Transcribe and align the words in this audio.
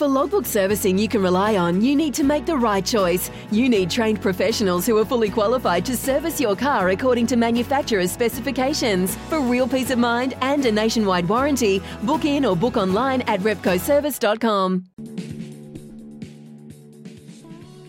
For 0.00 0.08
logbook 0.08 0.46
servicing 0.46 0.96
you 0.96 1.08
can 1.08 1.22
rely 1.22 1.58
on, 1.58 1.82
you 1.82 1.94
need 1.94 2.14
to 2.14 2.24
make 2.24 2.46
the 2.46 2.56
right 2.56 2.82
choice. 2.82 3.30
You 3.50 3.68
need 3.68 3.90
trained 3.90 4.22
professionals 4.22 4.86
who 4.86 4.96
are 4.96 5.04
fully 5.04 5.28
qualified 5.28 5.84
to 5.84 5.94
service 5.94 6.40
your 6.40 6.56
car 6.56 6.88
according 6.88 7.26
to 7.26 7.36
manufacturer's 7.36 8.10
specifications. 8.10 9.14
For 9.28 9.40
real 9.40 9.68
peace 9.68 9.90
of 9.90 9.98
mind 9.98 10.38
and 10.40 10.64
a 10.64 10.72
nationwide 10.72 11.28
warranty, 11.28 11.82
book 12.04 12.24
in 12.24 12.46
or 12.46 12.56
book 12.56 12.78
online 12.78 13.20
at 13.26 13.40
repcoservice.com. 13.40 14.86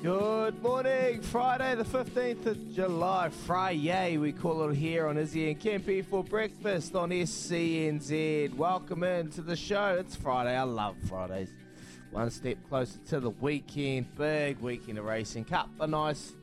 Good 0.04 0.62
morning, 0.62 1.22
Friday 1.22 1.76
the 1.76 1.86
15th 1.86 2.45
of 2.45 2.73
July. 2.73 3.30
Friday, 3.30 4.17
we 4.17 4.34
call 4.34 4.70
it 4.70 4.76
here 4.76 5.08
on 5.08 5.17
Izzy 5.17 5.50
and 5.50 5.58
Kempy 5.58 6.04
for 6.04 6.26
breakfast 6.26 6.94
on 6.94 7.12
SENZ. 7.12 8.54
Welcome 8.56 9.04
into 9.04 9.42
the 9.42 9.56
show. 9.56 9.95
It's 9.98 10.17
Friday. 10.17 10.58
I 10.58 10.64
love 10.64 10.98
Fridays. 11.08 11.48
One 12.12 12.30
step 12.30 12.58
closer 12.67 13.00
to 13.08 13.22
the 13.22 13.30
weekend. 13.30 14.14
Big 14.17 14.59
weekend 14.59 14.98
of 14.98 15.06
racing. 15.06 15.45
Couple 15.45 15.86
of 15.86 15.90
nice 15.90 16.34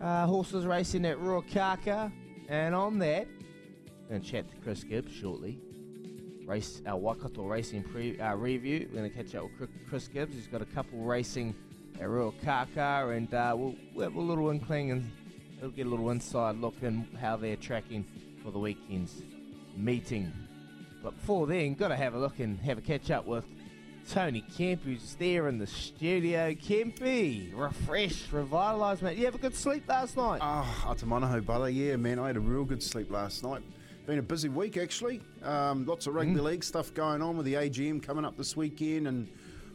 uh, 0.00 0.26
horses 0.26 0.64
racing 0.64 1.04
at 1.04 1.18
Ruakaka. 1.18 2.10
And 2.48 2.74
on 2.74 2.98
that, 3.00 3.28
to 4.08 4.18
chat 4.20 4.50
to 4.50 4.56
Chris 4.56 4.84
Gibbs 4.84 5.12
shortly. 5.12 5.58
Race 6.46 6.80
our 6.86 6.96
Waikato 6.96 7.44
Racing 7.44 7.82
pre, 7.82 8.18
uh, 8.18 8.34
review. 8.34 8.88
We're 8.90 9.00
going 9.00 9.10
to 9.10 9.14
catch 9.14 9.34
up 9.34 9.48
with 9.60 9.68
Chris 9.90 10.08
Gibbs. 10.08 10.34
He's 10.34 10.46
got 10.46 10.62
a 10.62 10.66
couple 10.66 11.00
racing 11.00 11.54
at 12.00 12.06
Ruakaka, 12.06 13.14
and 13.14 13.32
uh, 13.34 13.54
we'll, 13.54 13.74
we'll 13.94 14.04
have 14.04 14.16
a 14.16 14.20
little 14.20 14.48
inkling 14.48 14.92
and 14.92 15.10
we'll 15.60 15.70
get 15.70 15.86
a 15.86 15.90
little 15.90 16.08
inside 16.08 16.56
look 16.56 16.76
in 16.80 17.06
how 17.20 17.36
they're 17.36 17.56
tracking 17.56 18.06
for 18.42 18.50
the 18.50 18.58
weekend's 18.58 19.22
meeting. 19.76 20.32
But 21.02 21.14
before 21.16 21.46
then, 21.46 21.74
got 21.74 21.88
to 21.88 21.96
have 21.96 22.14
a 22.14 22.18
look 22.18 22.38
and 22.38 22.58
have 22.60 22.78
a 22.78 22.80
catch 22.80 23.10
up 23.10 23.26
with 23.26 23.44
Tony 24.10 24.42
Kemp, 24.56 24.84
who's 24.84 25.16
there 25.16 25.48
in 25.48 25.58
the 25.58 25.66
studio. 25.66 26.54
Kempy, 26.54 27.54
refreshed, 27.54 28.32
revitalised, 28.32 29.02
mate. 29.02 29.18
You 29.18 29.26
have 29.26 29.34
a 29.34 29.38
good 29.38 29.54
sleep 29.54 29.86
last 29.86 30.16
night? 30.16 30.38
Ah, 30.42 30.86
oh, 30.86 30.94
Atamanaho, 30.94 31.44
brother. 31.44 31.68
Yeah, 31.68 31.96
man, 31.96 32.18
I 32.18 32.28
had 32.28 32.36
a 32.36 32.40
real 32.40 32.64
good 32.64 32.82
sleep 32.82 33.10
last 33.10 33.42
night. 33.42 33.62
Been 34.06 34.18
a 34.18 34.22
busy 34.22 34.48
week, 34.48 34.78
actually. 34.78 35.20
Um, 35.42 35.84
lots 35.84 36.06
of 36.06 36.14
rugby 36.14 36.40
mm. 36.40 36.42
league 36.42 36.64
stuff 36.64 36.94
going 36.94 37.20
on 37.20 37.36
with 37.36 37.44
the 37.44 37.54
AGM 37.54 38.02
coming 38.02 38.24
up 38.24 38.38
this 38.38 38.56
weekend 38.56 39.08
and 39.08 39.28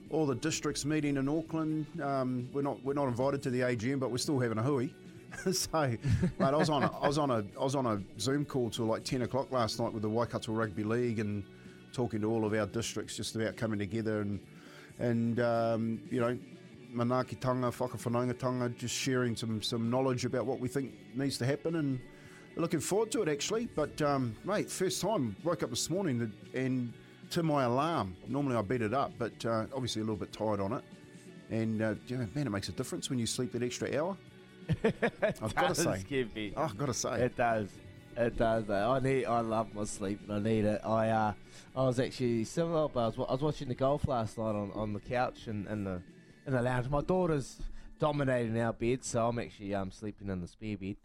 all 0.09 0.25
the 0.25 0.35
districts 0.35 0.83
meeting 0.83 1.17
in 1.17 1.29
Auckland. 1.29 1.85
Um, 2.01 2.49
we're 2.53 2.63
not 2.63 2.83
we're 2.83 2.95
not 2.95 3.07
invited 3.07 3.43
to 3.43 3.51
the 3.51 3.59
AGM, 3.59 3.99
but 3.99 4.09
we're 4.09 4.17
still 4.17 4.39
having 4.39 4.57
a 4.57 4.63
hui. 4.63 4.89
so, 5.51 5.67
mate, 5.83 5.99
I 6.39 6.55
was 6.55 6.71
on 6.71 6.81
a, 6.81 6.91
I 6.99 7.07
was 7.07 7.19
on 7.19 7.29
a 7.29 7.43
I 7.59 7.63
was 7.63 7.75
on 7.75 7.85
a 7.85 8.01
Zoom 8.19 8.45
call 8.45 8.71
till 8.71 8.85
like 8.85 9.03
ten 9.03 9.21
o'clock 9.21 9.51
last 9.51 9.79
night 9.79 9.93
with 9.93 10.01
the 10.01 10.09
Waikato 10.09 10.53
Rugby 10.53 10.83
League 10.83 11.19
and 11.19 11.43
talking 11.93 12.21
to 12.21 12.29
all 12.29 12.43
of 12.43 12.53
our 12.53 12.65
districts 12.65 13.15
just 13.15 13.35
about 13.35 13.55
coming 13.55 13.79
together 13.79 14.21
and 14.21 14.39
and 14.99 15.39
um, 15.39 16.01
you 16.11 16.19
know 16.19 16.37
manaakitanga, 16.93 17.71
whakawhanaungatanga, 17.75 18.75
just 18.77 18.95
sharing 18.95 19.35
some 19.35 19.61
some 19.61 19.89
knowledge 19.89 20.25
about 20.25 20.45
what 20.45 20.59
we 20.59 20.67
think 20.67 20.93
needs 21.15 21.37
to 21.37 21.45
happen 21.45 21.75
and 21.77 21.99
looking 22.55 22.79
forward 22.79 23.11
to 23.11 23.21
it 23.21 23.29
actually. 23.29 23.67
But 23.75 24.01
um, 24.01 24.35
mate, 24.43 24.69
first 24.69 25.01
time 25.01 25.35
woke 25.43 25.63
up 25.63 25.69
this 25.69 25.89
morning 25.89 26.31
and 26.53 26.93
to 27.31 27.43
my 27.43 27.63
alarm. 27.63 28.15
Normally 28.27 28.55
I 28.55 28.61
beat 28.61 28.81
it 28.81 28.93
up, 28.93 29.11
but 29.17 29.45
uh, 29.45 29.65
obviously 29.73 30.01
a 30.01 30.05
little 30.05 30.17
bit 30.17 30.31
tired 30.31 30.59
on 30.59 30.73
it. 30.73 30.83
And 31.49 31.81
uh, 31.81 31.95
you 32.07 32.17
know, 32.17 32.27
man, 32.35 32.47
it 32.47 32.51
makes 32.51 32.69
a 32.69 32.73
difference 32.73 33.09
when 33.09 33.19
you 33.19 33.25
sleep 33.25 33.51
that 33.53 33.63
extra 33.63 33.99
hour. 33.99 34.17
I've 34.83 35.55
got 35.55 35.69
to 35.69 35.75
say. 35.75 36.53
Oh, 36.55 36.63
I've 36.63 36.77
got 36.77 36.85
to 36.85 36.93
say, 36.93 37.21
it 37.21 37.35
does. 37.35 37.69
It 38.15 38.37
does. 38.37 38.69
I 38.69 38.99
need. 38.99 39.25
I 39.25 39.39
love 39.39 39.73
my 39.73 39.85
sleep, 39.85 40.19
and 40.23 40.33
I 40.33 40.39
need 40.39 40.65
it. 40.65 40.81
I 40.85 41.09
uh, 41.09 41.33
I 41.75 41.83
was 41.83 41.99
actually 41.99 42.43
similar. 42.43 42.87
But 42.87 42.99
I 42.99 43.05
was, 43.07 43.15
I 43.17 43.31
was 43.31 43.41
watching 43.41 43.67
the 43.69 43.75
golf 43.75 44.07
last 44.07 44.37
night 44.37 44.55
on, 44.55 44.71
on 44.73 44.93
the 44.93 44.99
couch 44.99 45.47
and 45.47 45.67
in 45.67 45.83
the 45.83 46.01
in 46.45 46.53
the 46.53 46.61
lounge. 46.61 46.89
My 46.89 47.01
daughter's 47.01 47.59
dominating 47.99 48.59
our 48.59 48.73
bed, 48.73 49.03
so 49.03 49.27
I'm 49.27 49.39
actually 49.39 49.73
um 49.73 49.89
sleeping 49.89 50.29
in 50.29 50.41
the 50.41 50.47
spare 50.47 50.77
bed 50.77 50.97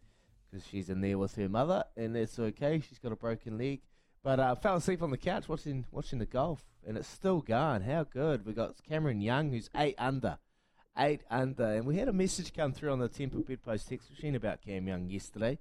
because 0.50 0.66
she's 0.66 0.90
in 0.90 1.00
there 1.00 1.16
with 1.16 1.34
her 1.36 1.48
mother, 1.48 1.84
and 1.96 2.14
that's 2.14 2.38
okay. 2.38 2.82
She's 2.86 2.98
got 2.98 3.12
a 3.12 3.16
broken 3.16 3.56
leg. 3.56 3.80
But 4.22 4.40
I 4.40 4.50
uh, 4.50 4.54
fell 4.56 4.76
asleep 4.76 5.02
on 5.02 5.10
the 5.10 5.16
couch 5.16 5.48
watching 5.48 5.86
watching 5.90 6.18
the 6.18 6.26
golf, 6.26 6.62
and 6.86 6.98
it's 6.98 7.08
still 7.08 7.40
going. 7.40 7.82
How 7.82 8.04
good! 8.04 8.44
We 8.44 8.52
got 8.52 8.74
Cameron 8.86 9.22
Young, 9.22 9.50
who's 9.50 9.70
eight 9.74 9.94
under, 9.96 10.38
eight 10.98 11.22
under, 11.30 11.64
and 11.64 11.86
we 11.86 11.96
had 11.96 12.08
a 12.08 12.12
message 12.12 12.52
come 12.52 12.72
through 12.72 12.92
on 12.92 12.98
the 12.98 13.08
Temper 13.08 13.38
Bedpost 13.38 13.88
text 13.88 14.10
machine 14.10 14.34
about 14.34 14.60
Cam 14.60 14.86
Young 14.86 15.08
yesterday. 15.08 15.58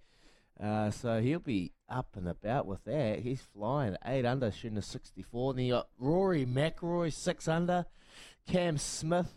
Uh, 0.62 0.90
so 0.90 1.22
he'll 1.22 1.40
be 1.40 1.72
up 1.88 2.16
and 2.16 2.28
about 2.28 2.66
with 2.66 2.84
that. 2.85 3.19
He's 3.19 3.41
flying 3.41 3.95
eight 4.06 4.25
under, 4.25 4.51
shooting 4.51 4.78
a 4.78 4.81
64. 4.81 5.51
And 5.51 5.59
then 5.59 5.66
you 5.66 5.75
uh, 5.75 5.79
got 5.79 5.90
Rory 6.00 6.45
McIlroy 6.45 7.13
six 7.13 7.47
under, 7.47 7.85
Cam 8.47 8.78
Smith 8.78 9.34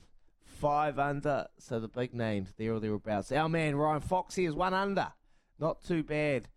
five 0.60 0.98
under. 0.98 1.46
So 1.58 1.80
the 1.80 1.88
big 1.88 2.14
names 2.14 2.54
there 2.56 2.74
or 2.74 2.80
thereabouts. 2.80 3.32
Our 3.32 3.48
man 3.48 3.76
Ryan 3.76 4.00
Foxy 4.00 4.46
is 4.46 4.54
one 4.54 4.74
under. 4.74 5.12
Not 5.58 5.82
too 5.84 6.02
bad 6.02 6.48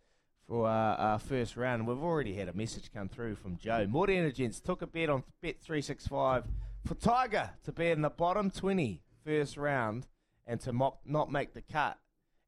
for 0.48 0.68
our, 0.68 0.96
our 0.96 1.20
first 1.20 1.58
round. 1.58 1.88
We've 1.88 2.02
already 2.02 2.34
had 2.34 2.50
a 2.50 2.54
message 2.54 2.92
come 2.94 3.10
through 3.10 3.36
from 3.36 3.58
Joe. 3.58 3.86
Morty 3.90 4.16
Energens 4.16 4.62
took 4.62 4.82
a 4.82 4.88
bet 4.88 5.10
on 5.10 5.24
Bet365 5.44 6.46
for 6.86 6.96
Tiger 6.96 7.52
to 7.64 7.72
be 7.72 7.88
in 7.90 8.02
the 8.02 8.10
bottom 8.10 8.50
20 8.50 9.02
first 9.26 9.58
round 9.58 10.08
and 10.46 10.60
to 10.62 10.74
mock, 10.74 11.00
not 11.06 11.32
make 11.32 11.54
the 11.54 11.62
cut 11.62 11.98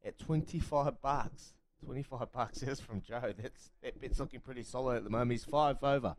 at 0.05 0.19
25 0.19 1.01
bucks. 1.01 1.53
25 1.85 2.31
bucks 2.31 2.63
is 2.63 2.79
from 2.79 3.01
Joe. 3.01 3.33
That's 3.37 3.69
that 3.83 4.01
bet's 4.01 4.19
looking 4.19 4.39
pretty 4.39 4.63
solid 4.63 4.97
at 4.97 5.03
the 5.03 5.09
moment. 5.09 5.31
He's 5.31 5.45
five 5.45 5.83
over. 5.83 6.15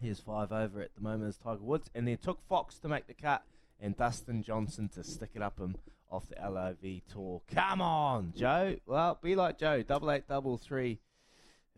He's 0.00 0.20
five 0.20 0.52
over 0.52 0.80
at 0.80 0.94
the 0.94 1.00
moment 1.00 1.28
as 1.28 1.36
Tiger 1.38 1.62
Woods, 1.62 1.90
and 1.94 2.06
then 2.06 2.18
took 2.18 2.40
Fox 2.48 2.78
to 2.80 2.88
make 2.88 3.06
the 3.06 3.14
cut, 3.14 3.42
and 3.80 3.96
Dustin 3.96 4.42
Johnson 4.42 4.88
to 4.90 5.02
stick 5.02 5.30
it 5.34 5.42
up 5.42 5.58
him 5.58 5.76
off 6.10 6.28
the 6.28 6.36
LIV 6.36 7.02
tour. 7.12 7.42
Come 7.52 7.80
on, 7.80 8.32
Joe. 8.36 8.76
Well, 8.86 9.18
be 9.20 9.34
like 9.34 9.58
Joe. 9.58 9.82
Double 9.82 10.10
eight, 10.12 10.28
double 10.28 10.58
three. 10.58 11.00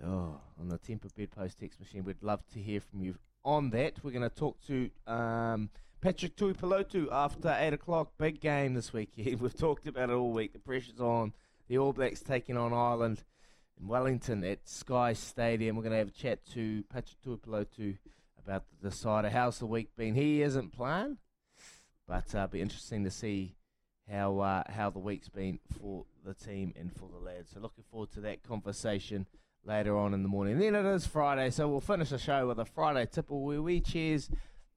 Oh, 0.04 0.40
on 0.60 0.68
the 0.68 0.78
Temper 0.78 1.08
Bedpost 1.16 1.58
text 1.58 1.80
machine. 1.80 2.04
We'd 2.04 2.22
love 2.22 2.46
to 2.52 2.58
hear 2.60 2.80
from 2.80 3.02
you 3.02 3.14
on 3.44 3.70
that. 3.70 3.94
We're 4.02 4.12
going 4.12 4.28
to 4.28 4.34
talk 4.34 4.60
to 4.66 4.90
um, 5.06 5.70
Patrick 6.00 6.36
Tuipulotu 6.36 7.08
after 7.10 7.56
8 7.58 7.72
o'clock. 7.72 8.12
Big 8.18 8.40
game 8.40 8.74
this 8.74 8.92
weekend. 8.92 9.40
We've 9.40 9.56
talked 9.56 9.88
about 9.88 10.10
it 10.10 10.12
all 10.12 10.30
week. 10.30 10.52
The 10.52 10.60
pressure's 10.60 11.00
on. 11.00 11.32
The 11.68 11.76
All 11.76 11.92
Blacks 11.92 12.20
taking 12.20 12.56
on 12.56 12.72
Ireland 12.72 13.24
in 13.78 13.88
Wellington 13.88 14.42
at 14.42 14.66
Sky 14.66 15.12
Stadium. 15.12 15.76
We're 15.76 15.82
going 15.82 15.92
to 15.92 15.98
have 15.98 16.08
a 16.08 16.12
chat 16.12 16.46
to 16.54 16.82
Patrick 16.84 17.20
Tuipulotu 17.22 17.98
about 18.42 18.64
the 18.70 18.88
decider. 18.88 19.28
How's 19.28 19.58
the 19.58 19.66
week 19.66 19.94
been? 19.94 20.14
He 20.14 20.40
isn't 20.40 20.72
playing, 20.72 21.18
but 22.06 22.34
uh, 22.34 22.46
be 22.46 22.62
interesting 22.62 23.04
to 23.04 23.10
see 23.10 23.54
how 24.10 24.38
uh, 24.38 24.62
how 24.70 24.88
the 24.88 24.98
week's 24.98 25.28
been 25.28 25.60
for 25.78 26.06
the 26.24 26.32
team 26.32 26.72
and 26.74 26.90
for 26.90 27.10
the 27.10 27.22
lads. 27.22 27.50
So 27.52 27.60
looking 27.60 27.84
forward 27.90 28.12
to 28.12 28.22
that 28.22 28.42
conversation 28.42 29.26
later 29.62 29.94
on 29.94 30.14
in 30.14 30.22
the 30.22 30.28
morning. 30.30 30.58
Then 30.58 30.74
it 30.74 30.86
is 30.86 31.04
Friday, 31.06 31.50
so 31.50 31.68
we'll 31.68 31.82
finish 31.82 32.08
the 32.08 32.18
show 32.18 32.48
with 32.48 32.58
a 32.58 32.64
Friday 32.64 33.04
tipple 33.04 33.42
where 33.42 33.60
we 33.60 33.80
cheers 33.80 34.30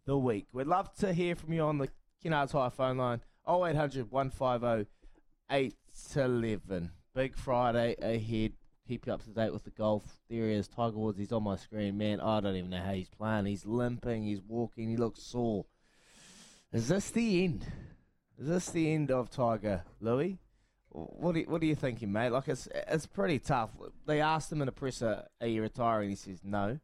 the 0.05 0.17
week. 0.17 0.47
We'd 0.51 0.67
love 0.67 0.94
to 0.95 1.13
hear 1.13 1.37
from 1.37 1.53
you 1.53 1.61
on 1.61 1.77
the 1.77 1.87
Kennards 2.21 2.51
Hire 2.51 2.69
phone 2.69 2.97
line 2.97 3.21
0800 3.47 4.11
150 4.11 5.77
811. 5.93 6.91
Big 7.13 7.35
Friday 7.35 7.95
ahead. 8.01 8.53
Keep 8.88 9.07
you 9.07 9.13
up 9.13 9.23
to 9.23 9.29
date 9.29 9.53
with 9.53 9.63
the 9.63 9.69
golf. 9.69 10.03
There 10.29 10.47
he 10.47 10.55
is, 10.55 10.67
Tiger 10.67 10.97
Woods. 10.97 11.17
He's 11.17 11.31
on 11.31 11.43
my 11.43 11.55
screen. 11.55 11.97
Man, 11.97 12.19
I 12.19 12.39
don't 12.39 12.55
even 12.55 12.71
know 12.71 12.81
how 12.81 12.93
he's 12.93 13.09
playing. 13.09 13.45
He's 13.45 13.65
limping, 13.65 14.23
he's 14.23 14.41
walking, 14.41 14.89
he 14.89 14.97
looks 14.97 15.21
sore. 15.21 15.65
Is 16.73 16.88
this 16.88 17.11
the 17.11 17.43
end? 17.43 17.65
Is 18.38 18.47
this 18.47 18.69
the 18.69 18.93
end 18.93 19.11
of 19.11 19.29
Tiger, 19.29 19.83
Louis? 19.99 20.39
What 20.89 21.35
do 21.35 21.41
you, 21.41 21.45
what 21.47 21.61
are 21.61 21.65
you 21.65 21.75
thinking, 21.75 22.11
mate? 22.11 22.31
Like 22.31 22.47
it's 22.47 22.67
it's 22.73 23.05
pretty 23.05 23.39
tough. 23.39 23.69
They 24.05 24.19
asked 24.19 24.51
him 24.51 24.61
in 24.61 24.67
a 24.67 24.73
presser, 24.73 25.25
"Are 25.39 25.47
you 25.47 25.61
retiring?" 25.61 26.09
He 26.09 26.15
says 26.15 26.41
no. 26.44 26.79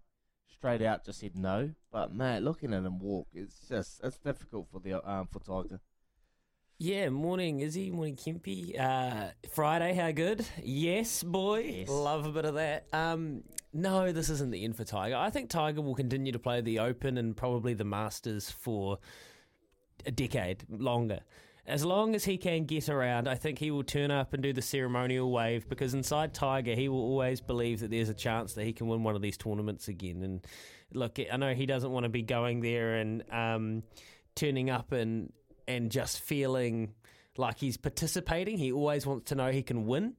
Straight 0.46 0.82
out, 0.82 1.04
just 1.04 1.20
said 1.20 1.36
no. 1.36 1.72
But 1.92 2.14
mate, 2.14 2.40
looking 2.40 2.74
at 2.74 2.84
him 2.84 3.00
walk, 3.00 3.28
it's 3.34 3.68
just 3.68 4.00
it's 4.04 4.18
difficult 4.18 4.68
for 4.72 4.80
the 4.80 4.94
um 5.10 5.28
for 5.28 5.40
Tiger. 5.40 5.82
Yeah, 6.80 7.10
morning 7.10 7.62
Izzy, 7.62 7.90
morning 7.90 8.16
Kimpy. 8.16 8.80
Uh, 8.80 9.32
Friday, 9.50 9.96
how 9.96 10.12
good? 10.12 10.46
Yes, 10.62 11.24
boy. 11.24 11.62
Yes. 11.62 11.90
Love 11.90 12.28
a 12.28 12.32
bit 12.32 12.46
of 12.46 12.54
that. 12.54 12.86
Um, 12.94 13.42
no, 13.74 14.12
this 14.12 14.30
isn't 14.30 14.52
the 14.52 14.64
end 14.64 14.78
for 14.78 14.84
Tiger. 14.84 15.16
I 15.16 15.32
think 15.32 15.50
Tiger 15.50 15.82
will 15.82 15.96
continue 15.96 16.32
to 16.32 16.38
play 16.38 16.62
the 16.62 16.78
Open 16.78 17.18
and 17.18 17.36
probably 17.36 17.74
the 17.74 17.84
Masters 17.84 18.52
for 18.52 19.00
a 20.06 20.12
decade 20.12 20.66
longer. 20.70 21.22
As 21.66 21.84
long 21.84 22.14
as 22.14 22.26
he 22.26 22.38
can 22.38 22.66
get 22.66 22.90
around, 22.90 23.28
I 23.28 23.34
think 23.34 23.58
he 23.58 23.72
will 23.72 23.84
turn 23.84 24.12
up 24.12 24.36
and 24.36 24.44
do 24.44 24.54
the 24.54 24.62
ceremonial 24.62 25.32
wave 25.32 25.68
because 25.68 25.96
inside 25.96 26.36
Tiger, 26.36 26.76
he 26.76 26.90
will 26.90 27.02
always 27.02 27.42
believe 27.42 27.80
that 27.80 27.90
there's 27.90 28.10
a 28.10 28.14
chance 28.14 28.54
that 28.54 28.66
he 28.66 28.72
can 28.72 28.86
win 28.86 29.04
one 29.04 29.16
of 29.16 29.24
these 29.24 29.36
tournaments 29.36 29.88
again. 29.88 30.22
And 30.22 30.46
look, 30.94 31.18
I 31.20 31.38
know 31.38 31.56
he 31.56 31.66
doesn't 31.66 31.92
want 31.92 32.04
to 32.04 32.10
be 32.10 32.22
going 32.22 32.62
there 32.62 32.98
and 32.98 33.24
um, 33.32 33.84
turning 34.36 34.70
up 34.70 34.92
and 34.92 35.34
and 35.68 35.92
just 35.92 36.22
feeling 36.22 36.94
like 37.38 37.60
he's 37.60 37.78
participating. 37.78 38.58
He 38.58 38.72
always 38.72 39.06
wants 39.06 39.30
to 39.30 39.36
know 39.36 39.52
he 39.52 39.64
can 39.64 39.86
win. 39.86 40.16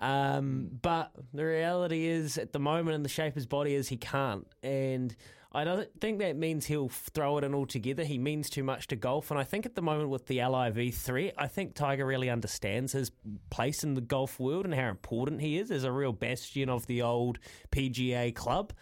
Um, 0.00 0.68
but 0.82 1.12
the 1.32 1.44
reality 1.44 2.06
is, 2.06 2.36
at 2.38 2.52
the 2.52 2.58
moment, 2.58 2.96
in 2.96 3.02
the 3.02 3.08
shape 3.08 3.34
his 3.34 3.46
body 3.46 3.74
is, 3.74 3.88
he 3.88 3.96
can't. 3.96 4.46
And 4.62 5.14
I 5.52 5.64
don't 5.64 5.88
think 6.00 6.18
that 6.18 6.36
means 6.36 6.66
he'll 6.66 6.88
throw 6.88 7.38
it 7.38 7.44
in 7.44 7.54
altogether. 7.54 8.04
He 8.04 8.18
means 8.18 8.48
too 8.48 8.64
much 8.64 8.88
to 8.88 8.96
golf. 8.96 9.30
And 9.30 9.38
I 9.38 9.44
think 9.44 9.66
at 9.66 9.74
the 9.74 9.82
moment 9.82 10.08
with 10.08 10.26
the 10.26 10.42
LIV 10.42 10.94
threat, 10.94 11.34
I 11.36 11.46
think 11.46 11.74
Tiger 11.74 12.06
really 12.06 12.30
understands 12.30 12.92
his 12.92 13.12
place 13.50 13.84
in 13.84 13.94
the 13.94 14.00
golf 14.00 14.40
world 14.40 14.64
and 14.64 14.74
how 14.74 14.88
important 14.88 15.40
he 15.40 15.58
is 15.58 15.70
as 15.70 15.84
a 15.84 15.92
real 15.92 16.12
bastion 16.12 16.68
of 16.68 16.86
the 16.86 17.02
old 17.02 17.38
PGA 17.70 18.34
club 18.34 18.72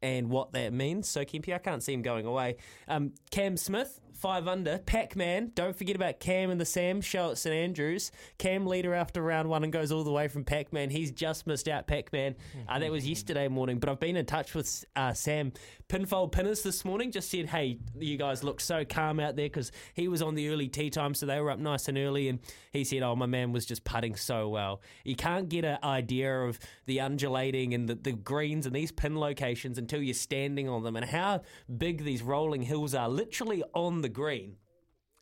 and 0.00 0.30
what 0.30 0.52
that 0.52 0.72
means. 0.72 1.08
So, 1.08 1.24
Kempy, 1.24 1.54
I 1.54 1.58
can't 1.58 1.82
see 1.82 1.92
him 1.92 2.02
going 2.02 2.26
away. 2.26 2.56
Um, 2.88 3.12
Cam 3.30 3.56
Smith, 3.56 4.00
five 4.24 4.48
under. 4.48 4.78
Pac 4.78 5.16
Man, 5.16 5.52
don't 5.54 5.76
forget 5.76 5.94
about 5.94 6.18
Cam 6.18 6.48
and 6.48 6.58
the 6.58 6.64
Sam 6.64 7.02
show 7.02 7.32
at 7.32 7.36
St 7.36 7.54
Andrews. 7.54 8.10
Cam 8.38 8.66
leader 8.66 8.94
after 8.94 9.20
round 9.20 9.50
one 9.50 9.64
and 9.64 9.70
goes 9.70 9.92
all 9.92 10.02
the 10.02 10.10
way 10.10 10.28
from 10.28 10.44
Pac 10.44 10.72
Man. 10.72 10.88
He's 10.88 11.10
just 11.10 11.46
missed 11.46 11.68
out 11.68 11.86
Pac 11.86 12.10
Man. 12.10 12.34
Uh, 12.66 12.78
that 12.78 12.90
was 12.90 13.06
yesterday 13.06 13.48
morning, 13.48 13.78
but 13.78 13.90
I've 13.90 14.00
been 14.00 14.16
in 14.16 14.24
touch 14.24 14.54
with 14.54 14.82
uh, 14.96 15.12
Sam 15.12 15.52
Pinfold 15.88 16.32
Pinners 16.32 16.62
this 16.62 16.86
morning. 16.86 17.12
Just 17.12 17.30
said, 17.30 17.50
hey, 17.50 17.76
you 17.98 18.16
guys 18.16 18.42
look 18.42 18.62
so 18.62 18.82
calm 18.82 19.20
out 19.20 19.36
there 19.36 19.44
because 19.44 19.70
he 19.92 20.08
was 20.08 20.22
on 20.22 20.34
the 20.34 20.48
early 20.48 20.68
tee 20.68 20.88
time, 20.88 21.12
so 21.12 21.26
they 21.26 21.38
were 21.38 21.50
up 21.50 21.58
nice 21.58 21.86
and 21.88 21.98
early. 21.98 22.30
And 22.30 22.38
he 22.72 22.82
said, 22.82 23.02
oh, 23.02 23.14
my 23.14 23.26
man 23.26 23.52
was 23.52 23.66
just 23.66 23.84
putting 23.84 24.16
so 24.16 24.48
well. 24.48 24.80
You 25.04 25.16
can't 25.16 25.50
get 25.50 25.66
an 25.66 25.80
idea 25.84 26.34
of 26.34 26.58
the 26.86 26.98
undulating 27.00 27.74
and 27.74 27.86
the, 27.86 27.94
the 27.94 28.12
greens 28.12 28.64
and 28.64 28.74
these 28.74 28.90
pin 28.90 29.20
locations 29.20 29.76
until 29.76 30.00
you're 30.00 30.14
standing 30.14 30.66
on 30.66 30.82
them 30.82 30.96
and 30.96 31.04
how 31.04 31.42
big 31.76 32.04
these 32.04 32.22
rolling 32.22 32.62
hills 32.62 32.94
are, 32.94 33.10
literally 33.10 33.62
on 33.74 34.00
the 34.00 34.13
green. 34.14 34.56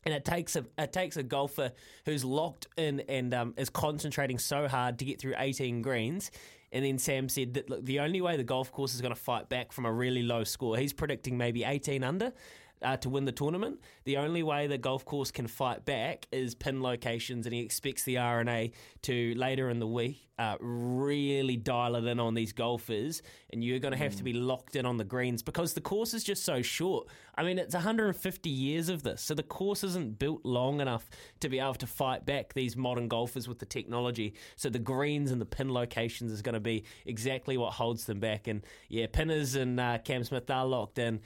And 0.05 0.13
it 0.13 0.25
takes 0.25 0.55
a 0.55 0.65
it 0.77 0.93
takes 0.93 1.17
a 1.17 1.23
golfer 1.23 1.71
who's 2.05 2.23
locked 2.23 2.67
in 2.77 3.01
and 3.01 3.33
um, 3.33 3.53
is 3.57 3.69
concentrating 3.69 4.37
so 4.37 4.67
hard 4.67 4.99
to 4.99 5.05
get 5.05 5.19
through 5.19 5.35
18 5.37 5.81
greens. 5.81 6.31
And 6.73 6.83
then 6.83 6.97
Sam 6.97 7.29
said 7.29 7.53
that 7.53 7.69
look, 7.69 7.85
the 7.85 7.99
only 7.99 8.19
way 8.19 8.35
the 8.35 8.43
golf 8.43 8.71
course 8.71 8.95
is 8.95 9.01
going 9.01 9.13
to 9.13 9.19
fight 9.19 9.47
back 9.47 9.71
from 9.71 9.85
a 9.85 9.91
really 9.91 10.23
low 10.23 10.43
score, 10.43 10.75
he's 10.77 10.93
predicting 10.93 11.37
maybe 11.37 11.63
18 11.63 12.03
under. 12.03 12.33
Uh, 12.83 12.97
to 12.97 13.09
win 13.09 13.25
the 13.25 13.31
tournament, 13.31 13.79
the 14.03 14.17
only 14.17 14.43
way 14.43 14.67
the 14.67 14.77
golf 14.77 15.05
course 15.05 15.31
can 15.31 15.47
fight 15.47 15.85
back 15.85 16.27
is 16.31 16.53
pin 16.53 16.81
locations, 16.81 17.45
and 17.45 17.55
he 17.55 17.61
expects 17.61 18.03
the 18.03 18.17
R&A 18.17 18.71
to 19.03 19.33
later 19.35 19.69
in 19.69 19.79
the 19.79 19.87
week 19.87 20.27
uh, 20.39 20.57
really 20.59 21.55
dial 21.55 21.95
it 21.95 22.05
in 22.05 22.19
on 22.19 22.33
these 22.33 22.53
golfers, 22.53 23.21
and 23.51 23.63
you're 23.63 23.79
going 23.79 23.91
to 23.91 23.97
have 23.97 24.15
to 24.15 24.23
be 24.23 24.33
locked 24.33 24.75
in 24.75 24.85
on 24.85 24.97
the 24.97 25.03
greens 25.03 25.43
because 25.43 25.73
the 25.73 25.81
course 25.81 26.13
is 26.13 26.23
just 26.23 26.43
so 26.43 26.61
short. 26.61 27.07
I 27.35 27.43
mean, 27.43 27.59
it's 27.59 27.75
150 27.75 28.49
years 28.49 28.89
of 28.89 29.03
this, 29.03 29.21
so 29.21 29.35
the 29.35 29.43
course 29.43 29.83
isn't 29.83 30.17
built 30.17 30.43
long 30.43 30.81
enough 30.81 31.07
to 31.41 31.49
be 31.49 31.59
able 31.59 31.75
to 31.75 31.87
fight 31.87 32.25
back 32.25 32.53
these 32.53 32.75
modern 32.75 33.07
golfers 33.07 33.47
with 33.47 33.59
the 33.59 33.65
technology. 33.65 34.33
So 34.55 34.69
the 34.69 34.79
greens 34.79 35.29
and 35.29 35.39
the 35.39 35.45
pin 35.45 35.71
locations 35.71 36.31
is 36.31 36.41
going 36.41 36.53
to 36.53 36.59
be 36.59 36.83
exactly 37.05 37.55
what 37.57 37.73
holds 37.73 38.05
them 38.05 38.19
back. 38.19 38.47
And 38.47 38.63
yeah, 38.89 39.05
Pinners 39.11 39.55
and 39.55 39.79
uh, 39.79 39.99
Cam 39.99 40.23
Smith 40.23 40.49
are 40.49 40.65
locked 40.65 40.97
in. 40.97 41.21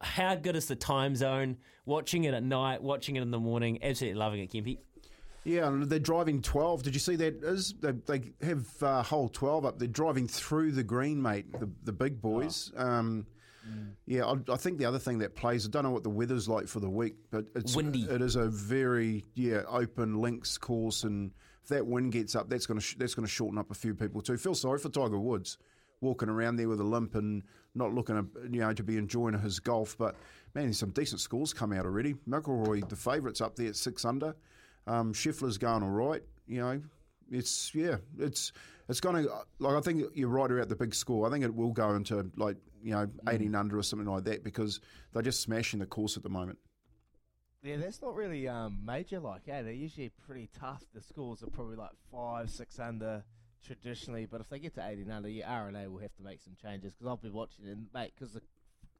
How 0.00 0.34
good 0.34 0.56
is 0.56 0.66
the 0.66 0.76
time 0.76 1.14
zone? 1.14 1.58
Watching 1.84 2.24
it 2.24 2.34
at 2.34 2.42
night, 2.42 2.82
watching 2.82 3.16
it 3.16 3.22
in 3.22 3.30
the 3.30 3.38
morning, 3.38 3.78
absolutely 3.82 4.18
loving 4.18 4.40
it, 4.40 4.50
Kimpy. 4.50 4.78
Yeah, 5.44 5.68
and 5.68 5.84
they're 5.84 5.98
driving 5.98 6.42
12. 6.42 6.82
Did 6.82 6.94
you 6.94 7.00
see 7.00 7.16
that? 7.16 7.42
Is 7.42 7.74
They, 7.80 7.92
they 7.92 8.32
have 8.42 8.66
uh, 8.82 9.02
hole 9.02 9.28
12 9.28 9.64
up. 9.64 9.78
They're 9.78 9.88
driving 9.88 10.28
through 10.28 10.72
the 10.72 10.82
green, 10.82 11.20
mate, 11.20 11.50
the, 11.58 11.70
the 11.84 11.92
big 11.92 12.20
boys. 12.20 12.72
Um, 12.76 13.26
Yeah, 14.06 14.24
I, 14.26 14.52
I 14.52 14.56
think 14.56 14.78
the 14.78 14.84
other 14.86 14.98
thing 14.98 15.18
that 15.18 15.36
plays, 15.36 15.66
I 15.66 15.70
don't 15.70 15.84
know 15.84 15.90
what 15.90 16.02
the 16.02 16.10
weather's 16.10 16.48
like 16.48 16.66
for 16.66 16.80
the 16.80 16.90
week, 16.90 17.14
but 17.30 17.46
it's 17.54 17.76
Windy. 17.76 18.02
It 18.02 18.22
is 18.22 18.36
a 18.36 18.48
very 18.48 19.24
yeah 19.34 19.62
open 19.68 20.20
links 20.20 20.58
course, 20.58 21.04
and 21.04 21.30
if 21.62 21.68
that 21.68 21.86
wind 21.86 22.12
gets 22.12 22.34
up, 22.34 22.48
that's 22.48 22.66
going 22.66 22.80
to 22.80 22.84
sh- 22.84 22.96
that's 22.98 23.14
going 23.14 23.26
to 23.26 23.32
shorten 23.32 23.58
up 23.58 23.70
a 23.70 23.74
few 23.74 23.94
people 23.94 24.22
too. 24.22 24.36
Feel 24.36 24.54
sorry 24.54 24.78
for 24.78 24.88
Tiger 24.88 25.18
Woods 25.18 25.58
walking 26.00 26.28
around 26.30 26.56
there 26.56 26.68
with 26.68 26.80
a 26.80 26.84
limp 26.84 27.14
and 27.14 27.42
not 27.74 27.94
looking 27.94 28.16
to, 28.16 28.26
you 28.50 28.60
know 28.60 28.72
to 28.72 28.82
be 28.82 28.96
enjoying 28.96 29.38
his 29.38 29.60
golf, 29.60 29.96
but 29.98 30.16
man, 30.54 30.64
there's 30.64 30.78
some 30.78 30.90
decent 30.90 31.20
scores 31.20 31.52
come 31.52 31.72
out 31.72 31.84
already. 31.84 32.14
McIlroy, 32.28 32.88
the 32.88 32.96
favourites 32.96 33.40
up 33.40 33.56
there 33.56 33.68
at 33.68 33.76
six 33.76 34.04
under. 34.04 34.34
Um, 34.86 35.12
Scheffler's 35.12 35.58
going 35.58 35.82
all 35.82 35.90
right. 35.90 36.22
You 36.46 36.60
know, 36.60 36.82
it's 37.30 37.74
yeah, 37.74 37.96
it's 38.18 38.52
it's 38.88 39.00
going 39.00 39.24
to 39.24 39.30
like 39.58 39.76
I 39.76 39.80
think 39.80 40.04
you're 40.14 40.28
right 40.28 40.50
about 40.50 40.68
the 40.68 40.76
big 40.76 40.94
score. 40.94 41.26
I 41.26 41.30
think 41.30 41.44
it 41.44 41.54
will 41.54 41.72
go 41.72 41.94
into 41.94 42.30
like 42.36 42.56
you 42.82 42.92
know 42.92 43.08
18 43.28 43.54
under 43.54 43.78
or 43.78 43.82
something 43.82 44.08
like 44.08 44.24
that 44.24 44.42
because 44.42 44.80
they're 45.12 45.22
just 45.22 45.40
smashing 45.40 45.78
the 45.78 45.86
course 45.86 46.16
at 46.16 46.22
the 46.22 46.28
moment. 46.28 46.58
Yeah, 47.62 47.76
that's 47.76 48.00
not 48.00 48.14
really 48.14 48.48
um, 48.48 48.78
major 48.84 49.20
like, 49.20 49.42
eh? 49.46 49.60
They're 49.60 49.72
usually 49.72 50.10
pretty 50.26 50.48
tough. 50.58 50.82
The 50.94 51.02
scores 51.02 51.42
are 51.42 51.50
probably 51.50 51.76
like 51.76 51.90
five, 52.10 52.48
six 52.48 52.78
under 52.78 53.22
traditionally, 53.64 54.26
but 54.26 54.40
if 54.40 54.48
they 54.48 54.58
get 54.58 54.74
to 54.74 54.86
18 54.86 55.10
under, 55.10 55.28
your 55.28 55.46
R&A 55.46 55.88
will 55.88 55.98
have 56.00 56.14
to 56.16 56.22
make 56.22 56.40
some 56.40 56.54
changes 56.60 56.92
because 56.94 57.06
I'll 57.06 57.16
be 57.16 57.30
watching 57.30 57.66
it, 57.66 57.70
and, 57.70 57.86
mate, 57.94 58.12
because 58.18 58.36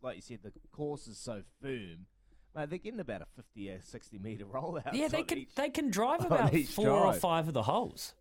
like 0.02 0.17
you 0.17 0.23
said, 0.23 0.38
the 0.43 0.52
course 0.73 1.07
is 1.07 1.19
so 1.19 1.43
firm. 1.62 2.07
Mate, 2.55 2.69
they're 2.69 2.79
getting 2.79 3.00
about 3.00 3.23
a 3.23 3.26
50 3.37 3.71
or 3.71 3.81
60 3.83 4.19
metre 4.19 4.45
rollout. 4.52 4.93
Yeah, 4.93 5.09
they 5.09 5.23
can 5.23 5.38
each- 5.38 5.55
they 5.55 5.71
can 5.71 5.90
drive 5.90 6.25
about 6.25 6.55
four 6.55 6.88
or 6.90 7.12
five 7.14 7.49
of 7.49 7.55
the 7.55 7.62
holes. 7.62 8.14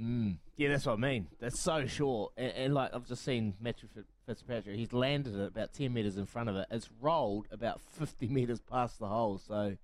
Mm. 0.00 0.38
Yeah, 0.56 0.70
that's 0.70 0.86
what 0.86 0.94
I 0.94 0.96
mean. 0.96 1.26
That's 1.40 1.60
so 1.60 1.86
short. 1.86 2.32
And, 2.38 2.52
and 2.52 2.74
like 2.74 2.94
I've 2.94 3.06
just 3.06 3.22
seen 3.22 3.54
Matthew 3.60 3.88
Fitzpatrick, 4.26 4.76
he's 4.76 4.94
landed 4.94 5.34
it 5.34 5.48
about 5.48 5.74
10 5.74 5.92
metres 5.92 6.16
in 6.16 6.24
front 6.24 6.48
of 6.48 6.56
it. 6.56 6.66
It's 6.70 6.88
rolled 7.02 7.48
about 7.50 7.80
50 7.82 8.28
metres 8.28 8.60
past 8.60 8.98
the 8.98 9.08
hole. 9.08 9.36
So 9.46 9.76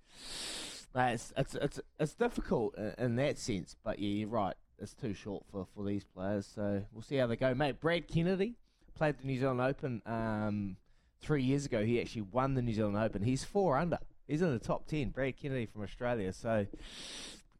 mate, 0.95 1.13
it's, 1.13 1.33
it's, 1.37 1.53
it's, 1.55 1.79
it's 1.99 2.13
difficult 2.15 2.75
in, 2.77 2.93
in 2.97 3.15
that 3.17 3.37
sense. 3.37 3.75
But 3.83 3.99
yeah, 3.99 4.09
you're 4.09 4.29
right. 4.29 4.55
It's 4.79 4.93
too 4.93 5.13
short 5.13 5.43
for, 5.51 5.65
for 5.75 5.83
these 5.85 6.03
players. 6.03 6.49
So 6.53 6.83
we'll 6.91 7.01
see 7.01 7.15
how 7.15 7.27
they 7.27 7.35
go. 7.35 7.53
Mate, 7.53 7.79
Brad 7.79 8.07
Kennedy 8.07 8.55
played 8.95 9.17
the 9.19 9.25
New 9.25 9.39
Zealand 9.39 9.61
Open 9.61 10.01
um, 10.05 10.77
three 11.21 11.43
years 11.43 11.65
ago. 11.65 11.83
He 11.83 11.99
actually 11.99 12.23
won 12.23 12.53
the 12.53 12.61
New 12.61 12.73
Zealand 12.73 12.97
Open. 12.97 13.23
He's 13.23 13.43
four 13.43 13.77
under. 13.77 13.99
He's 14.27 14.41
in 14.41 14.51
the 14.51 14.59
top 14.59 14.87
10. 14.87 15.09
Brad 15.09 15.37
Kennedy 15.37 15.65
from 15.65 15.83
Australia. 15.83 16.33
So 16.33 16.67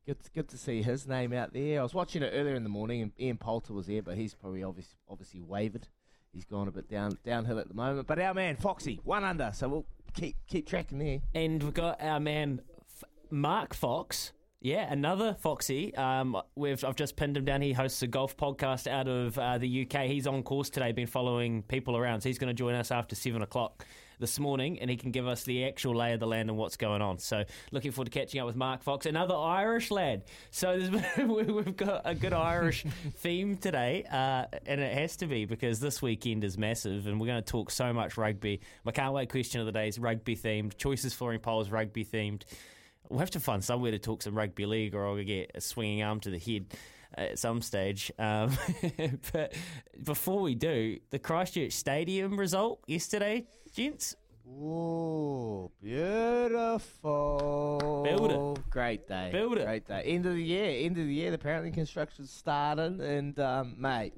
Good, 0.08 0.18
good 0.34 0.48
to 0.48 0.58
see 0.58 0.82
his 0.82 1.06
name 1.06 1.34
out 1.34 1.52
there. 1.52 1.82
I 1.82 1.84
was 1.84 1.94
watching 1.94 2.24
it 2.24 2.32
earlier 2.34 2.56
in 2.56 2.64
the 2.64 2.70
morning, 2.70 3.02
and 3.02 3.12
Ian 3.20 3.36
Poulter 3.36 3.74
was 3.74 3.88
there, 3.88 4.02
but 4.02 4.16
he's 4.16 4.34
probably 4.34 4.64
obviously 4.64 4.96
obviously 5.10 5.42
wavered. 5.42 5.90
He's 6.32 6.46
gone 6.46 6.70
a 6.70 6.72
bit 6.72 6.90
down 6.90 7.18
downhill 7.26 7.60
at 7.60 7.68
the 7.68 7.74
moment. 7.74 8.08
But 8.08 8.18
our 8.18 8.34
man 8.34 8.56
Foxy, 8.56 9.02
one 9.04 9.26
under, 9.26 9.52
so 9.54 9.68
we'll 9.68 9.86
keep 10.14 10.38
keep 10.48 10.66
tracking 10.66 11.00
there. 11.00 11.20
And 11.36 11.62
we've 11.62 11.74
got 11.74 12.02
our 12.02 12.22
man 12.22 12.62
Mark 13.30 13.74
Fox. 13.74 14.32
Yeah, 14.60 14.92
another 14.92 15.36
Foxy. 15.40 15.94
Um, 15.96 16.36
we've 16.56 16.84
I've 16.84 16.96
just 16.96 17.16
pinned 17.16 17.38
him 17.38 17.46
down. 17.46 17.62
He 17.62 17.74
hosts 17.74 18.02
a 18.02 18.08
golf 18.08 18.36
podcast 18.36 18.88
out 18.88 19.08
of 19.08 19.38
uh, 19.38 19.60
the 19.60 19.84
UK. 19.86 20.06
He's 20.06 20.26
on 20.26 20.42
course 20.42 20.72
today. 20.72 20.92
Been 20.92 21.06
following 21.06 21.62
people 21.62 21.96
around, 21.96 22.22
so 22.22 22.30
he's 22.30 22.40
going 22.40 22.50
to 22.50 22.56
join 22.56 22.74
us 22.74 22.90
after 22.90 23.16
seven 23.16 23.44
o'clock 23.44 23.86
this 24.20 24.40
morning, 24.40 24.80
and 24.80 24.90
he 24.90 24.98
can 24.98 25.12
give 25.12 25.28
us 25.28 25.44
the 25.44 25.66
actual 25.66 25.96
lay 25.96 26.14
of 26.14 26.20
the 26.20 26.26
land 26.26 26.50
and 26.50 26.58
what's 26.58 26.76
going 26.76 27.04
on. 27.04 27.20
So, 27.20 27.44
looking 27.72 27.92
forward 27.92 28.12
to 28.12 28.20
catching 28.20 28.42
up 28.42 28.48
with 28.48 28.56
Mark 28.56 28.82
Fox, 28.82 29.06
another 29.06 29.36
Irish 29.36 29.92
lad. 29.92 30.24
So, 30.50 30.90
we've 31.18 31.78
got 31.78 32.02
a 32.04 32.16
good 32.16 32.34
Irish 32.34 32.84
theme 33.18 33.58
today, 33.58 34.06
uh, 34.12 34.46
and 34.66 34.82
it 34.82 34.98
has 34.98 35.18
to 35.18 35.28
be 35.28 35.46
because 35.46 35.80
this 35.80 36.02
weekend 36.02 36.44
is 36.44 36.58
massive, 36.58 37.06
and 37.06 37.22
we're 37.22 37.28
going 37.28 37.44
to 37.44 37.52
talk 37.52 37.70
so 37.70 37.94
much 37.94 38.18
rugby. 38.18 38.62
My 38.84 38.92
can't 38.92 39.14
wait 39.14 39.30
question 39.30 39.60
of 39.60 39.68
the 39.68 39.72
day 39.72 39.88
is 39.88 40.00
rugby 40.00 40.36
themed. 40.36 40.78
Choices 40.78 41.14
flooring 41.14 41.42
polls 41.42 41.70
rugby 41.70 42.04
themed. 42.04 42.42
We'll 43.10 43.20
have 43.20 43.32
to 43.32 43.40
find 43.40 43.64
somewhere 43.64 43.92
to 43.92 44.00
talk 44.00 44.22
some 44.22 44.36
rugby 44.36 44.66
league, 44.66 44.94
or 44.94 45.08
I'll 45.08 45.24
get 45.24 45.52
a 45.56 45.62
swinging 45.62 46.04
arm 46.04 46.20
to 46.22 46.30
the 46.30 46.40
head 46.40 46.66
at 47.16 47.40
some 47.40 47.62
stage. 47.62 48.12
Um, 48.20 48.58
but 49.32 49.54
before 50.04 50.42
we 50.42 50.56
do, 50.56 51.00
the 51.10 51.20
Christchurch 51.20 51.74
Stadium 51.74 52.38
result 52.38 52.84
yesterday, 52.88 53.48
gents. 53.74 54.16
Ooh, 54.50 55.70
beautiful. 55.82 56.82
Build 58.04 58.32
it. 58.32 58.70
Great 58.70 59.08
day. 59.08 59.30
Build 59.32 59.58
it. 59.58 59.66
Great 59.66 59.86
day. 59.86 60.04
End 60.04 60.26
of 60.26 60.34
the 60.34 60.42
year. 60.42 60.86
End 60.86 60.98
of 60.98 61.06
the 61.06 61.14
year. 61.14 61.34
Apparently 61.34 61.72
construction 61.72 62.26
started, 62.26 63.02
and 63.02 63.38
um, 63.40 63.76
mate, 63.78 64.14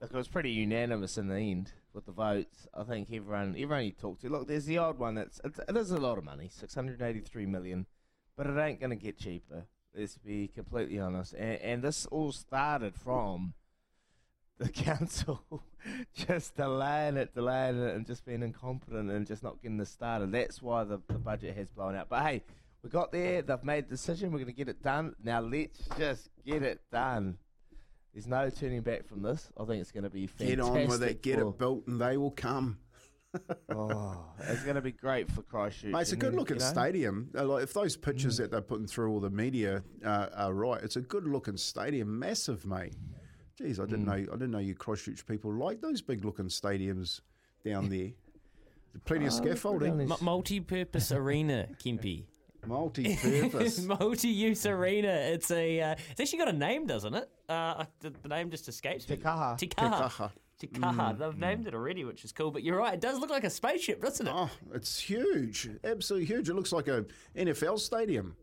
look, 0.00 0.10
it 0.10 0.16
was 0.16 0.28
pretty 0.28 0.50
unanimous 0.50 1.18
in 1.18 1.28
the 1.28 1.36
end 1.36 1.70
with 1.92 2.06
the 2.06 2.12
votes. 2.12 2.66
I 2.72 2.84
think 2.84 3.08
everyone, 3.12 3.54
everyone 3.58 3.84
you 3.84 3.92
talk 3.92 4.20
to, 4.20 4.30
look, 4.30 4.48
there's 4.48 4.64
the 4.64 4.78
odd 4.78 4.98
one 4.98 5.14
that's 5.14 5.38
it's, 5.44 5.60
it 5.68 5.76
is 5.76 5.90
a 5.90 5.98
lot 5.98 6.16
of 6.16 6.24
money, 6.24 6.48
six 6.50 6.74
hundred 6.74 7.02
eighty-three 7.02 7.44
million, 7.46 7.86
but 8.36 8.46
it 8.46 8.58
ain't 8.58 8.80
going 8.80 8.90
to 8.90 8.96
get 8.96 9.18
cheaper. 9.18 9.64
Let's 9.96 10.16
be 10.16 10.48
completely 10.48 10.98
honest. 10.98 11.34
And, 11.34 11.60
and 11.60 11.82
this 11.82 12.06
all 12.06 12.32
started 12.32 12.94
from 12.94 13.54
the 14.58 14.68
council 14.70 15.42
just 16.14 16.56
delaying 16.56 17.16
it, 17.16 17.34
delaying 17.34 17.80
it, 17.82 17.94
and 17.94 18.06
just 18.06 18.24
being 18.24 18.42
incompetent 18.42 19.10
and 19.10 19.26
just 19.26 19.42
not 19.42 19.60
getting 19.62 19.76
this 19.76 19.90
started. 19.90 20.32
That's 20.32 20.62
why 20.62 20.84
the, 20.84 21.00
the 21.08 21.18
budget 21.18 21.56
has 21.56 21.68
blown 21.70 21.94
out. 21.94 22.08
But 22.08 22.22
hey, 22.22 22.42
we 22.82 22.90
got 22.90 23.12
there. 23.12 23.42
They've 23.42 23.64
made 23.64 23.86
the 23.86 23.90
decision. 23.90 24.30
We're 24.30 24.38
going 24.38 24.46
to 24.46 24.52
get 24.52 24.68
it 24.68 24.82
done. 24.82 25.14
Now 25.22 25.40
let's 25.40 25.80
just 25.98 26.30
get 26.44 26.62
it 26.62 26.80
done. 26.90 27.38
There's 28.12 28.26
no 28.26 28.50
turning 28.50 28.82
back 28.82 29.06
from 29.06 29.22
this. 29.22 29.50
I 29.58 29.64
think 29.64 29.80
it's 29.80 29.90
going 29.90 30.04
to 30.04 30.10
be 30.10 30.26
fantastic. 30.26 30.58
Get 30.58 30.64
on 30.64 30.88
with 30.88 31.02
it, 31.02 31.22
get 31.22 31.38
it 31.38 31.58
built, 31.58 31.86
and 31.86 32.00
they 32.00 32.16
will 32.18 32.30
come. 32.30 32.78
Oh, 33.70 34.24
it's 34.40 34.62
going 34.62 34.76
to 34.76 34.82
be 34.82 34.92
great 34.92 35.30
for 35.30 35.42
Christchurch. 35.42 35.92
Mate, 35.92 36.00
it's 36.02 36.12
a 36.12 36.16
good 36.16 36.34
looking 36.34 36.56
you 36.56 36.62
know, 36.62 36.68
stadium. 36.68 37.30
Uh, 37.36 37.44
Like 37.46 37.62
if 37.64 37.72
those 37.72 37.96
pictures 37.96 38.36
that 38.36 38.50
they're 38.50 38.60
putting 38.60 38.86
through 38.86 39.10
all 39.10 39.20
the 39.20 39.30
media 39.30 39.82
uh, 40.04 40.26
are 40.36 40.52
right, 40.52 40.82
it's 40.82 40.96
a 40.96 41.00
good 41.00 41.26
looking 41.26 41.56
stadium. 41.56 42.18
Massive, 42.18 42.66
mate. 42.66 42.94
Geez, 43.56 43.78
I 43.80 43.84
didn't 43.84 44.06
know. 44.06 44.12
I 44.12 44.18
didn't 44.18 44.50
know 44.50 44.58
you 44.58 44.74
Christchurch 44.74 45.26
people 45.26 45.52
like 45.52 45.80
those 45.80 46.02
big 46.02 46.24
looking 46.24 46.46
stadiums 46.46 47.20
down 47.64 47.88
there. 47.88 48.10
Plenty 49.04 49.26
of 49.26 49.32
scaffolding, 49.32 50.00
M- 50.00 50.12
multi-purpose 50.20 51.12
arena, 51.12 51.66
Kimpy. 51.82 52.24
multi-purpose. 52.66 53.80
Multi-use 53.82 54.66
arena. 54.66 55.08
It's 55.08 55.50
a. 55.50 55.80
Uh, 55.80 55.94
it's 56.10 56.20
actually 56.20 56.38
got 56.38 56.48
a 56.48 56.52
name, 56.52 56.86
doesn't 56.86 57.14
it? 57.14 57.28
Uh, 57.48 57.84
the, 58.00 58.10
the 58.22 58.28
name 58.28 58.50
just 58.50 58.68
escapes 58.68 59.08
me. 59.08 59.16
Te 59.16 59.22
Kaha. 59.22 59.56
Te 59.58 59.66
Kaha. 60.68 60.94
Kaha. 60.94 61.12
Te 61.12 61.18
They've 61.24 61.38
named 61.38 61.66
it 61.66 61.74
already, 61.74 62.04
which 62.04 62.24
is 62.24 62.32
cool. 62.32 62.50
But 62.50 62.62
you're 62.62 62.78
right. 62.78 62.94
It 62.94 63.00
does 63.00 63.18
look 63.18 63.30
like 63.30 63.44
a 63.44 63.50
spaceship, 63.50 64.00
doesn't 64.02 64.26
it? 64.26 64.32
Oh, 64.34 64.50
it's 64.74 64.98
huge, 64.98 65.68
absolutely 65.84 66.26
huge. 66.26 66.48
It 66.48 66.54
looks 66.54 66.72
like 66.72 66.88
a 66.88 67.04
NFL 67.36 67.78
stadium. 67.78 68.36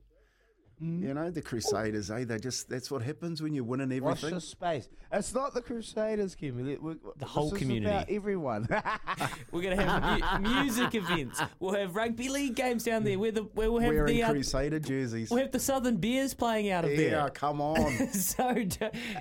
You 0.81 1.13
know, 1.13 1.29
the 1.29 1.41
Crusaders, 1.41 2.09
eh? 2.09 2.23
They 2.23 2.38
just—that's 2.39 2.89
what 2.89 3.01
happens 3.01 3.41
when 3.43 3.53
you're 3.53 3.65
winning 3.65 3.89
Watch 4.01 4.19
everything. 4.19 4.35
the 4.35 4.39
space. 4.39 4.88
It's 5.11 5.33
not 5.33 5.53
the 5.53 5.59
Crusaders, 5.61 6.38
Kimmy. 6.38 6.63
We- 6.63 6.77
we- 6.77 6.95
The 7.17 7.25
whole 7.25 7.49
this 7.49 7.55
is 7.55 7.59
community. 7.59 7.93
about 7.93 8.09
everyone. 8.09 8.65
We're 9.51 9.61
going 9.61 9.75
to 9.77 9.83
have 9.85 10.41
mu- 10.41 10.49
music 10.63 10.95
events. 10.95 11.41
We'll 11.59 11.73
have 11.73 11.97
rugby 11.97 12.29
league 12.29 12.55
games 12.55 12.85
down 12.85 13.03
there. 13.03 13.19
Where 13.19 13.33
the 13.33 13.41
where 13.41 13.69
we'll 13.69 13.81
have 13.81 13.91
Wearing 13.93 14.15
the 14.15 14.23
uh, 14.23 14.31
Crusader 14.31 14.79
jerseys. 14.79 15.29
we'll 15.29 15.41
have 15.41 15.51
the 15.51 15.59
Southern 15.59 15.97
Bears 15.97 16.33
playing 16.33 16.69
out 16.71 16.85
of 16.85 16.91
Yeah, 16.91 16.95
there. 16.97 17.09
Yeah, 17.09 17.29
come 17.33 17.59
on. 17.59 18.07
so 18.13 18.53
d- 18.53 18.77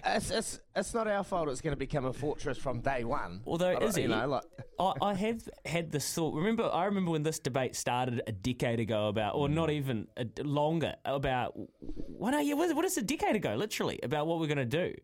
it's, 0.06 0.30
it's, 0.30 0.60
it's 0.78 0.94
not 0.94 1.06
our 1.08 1.24
fault. 1.24 1.48
It's 1.48 1.60
going 1.60 1.72
to 1.72 1.78
become 1.78 2.04
a 2.04 2.12
fortress 2.12 2.58
from 2.58 2.80
day 2.80 3.04
one. 3.04 3.40
Although, 3.46 3.76
I 3.76 3.78
don't- 3.78 3.96
you 3.96 4.08
know, 4.08 4.26
like 4.26 4.44
I, 4.80 4.92
I 5.02 5.14
have 5.14 5.48
had 5.64 5.90
this 5.90 6.12
thought. 6.14 6.34
Remember, 6.34 6.70
I 6.72 6.84
remember 6.86 7.10
when 7.10 7.22
this 7.22 7.38
debate 7.38 7.74
started 7.74 8.22
a 8.26 8.32
decade 8.32 8.80
ago 8.80 9.08
about, 9.08 9.34
or 9.34 9.48
not 9.48 9.68
mm. 9.68 9.74
even 9.74 10.08
a, 10.16 10.26
longer, 10.42 10.94
about 11.04 11.52
what 11.80 12.34
are 12.34 12.42
you? 12.42 12.56
What, 12.56 12.74
what 12.74 12.84
is 12.84 12.96
a 12.96 13.02
decade 13.02 13.36
ago? 13.36 13.54
Literally 13.54 13.98
about 14.02 14.26
what 14.26 14.38
we're 14.38 14.46
going 14.46 14.58
to 14.58 14.64
do. 14.64 14.94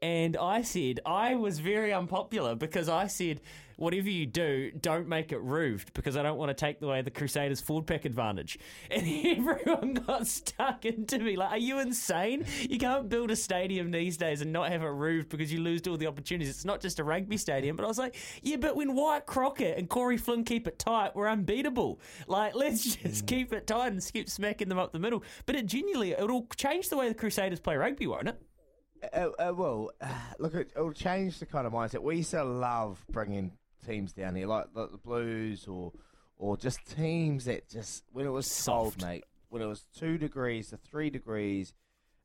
And 0.00 0.36
I 0.36 0.62
said 0.62 1.00
I 1.04 1.34
was 1.34 1.58
very 1.58 1.92
unpopular 1.92 2.54
because 2.54 2.88
I 2.88 3.08
said 3.08 3.40
whatever 3.78 4.10
you 4.10 4.26
do, 4.26 4.72
don't 4.72 5.08
make 5.08 5.30
it 5.30 5.40
roofed 5.40 5.94
because 5.94 6.16
I 6.16 6.22
don't 6.22 6.36
want 6.36 6.50
to 6.50 6.54
take 6.54 6.82
away 6.82 7.00
the 7.00 7.12
Crusaders 7.12 7.60
forward 7.60 7.86
pack 7.86 8.04
advantage. 8.04 8.58
And 8.90 9.06
everyone 9.26 9.94
got 9.94 10.26
stuck 10.26 10.84
into 10.84 11.18
me 11.20 11.36
like, 11.36 11.52
are 11.52 11.58
you 11.58 11.78
insane? 11.78 12.44
You 12.68 12.78
can't 12.78 13.08
build 13.08 13.30
a 13.30 13.36
stadium 13.36 13.90
these 13.90 14.16
days 14.16 14.40
and 14.40 14.52
not 14.52 14.70
have 14.70 14.82
it 14.82 14.86
roofed 14.86 15.28
because 15.28 15.52
you 15.52 15.60
lose 15.60 15.86
all 15.86 15.96
the 15.96 16.08
opportunities. 16.08 16.48
It's 16.48 16.64
not 16.64 16.80
just 16.80 16.98
a 16.98 17.04
rugby 17.04 17.36
stadium. 17.36 17.76
But 17.76 17.84
I 17.84 17.88
was 17.88 17.98
like, 17.98 18.16
yeah, 18.42 18.56
but 18.56 18.74
when 18.74 18.94
Wyatt 18.96 19.26
Crockett 19.26 19.78
and 19.78 19.88
Corey 19.88 20.16
Flynn 20.16 20.42
keep 20.42 20.66
it 20.66 20.78
tight, 20.78 21.14
we're 21.14 21.28
unbeatable. 21.28 22.00
Like, 22.26 22.54
let's 22.56 22.96
just 22.96 23.26
keep 23.26 23.52
it 23.52 23.66
tight 23.66 23.92
and 23.92 24.12
keep 24.12 24.28
smacking 24.28 24.68
them 24.68 24.78
up 24.78 24.92
the 24.92 24.98
middle. 24.98 25.22
But 25.46 25.54
it 25.54 25.66
genuinely, 25.66 26.12
it'll 26.12 26.46
change 26.56 26.88
the 26.88 26.96
way 26.96 27.08
the 27.08 27.14
Crusaders 27.14 27.60
play 27.60 27.76
rugby, 27.76 28.06
won't 28.06 28.28
it? 28.28 28.42
Uh, 29.12 29.28
uh, 29.38 29.52
well, 29.54 29.90
look, 30.38 30.54
it, 30.54 30.70
it'll 30.74 30.92
change 30.92 31.38
the 31.38 31.46
kind 31.46 31.66
of 31.66 31.72
mindset. 31.72 32.02
We 32.02 32.16
used 32.16 32.30
to 32.32 32.44
love 32.44 33.04
bringing 33.10 33.52
teams 33.86 34.12
down 34.12 34.34
here, 34.36 34.46
like 34.46 34.72
the, 34.74 34.88
the 34.88 34.98
Blues 34.98 35.66
or 35.66 35.92
or 36.36 36.56
just 36.56 36.78
teams 36.96 37.46
that 37.46 37.68
just 37.68 38.04
when 38.12 38.26
it 38.26 38.30
was 38.30 38.50
Soft. 38.50 39.00
cold, 39.00 39.02
mate. 39.02 39.24
When 39.50 39.62
it 39.62 39.66
was 39.66 39.84
two 39.96 40.18
degrees 40.18 40.68
to 40.70 40.76
three 40.76 41.10
degrees, 41.10 41.72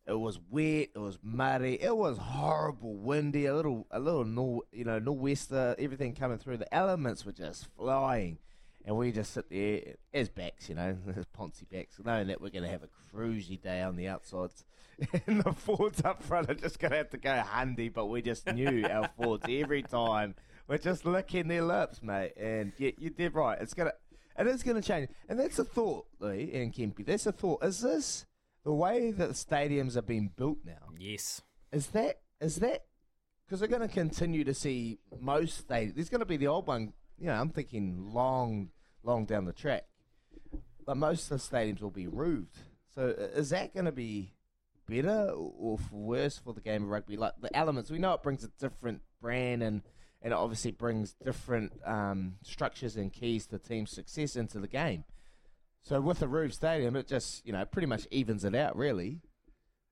it 0.05 0.13
was 0.19 0.39
wet, 0.49 0.89
it 0.93 0.99
was 0.99 1.17
muddy, 1.23 1.81
it 1.81 1.95
was 1.95 2.17
horrible, 2.17 2.95
windy, 2.95 3.45
a 3.45 3.55
little 3.55 3.87
a 3.91 3.99
little 3.99 4.25
nor, 4.25 4.63
you 4.71 4.83
know 4.83 4.99
nor'wester, 4.99 5.75
everything 5.79 6.13
coming 6.13 6.37
through. 6.37 6.57
The 6.57 6.73
elements 6.73 7.25
were 7.25 7.31
just 7.31 7.67
flying. 7.77 8.39
And 8.85 8.97
we 8.97 9.13
just 9.13 9.31
sit 9.33 9.49
there 9.49 9.95
as 10.13 10.27
backs, 10.27 10.67
you 10.67 10.75
know, 10.75 10.97
as 11.15 11.25
Ponzi 11.25 11.69
backs, 11.71 11.97
knowing 12.03 12.27
that 12.27 12.41
we're 12.41 12.49
going 12.49 12.65
to 12.65 12.69
have 12.69 12.83
a 12.83 13.15
cruisy 13.15 13.61
day 13.61 13.81
on 13.81 13.95
the 13.95 14.07
outsides. 14.07 14.65
And 15.27 15.41
the 15.41 15.53
forwards 15.53 16.03
up 16.05 16.21
front 16.21 16.49
are 16.49 16.53
just 16.53 16.79
going 16.79 16.91
to 16.91 16.97
have 16.97 17.09
to 17.11 17.17
go 17.17 17.33
handy, 17.33 17.89
but 17.89 18.05
we 18.07 18.21
just 18.21 18.45
knew 18.45 18.85
our 18.85 19.09
forwards 19.17 19.45
every 19.49 19.81
time. 19.81 20.35
We're 20.67 20.77
just 20.77 21.05
licking 21.05 21.47
their 21.47 21.63
lips, 21.63 22.01
mate. 22.01 22.33
And 22.37 22.71
you, 22.77 22.93
you 22.97 23.09
did 23.09 23.35
right. 23.35 23.57
It's 23.59 23.73
going 23.73 23.89
to, 23.89 24.41
it 24.41 24.47
is 24.47 24.63
to 24.63 24.81
change. 24.81 25.09
And 25.27 25.39
that's 25.39 25.59
a 25.59 25.65
thought, 25.65 26.05
Lee 26.19 26.51
and 26.53 26.73
Kempy. 26.73 27.05
That's 27.05 27.25
a 27.25 27.31
thought. 27.31 27.63
Is 27.63 27.81
this 27.81 28.25
the 28.63 28.73
way 28.73 29.11
that 29.11 29.27
the 29.27 29.33
stadiums 29.33 29.97
are 29.97 30.01
being 30.01 30.31
built 30.35 30.59
now? 30.65 30.89
Yes. 30.97 31.41
Is 31.71 31.87
that, 31.87 32.21
is 32.39 32.57
that, 32.57 32.85
because 33.45 33.61
we're 33.61 33.67
going 33.67 33.87
to 33.87 33.93
continue 33.93 34.43
to 34.45 34.53
see 34.53 34.99
most 35.19 35.67
stadiums. 35.67 35.95
There's 35.95 36.09
going 36.09 36.19
to 36.19 36.25
be 36.25 36.37
the 36.37 36.47
old 36.47 36.65
one, 36.65 36.93
you 37.19 37.27
know, 37.27 37.33
I'm 37.33 37.49
thinking 37.49 38.13
long, 38.13 38.69
long 39.03 39.25
down 39.25 39.45
the 39.45 39.53
track. 39.53 39.83
But 40.85 40.97
most 40.97 41.29
of 41.29 41.41
the 41.41 41.55
stadiums 41.55 41.81
will 41.81 41.91
be 41.91 42.07
roofed. 42.07 42.57
So 42.95 43.07
is 43.07 43.49
that 43.49 43.73
going 43.73 43.85
to 43.85 43.91
be 43.91 44.33
better 44.87 45.29
or 45.29 45.77
worse 45.91 46.37
for 46.37 46.53
the 46.53 46.61
game 46.61 46.83
of 46.83 46.89
rugby? 46.89 47.17
Like 47.17 47.33
the 47.41 47.55
elements, 47.55 47.91
we 47.91 47.99
know 47.99 48.13
it 48.13 48.23
brings 48.23 48.43
a 48.43 48.49
different 48.59 49.01
brand 49.21 49.61
and, 49.61 49.81
and 50.23 50.31
it 50.33 50.35
obviously 50.35 50.71
brings 50.71 51.13
different 51.23 51.73
um, 51.85 52.35
structures 52.41 52.95
and 52.95 53.11
keys 53.13 53.45
to 53.47 53.59
team 53.59 53.85
success 53.85 54.35
into 54.35 54.59
the 54.59 54.67
game. 54.67 55.03
So 55.83 55.99
with 55.99 56.21
a 56.21 56.27
roof 56.27 56.53
stadium, 56.53 56.95
it 56.95 57.07
just, 57.07 57.45
you 57.45 57.51
know, 57.51 57.65
pretty 57.65 57.87
much 57.87 58.07
evens 58.09 58.45
it 58.45 58.55
out, 58.55 58.75
really. 58.77 59.19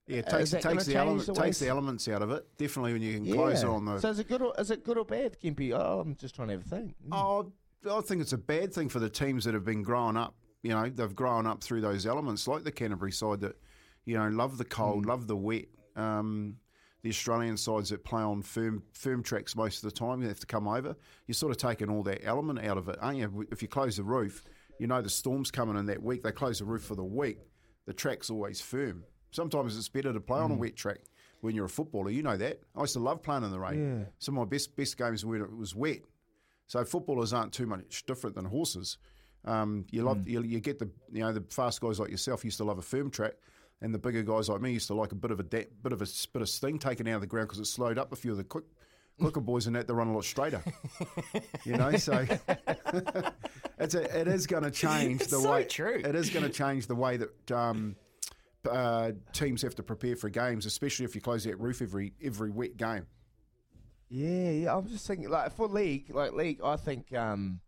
Yeah, 0.08 0.20
it 0.20 0.28
Uh, 0.34 0.38
takes, 0.38 0.52
that 0.52 0.62
takes, 0.62 0.86
the, 0.86 0.96
element, 0.96 1.26
the 1.26 1.34
takes 1.34 1.60
the 1.60 1.68
elements 1.68 2.08
out 2.08 2.22
of 2.22 2.32
it. 2.32 2.46
Definitely 2.58 2.94
when 2.94 3.02
you 3.02 3.14
can 3.14 3.34
close 3.34 3.62
it 3.62 3.68
on 3.68 3.86
the. 3.86 4.00
So 4.00 4.10
is 4.10 4.20
it 4.20 4.30
good 4.30 4.42
or 4.42 4.54
is 4.58 4.72
it 4.72 4.86
good 4.86 4.98
or 4.98 5.06
bad, 5.06 5.38
Gimpy? 5.44 5.74
Oh, 5.74 6.00
I'm 6.00 6.16
just 6.16 6.34
trying 6.34 6.48
to 6.48 6.54
have 6.54 6.66
a 6.66 6.70
think. 6.70 6.96
Oh, 7.12 7.52
I 7.90 8.02
think 8.02 8.22
it's 8.22 8.34
a 8.34 8.38
bad 8.38 8.74
thing 8.74 8.88
for 8.88 9.00
the 9.00 9.10
teams 9.10 9.44
that 9.44 9.54
have 9.54 9.66
been 9.66 9.84
growing 9.84 10.16
up. 10.16 10.36
You 10.64 10.72
know, 10.72 10.90
they've 10.90 11.16
grown 11.16 11.46
up 11.46 11.62
through 11.62 11.82
those 11.82 12.06
elements, 12.06 12.48
like 12.48 12.64
the 12.64 12.72
Canterbury 12.72 13.12
side 13.12 13.42
that, 13.42 13.58
you 14.06 14.18
know, 14.18 14.30
love 14.30 14.58
the 14.58 14.66
cold, 14.66 15.06
love 15.06 15.28
the 15.28 15.36
wet. 15.36 15.66
Um, 15.96 16.58
the 17.04 17.10
Australian 17.10 17.58
sides 17.58 17.90
that 17.90 18.04
play 18.04 18.22
on 18.22 18.42
firm 18.42 18.84
firm 18.94 19.24
tracks 19.24 19.56
most 19.56 19.84
of 19.84 19.92
the 19.92 19.98
time, 19.98 20.22
you 20.22 20.28
have 20.28 20.40
to 20.40 20.46
come 20.46 20.68
over. 20.68 20.96
You're 21.28 21.34
sort 21.34 21.52
of 21.52 21.58
taking 21.58 21.90
all 21.90 22.04
that 22.04 22.24
element 22.24 22.64
out 22.66 22.78
of 22.78 22.88
it, 22.90 22.98
aren't 23.02 23.18
you? 23.18 23.48
If 23.52 23.62
you 23.62 23.68
close 23.68 23.98
the 23.98 24.04
roof, 24.04 24.44
you 24.80 24.88
know 24.88 25.02
the 25.02 25.10
storm's 25.10 25.52
coming 25.52 25.78
in 25.78 25.86
that 25.88 26.02
week. 26.02 26.24
They 26.24 26.32
close 26.32 26.60
the 26.60 26.66
roof 26.66 26.84
for 26.84 26.96
the 26.96 27.04
week. 27.04 27.40
The 27.88 27.94
track's 27.94 28.30
always 28.30 28.62
firm. 28.62 29.04
Sometimes 29.32 29.78
it's 29.78 29.90
better 29.90 30.14
to 30.14 30.20
play 30.20 30.40
on 30.40 30.52
a 30.52 30.56
wet 30.56 30.76
track 30.76 31.00
when 31.40 31.56
you're 31.56 31.66
a 31.66 31.70
footballer. 31.70 32.12
You 32.12 32.22
know 32.22 32.38
that. 32.38 32.60
I 32.76 32.82
used 32.82 32.94
to 32.94 33.00
love 33.00 33.24
playing 33.24 33.44
in 33.44 33.52
the 33.52 33.60
rain. 33.60 33.78
Some 34.20 34.38
of 34.38 34.48
my 34.48 34.50
best 34.50 34.76
best 34.76 34.98
games 34.98 35.26
were 35.26 35.32
when 35.32 35.42
it 35.42 35.56
was 35.58 35.74
wet. 35.76 36.02
So 36.68 36.84
footballers 36.86 37.34
aren't 37.34 37.52
too 37.52 37.66
much 37.66 38.06
different 38.06 38.36
than 38.36 38.46
horses. 38.46 38.98
Um, 39.44 39.86
you 39.90 40.04
love 40.04 40.28
you, 40.28 40.44
you 40.44 40.60
get 40.60 40.78
the 40.78 40.90
you 41.12 41.22
know 41.22 41.34
the 41.34 41.44
fast 41.50 41.82
guys 41.82 42.00
like 42.00 42.12
yourself 42.12 42.46
used 42.46 42.58
to 42.58 42.64
love 42.64 42.78
a 42.78 42.84
firm 42.84 43.10
track, 43.10 43.34
and 43.82 43.94
the 43.94 44.00
bigger 44.00 44.22
guys 44.24 44.48
like 44.50 44.62
me 44.62 44.72
used 44.74 44.88
to 44.88 44.94
like 44.94 45.12
a 45.12 45.16
bit 45.16 45.32
of 45.32 45.40
a 45.40 45.44
da- 45.44 45.68
bit 45.84 45.94
of 45.94 46.02
a 46.02 46.04
s- 46.04 46.26
bit 46.26 46.42
of 46.42 46.50
sting 46.50 46.78
taken 46.80 47.08
out 47.08 47.16
of 47.16 47.22
the 47.22 47.28
ground 47.28 47.48
because 47.48 47.60
it 47.60 47.66
slowed 47.66 47.98
up 47.98 48.12
a 48.12 48.16
few 48.16 48.32
of 48.32 48.38
the 48.38 48.44
quick 48.44 48.66
Quicker 49.20 49.42
boys 49.42 49.68
and 49.68 49.76
that 49.76 49.86
they 49.88 49.94
run 49.94 50.08
a 50.08 50.14
lot 50.14 50.24
straighter. 50.24 50.64
you 51.64 51.74
know, 51.74 51.96
so 51.98 52.26
it's 53.80 53.94
a, 53.94 54.20
it 54.20 54.28
is 54.28 54.48
going 54.48 54.64
to 54.64 54.72
change 54.72 55.22
It's 55.22 55.30
the 55.32 55.40
so 55.40 55.52
way. 55.52 55.64
true. 55.66 56.02
It 56.04 56.16
is 56.16 56.30
going 56.30 56.44
to 56.46 56.50
change 56.52 56.88
the 56.88 56.96
way 56.96 57.18
that. 57.18 57.52
Um, 57.52 57.96
uh, 58.70 59.12
teams 59.34 59.64
have 59.64 59.74
to 59.74 59.82
prepare 59.82 60.16
for 60.16 60.30
games, 60.30 60.68
especially 60.68 61.04
if 61.04 61.16
you 61.16 61.22
close 61.22 61.44
that 61.46 61.60
roof 61.60 61.82
every 61.82 62.14
every 62.24 62.52
wet 62.52 62.78
game. 62.78 63.08
Yeah, 64.08 64.52
yeah. 64.52 64.76
I'm 64.78 64.88
just 64.88 65.08
thinking, 65.08 65.30
like 65.30 65.56
for 65.56 65.68
league, 65.68 66.14
like 66.14 66.34
league, 66.34 66.60
I 66.64 66.76
think 66.76 67.12
um, 67.16 67.60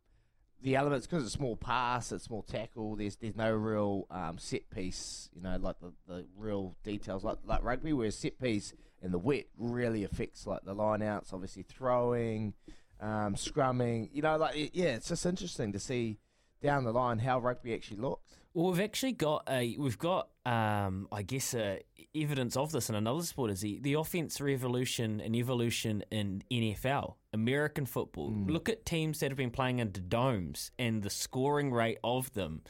the 0.64 0.78
elements 0.78 1.06
because 1.06 1.26
it's 1.26 1.34
small 1.34 1.58
pass, 1.58 2.12
it's 2.12 2.24
small 2.24 2.42
tackle. 2.42 2.96
There's 2.96 3.18
there's 3.18 3.36
no 3.36 3.52
real 3.52 4.08
um, 4.10 4.38
set 4.40 4.70
piece, 4.70 5.30
you 5.36 5.42
know, 5.42 5.58
like 5.60 5.76
the, 5.82 5.92
the 6.08 6.26
real 6.38 6.76
details 6.84 7.24
like 7.24 7.38
like 7.46 7.62
rugby, 7.62 7.94
where 7.94 8.10
set 8.12 8.40
piece 8.40 8.74
and 9.02 9.14
the 9.14 9.20
wet 9.20 9.46
really 9.58 10.06
affects 10.06 10.48
like 10.48 10.64
the 10.64 10.74
line 10.74 11.02
outs, 11.02 11.34
obviously 11.34 11.64
throwing, 11.64 12.54
um, 13.02 13.36
scrumming. 13.36 14.10
You 14.14 14.22
know, 14.22 14.38
like 14.38 14.72
yeah, 14.74 14.96
it's 14.96 15.10
just 15.10 15.26
interesting 15.26 15.74
to 15.74 15.80
see 15.80 16.18
down 16.62 16.86
the 16.86 16.94
line 16.94 17.20
how 17.20 17.40
rugby 17.40 17.74
actually 17.74 17.98
looks. 17.98 18.38
Well, 18.54 18.72
we've 18.72 18.80
actually 18.80 19.14
got 19.14 19.44
a 19.50 19.76
we've 19.78 20.00
got 20.00 20.30
um, 20.46 21.10
I 21.12 21.24
guess 21.24 21.54
uh, 21.54 21.78
evidence 22.16 22.56
of 22.56 22.72
this 22.72 22.90
in 22.90 22.96
another 22.96 23.24
sport 23.24 23.52
is 23.52 23.60
the, 23.60 23.80
the 23.80 23.96
offense 23.96 24.40
revolution 24.40 25.20
and 25.20 25.36
evolution 25.36 26.06
in 26.10 26.44
NFL 26.50 27.16
American 27.34 27.86
football. 27.86 28.32
Look 28.48 28.70
at 28.70 28.86
teams 28.86 29.20
that 29.20 29.32
have 29.32 29.38
been 29.38 29.52
playing 29.52 29.82
under 29.82 30.00
domes 30.00 30.72
and 30.78 31.02
the 31.02 31.10
scoring 31.10 31.72
rate 31.72 31.98
of 32.04 32.34
them. 32.34 32.62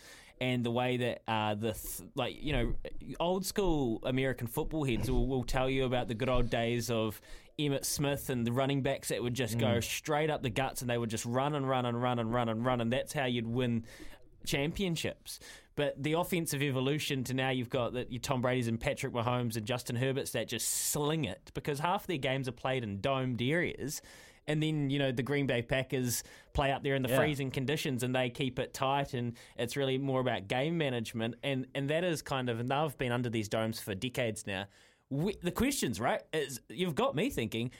And 0.42 0.66
the 0.66 0.72
way 0.72 0.98
that 0.98 1.22
uh, 1.28 1.56
the 1.56 1.74
th- 1.74 2.10
like 2.16 2.36
you 2.42 2.52
know 2.52 2.74
old 3.20 3.46
school 3.46 4.02
American 4.04 4.48
football 4.48 4.84
heads 4.84 5.10
will, 5.10 5.28
will 5.28 5.44
tell 5.44 5.70
you 5.70 5.86
about 5.86 6.08
the 6.08 6.16
good 6.16 6.28
old 6.28 6.50
days 6.50 6.90
of 6.90 7.22
Emmitt 7.60 7.86
Smith 7.86 8.30
and 8.30 8.46
the 8.46 8.52
running 8.52 8.82
backs 8.82 9.10
that 9.10 9.22
would 9.22 9.36
just 9.36 9.58
go 9.58 9.80
straight 9.80 10.30
up 10.30 10.42
the 10.42 10.50
guts 10.50 10.82
and 10.82 10.90
they 10.90 10.98
would 10.98 11.10
just 11.10 11.26
run 11.26 11.56
and 11.56 11.70
run 11.70 11.86
and 11.86 12.02
run 12.02 12.20
and 12.20 12.34
run 12.34 12.50
and 12.50 12.66
run 12.66 12.82
and 12.82 12.92
that's 12.92 13.14
how 13.14 13.26
you'd 13.26 13.48
win 13.48 13.86
championships. 14.46 15.40
But 15.76 16.02
the 16.02 16.14
offensive 16.14 16.62
evolution 16.62 17.24
to 17.26 17.34
now 17.34 17.50
you've 17.50 17.70
got 17.70 17.94
that 17.94 18.12
your 18.12 18.22
Tom 18.22 18.42
Brady's 18.42 18.68
and 18.68 18.80
Patrick 18.80 19.14
Mahomes 19.14 19.56
and 19.56 19.66
Justin 19.66 19.96
Herbert's 19.96 20.32
that 20.32 20.48
just 20.48 20.68
sling 20.70 21.26
it 21.26 21.52
because 21.54 21.80
half 21.80 22.06
their 22.06 22.18
games 22.18 22.48
are 22.48 22.54
played 22.54 22.84
in 22.84 23.02
domed 23.02 23.42
areas. 23.42 24.02
And 24.48 24.62
then, 24.62 24.90
you 24.90 25.00
know, 25.00 25.12
the 25.12 25.24
Green 25.24 25.48
Bay 25.48 25.62
Packers 25.62 26.24
play 26.54 26.72
up 26.72 26.84
there 26.84 26.96
in 26.96 27.02
the 27.02 27.10
Yeah. 27.10 27.18
freezing 27.18 27.50
conditions 27.52 28.04
and 28.04 28.14
they 28.14 28.30
keep 28.30 28.60
it 28.60 28.74
tight 28.74 29.14
and 29.14 29.38
it's 29.58 29.78
really 29.78 29.98
more 29.98 30.20
about 30.20 30.48
game 30.48 30.78
management. 30.78 31.36
And 31.44 31.68
and 31.74 31.90
that 31.90 32.04
is 32.04 32.22
kind 32.22 32.50
of, 32.50 32.60
and 32.60 32.70
they've 32.70 32.98
been 32.98 33.12
under 33.12 33.30
these 33.30 33.48
domes 33.48 33.80
for 33.80 33.96
decades 33.96 34.46
now. 34.46 34.66
We, 35.10 35.36
the 35.42 35.52
questions, 35.52 36.00
right, 36.00 36.22
is 36.34 36.60
you've 36.70 36.96
got 36.96 37.16
me 37.16 37.30
thinking, 37.30 37.72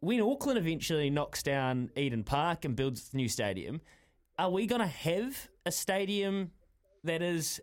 when 0.00 0.20
Auckland 0.20 0.58
eventually 0.58 1.10
knocks 1.10 1.42
down 1.42 1.90
Eden 1.96 2.24
Park 2.24 2.64
and 2.64 2.76
builds 2.76 3.00
its 3.00 3.14
new 3.14 3.28
stadium, 3.28 3.80
are 4.38 4.50
we 4.50 4.66
going 4.66 4.80
to 4.80 4.86
have 4.86 5.48
a 5.64 5.70
stadium 5.72 6.50
that 7.04 7.22
is 7.22 7.60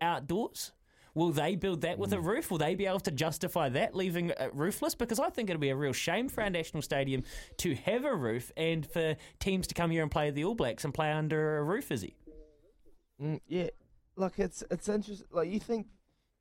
outdoors? 0.00 0.72
Will 1.18 1.32
they 1.32 1.56
build 1.56 1.80
that 1.80 1.98
with 1.98 2.12
a 2.12 2.20
roof? 2.20 2.48
Will 2.48 2.58
they 2.58 2.76
be 2.76 2.86
able 2.86 3.00
to 3.00 3.10
justify 3.10 3.68
that 3.70 3.92
leaving 3.92 4.30
it 4.30 4.50
roofless? 4.54 4.94
Because 4.94 5.18
I 5.18 5.30
think 5.30 5.50
it'd 5.50 5.60
be 5.60 5.70
a 5.70 5.76
real 5.76 5.92
shame 5.92 6.28
for 6.28 6.44
our 6.44 6.48
national 6.48 6.80
stadium 6.80 7.24
to 7.56 7.74
have 7.74 8.04
a 8.04 8.14
roof 8.14 8.52
and 8.56 8.86
for 8.86 9.16
teams 9.40 9.66
to 9.66 9.74
come 9.74 9.90
here 9.90 10.02
and 10.02 10.12
play 10.12 10.30
the 10.30 10.44
All 10.44 10.54
Blacks 10.54 10.84
and 10.84 10.94
play 10.94 11.10
under 11.10 11.58
a 11.58 11.64
roof, 11.64 11.90
is 11.90 12.02
he? 12.02 12.14
Mm, 13.20 13.40
yeah, 13.48 13.66
look, 14.14 14.38
it's 14.38 14.62
it's 14.70 14.88
interesting. 14.88 15.26
Like 15.32 15.50
you 15.50 15.58
think, 15.58 15.88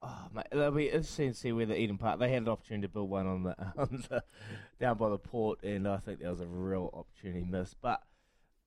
oh 0.03 0.27
mate, 0.31 0.45
it'll 0.51 0.69
be 0.69 0.89
interesting 0.89 1.31
to 1.31 1.35
see 1.35 1.51
whether 1.51 1.73
Eden 1.73 1.97
Park 1.97 2.19
they 2.19 2.29
had 2.29 2.43
an 2.43 2.49
opportunity 2.49 2.85
to 2.85 2.93
build 2.93 3.09
one 3.09 3.25
on 3.25 3.43
the, 3.43 3.55
on 3.79 4.05
the 4.09 4.23
down 4.79 4.99
by 4.99 5.09
the 5.09 5.17
port, 5.17 5.63
and 5.63 5.87
I 5.87 5.97
think 5.97 6.19
that 6.19 6.29
was 6.29 6.41
a 6.41 6.45
real 6.45 6.91
opportunity 6.93 7.43
missed. 7.43 7.77
But 7.81 8.03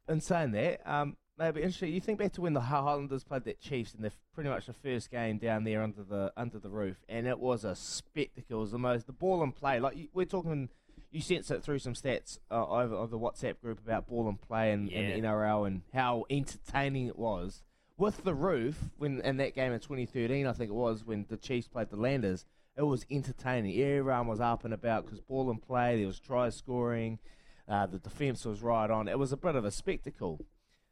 in 0.09 0.21
saying 0.21 0.51
that, 0.53 0.81
um, 0.85 1.17
maybe 1.41 1.63
interesting. 1.63 1.93
You 1.93 2.01
think 2.01 2.19
back 2.21 2.33
to 2.35 2.41
when 2.43 2.53
the 2.53 2.61
Highlanders 2.61 3.25
played 3.25 3.45
that 3.45 3.59
Chiefs 3.61 3.95
in 3.95 4.03
the 4.03 4.13
pretty 4.35 4.51
much 4.51 4.67
the 4.67 4.73
first 4.73 5.11
game 5.11 5.39
down 5.39 5.65
there 5.65 5.83
under 5.83 6.05
the 6.05 6.33
under 6.37 6.59
the 6.61 6.69
roof, 6.71 6.99
and 7.09 7.27
it 7.27 7.41
was 7.41 7.65
a 7.65 7.75
spectacle. 7.75 8.59
It 8.59 8.61
was 8.61 8.71
the 8.73 8.79
most 8.79 9.07
the 9.07 9.13
ball 9.13 9.43
and 9.43 9.55
play. 9.55 9.81
Like 9.81 9.97
you, 9.97 10.09
we're 10.15 10.27
talking. 10.27 10.69
You 11.13 11.21
sense 11.21 11.51
it 11.51 11.65
through 11.65 11.81
some 11.81 11.95
stats 11.95 12.39
uh, 12.53 12.65
over, 12.69 12.95
over 12.95 13.11
the 13.11 13.19
WhatsApp 13.19 13.61
group 13.61 13.81
about 13.85 14.07
ball 14.07 14.29
and 14.29 14.41
play 14.41 14.71
and, 14.71 14.89
Yeah. 14.89 14.99
and 15.01 15.25
the 15.25 15.27
NRL 15.27 15.67
and 15.67 15.83
how 15.93 16.25
entertaining 16.31 17.09
it 17.09 17.19
was 17.19 17.65
with 17.97 18.23
the 18.23 18.33
roof 18.33 18.79
when 18.97 19.21
in 19.23 19.37
that 19.39 19.53
game 19.57 19.73
in 19.73 19.81
2013 19.81 20.47
I 20.47 20.53
think 20.53 20.71
it 20.71 20.75
was 20.75 21.05
when 21.05 21.27
the 21.29 21.37
Chiefs 21.37 21.67
played 21.67 21.91
the 21.91 21.97
Landers 21.97 22.47
it 22.77 22.83
was 22.83 23.05
entertaining 23.11 23.77
everyone 23.83 24.29
was 24.29 24.39
up 24.39 24.65
and 24.65 24.73
about 24.73 25.05
because 25.05 25.21
ball 25.21 25.51
and 25.51 25.61
play 25.61 25.97
there 25.99 26.07
was 26.07 26.21
try 26.21 26.49
scoring 26.49 27.19
uh, 27.69 27.87
the 27.87 27.99
defence 27.99 28.45
was 28.45 28.63
right 28.63 28.89
on 28.91 29.09
it 29.09 29.19
was 29.19 29.33
a 29.33 29.37
bit 29.37 29.57
of 29.57 29.65
a 29.65 29.71
spectacle 29.73 30.41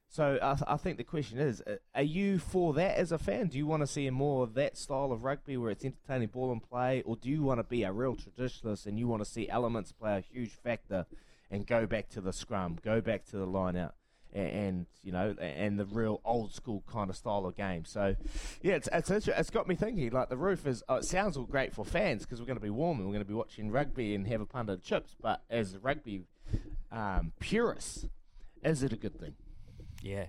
so 0.09 0.39
I, 0.43 0.75
I 0.75 0.77
think 0.77 0.97
the 0.97 1.05
question 1.05 1.39
is 1.39 1.63
uh, 1.67 1.77
are 1.95 2.03
you 2.03 2.39
for 2.39 2.73
that 2.75 2.97
as 2.97 3.13
a 3.13 3.19
fan 3.19 3.49
do 3.49 3.59
you 3.59 3.67
want 3.67 3.83
to 3.83 3.87
see 3.87 4.09
more 4.11 4.43
of 4.43 4.55
that 4.55 4.77
style 4.77 5.13
of 5.13 5.25
rugby 5.25 5.57
where 5.57 5.71
it's 5.71 5.85
entertaining 5.85 6.29
ball 6.29 6.51
and 6.53 6.63
play 6.63 7.03
or 7.05 7.17
do 7.17 7.29
you 7.29 7.43
want 7.43 7.59
to 7.59 7.65
be 7.65 7.83
a 7.83 7.93
real 7.93 8.17
traditionalist 8.17 8.87
and 8.87 8.99
you 8.99 9.07
want 9.07 9.23
to 9.23 9.31
see 9.31 9.49
elements 9.49 9.93
play 9.93 10.17
a 10.17 10.21
huge 10.21 10.53
factor 10.53 11.07
and 11.51 11.67
go 11.67 11.87
back 11.87 12.09
to 12.09 12.21
the 12.21 12.33
scrum 12.33 12.79
go 12.83 13.01
back 13.01 13.25
to 13.27 13.37
the 13.37 13.47
line 13.47 13.77
out 13.77 13.95
a- 14.35 14.39
and 14.39 14.87
you 15.03 15.13
know, 15.13 15.35
and 15.41 15.79
the 15.79 15.87
real 15.87 16.21
old 16.25 16.53
school 16.53 16.85
kind 16.91 17.09
of 17.11 17.17
style 17.17 17.47
of 17.47 17.57
game. 17.57 17.85
So, 17.85 18.15
yeah, 18.63 18.75
it's 18.75 18.89
it's 18.93 19.29
it's 19.29 19.51
got 19.51 19.67
me 19.67 19.75
thinking. 19.75 20.11
Like 20.11 20.29
the 20.29 20.37
roof 20.37 20.67
is, 20.67 20.83
oh, 20.89 20.97
it 20.97 21.05
sounds 21.05 21.37
all 21.37 21.45
great 21.45 21.75
for 21.75 21.85
fans 21.85 22.25
because 22.25 22.41
we're 22.41 22.47
going 22.47 22.59
to 22.59 22.63
be 22.63 22.71
warm 22.71 22.99
and 22.99 23.07
we're 23.07 23.15
going 23.15 23.25
to 23.25 23.29
be 23.29 23.35
watching 23.35 23.71
rugby 23.71 24.15
and 24.15 24.27
have 24.29 24.41
a 24.41 24.47
pint 24.47 24.69
of 24.69 24.83
chips. 24.83 25.17
But 25.21 25.43
as 25.49 25.77
rugby 25.79 26.25
um, 26.93 27.33
purists, 27.41 28.07
is 28.63 28.83
it 28.83 28.93
a 28.93 28.97
good 28.97 29.19
thing? 29.19 29.35
Yeah. 30.03 30.27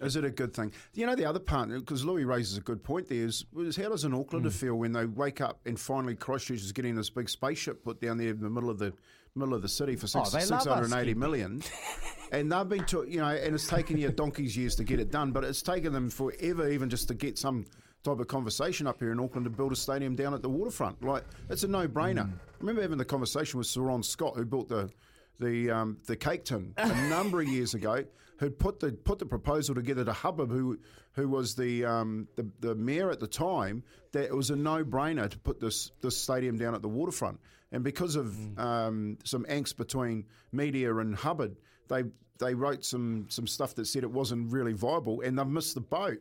Is 0.00 0.16
it 0.16 0.24
a 0.24 0.30
good 0.30 0.52
thing? 0.52 0.72
You 0.94 1.06
know, 1.06 1.14
the 1.14 1.24
other 1.26 1.38
part, 1.38 1.68
because 1.68 2.04
Louis 2.04 2.24
raises 2.24 2.56
a 2.56 2.60
good 2.60 2.82
point 2.82 3.08
there, 3.08 3.24
is, 3.24 3.44
is 3.56 3.76
how 3.76 3.88
does 3.88 4.02
an 4.02 4.12
Aucklander 4.12 4.52
feel 4.52 4.74
when 4.74 4.92
they 4.92 5.06
wake 5.06 5.40
up 5.40 5.60
and 5.64 5.78
finally 5.78 6.16
Christchurch 6.16 6.60
is 6.60 6.72
getting 6.72 6.96
this 6.96 7.08
big 7.08 7.28
spaceship 7.28 7.84
put 7.84 8.00
down 8.00 8.18
there 8.18 8.30
in 8.30 8.40
the 8.40 8.50
middle 8.50 8.68
of 8.70 8.78
the 8.78 8.92
middle 9.34 9.54
of 9.54 9.62
the 9.62 9.68
city 9.68 9.96
for 9.96 10.06
six, 10.06 10.34
Oh, 10.34 10.38
they 10.38 10.44
love 10.44 10.66
us, 10.66 11.16
million? 11.16 11.62
and 12.32 12.52
they've 12.52 12.68
been 12.68 12.84
to, 12.86 13.06
you 13.08 13.20
know, 13.20 13.28
and 13.28 13.54
it's 13.54 13.66
taken 13.66 13.96
you 13.96 14.10
donkey's 14.10 14.56
years 14.56 14.74
to 14.76 14.84
get 14.84 15.00
it 15.00 15.10
done, 15.10 15.32
but 15.32 15.44
it's 15.44 15.62
taken 15.62 15.92
them 15.92 16.10
forever 16.10 16.68
even 16.68 16.90
just 16.90 17.08
to 17.08 17.14
get 17.14 17.38
some 17.38 17.64
type 18.02 18.18
of 18.18 18.26
conversation 18.28 18.86
up 18.86 18.98
here 18.98 19.12
in 19.12 19.20
Auckland 19.20 19.44
to 19.44 19.50
build 19.50 19.72
a 19.72 19.76
stadium 19.76 20.14
down 20.16 20.34
at 20.34 20.42
the 20.42 20.48
waterfront. 20.48 21.02
Like, 21.02 21.24
it's 21.48 21.62
a 21.62 21.68
no-brainer. 21.68 22.28
I 22.28 22.54
remember 22.60 22.82
having 22.82 22.98
the 22.98 23.04
conversation 23.04 23.58
with 23.58 23.66
Sir 23.68 23.82
Ron 23.82 24.02
Scott, 24.02 24.36
who 24.36 24.44
built 24.44 24.68
the 24.68 24.90
the 25.38 25.70
um, 25.70 25.96
the 26.06 26.14
cake 26.14 26.44
tin 26.44 26.72
a 26.76 27.08
number 27.08 27.40
of 27.40 27.48
years 27.48 27.74
ago, 27.74 28.04
who'd 28.38 28.58
put 28.58 28.80
the 28.80 28.92
put 28.92 29.18
the 29.18 29.26
proposal 29.26 29.74
together 29.74 30.04
to 30.04 30.12
Hubbard, 30.12 30.50
who 30.50 30.78
who 31.12 31.28
was 31.28 31.54
the, 31.54 31.84
um, 31.84 32.28
the 32.36 32.48
the 32.60 32.74
mayor 32.74 33.10
at 33.10 33.20
the 33.20 33.26
time, 33.26 33.82
that 34.12 34.24
it 34.24 34.34
was 34.34 34.50
a 34.50 34.56
no 34.56 34.84
brainer 34.84 35.28
to 35.28 35.38
put 35.38 35.60
this 35.60 35.90
this 36.00 36.16
stadium 36.16 36.58
down 36.58 36.74
at 36.74 36.82
the 36.82 36.88
waterfront. 36.88 37.40
And 37.70 37.82
because 37.82 38.16
of 38.16 38.36
um, 38.58 39.18
some 39.24 39.44
angst 39.44 39.76
between 39.76 40.26
media 40.52 40.94
and 40.96 41.14
Hubbard, 41.14 41.56
they 41.88 42.04
they 42.38 42.54
wrote 42.54 42.84
some 42.84 43.26
some 43.28 43.46
stuff 43.46 43.74
that 43.76 43.86
said 43.86 44.02
it 44.02 44.10
wasn't 44.10 44.52
really 44.52 44.72
viable, 44.72 45.20
and 45.20 45.38
they've 45.38 45.46
missed 45.46 45.74
the 45.74 45.80
boat. 45.80 46.18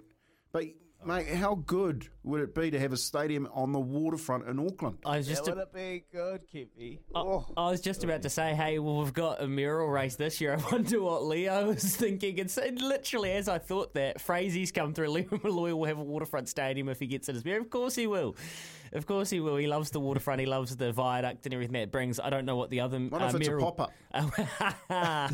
But 0.52 0.66
mate, 1.06 1.28
how 1.28 1.56
good 1.56 2.08
would 2.24 2.42
it 2.42 2.54
be 2.54 2.70
to 2.72 2.80
have 2.80 2.94
a 2.94 2.98
stadium 2.98 3.48
on 3.54 3.72
the 3.72 3.80
waterfront 3.80 4.48
in 4.48 4.60
Auckland? 4.60 4.98
I 5.06 5.18
was 5.18 5.28
just 5.28 5.46
That 5.46 5.52
a- 5.52 5.56
would 5.56 5.62
it 5.64 5.74
be 5.74 6.04
good, 6.12 6.42
Kippy? 6.52 7.00
Oh, 7.16 7.46
I 7.58 7.70
was 7.72 7.82
just 7.82 8.04
about 8.04 8.22
to 8.24 8.30
say, 8.30 8.54
hey, 8.54 8.80
well, 8.80 8.98
we've 9.00 9.14
got 9.14 9.42
a 9.42 9.48
mural 9.48 9.88
race 9.88 10.16
this 10.16 10.40
year. 10.42 10.54
I 10.60 10.72
wonder 10.72 11.02
what 11.02 11.24
Leo 11.26 11.68
was 11.68 11.96
thinking. 11.96 12.40
And 12.40 12.50
so, 12.52 12.64
literally, 12.76 13.32
as 13.34 13.48
I 13.50 13.58
thought 13.58 13.94
that, 13.96 14.22
Frazy's 14.22 14.72
come 14.72 14.94
through. 14.94 15.10
Leo 15.12 15.40
Molloy 15.44 15.74
will 15.74 15.86
have 15.86 15.98
a 16.00 16.04
waterfront 16.04 16.50
stadium 16.50 16.90
if 16.90 17.00
he 17.00 17.08
gets 17.08 17.30
it 17.30 17.36
as 17.36 17.44
mayor. 17.46 17.60
Of 17.60 17.70
course 17.70 17.96
he 17.96 18.08
will. 18.08 18.36
Of 18.94 19.06
course 19.06 19.30
he 19.30 19.40
will. 19.40 19.56
He 19.56 19.68
loves 19.68 19.90
the 19.92 20.02
waterfront. 20.02 20.42
He 20.42 20.46
loves 20.46 20.76
the 20.76 20.92
viaduct 20.92 21.46
and 21.46 21.54
everything 21.54 21.74
that 21.74 21.84
it 21.84 21.92
brings. 21.92 22.20
I 22.20 22.30
don't 22.30 22.46
know 22.46 22.58
what 22.58 22.70
the 22.70 22.82
other 22.82 23.00
What 23.00 23.22
uh, 23.22 23.26
if 23.28 23.36
it's 23.36 23.48
mural- 23.48 23.70
a 23.70 23.72
pop 23.72 23.82
up? 23.82 23.92
I 24.90 25.30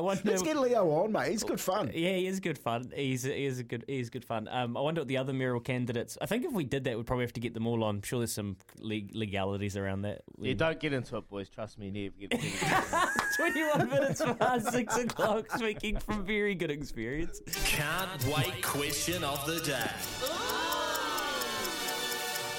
wonder. 0.00 0.22
Let's 0.24 0.42
get 0.42 0.56
Leo 0.56 0.88
on, 0.90 1.12
mate. 1.12 1.30
He's 1.32 1.44
good 1.44 1.60
fun. 1.60 1.90
Yeah, 1.94 2.14
he 2.16 2.26
is 2.26 2.40
good 2.40 2.58
fun. 2.58 2.90
He's 2.94 3.22
he 3.24 3.44
is 3.44 3.58
a 3.58 3.64
good 3.64 3.84
he 3.86 4.00
is 4.00 4.08
good 4.10 4.24
fun. 4.24 4.48
Um, 4.48 4.76
I 4.76 4.80
wonder 4.80 5.00
what 5.02 5.08
the 5.08 5.18
other 5.18 5.32
mural 5.32 5.60
candidates. 5.60 6.16
I 6.22 6.26
think 6.26 6.44
if 6.44 6.52
we 6.52 6.64
did 6.64 6.84
that, 6.84 6.96
we'd 6.96 7.06
probably 7.06 7.24
have 7.24 7.32
to 7.34 7.40
get 7.40 7.54
them 7.54 7.66
all 7.66 7.82
on. 7.84 7.96
I'm 7.96 8.02
sure 8.02 8.18
there's 8.20 8.32
some 8.32 8.56
leg- 8.78 9.14
legalities 9.14 9.76
around 9.76 10.02
that. 10.02 10.22
Yeah, 10.40 10.54
don't 10.54 10.80
get 10.80 10.92
into 10.92 11.16
it, 11.18 11.28
boys. 11.28 11.48
Trust 11.50 11.78
me, 11.78 11.90
never 11.90 12.14
get 12.18 12.32
into 12.32 12.46
it. 12.46 13.08
21 13.36 13.88
minutes 13.88 14.22
past 14.38 14.72
six 14.72 14.96
o'clock. 14.96 15.50
Speaking 15.58 15.98
from 15.98 16.24
very 16.24 16.54
good 16.54 16.70
experience. 16.70 17.40
Can't 17.64 18.24
wait 18.26 18.62
question 18.62 19.22
of 19.24 19.44
the 19.46 19.60
day. 19.60 19.90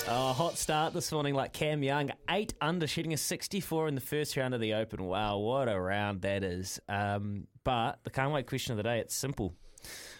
A 0.05 0.33
hot 0.33 0.57
start 0.57 0.93
this 0.93 1.13
morning, 1.13 1.33
like 1.33 1.53
Cam 1.53 1.81
Young, 1.81 2.11
eight 2.29 2.53
under, 2.59 2.87
shooting 2.87 3.13
a 3.13 3.17
64 3.17 3.87
in 3.87 3.95
the 3.95 4.01
first 4.01 4.35
round 4.35 4.53
of 4.53 4.59
the 4.59 4.73
Open. 4.73 5.05
Wow, 5.05 5.37
what 5.37 5.69
a 5.69 5.79
round 5.79 6.23
that 6.23 6.43
is! 6.43 6.79
Um, 6.89 7.47
but 7.63 7.99
the 8.03 8.09
can't 8.09 8.33
wait 8.33 8.45
question 8.45 8.73
of 8.73 8.77
the 8.77 8.83
day, 8.83 8.99
it's 8.99 9.15
simple: 9.15 9.53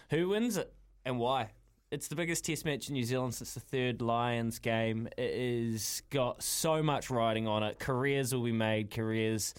Who 0.08 0.30
wins 0.30 0.56
it 0.56 0.72
and 1.04 1.18
why? 1.18 1.50
It's 1.90 2.08
the 2.08 2.16
biggest 2.16 2.46
test 2.46 2.64
match 2.64 2.88
in 2.88 2.94
New 2.94 3.04
Zealand 3.04 3.34
since 3.34 3.52
the 3.52 3.60
third 3.60 4.00
Lions 4.00 4.58
game. 4.58 5.06
It 5.18 5.30
is 5.34 6.02
got 6.08 6.42
so 6.42 6.82
much 6.82 7.10
riding 7.10 7.46
on 7.46 7.62
it. 7.62 7.78
Careers 7.78 8.34
will 8.34 8.42
be 8.42 8.52
made, 8.52 8.90
careers 8.90 9.54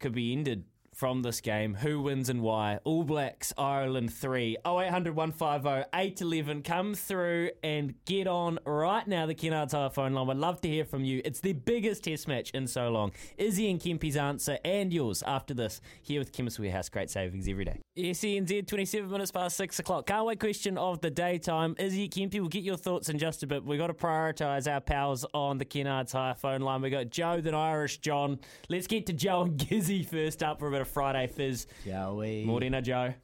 could 0.00 0.14
be 0.14 0.32
ended 0.32 0.64
from 0.94 1.22
this 1.22 1.40
game. 1.40 1.74
Who 1.74 2.00
wins 2.00 2.28
and 2.28 2.40
why? 2.40 2.78
All 2.84 3.04
Blacks, 3.04 3.52
Ireland 3.58 4.12
3. 4.12 4.58
0800 4.66 5.14
150 5.14 5.88
811. 5.92 6.62
Come 6.62 6.94
through 6.94 7.50
and 7.62 7.94
get 8.04 8.26
on 8.26 8.58
right 8.64 9.06
now, 9.06 9.26
the 9.26 9.34
Kennards 9.34 9.72
Hire 9.72 9.90
phone 9.90 10.12
line. 10.12 10.30
I'd 10.30 10.36
love 10.36 10.60
to 10.62 10.68
hear 10.68 10.84
from 10.84 11.04
you. 11.04 11.20
It's 11.24 11.40
the 11.40 11.52
biggest 11.52 12.04
test 12.04 12.28
match 12.28 12.50
in 12.50 12.66
so 12.66 12.88
long. 12.90 13.12
Izzy 13.36 13.70
and 13.70 13.80
Kempy's 13.80 14.16
answer 14.16 14.58
and 14.64 14.92
yours 14.92 15.22
after 15.26 15.52
this 15.52 15.80
here 16.02 16.20
with 16.20 16.32
Chemist 16.32 16.58
Warehouse. 16.58 16.88
Great 16.88 17.10
savings 17.10 17.48
every 17.48 17.64
day. 17.64 17.80
SENZ, 17.96 18.66
27 18.66 19.10
minutes 19.10 19.30
past 19.30 19.56
6 19.56 19.78
o'clock. 19.80 20.06
Can't 20.06 20.26
wait 20.26 20.40
question 20.40 20.78
of 20.78 21.00
the 21.00 21.10
daytime. 21.10 21.74
Izzy, 21.78 22.08
Kempy, 22.08 22.34
we'll 22.34 22.48
get 22.48 22.62
your 22.62 22.76
thoughts 22.76 23.08
in 23.08 23.18
just 23.18 23.42
a 23.42 23.46
bit. 23.46 23.64
We've 23.64 23.78
got 23.78 23.88
to 23.88 23.94
prioritise 23.94 24.72
our 24.72 24.80
pals 24.80 25.26
on 25.34 25.58
the 25.58 25.64
Kennards 25.64 26.12
Hire 26.12 26.34
phone 26.34 26.60
line. 26.60 26.82
We've 26.82 26.92
got 26.92 27.10
Joe, 27.10 27.40
then 27.40 27.54
Irish 27.54 27.98
John. 27.98 28.38
Let's 28.68 28.86
get 28.86 29.06
to 29.06 29.12
Joe 29.12 29.42
and 29.42 29.58
Gizzy 29.58 30.06
first 30.06 30.42
up 30.42 30.58
for 30.58 30.68
a 30.68 30.70
bit 30.70 30.83
of 30.84 30.88
Friday 30.90 31.26
Fizz. 31.26 31.66
Joey. 31.84 32.44
Morena, 32.44 32.82
Joe. 32.82 33.14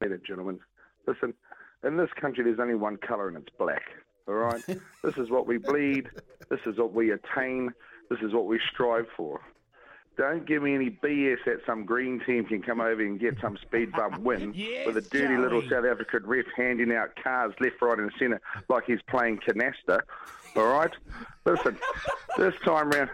Ladies 0.00 0.18
and 0.18 0.26
gentlemen, 0.26 0.58
listen, 1.06 1.32
in 1.84 1.96
this 1.96 2.10
country 2.20 2.44
there's 2.44 2.58
only 2.60 2.74
one 2.74 2.96
colour 2.96 3.28
and 3.28 3.36
it's 3.36 3.56
black. 3.56 3.82
All 4.26 4.34
right? 4.34 4.62
this 5.02 5.16
is 5.16 5.30
what 5.30 5.46
we 5.46 5.58
bleed. 5.58 6.08
This 6.50 6.60
is 6.66 6.76
what 6.76 6.92
we 6.92 7.12
attain. 7.12 7.70
This 8.10 8.18
is 8.20 8.32
what 8.32 8.46
we 8.46 8.60
strive 8.72 9.06
for. 9.16 9.40
Don't 10.16 10.44
give 10.46 10.64
me 10.64 10.74
any 10.74 10.90
BS 10.90 11.36
that 11.46 11.60
some 11.64 11.84
green 11.84 12.20
team 12.26 12.44
can 12.44 12.60
come 12.60 12.80
over 12.80 13.00
and 13.00 13.20
get 13.20 13.36
some 13.40 13.56
speed 13.58 13.92
bump 13.92 14.18
win 14.22 14.52
Yes, 14.52 14.86
with 14.86 14.96
a 14.96 15.00
dirty 15.00 15.36
little 15.36 15.62
South 15.70 15.84
African 15.84 16.26
ref 16.26 16.46
handing 16.56 16.90
out 16.92 17.10
cars 17.22 17.54
left, 17.60 17.80
right, 17.80 17.98
and 17.98 18.10
centre 18.18 18.40
like 18.68 18.84
he's 18.86 18.98
playing 19.08 19.38
canasta. 19.38 20.00
All 20.56 20.66
right? 20.66 20.90
Listen, 21.44 21.78
this 22.36 22.54
time 22.64 22.90
round, 22.90 23.10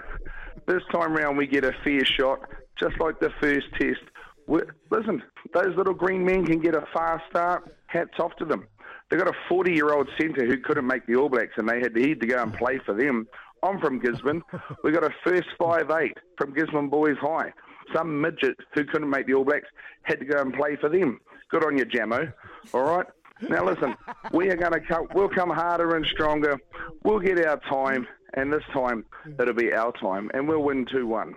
this 0.67 0.83
time 0.91 1.13
round 1.15 1.37
we 1.37 1.47
get 1.47 1.65
a 1.65 1.75
fair 1.85 2.07
shot, 2.07 2.49
just 2.79 2.99
like 3.01 3.21
the 3.21 3.31
first 3.41 3.67
test. 3.79 4.01
we 4.47 4.61
listen, 4.91 5.23
those 5.53 5.77
little 5.77 5.95
green 5.95 6.25
men 6.25 6.45
can 6.47 6.61
get 6.61 6.75
a 6.75 6.85
fast 6.93 7.25
start. 7.31 7.77
Hats 7.87 8.19
off 8.19 8.35
to 8.37 8.45
them. 8.45 8.67
They 9.11 9.17
got 9.17 9.29
a 9.29 9.53
40-year-old 9.53 10.09
centre 10.19 10.47
who 10.47 10.59
couldn't 10.59 10.87
make 10.87 11.07
the 11.07 11.17
All 11.17 11.29
Blacks, 11.29 11.53
and 11.57 11.69
they 11.69 11.79
had 11.81 11.95
to, 11.95 12.01
he 12.01 12.15
to 12.15 12.27
go 12.27 12.43
and 12.43 12.53
play 12.55 12.81
for 12.85 12.95
them. 12.95 13.29
I'm 13.63 13.79
from 13.81 14.01
Gisborne. 14.01 14.43
we 14.85 14.93
got 14.93 15.05
a 15.05 15.11
first 15.25 15.49
five 15.59 15.91
eight 15.91 16.17
from 16.37 16.55
Gisborne 16.55 16.89
Boys 16.89 17.17
High. 17.21 17.53
Some 17.95 18.21
midget 18.21 18.57
who 18.75 18.85
couldn't 18.85 19.11
make 19.11 19.27
the 19.27 19.35
All 19.35 19.45
Blacks 19.45 19.69
had 20.03 20.21
to 20.21 20.25
go 20.25 20.41
and 20.41 20.53
play 20.53 20.77
for 20.81 20.89
them. 20.89 21.21
Good 21.51 21.65
on 21.65 21.79
you, 21.79 21.85
Jamo. 21.85 22.33
All 22.73 22.83
right. 22.83 23.07
Now 23.43 23.65
listen, 23.65 23.95
we 24.33 24.49
are 24.49 24.57
going 24.57 24.73
to 24.73 24.81
come. 24.81 25.09
We'll 25.15 25.29
come 25.29 25.51
harder 25.51 25.97
and 25.97 26.07
stronger. 26.07 26.59
We'll 27.03 27.19
get 27.19 27.45
our 27.45 27.61
time, 27.69 28.07
and 28.35 28.53
this 28.53 28.63
time 28.73 29.05
it'll 29.39 29.55
be 29.55 29.73
our 29.73 29.93
time, 29.93 30.31
and 30.35 30.49
we'll 30.49 30.63
win 30.63 30.87
two 30.91 31.07
one. 31.07 31.35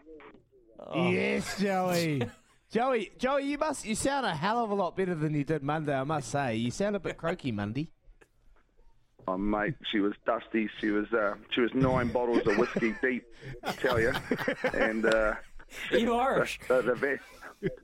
Yes, 0.96 1.60
Joey. 1.60 2.24
Joey, 2.72 3.12
Joey, 3.18 3.44
you 3.46 3.58
must 3.58 3.86
you 3.86 3.96
sound 3.96 4.26
a 4.26 4.36
hell 4.36 4.62
of 4.62 4.72
a 4.72 4.74
lot 4.76 4.96
better 4.98 5.16
than 5.16 5.34
you 5.34 5.46
did 5.46 5.64
Monday. 5.64 5.96
I 5.96 6.04
must 6.04 6.30
say, 6.30 6.56
you 6.56 6.70
sound 6.70 6.98
a 6.98 7.00
bit 7.00 7.18
croaky 7.18 7.52
Monday. 7.52 7.90
Oh 9.26 9.38
mate, 9.38 9.76
she 9.92 10.00
was 10.00 10.14
dusty. 10.26 10.70
She 10.80 10.90
was 10.90 11.06
uh, 11.14 11.36
she 11.54 11.62
was 11.62 11.74
nine 11.74 12.10
bottles 12.10 12.46
of 12.46 12.58
whiskey 12.58 12.94
deep, 13.02 13.26
I 13.64 13.72
tell 13.74 14.00
you. 14.00 14.14
And 14.74 15.06
uh, 15.06 15.36
Are 15.92 15.98
you 15.98 16.14
Irish? 16.16 16.60
the, 16.68 16.82
the 16.82 16.96
van 16.96 17.20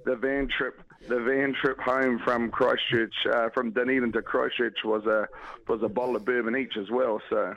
the 0.05 0.15
van 0.15 0.47
trip 0.57 0.81
the 1.07 1.19
van 1.19 1.55
trip 1.61 1.79
home 1.79 2.19
from 2.23 2.51
Christchurch 2.51 3.13
uh, 3.33 3.49
from 3.53 3.71
Dunedin 3.71 4.11
to 4.13 4.21
Christchurch 4.21 4.79
was 4.83 5.05
a 5.05 5.27
was 5.67 5.81
a 5.81 5.89
bottle 5.89 6.15
of 6.15 6.25
bourbon 6.25 6.55
each 6.57 6.77
as 6.77 6.89
well. 6.91 7.21
So. 7.29 7.55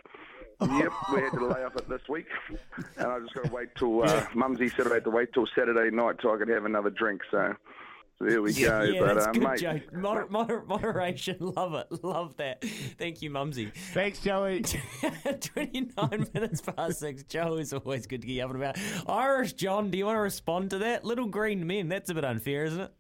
Yep, 0.61 0.92
we 1.14 1.21
had 1.21 1.33
to 1.33 1.47
lay 1.47 1.64
off 1.64 1.77
it 1.77 1.88
this 1.88 2.01
week, 2.09 2.27
and 2.97 3.07
I 3.07 3.19
just 3.21 3.35
got 3.35 3.45
to 3.45 3.53
wait 3.53 3.69
till 3.77 4.03
uh, 4.03 4.27
Mumsy 4.35 4.69
said 4.71 4.87
I 4.90 4.95
had 4.95 5.05
to 5.05 5.11
wait 5.11 5.33
till 5.35 5.47
Saturday 5.55 5.95
night 5.95 6.16
till 6.21 6.33
I 6.33 6.38
could 6.38 6.49
have 6.49 6.64
another 6.64 6.88
drink. 6.90 7.21
So, 7.31 7.55
so 8.19 8.25
there 8.25 8.40
we 8.40 8.55
go. 8.55 8.83
Yeah, 8.83 9.01
but 9.01 9.14
that's 9.14 9.27
uh, 9.27 9.33
good, 9.33 9.42
mate, 9.42 9.59
Joe. 9.59 9.81
Moder- 9.92 10.29
moder- 10.31 10.64
moderation, 10.66 11.37
love 11.40 11.75
it, 11.75 12.03
love 12.03 12.37
that. 12.38 12.64
Thank 12.99 13.21
you, 13.21 13.31
Mumsy. 13.31 13.71
Thanks, 13.92 14.21
Joey. 14.21 14.62
29 14.62 16.27
minutes 16.33 16.62
past 16.62 17.01
six. 17.01 17.23
Joe 17.25 17.57
is 17.57 17.75
always 17.75 18.07
good 18.07 18.23
to 18.23 18.27
get 18.27 18.40
up 18.40 18.51
and 18.51 18.62
about. 18.62 18.79
Irish 19.09 19.53
John, 19.53 19.90
do 19.90 19.99
you 19.99 20.07
want 20.07 20.16
to 20.16 20.21
respond 20.21 20.71
to 20.71 20.79
that? 20.79 21.05
Little 21.05 21.27
green 21.27 21.66
men, 21.66 21.88
that's 21.88 22.09
a 22.09 22.14
bit 22.14 22.25
unfair, 22.25 22.64
isn't 22.64 22.81
it? 22.81 22.92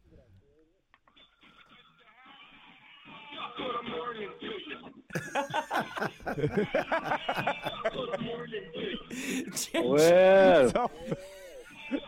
Well, 9.74 10.90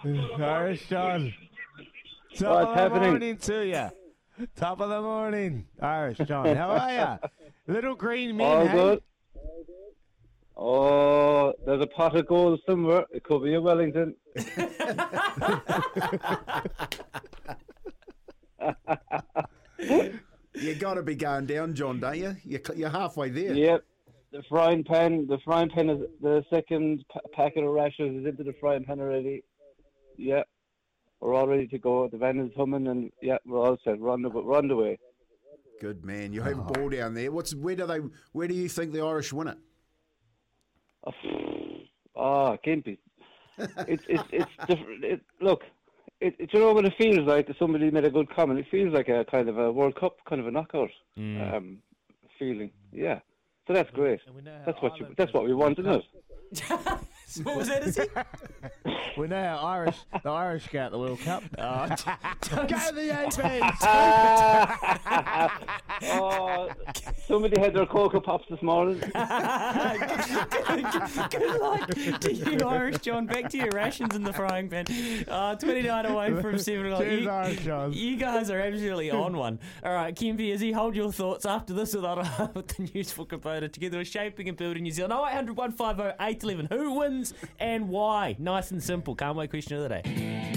Irish 0.39 0.89
John. 0.89 1.33
Top 2.37 2.41
What's 2.41 2.43
of 2.43 2.75
the 2.75 2.77
happening? 2.81 3.11
morning 3.11 3.37
to 3.39 3.67
you. 3.67 4.47
Top 4.57 4.81
of 4.81 4.89
the 4.89 5.01
morning, 5.01 5.67
Irish 5.81 6.19
John. 6.19 6.55
How 6.55 6.71
are 6.71 6.93
you? 6.93 7.19
Little 7.75 7.95
green 7.95 8.37
man. 8.37 8.47
all 8.47 8.69
good. 8.69 9.03
Oh, 10.57 11.53
there's 11.65 11.83
a 11.83 11.87
pot 11.87 12.17
of 12.17 12.27
gold 12.27 12.61
somewhere. 12.67 13.05
It 13.13 13.23
could 13.23 13.45
be 13.45 13.55
a 13.55 13.61
Wellington. 13.61 14.15
You 20.55 20.75
got 20.75 20.95
to 20.95 21.03
be 21.03 21.15
going 21.15 21.47
down, 21.47 21.75
John, 21.75 22.01
don't 22.01 22.19
you? 22.19 22.37
You're, 22.45 22.61
you're 22.75 22.91
halfway 22.91 23.31
there. 23.31 23.55
Yep. 23.55 23.85
The 24.33 24.43
frying 24.49 24.85
pan, 24.85 25.27
the 25.27 25.39
frying 25.45 25.71
pan 25.71 25.89
is 25.89 26.01
the 26.21 26.45
second 26.51 27.05
pa- 27.11 27.21
packet 27.33 27.65
of 27.65 27.71
rashers 27.71 28.15
is 28.15 28.27
into 28.27 28.45
the 28.45 28.55
frying 28.61 28.85
pan 28.85 29.01
already. 29.01 29.43
Yep. 30.17 30.47
we're 31.21 31.35
all 31.35 31.47
ready 31.47 31.67
to 31.69 31.79
go. 31.79 32.09
The 32.09 32.19
van 32.19 32.39
is 32.41 32.51
humming, 32.57 32.89
and 32.89 33.11
yeah, 33.23 33.39
we're 33.47 33.59
all 33.59 33.79
set. 33.85 33.99
We're 33.99 34.11
on 34.11 34.23
the, 34.23 34.29
we're 34.29 34.57
on 34.57 34.69
the 34.69 34.77
way. 34.77 34.99
Good 35.81 36.05
man. 36.05 36.33
You 36.33 36.43
have 36.43 36.59
a 36.59 36.61
oh. 36.61 36.65
ball 36.65 36.89
down 36.91 37.15
there. 37.15 37.31
What's 37.31 37.55
where 37.55 37.77
do 37.77 37.87
they? 37.87 38.01
Where 38.33 38.49
do 38.49 38.55
you 38.55 38.69
think 38.69 38.93
the 38.93 39.01
Irish 39.01 39.33
win 39.33 39.49
it? 39.49 39.59
Oh, 42.17 42.59
Kimpy. 42.67 42.99
It's 43.59 44.03
it's 44.09 44.23
it's 44.33 44.51
different. 44.67 45.05
It, 45.05 45.21
look, 45.41 45.63
it, 46.21 46.35
it, 46.39 46.51
you 46.53 46.61
know 46.61 46.73
what 46.73 46.85
it 46.85 46.95
feels 46.99 47.27
like? 47.27 47.49
Somebody 47.59 47.91
made 47.91 48.05
a 48.05 48.11
good 48.11 48.29
comment. 48.35 48.59
It 48.59 48.67
feels 48.71 48.93
like 48.93 49.09
a 49.09 49.25
kind 49.25 49.49
of 49.49 49.59
a 49.59 49.71
World 49.71 49.97
Cup, 49.97 50.17
kind 50.29 50.41
of 50.41 50.47
a 50.47 50.51
knockout 50.51 50.91
um, 51.17 51.79
feeling. 52.39 52.71
Yeah. 52.93 53.21
So 53.67 53.75
that's 53.75 53.91
great. 53.91 54.21
And 54.27 54.35
we 54.35 54.43
know 54.43 54.59
That's 54.65 54.81
what 54.81 54.99
you. 54.99 55.07
That's 55.17 55.33
what 55.33 55.45
we 55.45 55.55
want, 55.55 55.79
isn't 55.79 55.93
it? 55.93 56.05
what 57.43 57.57
was 57.57 57.69
that, 57.69 57.83
is 57.83 57.97
he? 57.97 58.05
We 59.19 59.27
know 59.27 59.43
how 59.43 59.57
Irish, 59.67 59.97
the 60.23 60.31
Irish 60.31 60.69
go 60.69 60.79
at 60.79 60.93
the 60.93 60.99
World 60.99 61.19
Cup. 61.21 61.43
Oh, 61.59 61.89
go 62.51 62.67
the 62.93 63.11
ABs. 63.11 63.39
Oh, 66.01 66.69
somebody 67.27 67.61
had 67.61 67.75
their 67.75 67.85
Coco 67.85 68.21
Pops 68.21 68.45
this 68.49 68.63
morning. 68.63 69.01
good 69.01 69.13
luck 71.61 71.89
to 71.89 72.33
you, 72.33 72.61
Irish 72.65 72.99
John. 72.99 73.27
Back 73.27 73.51
to 73.51 73.59
your 73.59 73.73
rations 73.73 74.15
in 74.15 74.23
the 74.23 74.33
frying 74.33 74.69
pan. 74.69 74.87
Uh, 75.27 75.57
29 75.57 76.07
away 76.07 76.41
from 76.41 76.57
7 76.57 76.87
o'clock. 76.87 77.01
Cheers, 77.03 77.23
You, 77.23 77.29
Irish 77.31 77.59
John. 77.65 77.93
you 77.93 78.17
guys 78.17 78.49
are 78.51 78.61
absolutely 78.61 79.11
on 79.11 79.37
one. 79.37 79.59
All 79.83 79.93
right, 79.93 80.15
Kempy, 80.15 80.53
Izzy, 80.53 80.71
hold 80.71 80.95
your 80.95 81.11
thoughts 81.11 81.45
after 81.45 81.75
this 81.75 81.93
with, 81.95 82.05
our, 82.05 82.19
with 82.55 82.69
the 82.69 82.89
useful 82.95 83.25
component 83.25 83.73
together 83.73 83.99
with 83.99 84.07
Shaping 84.07 84.49
and 84.49 84.57
Building 84.57 84.85
New 84.85 84.93
Zealand. 84.93 85.13
0800 85.13 85.57
150 85.57 86.15
811. 86.25 86.69
Who 86.79 86.93
wins 86.95 87.18
and 87.59 87.89
why? 87.89 88.37
Nice 88.39 88.71
and 88.71 88.83
simple. 88.83 89.15
Can't 89.15 89.37
wait 89.37 89.51
question 89.51 89.77
of 89.77 89.83
the 89.83 89.89
day. 89.89 90.49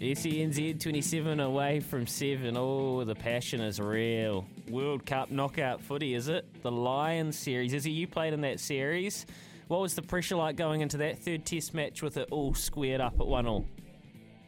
SENZ 0.00 0.80
27 0.80 1.40
away 1.40 1.80
from 1.80 2.06
7. 2.06 2.56
Oh, 2.56 3.04
the 3.04 3.14
passion 3.14 3.60
is 3.60 3.78
real. 3.78 4.46
World 4.70 5.04
Cup 5.04 5.30
knockout 5.30 5.82
footy, 5.82 6.14
is 6.14 6.28
it? 6.28 6.62
The 6.62 6.70
Lions 6.70 7.38
series. 7.38 7.74
Is 7.74 7.84
it 7.84 7.90
you 7.90 8.06
played 8.06 8.32
in 8.32 8.40
that 8.40 8.60
series? 8.60 9.26
What 9.68 9.80
was 9.82 9.94
the 9.94 10.02
pressure 10.02 10.36
like 10.36 10.56
going 10.56 10.80
into 10.80 10.96
that 10.96 11.18
third 11.18 11.44
test 11.44 11.74
match 11.74 12.02
with 12.02 12.16
it 12.16 12.28
all 12.30 12.54
squared 12.54 13.00
up 13.00 13.20
at 13.20 13.26
1 13.26 13.46
all? 13.46 13.66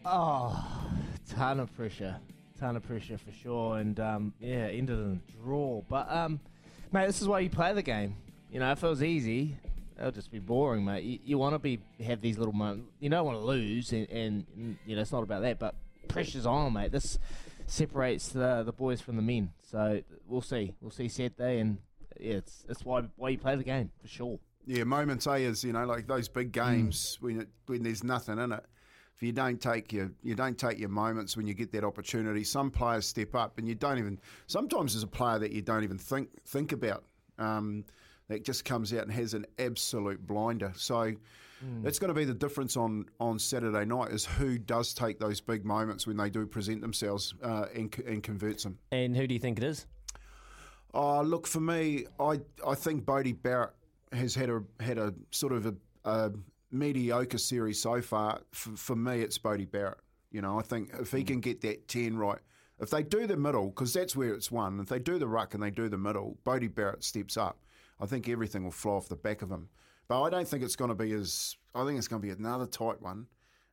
Oh, 0.04 0.90
ton 1.28 1.60
of 1.60 1.72
pressure, 1.76 2.16
ton 2.58 2.74
of 2.76 2.82
pressure 2.82 3.18
for 3.18 3.30
sure, 3.30 3.78
and 3.78 4.00
um, 4.00 4.32
yeah, 4.40 4.66
ended 4.66 4.98
in 4.98 5.20
a 5.28 5.32
draw. 5.32 5.82
But 5.88 6.10
um, 6.10 6.40
mate, 6.90 7.06
this 7.06 7.22
is 7.22 7.28
why 7.28 7.40
you 7.40 7.50
play 7.50 7.72
the 7.72 7.82
game. 7.82 8.16
You 8.52 8.60
know, 8.60 8.70
if 8.70 8.84
it 8.84 8.86
was 8.86 9.02
easy, 9.02 9.56
it'll 9.98 10.12
just 10.12 10.30
be 10.30 10.38
boring, 10.38 10.84
mate. 10.84 11.02
You, 11.04 11.18
you 11.24 11.38
want 11.38 11.54
to 11.54 11.58
be 11.58 11.80
have 12.04 12.20
these 12.20 12.36
little 12.36 12.52
moments. 12.52 12.92
You 13.00 13.08
don't 13.08 13.24
want 13.24 13.38
to 13.38 13.44
lose, 13.44 13.92
and, 13.92 14.06
and 14.10 14.46
mm, 14.56 14.76
you 14.84 14.94
know 14.94 15.00
it's 15.00 15.10
not 15.10 15.22
about 15.22 15.40
that. 15.40 15.58
But 15.58 15.74
pressure's 16.08 16.44
on, 16.44 16.74
mate. 16.74 16.92
This 16.92 17.18
separates 17.66 18.28
the 18.28 18.62
the 18.62 18.72
boys 18.72 19.00
from 19.00 19.16
the 19.16 19.22
men. 19.22 19.52
So 19.62 20.02
we'll 20.28 20.42
see. 20.42 20.74
We'll 20.82 20.90
see 20.90 21.08
Saturday, 21.08 21.60
and 21.60 21.78
yeah, 22.20 22.34
it's 22.34 22.66
it's 22.68 22.84
why 22.84 23.04
why 23.16 23.30
you 23.30 23.38
play 23.38 23.56
the 23.56 23.64
game 23.64 23.90
for 24.02 24.08
sure. 24.08 24.38
Yeah, 24.66 24.84
moments, 24.84 25.26
eh? 25.26 25.36
Is 25.36 25.64
you 25.64 25.72
know 25.72 25.86
like 25.86 26.06
those 26.06 26.28
big 26.28 26.52
games 26.52 27.16
when 27.22 27.40
it, 27.40 27.48
when 27.66 27.82
there's 27.82 28.04
nothing 28.04 28.38
in 28.38 28.52
it. 28.52 28.64
if 29.16 29.22
you 29.22 29.32
don't 29.32 29.62
take 29.62 29.94
your 29.94 30.10
you 30.22 30.34
don't 30.34 30.58
take 30.58 30.78
your 30.78 30.90
moments 30.90 31.38
when 31.38 31.46
you 31.46 31.54
get 31.54 31.72
that 31.72 31.84
opportunity, 31.84 32.44
some 32.44 32.70
players 32.70 33.06
step 33.06 33.34
up 33.34 33.56
and 33.56 33.66
you 33.66 33.74
don't 33.74 33.98
even. 33.98 34.20
Sometimes 34.46 34.92
there's 34.92 35.04
a 35.04 35.06
player 35.06 35.38
that 35.38 35.52
you 35.52 35.62
don't 35.62 35.84
even 35.84 35.96
think 35.96 36.28
think 36.44 36.72
about. 36.72 37.04
Um, 37.38 37.86
that 38.32 38.44
just 38.44 38.64
comes 38.64 38.92
out 38.92 39.02
and 39.02 39.12
has 39.12 39.34
an 39.34 39.46
absolute 39.58 40.26
blinder. 40.26 40.72
So 40.74 41.12
hmm. 41.60 41.82
that's 41.82 41.98
going 41.98 42.08
to 42.08 42.14
be 42.14 42.24
the 42.24 42.34
difference 42.34 42.76
on, 42.76 43.06
on 43.20 43.38
Saturday 43.38 43.84
night 43.84 44.10
is 44.10 44.24
who 44.24 44.58
does 44.58 44.94
take 44.94 45.18
those 45.18 45.40
big 45.40 45.64
moments 45.64 46.06
when 46.06 46.16
they 46.16 46.30
do 46.30 46.46
present 46.46 46.80
themselves 46.80 47.34
uh, 47.42 47.66
and, 47.74 47.94
and 48.06 48.22
converts 48.22 48.64
them. 48.64 48.78
And 48.90 49.16
who 49.16 49.26
do 49.26 49.34
you 49.34 49.40
think 49.40 49.58
it 49.58 49.64
is? 49.64 49.86
Oh, 50.94 51.22
look 51.22 51.46
for 51.46 51.60
me, 51.60 52.06
I 52.20 52.40
I 52.66 52.74
think 52.74 53.06
Bodie 53.06 53.32
Barrett 53.32 53.70
has 54.12 54.34
had 54.34 54.50
a 54.50 54.62
had 54.78 54.98
a 54.98 55.14
sort 55.30 55.54
of 55.54 55.64
a, 55.64 55.74
a 56.04 56.32
mediocre 56.70 57.38
series 57.38 57.80
so 57.80 58.02
far. 58.02 58.40
For, 58.50 58.76
for 58.76 58.96
me, 58.96 59.22
it's 59.22 59.38
Bodie 59.38 59.64
Barrett. 59.64 59.98
You 60.30 60.42
know, 60.42 60.58
I 60.58 60.62
think 60.62 60.90
if 61.00 61.10
he 61.10 61.20
hmm. 61.20 61.26
can 61.26 61.40
get 61.40 61.62
that 61.62 61.88
ten 61.88 62.16
right, 62.18 62.40
if 62.78 62.90
they 62.90 63.02
do 63.02 63.26
the 63.26 63.36
middle, 63.36 63.68
because 63.68 63.94
that's 63.94 64.14
where 64.14 64.34
it's 64.34 64.50
won. 64.50 64.80
If 64.80 64.88
they 64.88 64.98
do 64.98 65.18
the 65.18 65.28
ruck 65.28 65.54
and 65.54 65.62
they 65.62 65.70
do 65.70 65.88
the 65.88 65.96
middle, 65.96 66.36
Bodie 66.44 66.68
Barrett 66.68 67.04
steps 67.04 67.36
up. 67.38 67.58
I 68.02 68.06
think 68.06 68.28
everything 68.28 68.64
will 68.64 68.70
fly 68.72 68.92
off 68.94 69.08
the 69.08 69.16
back 69.16 69.42
of 69.42 69.50
him. 69.50 69.68
But 70.08 70.22
I 70.22 70.28
don't 70.30 70.46
think 70.48 70.62
it's 70.64 70.76
going 70.76 70.88
to 70.90 70.94
be 70.94 71.12
as. 71.12 71.56
I 71.74 71.84
think 71.86 71.96
it's 71.96 72.08
going 72.08 72.20
to 72.20 72.26
be 72.26 72.32
another 72.32 72.66
tight 72.66 73.00
one. 73.00 73.26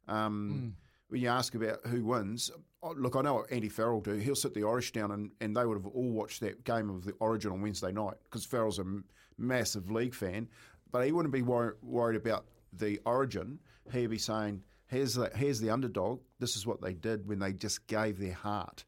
Um, 0.07 0.75
When 1.09 1.21
you 1.21 1.27
ask 1.27 1.55
about 1.55 1.79
who 1.87 2.05
wins, 2.05 2.51
look, 2.83 3.15
I 3.15 3.21
know 3.21 3.33
what 3.33 3.51
Andy 3.51 3.67
Farrell 3.67 3.99
do. 3.99 4.13
He'll 4.13 4.35
sit 4.35 4.53
the 4.53 4.63
Irish 4.63 4.91
down, 4.91 5.09
and, 5.11 5.31
and 5.41 5.57
they 5.57 5.65
would 5.65 5.75
have 5.77 5.87
all 5.87 6.11
watched 6.11 6.39
that 6.41 6.63
game 6.63 6.87
of 6.91 7.03
the 7.03 7.13
Origin 7.13 7.51
on 7.51 7.61
Wednesday 7.63 7.91
night 7.91 8.13
because 8.25 8.45
Farrell's 8.45 8.77
a 8.77 8.83
m- 8.83 9.05
massive 9.37 9.89
league 9.89 10.13
fan. 10.13 10.47
But 10.91 11.05
he 11.07 11.11
wouldn't 11.11 11.33
be 11.33 11.41
wor- 11.41 11.77
worried 11.81 12.15
about 12.15 12.45
the 12.71 12.99
Origin. 13.05 13.59
He'd 13.91 14.07
be 14.11 14.19
saying, 14.19 14.61
"Here's 14.85 15.15
the 15.15 15.31
here's 15.35 15.59
the 15.59 15.71
underdog. 15.71 16.21
This 16.37 16.55
is 16.55 16.67
what 16.67 16.79
they 16.79 16.93
did 16.93 17.27
when 17.27 17.39
they 17.39 17.53
just 17.53 17.87
gave 17.87 18.19
their 18.19 18.33
heart, 18.33 18.85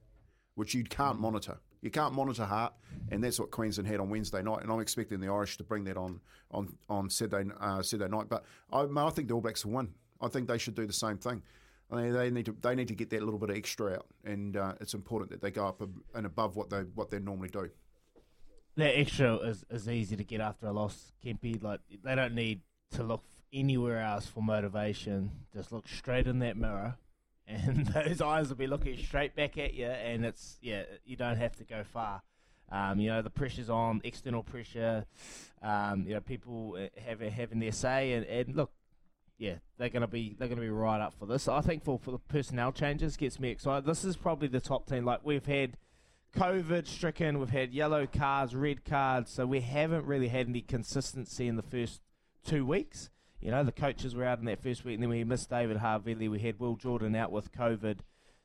which 0.53 0.75
you 0.75 0.83
can't 0.83 1.19
monitor. 1.19 1.57
You 1.81 1.89
can't 1.91 2.13
monitor 2.13 2.45
heart, 2.45 2.73
and 3.09 3.23
that's 3.23 3.39
what 3.39 3.51
Queensland 3.51 3.87
had 3.87 3.99
on 3.99 4.09
Wednesday 4.09 4.41
night. 4.41 4.61
And 4.61 4.71
I'm 4.71 4.79
expecting 4.79 5.19
the 5.19 5.29
Irish 5.29 5.57
to 5.57 5.63
bring 5.63 5.83
that 5.85 5.97
on 5.97 6.21
on 6.51 6.75
on 6.89 7.09
Saturday 7.09 7.49
uh, 7.59 7.81
Saturday 7.81 8.09
night. 8.09 8.27
But 8.29 8.45
I, 8.71 8.81
I 8.83 9.09
think 9.09 9.27
the 9.27 9.33
All 9.33 9.41
Blacks 9.41 9.65
will 9.65 9.73
win. 9.73 9.89
I 10.21 10.27
think 10.27 10.47
they 10.47 10.57
should 10.59 10.75
do 10.75 10.85
the 10.85 10.93
same 10.93 11.17
thing. 11.17 11.41
I 11.89 11.95
mean, 11.95 12.13
they 12.13 12.29
need 12.29 12.45
to 12.45 12.55
they 12.61 12.75
need 12.75 12.87
to 12.89 12.95
get 12.95 13.09
that 13.09 13.21
little 13.23 13.39
bit 13.39 13.49
of 13.49 13.57
extra 13.57 13.93
out, 13.95 14.05
and 14.23 14.55
uh, 14.55 14.73
it's 14.79 14.93
important 14.93 15.31
that 15.31 15.41
they 15.41 15.51
go 15.51 15.67
up 15.67 15.81
and 16.13 16.25
above 16.25 16.55
what 16.55 16.69
they 16.69 16.81
what 16.95 17.09
they 17.09 17.19
normally 17.19 17.49
do. 17.49 17.69
that 18.77 18.97
extra 18.97 19.35
is, 19.37 19.65
is 19.69 19.89
easy 19.89 20.15
to 20.15 20.23
get 20.23 20.39
after 20.39 20.67
a 20.67 20.71
loss, 20.71 21.11
Kempy. 21.25 21.61
Like 21.61 21.81
they 22.03 22.15
don't 22.15 22.35
need 22.35 22.61
to 22.91 23.03
look 23.03 23.23
anywhere 23.51 24.01
else 24.01 24.25
for 24.27 24.41
motivation. 24.41 25.31
Just 25.53 25.71
look 25.71 25.87
straight 25.87 26.27
in 26.27 26.39
that 26.39 26.55
mirror, 26.55 26.95
and 27.47 27.85
those 27.93 28.21
eyes 28.21 28.49
will 28.49 28.55
be 28.55 28.67
looking 28.67 28.97
straight 28.97 29.35
back 29.35 29.57
at 29.57 29.73
you. 29.73 29.87
And 29.87 30.25
it's 30.25 30.57
yeah, 30.61 30.83
you 31.05 31.15
don't 31.15 31.37
have 31.37 31.55
to 31.57 31.63
go 31.63 31.83
far. 31.83 32.21
Um, 32.71 32.99
you 32.99 33.09
know 33.09 33.21
the 33.21 33.29
pressure's 33.29 33.69
on, 33.69 34.01
external 34.03 34.43
pressure. 34.43 35.05
Um, 35.61 36.05
you 36.07 36.13
know 36.13 36.21
people 36.21 36.77
uh, 36.77 37.01
have 37.05 37.19
having 37.19 37.59
their 37.59 37.73
say, 37.73 38.13
and, 38.13 38.25
and 38.25 38.55
look, 38.55 38.71
yeah, 39.37 39.55
they're 39.77 39.89
gonna 39.89 40.07
be 40.07 40.35
they're 40.39 40.47
gonna 40.47 40.61
be 40.61 40.69
right 40.69 41.01
up 41.01 41.13
for 41.19 41.25
this. 41.25 41.47
I 41.47 41.61
think 41.61 41.83
for 41.83 41.99
for 41.99 42.11
the 42.11 42.19
personnel 42.19 42.71
changes 42.71 43.17
gets 43.17 43.39
me 43.39 43.49
excited. 43.49 43.85
This 43.85 44.05
is 44.05 44.15
probably 44.15 44.47
the 44.47 44.61
top 44.61 44.87
team. 44.87 45.03
Like 45.03 45.19
we've 45.23 45.45
had 45.45 45.75
COVID 46.35 46.87
stricken, 46.87 47.39
we've 47.39 47.49
had 47.49 47.73
yellow 47.73 48.07
cards, 48.07 48.55
red 48.55 48.85
cards, 48.85 49.31
so 49.31 49.45
we 49.45 49.59
haven't 49.61 50.05
really 50.05 50.29
had 50.29 50.47
any 50.47 50.61
consistency 50.61 51.47
in 51.47 51.57
the 51.57 51.61
first 51.61 52.01
two 52.45 52.65
weeks. 52.65 53.09
You 53.41 53.49
know, 53.49 53.63
the 53.63 53.71
coaches 53.71 54.13
were 54.13 54.23
out 54.23 54.37
in 54.37 54.45
that 54.45 54.61
first 54.61 54.85
week, 54.85 54.95
and 54.95 55.03
then 55.03 55.09
we 55.09 55.23
missed 55.23 55.49
David 55.49 55.77
Havili. 55.77 56.29
We 56.29 56.39
had 56.39 56.59
Will 56.59 56.75
Jordan 56.75 57.15
out 57.15 57.31
with 57.31 57.51
COVID, 57.51 57.97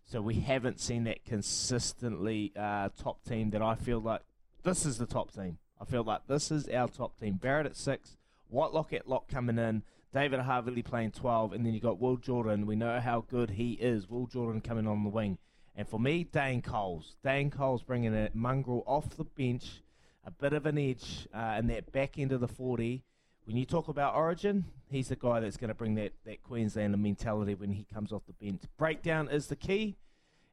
so 0.05 0.23
we 0.23 0.37
haven't 0.37 0.81
seen 0.81 1.05
that 1.05 1.23
consistently 1.27 2.53
uh, 2.59 2.89
top 2.99 3.23
team 3.23 3.51
that 3.51 3.61
I 3.61 3.75
feel 3.75 4.01
like 4.01 4.23
this 4.63 4.87
is 4.87 4.97
the 4.97 5.05
top 5.05 5.35
team. 5.35 5.59
I 5.79 5.85
feel 5.85 6.03
like 6.03 6.27
this 6.29 6.51
is 6.51 6.67
our 6.71 6.89
top 6.89 7.21
team. 7.21 7.35
Barrett 7.35 7.67
at 7.67 7.77
six, 7.77 8.17
Whitelock 8.49 8.95
at 8.95 9.07
lock 9.07 9.29
coming 9.29 9.59
in, 9.59 9.83
David 10.15 10.41
Havili 10.41 10.83
playing 10.83 11.11
12, 11.11 11.53
and 11.53 11.67
then 11.67 11.75
you 11.75 11.81
got 11.81 12.01
Will 12.01 12.17
Jordan. 12.17 12.65
We 12.65 12.75
know 12.75 12.99
how 12.99 13.21
good 13.21 13.51
he 13.51 13.73
is. 13.73 14.09
Will 14.09 14.27
Jordan 14.27 14.63
coming 14.63 14.87
on 14.87 15.05
the 15.05 15.11
wing. 15.11 15.37
And 15.77 15.87
for 15.87 16.01
me, 16.01 16.25
Dane 16.25 16.63
Coles. 16.63 17.17
Dane 17.23 17.51
Coles 17.51 17.83
bringing 17.83 18.15
a 18.15 18.31
mongrel 18.33 18.83
off 18.87 19.15
the 19.15 19.25
bench, 19.25 19.83
a 20.25 20.31
bit 20.31 20.55
of 20.55 20.65
an 20.65 20.79
edge 20.79 21.29
uh, 21.35 21.57
in 21.59 21.67
that 21.67 21.93
back 21.93 22.19
end 22.19 22.33
of 22.33 22.41
the 22.41 22.49
40. 22.49 23.03
When 23.47 23.57
you 23.57 23.65
talk 23.65 23.87
about 23.87 24.17
Origin, 24.17 24.65
he's 24.91 25.09
the 25.09 25.15
guy 25.17 25.39
that's 25.39 25.57
going 25.57 25.69
to 25.69 25.75
bring 25.75 25.95
that, 25.95 26.13
that 26.25 26.43
Queenslander 26.43 26.97
mentality 26.97 27.55
when 27.55 27.71
he 27.71 27.87
comes 27.95 28.13
off 28.13 28.23
the 28.27 28.33
bench. 28.33 28.63
Breakdown 28.77 29.29
is 29.29 29.47
the 29.47 29.55
key, 29.55 29.95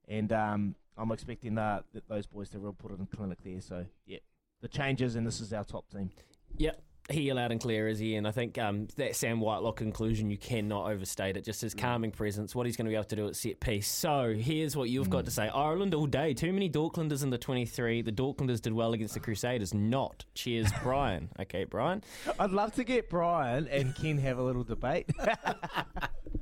and 0.07 0.31
um, 0.31 0.75
I'm 0.95 1.11
expecting 1.11 1.55
that, 1.55 1.85
that 1.95 2.07
those 2.07 2.27
boys 2.27 2.49
to 2.49 2.59
really 2.59 2.75
put 2.77 2.91
it 2.91 2.99
in 2.99 3.07
clinic 3.07 3.39
there. 3.43 3.61
So, 3.61 3.87
yeah, 4.05 4.19
the 4.61 4.67
changes, 4.67 5.15
and 5.15 5.25
this 5.25 5.41
is 5.41 5.51
our 5.53 5.63
top 5.63 5.89
team. 5.89 6.11
Yep. 6.57 6.83
He 7.09 7.31
loud 7.33 7.51
and 7.51 7.59
clear, 7.59 7.89
is 7.89 7.99
he? 7.99 8.15
And 8.15 8.25
I 8.25 8.31
think 8.31 8.57
um, 8.57 8.87
that 8.95 9.15
Sam 9.15 9.41
Whitelock 9.41 9.81
inclusion, 9.81 10.29
you 10.29 10.37
cannot 10.37 10.89
overstate 10.89 11.35
it. 11.35 11.43
Just 11.43 11.61
his 11.61 11.73
calming 11.73 12.11
presence, 12.11 12.55
what 12.55 12.65
he's 12.65 12.77
going 12.77 12.85
to 12.85 12.89
be 12.89 12.95
able 12.95 13.03
to 13.05 13.15
do 13.15 13.27
at 13.27 13.35
set 13.35 13.59
piece. 13.59 13.89
So 13.89 14.33
here's 14.37 14.77
what 14.77 14.89
you've 14.89 15.09
got 15.09 15.25
to 15.25 15.31
say 15.31 15.49
Ireland 15.49 15.93
all 15.93 16.05
day. 16.05 16.33
Too 16.33 16.53
many 16.53 16.69
Dorklanders 16.69 17.21
in 17.23 17.29
the 17.29 17.37
23. 17.37 18.03
The 18.03 18.11
Dorklanders 18.11 18.61
did 18.61 18.71
well 18.71 18.93
against 18.93 19.15
the 19.15 19.19
Crusaders. 19.19 19.73
Not. 19.73 20.23
Cheers, 20.33 20.71
Brian. 20.83 21.29
Okay, 21.41 21.65
Brian. 21.65 22.03
I'd 22.39 22.51
love 22.51 22.73
to 22.75 22.85
get 22.85 23.09
Brian 23.09 23.67
and 23.67 23.93
Ken 23.95 24.17
have 24.19 24.37
a 24.37 24.43
little 24.43 24.63
debate. 24.63 25.09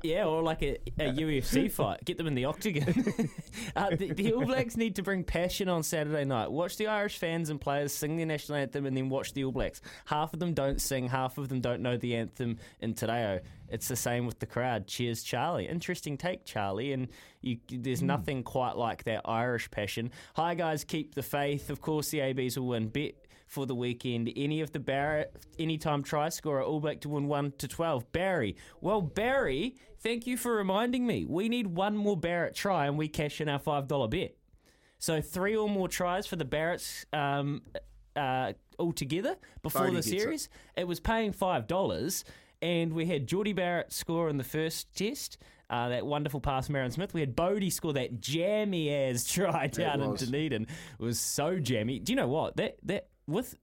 Yeah, 0.02 0.24
or 0.24 0.42
like 0.42 0.62
a, 0.62 0.78
a 0.98 1.12
UFC 1.12 1.70
fight. 1.72 2.04
Get 2.04 2.18
them 2.18 2.26
in 2.26 2.34
the 2.34 2.46
octagon. 2.46 2.92
uh, 3.76 3.90
the, 3.94 4.12
the 4.12 4.32
All 4.32 4.44
Blacks 4.44 4.76
need 4.76 4.96
to 4.96 5.02
bring 5.02 5.22
passion 5.22 5.68
on 5.68 5.82
Saturday 5.82 6.24
night. 6.24 6.50
Watch 6.50 6.76
the 6.76 6.88
Irish 6.88 7.18
fans 7.18 7.50
and 7.50 7.60
players 7.60 7.92
sing 7.92 8.16
their 8.16 8.26
national 8.26 8.58
anthem 8.58 8.86
and 8.86 8.96
then 8.96 9.08
watch 9.08 9.32
the 9.32 9.44
All 9.44 9.52
Blacks. 9.52 9.80
Half 10.06 10.34
of 10.34 10.40
them 10.40 10.51
don't 10.54 10.80
sing, 10.80 11.08
half 11.08 11.38
of 11.38 11.48
them 11.48 11.60
don't 11.60 11.80
know 11.82 11.96
the 11.96 12.16
anthem 12.16 12.58
in 12.80 12.94
Tadeo. 12.94 13.40
It's 13.68 13.88
the 13.88 13.96
same 13.96 14.26
with 14.26 14.38
the 14.38 14.46
crowd. 14.46 14.86
Cheers, 14.86 15.22
Charlie. 15.22 15.66
Interesting 15.66 16.18
take, 16.18 16.44
Charlie. 16.44 16.92
And 16.92 17.08
you, 17.40 17.58
there's 17.70 18.02
nothing 18.02 18.42
quite 18.42 18.76
like 18.76 19.04
that 19.04 19.22
Irish 19.24 19.70
passion. 19.70 20.10
Hi, 20.34 20.54
guys. 20.54 20.84
Keep 20.84 21.14
the 21.14 21.22
faith. 21.22 21.70
Of 21.70 21.80
course, 21.80 22.10
the 22.10 22.20
ABs 22.20 22.58
will 22.58 22.68
win. 22.68 22.88
Bet 22.88 23.14
for 23.52 23.66
the 23.66 23.74
weekend. 23.74 24.32
Any 24.34 24.62
of 24.62 24.72
the 24.72 24.80
Barrett 24.80 25.36
anytime 25.58 26.02
try 26.02 26.30
scorer 26.30 26.62
All 26.62 26.80
Black 26.80 27.00
to 27.02 27.08
win 27.10 27.28
1 27.28 27.52
to 27.58 27.68
12. 27.68 28.10
Barry. 28.10 28.56
Well, 28.80 29.02
Barry, 29.02 29.76
thank 30.00 30.26
you 30.26 30.36
for 30.38 30.56
reminding 30.56 31.06
me. 31.06 31.26
We 31.26 31.50
need 31.50 31.66
one 31.66 31.96
more 31.96 32.16
Barrett 32.16 32.54
try 32.54 32.86
and 32.86 32.96
we 32.96 33.08
cash 33.08 33.40
in 33.40 33.48
our 33.50 33.60
$5 33.60 34.10
bet. 34.10 34.36
So 34.98 35.20
three 35.20 35.54
or 35.54 35.68
more 35.68 35.88
tries 35.88 36.26
for 36.26 36.36
the 36.36 36.44
Barretts 36.44 37.04
um, 37.12 37.62
uh, 38.16 38.52
altogether 38.78 39.36
before 39.62 39.82
Bodie 39.82 39.92
the 39.92 39.96
gets 39.98 40.06
it. 40.08 40.20
series. 40.20 40.48
It. 40.76 40.86
was 40.86 41.00
paying 41.00 41.32
$5 41.32 42.24
and 42.62 42.92
we 42.92 43.06
had 43.06 43.26
Jordie 43.26 43.52
Barrett 43.52 43.92
score 43.92 44.28
in 44.28 44.38
the 44.38 44.44
first 44.44 44.94
test. 44.94 45.38
Uh, 45.68 45.88
that 45.88 46.04
wonderful 46.04 46.38
pass, 46.38 46.66
from 46.66 46.76
Aaron 46.76 46.90
Smith. 46.90 47.14
We 47.14 47.20
had 47.20 47.34
Bodie 47.34 47.70
score 47.70 47.94
that 47.94 48.20
jammy 48.20 48.90
as 48.94 49.24
try 49.32 49.66
down 49.68 50.02
in. 50.02 50.14
Dunedin. 50.14 50.62
It 50.64 51.02
was 51.02 51.18
so 51.18 51.58
jammy. 51.58 51.98
Do 51.98 52.12
you 52.12 52.16
know 52.16 52.28
what? 52.28 52.56
That 52.56 52.76
that 52.84 53.08
with 53.26 53.56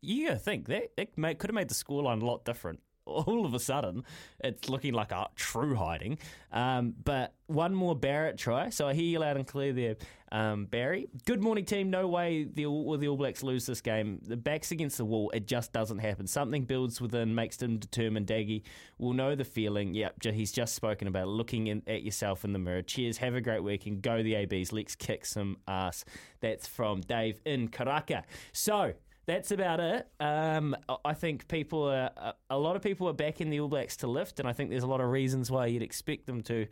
you 0.00 0.28
gotta 0.28 0.38
think 0.38 0.68
that 0.68 0.92
it 0.96 1.14
could 1.16 1.50
have 1.50 1.54
made 1.54 1.68
the 1.68 1.74
scoreline 1.74 2.22
a 2.22 2.24
lot 2.24 2.44
different. 2.44 2.80
All 3.08 3.46
of 3.46 3.54
a 3.54 3.58
sudden, 3.58 4.04
it's 4.40 4.68
looking 4.68 4.92
like 4.92 5.12
a 5.12 5.28
true 5.34 5.74
hiding. 5.74 6.18
Um, 6.52 6.94
but 7.02 7.34
one 7.46 7.74
more 7.74 7.96
Barrett 7.96 8.36
try. 8.36 8.68
So 8.68 8.86
I 8.86 8.94
hear 8.94 9.04
you 9.04 9.18
loud 9.20 9.36
and 9.36 9.46
clear 9.46 9.72
there, 9.72 9.96
um, 10.30 10.66
Barry. 10.66 11.08
Good 11.24 11.42
morning, 11.42 11.64
team. 11.64 11.88
No 11.88 12.06
way 12.06 12.44
the 12.44 12.66
All, 12.66 12.84
will 12.84 12.98
the 12.98 13.08
All 13.08 13.16
Blacks 13.16 13.42
lose 13.42 13.64
this 13.64 13.80
game. 13.80 14.20
The 14.22 14.36
back's 14.36 14.70
against 14.70 14.98
the 14.98 15.06
wall. 15.06 15.30
It 15.32 15.46
just 15.46 15.72
doesn't 15.72 15.98
happen. 15.98 16.26
Something 16.26 16.64
builds 16.64 17.00
within, 17.00 17.34
makes 17.34 17.56
them 17.56 17.78
determined. 17.78 18.26
Daggy 18.26 18.62
will 18.98 19.14
know 19.14 19.34
the 19.34 19.44
feeling. 19.44 19.94
Yep, 19.94 20.22
he's 20.24 20.52
just 20.52 20.74
spoken 20.74 21.08
about 21.08 21.28
looking 21.28 21.68
in, 21.68 21.82
at 21.86 22.02
yourself 22.02 22.44
in 22.44 22.52
the 22.52 22.58
mirror. 22.58 22.82
Cheers. 22.82 23.16
Have 23.18 23.34
a 23.34 23.40
great 23.40 23.62
week 23.62 23.86
and 23.86 24.02
go 24.02 24.22
the 24.22 24.34
ABs. 24.34 24.72
Let's 24.72 24.94
kick 24.94 25.24
some 25.24 25.56
ass. 25.66 26.04
That's 26.40 26.66
from 26.66 27.00
Dave 27.00 27.40
in 27.46 27.68
Karaka. 27.68 28.24
So 28.52 28.92
that's 29.28 29.52
about 29.52 29.78
it. 29.78 30.08
Um, 30.18 30.74
I- 31.04 31.14
think 31.14 31.46
people 31.46 31.84
are 31.84 32.10
a- 32.50 32.58
lot 32.58 32.74
of 32.74 32.82
people 32.82 33.08
are 33.08 33.12
backing 33.12 33.50
the 33.50 33.60
All 33.60 33.68
Blacks 33.68 33.96
to 33.98 34.06
lift, 34.08 34.40
and 34.40 34.48
I 34.48 34.52
think 34.52 34.70
there's 34.70 34.82
a 34.82 34.88
lot 34.88 35.00
of 35.00 35.08
reasons 35.10 35.50
why 35.50 35.66
you'd 35.66 35.82
expect 35.82 36.26
them 36.26 36.42
to. 36.44 36.66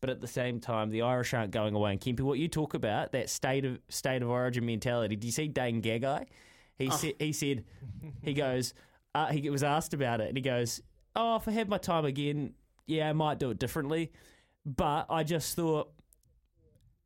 But 0.00 0.10
at 0.10 0.20
the 0.20 0.26
same 0.28 0.60
time, 0.60 0.90
the 0.90 1.02
Irish 1.02 1.34
aren't 1.34 1.50
going 1.50 1.74
away. 1.74 1.92
And 1.92 2.00
Kempi, 2.00 2.20
what 2.20 2.38
you 2.38 2.48
talk 2.48 2.74
about 2.74 3.12
that 3.12 3.28
state 3.28 3.64
of 3.64 3.80
state 3.88 4.22
of 4.22 4.28
origin 4.30 4.64
mentality. 4.64 5.16
Do 5.16 5.26
you 5.26 5.32
see 5.32 5.48
Dane 5.48 5.82
Gagai? 5.82 6.26
He 6.78 6.90
said 6.90 7.14
he 7.18 7.32
said 7.32 7.64
he 8.22 8.34
goes. 8.34 8.72
Uh, 9.14 9.26
he 9.28 9.48
was 9.50 9.62
asked 9.64 9.94
about 9.94 10.20
it, 10.20 10.28
and 10.28 10.36
he 10.36 10.42
goes, 10.42 10.80
"Oh, 11.16 11.36
if 11.36 11.48
I 11.48 11.52
had 11.52 11.68
my 11.68 11.78
time 11.78 12.04
again, 12.04 12.52
yeah, 12.86 13.08
I 13.08 13.12
might 13.14 13.38
do 13.38 13.50
it 13.50 13.58
differently." 13.58 14.12
But 14.66 15.06
I 15.08 15.22
just 15.24 15.56
thought, 15.56 15.92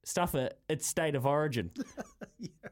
stuff 0.04 0.34
it. 0.34 0.58
It's 0.68 0.86
state 0.86 1.14
of 1.14 1.26
origin. 1.26 1.70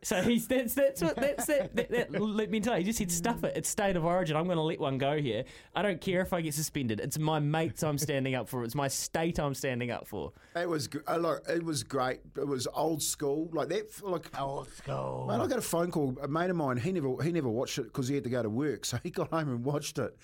So 0.03 0.23
he's 0.23 0.47
that's 0.47 0.75
that's 0.75 1.03
what 1.03 1.17
that's 1.17 1.47
that, 1.47 1.75
that, 1.75 1.91
that 2.13 2.21
let 2.21 2.51
me 2.51 2.61
tell 2.61 2.79
you, 2.79 2.85
he 2.85 2.93
just 2.93 2.99
said 2.99 3.11
stuff 3.11 3.45
it. 3.45 3.55
It's 3.57 3.69
state 3.69 3.97
of 3.97 4.05
origin. 4.05 4.37
I'm 4.37 4.47
gonna 4.47 4.63
let 4.63 4.79
one 4.79 4.97
go 4.97 5.21
here. 5.21 5.45
I 5.75 5.83
don't 5.83 6.01
care 6.01 6.21
if 6.21 6.33
I 6.33 6.41
get 6.41 6.55
suspended. 6.55 7.01
It's 7.01 7.19
my 7.19 7.41
mates 7.41 7.83
I'm 7.83 7.99
standing 7.99 8.35
up 8.35 8.49
for. 8.49 8.65
It's 8.65 8.75
my 8.75 8.89
state 8.89 9.39
I'm 9.39 9.55
standing 9.55 9.91
up 9.91 10.07
for. 10.07 10.33
It 10.55 10.69
was 10.69 10.87
gr- 10.87 11.01
uh, 11.09 11.17
look, 11.17 11.43
it 11.49 11.65
was 11.65 11.83
great. 11.83 12.21
It 12.37 12.47
was 12.47 12.69
old 12.75 13.03
school, 13.03 13.51
like 13.53 13.69
that. 13.69 13.87
Like 14.03 14.39
Old 14.41 14.69
school. 14.71 15.27
Man, 15.29 15.41
I 15.41 15.47
got 15.47 15.59
a 15.59 15.63
phone 15.63 15.91
call. 15.91 16.17
A 16.23 16.29
mate 16.29 16.51
of 16.51 16.57
mine, 16.57 16.77
he 16.77 16.93
never 16.93 17.21
he 17.23 17.33
never 17.33 17.49
watched 17.49 17.79
it 17.79 17.85
because 17.85 18.09
he 18.09 18.15
had 18.15 18.25
to 18.25 18.31
go 18.31 18.43
to 18.43 18.51
work. 18.51 18.85
So 18.85 18.99
he 19.03 19.11
got 19.11 19.31
home 19.31 19.49
and 19.49 19.65
watched 19.65 19.99
it. 19.99 20.17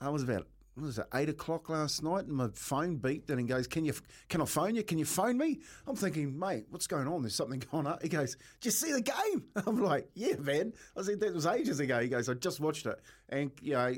I 0.00 0.10
was 0.10 0.22
about 0.22 0.46
what 0.78 0.86
was 0.86 0.98
it 0.98 1.06
eight 1.14 1.28
o'clock 1.28 1.68
last 1.68 2.02
night, 2.02 2.24
and 2.26 2.34
my 2.34 2.48
phone 2.54 2.98
beeped 2.98 3.30
and 3.30 3.40
he 3.40 3.46
goes, 3.46 3.66
"Can 3.66 3.84
you 3.84 3.94
can 4.28 4.40
I 4.40 4.44
phone 4.44 4.74
you? 4.74 4.82
Can 4.84 4.98
you 4.98 5.04
phone 5.04 5.36
me?" 5.38 5.60
I'm 5.86 5.96
thinking, 5.96 6.38
mate, 6.38 6.66
what's 6.70 6.86
going 6.86 7.08
on? 7.08 7.22
There's 7.22 7.34
something 7.34 7.62
going 7.72 7.86
on. 7.86 7.98
He 8.02 8.08
goes, 8.08 8.36
"Did 8.60 8.66
you 8.66 8.70
see 8.70 8.92
the 8.92 9.00
game?" 9.02 9.44
I'm 9.66 9.82
like, 9.82 10.08
"Yeah, 10.14 10.36
man." 10.36 10.72
I 10.96 11.02
said 11.02 11.20
that 11.20 11.34
was 11.34 11.46
ages 11.46 11.80
ago. 11.80 12.00
He 12.00 12.08
goes, 12.08 12.28
"I 12.28 12.34
just 12.34 12.60
watched 12.60 12.86
it," 12.86 13.00
and 13.28 13.50
you 13.60 13.72
know. 13.74 13.94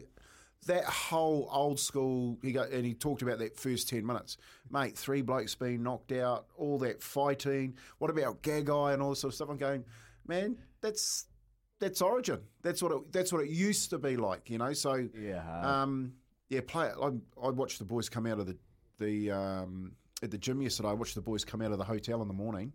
That 0.67 0.85
whole 0.85 1.49
old 1.51 1.81
school, 1.81 2.39
he 2.43 2.53
got, 2.53 2.69
and 2.69 2.85
he 2.85 2.93
talked 2.93 3.23
about 3.23 3.39
that 3.39 3.57
first 3.57 3.89
ten 3.89 4.05
minutes, 4.05 4.37
mate. 4.71 4.95
Three 4.95 5.23
blokes 5.23 5.55
being 5.55 5.83
knocked 5.83 6.13
out, 6.13 6.49
all 6.55 6.79
that 6.81 7.03
fighting. 7.03 7.79
What 7.97 8.11
about 8.11 8.43
Gagai 8.43 8.93
and 8.93 9.03
all 9.03 9.09
this 9.09 9.21
sort 9.21 9.31
of 9.33 9.37
stuff? 9.37 9.49
I'm 9.49 9.57
going, 9.57 9.87
man, 10.27 10.59
that's 10.83 11.25
that's 11.79 12.03
Origin. 12.03 12.41
That's 12.61 12.83
what 12.83 12.93
it, 12.93 13.11
that's 13.11 13.33
what 13.33 13.43
it 13.43 13.49
used 13.49 13.89
to 13.89 13.99
be 13.99 14.19
like, 14.19 14.51
you 14.51 14.59
know. 14.59 14.75
So 14.75 15.09
Yeah. 15.19 15.83
um, 15.83 16.13
yeah, 16.51 16.61
play. 16.67 16.91
I, 17.01 17.07
I 17.43 17.51
watched 17.51 17.79
the 17.79 17.85
boys 17.85 18.09
come 18.09 18.27
out 18.27 18.39
of 18.39 18.47
the 18.47 18.57
the 18.99 19.31
um, 19.31 19.93
at 20.23 20.31
the 20.31 20.37
gym 20.37 20.61
yesterday. 20.61 20.91
I 20.91 20.93
watched 20.93 21.15
the 21.15 21.23
boys 21.23 21.45
come 21.45 21.63
out 21.63 21.73
of 21.73 21.79
the 21.79 21.85
hotel 21.85 22.21
in 22.21 22.29
the 22.29 22.35
morning, 22.35 22.73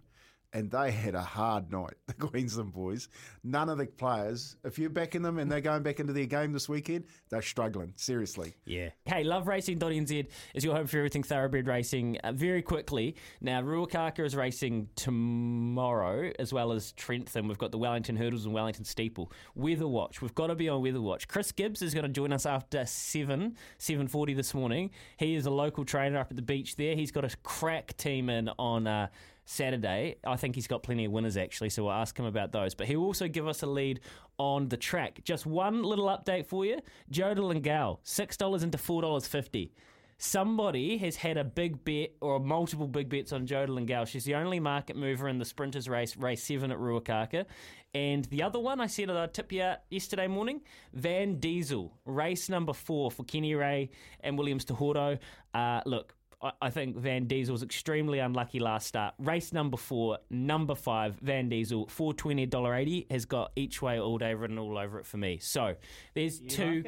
and 0.56 0.72
they 0.72 0.90
had 0.90 1.16
a 1.16 1.22
hard 1.22 1.72
night. 1.72 1.94
The 2.08 2.14
Queensland 2.14 2.72
boys. 2.72 3.10
None 3.44 3.68
of 3.68 3.78
the 3.80 3.88
players. 3.88 4.56
If 4.64 4.78
you're 4.78 4.92
backing 4.92 5.24
them 5.24 5.40
and 5.40 5.52
they're 5.52 5.60
going 5.60 5.82
back 5.82 6.00
into 6.00 6.14
their 6.14 6.28
game 6.28 6.54
this 6.54 6.70
weekend, 6.70 7.06
they're 7.30 7.42
struggling 7.42 7.94
seriously. 7.96 8.54
Yeah. 8.64 8.90
Hey, 9.06 9.26
loveracing.nz 9.26 10.28
is 10.54 10.64
your 10.64 10.76
home 10.76 10.86
for 10.88 10.98
everything 10.98 11.24
thoroughbred 11.24 11.68
racing. 11.68 12.18
Uh, 12.24 12.32
very 12.32 12.62
quickly, 12.62 13.16
now 13.42 13.62
Ruakaka 13.62 14.24
is 14.24 14.36
racing 14.36 14.88
tomorrow 14.96 16.32
as 16.38 16.54
well 16.54 16.72
as 16.72 16.92
Trentham. 16.94 17.48
We've 17.48 17.58
got 17.58 17.72
the 17.72 17.80
Wellington 17.80 18.16
Hurdles 18.16 18.46
and 18.46 18.54
Wellington 18.54 18.86
Steeple. 18.86 19.32
Weather 19.56 19.88
Watch. 19.88 20.22
We've 20.22 20.36
got 20.36 20.48
to 20.48 20.56
be 20.56 20.70
on 20.70 20.82
Weather 20.82 21.02
Watch. 21.02 21.28
Chris 21.28 21.52
Gibbs 21.52 21.82
is 21.82 21.94
going 21.94 22.06
to 22.06 22.12
join 22.12 22.32
us 22.32 22.46
after 22.46 22.86
7, 22.86 23.58
7.40 23.80 24.36
this 24.36 24.54
morning. 24.54 24.92
He 25.18 25.36
is 25.36 25.48
a 25.48 25.52
local 25.52 25.84
trainer 25.84 26.20
up 26.20 26.28
at 26.30 26.36
the 26.36 26.44
beach 26.44 26.76
there. 26.76 26.96
He's 26.96 27.12
got 27.12 27.26
a 27.26 27.36
crack 27.44 27.98
team 27.98 28.30
in 28.30 28.50
on... 28.58 28.88
Uh, 28.88 29.08
Saturday. 29.46 30.18
I 30.26 30.36
think 30.36 30.56
he's 30.56 30.68
got 30.68 30.84
plenty 30.84 31.06
of 31.06 31.12
winners 31.12 31.38
actually, 31.38 31.70
so 31.70 31.86
we'll 31.86 31.94
ask 31.94 32.18
him 32.18 32.26
about 32.26 32.52
those. 32.52 32.76
But 32.76 32.88
he'll 32.88 33.04
also 33.04 33.28
give 33.28 33.48
us 33.48 33.62
a 33.64 33.68
lead 33.68 34.02
on 34.38 34.70
the 34.70 34.78
track. 34.78 35.22
Just 35.24 35.46
one 35.46 35.84
little 35.84 36.08
update 36.08 36.48
for 36.48 36.66
you: 36.66 36.80
Jodel 37.12 37.62
Gal, 37.62 38.00
six 38.04 38.36
dollars 38.36 38.64
into 38.64 38.78
four 38.78 39.02
dollars 39.02 39.28
fifty. 39.28 39.72
Somebody 40.18 40.98
has 41.00 41.18
had 41.18 41.36
a 41.36 41.44
big 41.44 41.84
bet 41.84 42.12
or 42.22 42.40
multiple 42.40 42.88
big 42.88 43.10
bets 43.10 43.34
on 43.34 43.46
Jodel 43.46 43.78
and 43.78 43.86
Gal. 43.86 44.06
She's 44.06 44.24
the 44.24 44.36
only 44.36 44.62
market 44.62 44.96
mover 44.96 45.28
in 45.28 45.40
the 45.40 45.46
sprinters 45.46 45.90
race, 45.90 46.16
race 46.16 46.42
seven 46.42 46.72
at 46.72 46.78
Ruakaka. 46.78 47.46
And 47.94 48.24
the 48.26 48.42
other 48.44 48.60
one 48.60 48.80
I 48.80 48.88
said 48.88 49.10
I'd 49.10 49.34
tip 49.34 49.52
you 49.52 49.62
out 49.62 49.80
yesterday 49.90 50.28
morning, 50.28 50.62
Van 50.94 51.40
Diesel, 51.40 51.94
race 52.06 52.50
number 52.50 52.74
four 52.74 53.12
for 53.12 53.24
Kenny 53.26 53.56
Ray 53.56 53.90
and 54.22 54.38
Williams 54.38 54.64
Tehoro. 54.66 55.20
Uh, 55.54 55.82
look, 55.86 56.15
I- 56.62 56.70
think 56.70 56.98
Van 56.98 57.26
Diesel's 57.26 57.64
extremely 57.64 58.20
unlucky 58.20 58.60
last 58.60 58.88
start. 58.88 59.14
Race 59.20 59.54
number 59.54 59.78
four, 59.78 60.20
number 60.30 60.76
five, 60.76 61.16
Van 61.22 61.50
Diesel, 61.50 61.88
four 61.88 62.14
twenty 62.14 62.46
dollar 62.46 62.76
eighty 62.76 63.06
has 63.10 63.26
got 63.26 63.52
each 63.56 63.82
way 63.82 64.00
all 64.00 64.18
day 64.18 64.34
written 64.34 64.58
all 64.58 64.78
over 64.78 65.00
it 65.00 65.06
for 65.06 65.18
me. 65.18 65.38
So 65.40 65.76
there's 66.14 66.40
two. 66.40 66.84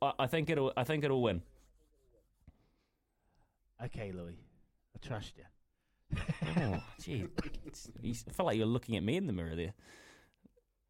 I, 0.00 0.12
I 0.18 0.26
think 0.26 0.50
it'll. 0.50 0.72
I 0.76 0.84
think 0.84 1.04
it'll 1.04 1.22
win. 1.22 1.42
Okay, 3.84 4.12
Louis. 4.12 4.38
I 4.94 5.06
trust 5.06 5.34
you. 5.36 6.18
Oh, 6.56 6.82
gee, 7.00 7.26
I 7.66 8.32
felt 8.32 8.46
like 8.46 8.56
you're 8.56 8.66
looking 8.66 8.96
at 8.96 9.02
me 9.02 9.16
in 9.16 9.26
the 9.26 9.32
mirror 9.32 9.56
there. 9.56 9.72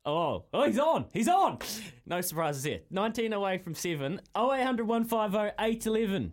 Oh, 0.04 0.44
oh, 0.52 0.64
he's 0.64 0.78
on. 0.80 1.06
He's 1.12 1.28
on. 1.28 1.58
No 2.06 2.20
surprises 2.20 2.64
here. 2.64 2.80
19 2.90 3.32
away 3.32 3.58
from 3.58 3.74
7. 3.74 4.20
0800 4.36 4.84
150 4.86 5.54
811. 5.60 6.32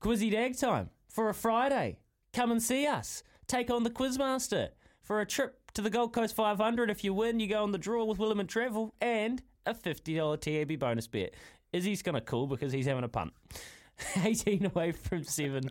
Quizzy 0.00 0.30
Dag 0.30 0.56
time 0.56 0.88
for 1.10 1.28
a 1.28 1.34
Friday. 1.34 1.98
Come 2.32 2.50
and 2.50 2.62
see 2.62 2.86
us. 2.86 3.22
Take 3.46 3.70
on 3.70 3.82
the 3.82 3.90
Quizmaster 3.90 4.70
for 5.02 5.20
a 5.20 5.26
trip 5.26 5.60
to 5.74 5.82
the 5.82 5.90
Gold 5.90 6.14
Coast 6.14 6.34
500. 6.34 6.88
If 6.88 7.04
you 7.04 7.12
win, 7.12 7.38
you 7.38 7.46
go 7.46 7.62
on 7.62 7.72
the 7.72 7.76
draw 7.76 8.06
with 8.06 8.16
Williment 8.16 8.48
Travel 8.48 8.94
and 9.02 9.42
a 9.66 9.74
$50 9.74 10.40
TAB 10.40 10.78
bonus 10.78 11.06
bet. 11.06 11.34
Izzy's 11.74 12.00
going 12.00 12.14
to 12.14 12.22
call 12.22 12.46
because 12.46 12.72
he's 12.72 12.86
having 12.86 13.04
a 13.04 13.08
punt. 13.08 13.34
18 14.24 14.64
away 14.64 14.92
from 14.92 15.22
7. 15.22 15.70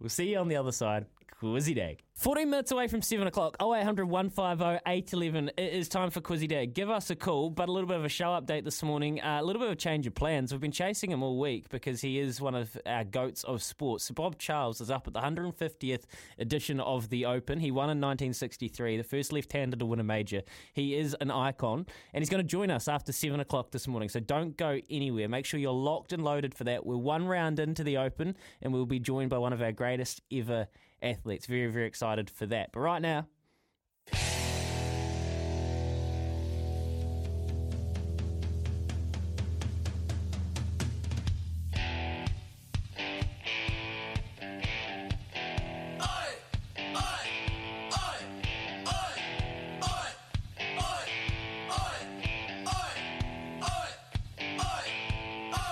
We'll 0.00 0.08
see 0.08 0.32
you 0.32 0.38
on 0.38 0.48
the 0.48 0.56
other 0.56 0.72
side. 0.72 1.06
Quizzy 1.40 1.72
Dag. 1.72 2.02
14 2.14 2.50
minutes 2.50 2.72
away 2.72 2.88
from 2.88 3.00
7 3.00 3.28
o'clock. 3.28 3.56
0800 3.62 4.06
150 4.06 4.80
811. 4.84 5.52
It 5.56 5.72
is 5.72 5.88
time 5.88 6.10
for 6.10 6.20
Quizzy 6.20 6.48
Dag. 6.48 6.74
Give 6.74 6.90
us 6.90 7.10
a 7.10 7.14
call, 7.14 7.48
but 7.48 7.68
a 7.68 7.72
little 7.72 7.86
bit 7.86 7.96
of 7.96 8.04
a 8.04 8.08
show 8.08 8.30
update 8.30 8.64
this 8.64 8.82
morning. 8.82 9.20
Uh, 9.20 9.38
a 9.40 9.44
little 9.44 9.60
bit 9.60 9.68
of 9.68 9.74
a 9.74 9.76
change 9.76 10.08
of 10.08 10.16
plans. 10.16 10.50
We've 10.50 10.60
been 10.60 10.72
chasing 10.72 11.12
him 11.12 11.22
all 11.22 11.38
week 11.38 11.68
because 11.68 12.00
he 12.00 12.18
is 12.18 12.40
one 12.40 12.56
of 12.56 12.76
our 12.86 13.04
goats 13.04 13.44
of 13.44 13.62
sports. 13.62 14.06
So 14.06 14.14
Bob 14.14 14.36
Charles 14.36 14.80
is 14.80 14.90
up 14.90 15.06
at 15.06 15.12
the 15.12 15.20
150th 15.20 16.06
edition 16.40 16.80
of 16.80 17.08
the 17.08 17.24
Open. 17.24 17.60
He 17.60 17.70
won 17.70 17.84
in 17.84 18.00
1963, 18.00 18.96
the 18.96 19.04
first 19.04 19.32
left 19.32 19.52
hander 19.52 19.76
to 19.76 19.86
win 19.86 20.00
a 20.00 20.04
major. 20.04 20.42
He 20.72 20.96
is 20.96 21.14
an 21.20 21.30
icon, 21.30 21.86
and 22.12 22.20
he's 22.20 22.30
going 22.30 22.42
to 22.42 22.48
join 22.48 22.68
us 22.68 22.88
after 22.88 23.12
7 23.12 23.38
o'clock 23.38 23.70
this 23.70 23.86
morning. 23.86 24.08
So 24.08 24.18
don't 24.18 24.56
go 24.56 24.80
anywhere. 24.90 25.28
Make 25.28 25.46
sure 25.46 25.60
you're 25.60 25.70
locked 25.70 26.12
and 26.12 26.24
loaded 26.24 26.52
for 26.52 26.64
that. 26.64 26.84
We're 26.84 26.96
one 26.96 27.28
round 27.28 27.60
into 27.60 27.84
the 27.84 27.98
Open, 27.98 28.36
and 28.60 28.72
we'll 28.72 28.86
be 28.86 28.98
joined 28.98 29.30
by 29.30 29.38
one 29.38 29.52
of 29.52 29.62
our 29.62 29.70
greatest 29.70 30.20
ever 30.32 30.66
athletes. 31.02 31.46
Very, 31.46 31.66
very 31.66 31.86
excited 31.86 32.30
for 32.30 32.46
that. 32.46 32.72
But 32.72 32.80
right 32.80 33.02
now, 33.02 33.26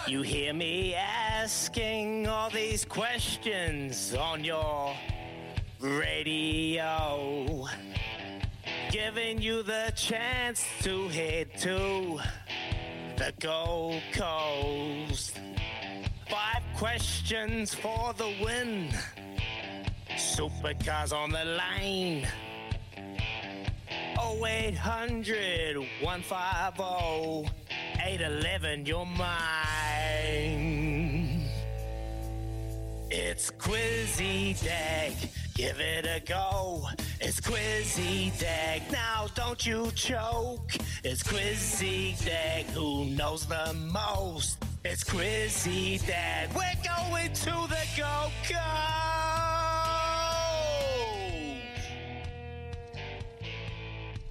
You 0.09 0.23
hear 0.23 0.55
me 0.55 0.95
asking 0.95 2.29
all 2.29 2.49
these 2.49 2.85
questions 2.85 4.15
on 4.15 4.45
your 4.45 4.95
radio, 5.81 7.67
giving 8.91 9.41
you 9.41 9.62
the 9.62 9.93
chance 9.97 10.67
to 10.83 11.09
head 11.09 11.49
to 11.59 12.21
the 13.17 13.33
Gold 13.41 14.03
Coast. 14.12 15.41
Five 16.29 16.62
questions 16.77 17.75
for 17.75 18.12
the 18.15 18.35
win. 18.43 18.89
Supercars 20.17 21.12
on 21.12 21.31
the 21.31 21.45
line. 21.45 22.27
0800 24.19 25.77
150 26.01 27.51
811, 28.03 28.87
you're 28.87 29.05
mine. 29.05 29.27
It's 33.11 33.51
Quizzy 33.53 34.62
Dag, 34.62 35.15
give 35.57 35.81
it 35.81 36.05
a 36.05 36.21
go. 36.21 36.87
It's 37.19 37.40
Quizzy 37.40 38.38
Dag, 38.38 38.83
now 38.92 39.27
don't 39.35 39.66
you 39.66 39.90
choke. 39.95 40.73
It's 41.03 41.23
Quizzy 41.23 42.23
Dag, 42.25 42.66
who 42.66 43.07
knows 43.07 43.47
the 43.47 43.73
most? 43.90 44.62
It's 44.85 45.03
Quizzy 45.03 46.07
Dag, 46.07 46.51
we're 46.55 46.62
going 46.85 47.33
to 47.33 47.51
the 47.69 47.87
Go 47.97 48.31
Coast. 48.42 48.62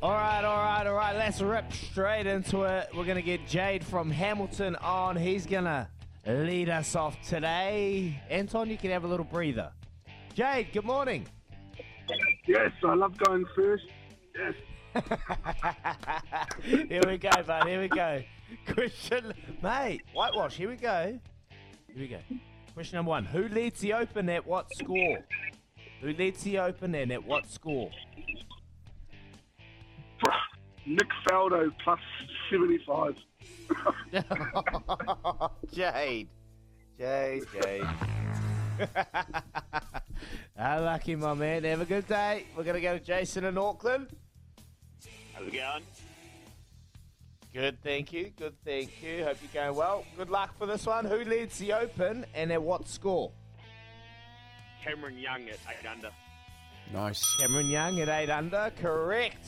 All 0.03 0.11
right, 0.11 0.43
all 0.43 0.57
right, 0.57 0.85
all 0.85 0.93
right. 0.93 1.15
Let's 1.15 1.41
rip 1.41 1.73
straight 1.73 2.27
into 2.27 2.61
it. 2.63 2.89
We're 2.95 3.05
to 3.15 3.23
get 3.23 3.47
Jade 3.47 3.83
from 3.83 4.11
Hamilton 4.11 4.75
on. 4.75 5.15
He's 5.15 5.47
to 5.63 5.87
lead 6.27 6.69
us 6.69 6.95
off 6.95 7.17
today. 7.27 8.21
Anton, 8.29 8.69
you 8.69 8.77
can 8.77 8.91
have 8.91 9.03
a 9.03 9.07
little 9.07 9.25
breather. 9.25 9.71
Jade, 10.35 10.73
good 10.73 10.83
morning. 10.83 11.25
Yes, 12.45 12.71
I 12.83 12.93
love 12.93 13.17
going 13.17 13.45
first. 13.55 13.85
Yes. 14.37 14.53
here 16.61 17.01
we 17.07 17.17
go, 17.17 17.29
bud. 17.47 17.65
Here 17.65 17.79
we 17.79 17.87
go. 17.87 18.21
Question, 18.67 19.33
mate. 19.63 20.01
Whitewash. 20.13 20.57
Here 20.57 20.67
we 20.67 20.75
go. 20.75 21.17
Here 21.87 21.97
we 21.97 22.09
go. 22.09 22.19
Question 22.73 22.97
number 22.97 23.11
one: 23.11 23.23
Who 23.23 23.47
leads 23.47 23.79
the 23.79 23.93
Open 23.93 24.27
at 24.27 24.45
what 24.45 24.67
score? 24.75 25.19
Who 26.01 26.07
leads 26.09 26.43
the 26.43 26.59
Open 26.59 26.93
and 26.95 27.13
at 27.13 27.25
what 27.25 27.49
score? 27.49 27.89
Nick 30.85 31.07
Faldo 31.25 31.71
plus 31.81 31.99
75. 32.51 33.15
Jade. 35.73 36.27
Jade, 36.99 37.43
Jade. 37.53 37.87
Unlucky, 40.57 41.15
my 41.15 41.33
man. 41.33 41.63
Have 41.63 41.81
a 41.81 41.85
good 41.85 42.07
day. 42.07 42.45
We're 42.55 42.63
going 42.63 42.75
to 42.75 42.81
go 42.81 42.97
to 42.97 43.03
Jason 43.03 43.45
in 43.45 43.57
Auckland. 43.57 44.07
How's 45.33 45.47
it 45.47 45.53
going? 45.53 45.83
Good, 47.53 47.81
thank 47.83 48.11
you. 48.11 48.31
Good, 48.37 48.53
thank 48.65 49.01
you. 49.01 49.23
Hope 49.23 49.37
you're 49.41 49.63
going 49.63 49.77
well. 49.77 50.05
Good 50.17 50.29
luck 50.29 50.57
for 50.57 50.65
this 50.65 50.85
one. 50.85 51.05
Who 51.05 51.23
leads 51.23 51.57
the 51.57 51.73
Open 51.73 52.25
and 52.33 52.51
at 52.51 52.61
what 52.61 52.87
score? 52.87 53.31
Cameron 54.83 55.17
Young 55.17 55.47
at 55.49 55.57
8 55.83 55.89
under. 55.89 56.11
Nice. 56.93 57.23
Cameron 57.39 57.67
Young 57.67 57.99
at 58.01 58.09
8 58.09 58.29
under. 58.29 58.71
Correct. 58.81 59.47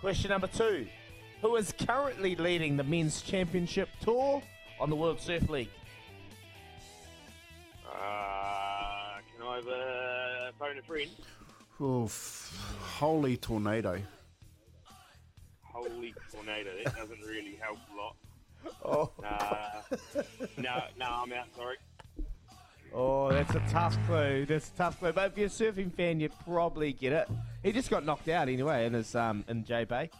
Question 0.00 0.30
number 0.30 0.46
two. 0.46 0.86
Who 1.42 1.56
is 1.56 1.72
currently 1.72 2.36
leading 2.36 2.76
the 2.76 2.84
men's 2.84 3.22
championship 3.22 3.88
tour 4.02 4.42
on 4.78 4.90
the 4.90 4.96
World 4.96 5.20
Surf 5.20 5.48
League? 5.48 5.70
Uh, 7.86 8.39
can 9.62 9.72
I 9.72 10.50
phone 10.58 10.78
a 10.78 10.82
friend? 10.82 11.10
Oof. 11.80 12.76
Holy 12.98 13.36
tornado. 13.36 14.00
Holy 15.62 16.14
tornado, 16.32 16.70
that 16.84 16.96
doesn't 16.96 17.20
really 17.20 17.58
help 17.60 17.78
a 17.92 17.96
lot. 17.96 18.16
Oh. 18.84 19.10
Uh, 19.24 19.80
no, 20.58 20.82
no, 20.98 21.06
I'm 21.06 21.32
out, 21.32 21.46
sorry. 21.56 21.76
Oh, 22.92 23.30
that's 23.32 23.54
a 23.54 23.62
tough 23.70 23.96
clue. 24.06 24.44
That's 24.44 24.68
a 24.68 24.72
tough 24.72 24.98
clue. 24.98 25.12
But 25.12 25.32
if 25.32 25.38
you're 25.38 25.46
a 25.46 25.48
surfing 25.48 25.90
fan, 25.94 26.20
you'd 26.20 26.38
probably 26.44 26.92
get 26.92 27.12
it. 27.14 27.28
He 27.62 27.72
just 27.72 27.88
got 27.88 28.04
knocked 28.04 28.28
out 28.28 28.48
anyway 28.48 28.84
in 28.84 28.92
his 28.92 29.14
um 29.14 29.44
in 29.48 29.64
J 29.64 29.84
Bay. 29.84 30.10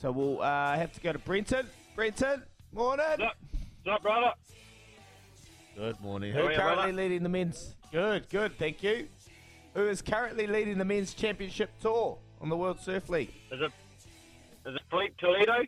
So 0.00 0.12
we'll 0.12 0.40
uh, 0.40 0.76
have 0.76 0.92
to 0.92 1.00
go 1.00 1.12
to 1.12 1.18
Brenton. 1.18 1.66
Brenton, 1.96 2.44
morning. 2.72 3.06
What's 3.08 3.22
up, 3.22 3.36
What's 3.82 3.96
up 3.96 4.02
brother? 4.02 4.32
Good 5.76 6.00
morning. 6.00 6.32
How 6.32 6.40
Who 6.42 6.46
are 6.46 6.52
you, 6.52 6.56
currently 6.58 6.92
brother? 6.92 6.92
leading 7.02 7.22
the 7.24 7.28
men's? 7.28 7.74
Good, 7.94 8.28
good. 8.28 8.58
Thank 8.58 8.82
you. 8.82 9.06
Who 9.74 9.86
is 9.86 10.02
currently 10.02 10.48
leading 10.48 10.78
the 10.78 10.84
men's 10.84 11.14
championship 11.14 11.70
tour 11.80 12.18
on 12.40 12.48
the 12.48 12.56
World 12.56 12.80
Surf 12.80 13.08
League? 13.08 13.32
Is 13.52 13.60
it, 13.60 13.70
is 14.66 14.74
it 14.74 14.82
Filipe 14.90 15.16
Toledo? 15.16 15.64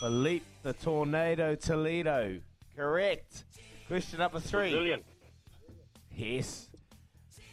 Filipe 0.00 0.42
the 0.62 0.72
Tornado 0.72 1.54
Toledo. 1.54 2.40
Correct. 2.74 3.44
Question 3.88 4.20
number 4.20 4.40
three. 4.40 4.70
Brazilian. 4.70 5.02
Yes. 6.16 6.70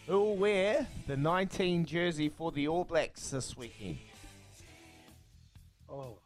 Who 0.06 0.22
will 0.22 0.38
wear 0.38 0.88
the 1.06 1.18
19 1.18 1.84
jersey 1.84 2.30
for 2.30 2.54
the 2.54 2.70
All 2.70 2.86
Blacks 2.86 3.32
this 3.32 3.58
weekend? 3.58 3.98
Oh. 5.90 6.18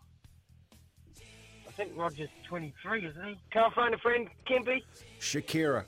I 1.68 1.72
think 1.72 1.93
Roger's 1.95 2.30
23, 2.47 3.08
isn't 3.08 3.26
he? 3.26 3.39
Can 3.49 3.64
I 3.64 3.74
find 3.74 3.95
a 3.95 3.97
friend, 3.97 4.28
Kempy? 4.47 4.84
Shakira. 5.20 5.86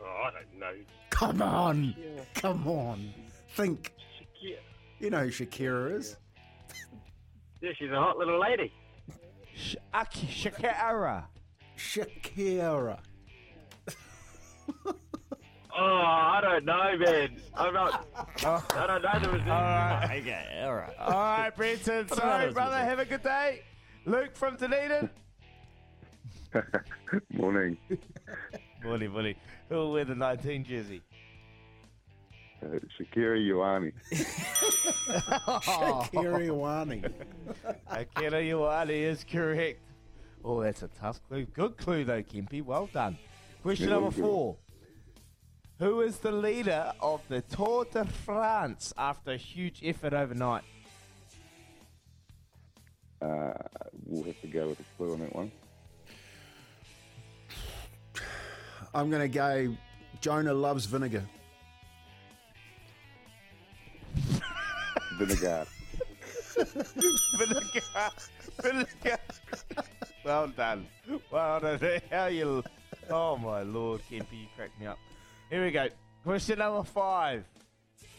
Oh, 0.00 0.24
I 0.26 0.30
don't 0.32 0.58
know. 0.58 0.72
Come 1.10 1.42
on. 1.42 1.94
Come 2.34 2.66
on. 2.66 3.12
Think. 3.54 3.92
Yeah, 4.40 4.56
You 4.98 5.10
know 5.10 5.20
who 5.24 5.30
Shakira 5.30 5.96
is. 5.98 6.16
yeah 7.60 7.70
she's 7.78 7.90
a 7.90 7.94
hot 7.96 8.18
little 8.18 8.40
lady. 8.40 8.72
Sh- 9.54 9.76
Aki 9.94 10.26
Shakira. 10.26 11.24
Shakira. 11.76 12.98
Oh, 15.74 15.84
I 16.04 16.40
don't 16.42 16.64
know, 16.66 16.98
man. 16.98 17.40
I'm 17.54 17.72
not. 17.72 18.06
I 18.76 18.86
don't 18.86 19.02
know. 19.02 19.18
There 19.22 19.32
was. 19.32 19.40
All 19.42 19.46
right. 19.48 20.18
Okay, 20.20 20.62
all 20.64 20.74
right. 20.74 20.96
All 20.98 21.10
right, 21.12 21.50
Brenton. 21.56 22.06
What 22.08 22.18
Sorry, 22.18 22.52
brother. 22.52 22.76
Have 22.76 22.98
a 22.98 23.06
good 23.06 23.22
day. 23.22 23.62
Luke 24.04 24.36
from 24.36 24.56
Dunedin. 24.56 25.08
Morning. 27.30 27.76
Morning, 28.84 29.10
morning. 29.12 29.34
Who 29.68 29.76
will 29.76 29.92
wear 29.92 30.04
the 30.04 30.14
19 30.16 30.64
jersey? 30.64 31.02
Uh, 32.60 32.78
Shakira 32.98 33.38
Ioane. 33.38 33.92
Shakira 35.62 36.48
Ioane. 36.48 37.12
Akira 37.88 38.42
Ioane 38.42 38.90
is 38.90 39.24
correct. 39.24 39.80
Oh, 40.44 40.60
that's 40.62 40.82
a 40.82 40.88
tough 40.88 41.20
clue. 41.28 41.44
Good 41.44 41.76
clue, 41.76 42.04
though, 42.04 42.22
Kempy. 42.24 42.60
Well 42.64 42.88
done. 42.92 43.18
Question 43.62 43.88
Yeah, 43.88 43.94
number 43.94 44.08
well, 44.08 44.10
good. 44.10 44.24
four. 44.24 44.56
Who 45.78 46.00
is 46.00 46.18
the 46.18 46.32
leader 46.32 46.92
of 47.00 47.22
the 47.28 47.42
Tour 47.42 47.84
de 47.92 48.04
France 48.04 48.92
after 48.98 49.32
a 49.32 49.36
huge 49.36 49.80
effort 49.84 50.12
overnight? 50.12 50.64
Uh, 53.20 53.52
we'll 54.06 54.24
have 54.24 54.40
to 54.40 54.48
go 54.48 54.66
with 54.68 54.80
a 54.80 54.84
clue 54.96 55.12
on 55.12 55.20
that 55.20 55.34
one. 55.36 55.52
I'm 58.94 59.10
going 59.10 59.22
to 59.22 59.28
go 59.28 59.76
Jonah 60.20 60.54
loves 60.54 60.86
vinegar. 60.86 61.24
Vinegar. 65.18 65.66
Vinegar. 67.38 68.10
Vinegar. 68.62 69.18
well 70.24 70.48
done. 70.48 70.86
Well 71.30 71.60
done. 71.60 72.00
How 72.10 72.26
you. 72.26 72.62
Oh, 73.10 73.36
my 73.36 73.62
Lord, 73.62 74.00
Kempy, 74.10 74.42
you 74.42 74.46
cracked 74.56 74.78
me 74.78 74.86
up. 74.86 74.98
Here 75.50 75.64
we 75.64 75.70
go. 75.70 75.88
Question 76.24 76.60
number 76.60 76.84
five. 76.84 77.44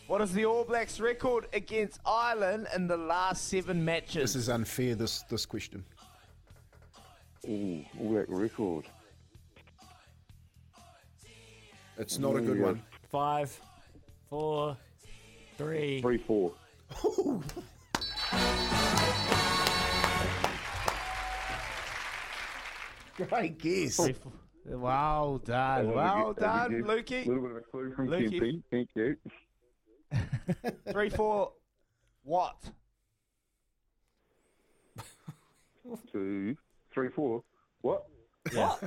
What 0.07 0.19
is 0.21 0.33
the 0.33 0.45
All 0.45 0.65
Blacks 0.65 0.99
record 0.99 1.47
against 1.53 2.01
Ireland 2.05 2.67
in 2.75 2.87
the 2.87 2.97
last 2.97 3.47
seven 3.47 3.85
matches? 3.85 4.33
This 4.33 4.35
is 4.35 4.49
unfair, 4.49 4.95
this, 4.95 5.23
this 5.29 5.45
question. 5.45 5.85
Ooh, 7.47 7.83
all 7.99 8.13
that 8.13 8.29
record. 8.29 8.85
It's 11.97 12.17
not 12.17 12.35
a 12.35 12.41
good 12.41 12.57
Yeah. 12.57 12.63
one. 12.65 12.81
Five, 13.09 13.59
four, 14.29 14.77
three. 15.57 16.01
3 16.01 16.17
4. 16.17 16.53
Great 23.17 23.57
guess. 23.59 23.97
Three, 23.97 24.13
four- 24.13 24.31
Well 24.65 25.37
done. 25.39 25.91
Well 25.93 26.33
done, 26.33 26.73
A 26.73 26.77
Lukey. 26.83 27.25
little 27.27 27.41
bit 27.43 27.51
of 27.51 27.57
a 27.57 27.61
clue 27.61 27.93
from 27.93 28.07
Lukey. 28.07 28.39
Kempy. 28.41 28.63
Thank 28.71 28.89
you. 28.95 29.15
Three, 30.91 31.09
four. 31.09 31.51
What? 32.23 32.55
Two, 36.11 36.55
three, 36.93 37.09
four. 37.09 37.43
What? 37.81 38.05
What? 38.53 38.79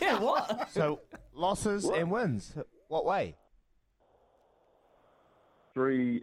yeah, 0.00 0.18
what? 0.18 0.68
So 0.72 1.00
losses 1.34 1.84
What? 1.84 1.98
and 1.98 2.10
wins. 2.10 2.54
What 2.88 3.04
way? 3.04 3.36
Three, 5.74 6.22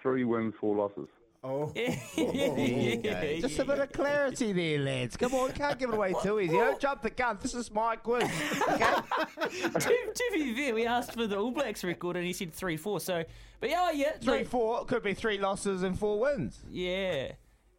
three 0.00 0.24
wins, 0.24 0.54
four 0.60 0.76
losses. 0.76 1.08
Oh. 1.42 1.72
Yeah. 2.16 3.40
Just 3.40 3.58
a 3.58 3.64
bit 3.64 3.78
of 3.80 3.92
clarity 3.92 4.52
there, 4.52 4.78
lads. 4.78 5.16
Come 5.16 5.34
on, 5.34 5.52
can't 5.52 5.78
give 5.78 5.90
it 5.90 5.94
away 5.94 6.14
too 6.22 6.40
easy. 6.40 6.56
Don't 6.56 6.80
jump 6.80 7.02
the 7.02 7.10
gun. 7.10 7.38
This 7.42 7.54
is 7.54 7.70
my 7.70 7.96
quiz. 7.96 8.22
Okay? 8.22 8.78
to, 9.42 9.78
to 10.14 10.30
be 10.32 10.54
fair, 10.54 10.74
we 10.74 10.86
asked 10.86 11.12
for 11.12 11.26
the 11.26 11.36
All 11.36 11.50
Blacks 11.50 11.84
record 11.84 12.16
and 12.16 12.24
he 12.24 12.32
said 12.32 12.52
3 12.54 12.76
4. 12.76 13.00
So, 13.00 13.24
but 13.60 13.68
yeah, 13.68 13.90
yeah. 13.90 14.12
no- 14.22 14.32
Three, 14.32 14.44
four. 14.44 14.84
Could 14.86 15.02
be 15.02 15.12
three 15.12 15.38
losses 15.38 15.82
and 15.82 15.98
four 15.98 16.18
wins. 16.20 16.60
Yeah. 16.70 17.32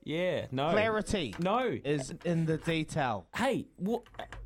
Yeah. 0.06 0.46
No. 0.52 0.70
Clarity 0.72 1.34
No. 1.40 1.78
is 1.84 2.14
in 2.24 2.46
the 2.46 2.58
detail. 2.58 3.28
Hey, 3.36 3.66
what? 3.78 4.04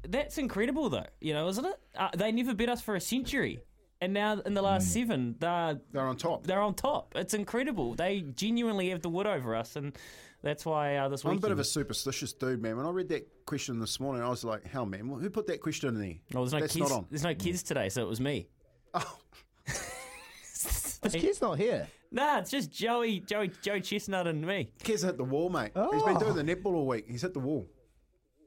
That's 0.08 0.38
incredible, 0.38 0.90
though. 0.90 1.06
You 1.20 1.34
know, 1.34 1.48
isn't 1.50 1.66
it? 1.66 1.76
Uh, 1.98 2.10
they 2.16 2.32
never 2.32 2.54
beat 2.56 2.70
us 2.70 2.82
for 2.82 2.96
a 2.96 3.02
century, 3.02 3.60
and 4.02 4.14
now 4.14 4.40
in 4.40 4.54
the 4.54 4.62
last 4.62 4.86
Hmm. 4.86 4.90
seven, 5.02 5.36
they're 5.40 5.80
They're 5.92 6.08
on 6.08 6.16
top. 6.18 6.48
they're 6.48 6.62
on 6.62 6.74
top. 6.76 7.14
It's 7.16 7.34
incredible. 7.34 7.94
They 7.96 8.22
genuinely 8.22 8.90
have 8.90 9.02
the 9.02 9.10
wood 9.10 9.28
over 9.28 9.54
us, 9.54 9.76
and 9.76 9.96
that's 10.42 10.66
why 10.66 10.96
uh, 10.96 11.10
this 11.10 11.24
I'm 11.26 11.28
a 11.28 11.32
weekend. 11.32 11.42
bit 11.42 11.52
of 11.52 11.60
a 11.60 11.66
superstitious 11.66 12.32
dude, 12.32 12.62
man. 12.62 12.78
When 12.78 12.86
I 12.86 12.90
read 12.92 13.10
that 13.10 13.28
question 13.46 13.80
this 13.82 14.00
morning, 14.00 14.24
I 14.24 14.30
was 14.30 14.46
like, 14.46 14.64
hell, 14.66 14.86
man, 14.86 15.10
who 15.10 15.30
put 15.30 15.46
that 15.48 15.60
question 15.60 15.90
in 15.90 16.00
there? 16.00 16.14
Oh, 16.36 16.40
there's 16.46 16.54
no 16.54 16.60
That's 16.62 16.74
kids. 16.74 16.90
not 16.90 16.98
on. 16.98 17.06
There's 17.10 17.24
no 17.24 17.36
kids 17.36 17.64
today, 17.64 17.90
so 17.90 18.02
it 18.02 18.08
was 18.08 18.22
me. 18.22 18.48
Oh, 18.94 19.18
This 21.02 21.14
kid's 21.14 21.42
not 21.42 21.58
here. 21.58 21.88
Nah, 22.12 22.40
it's 22.40 22.50
just 22.50 22.72
Joey, 22.72 23.20
Joey, 23.20 23.52
Joey 23.62 23.82
Chestnut, 23.82 24.26
and 24.28 24.46
me. 24.46 24.72
Kez 24.84 25.06
hit 25.06 25.18
the 25.18 25.24
wall, 25.24 25.50
mate. 25.50 25.72
He's 25.76 26.04
been 26.04 26.18
oh. 26.18 26.20
doing 26.20 26.36
the 26.36 26.56
netball 26.56 26.74
all 26.74 26.88
week. 26.88 27.06
He's 27.08 27.22
hit 27.22 27.34
the 27.34 27.40
wall. 27.40 27.68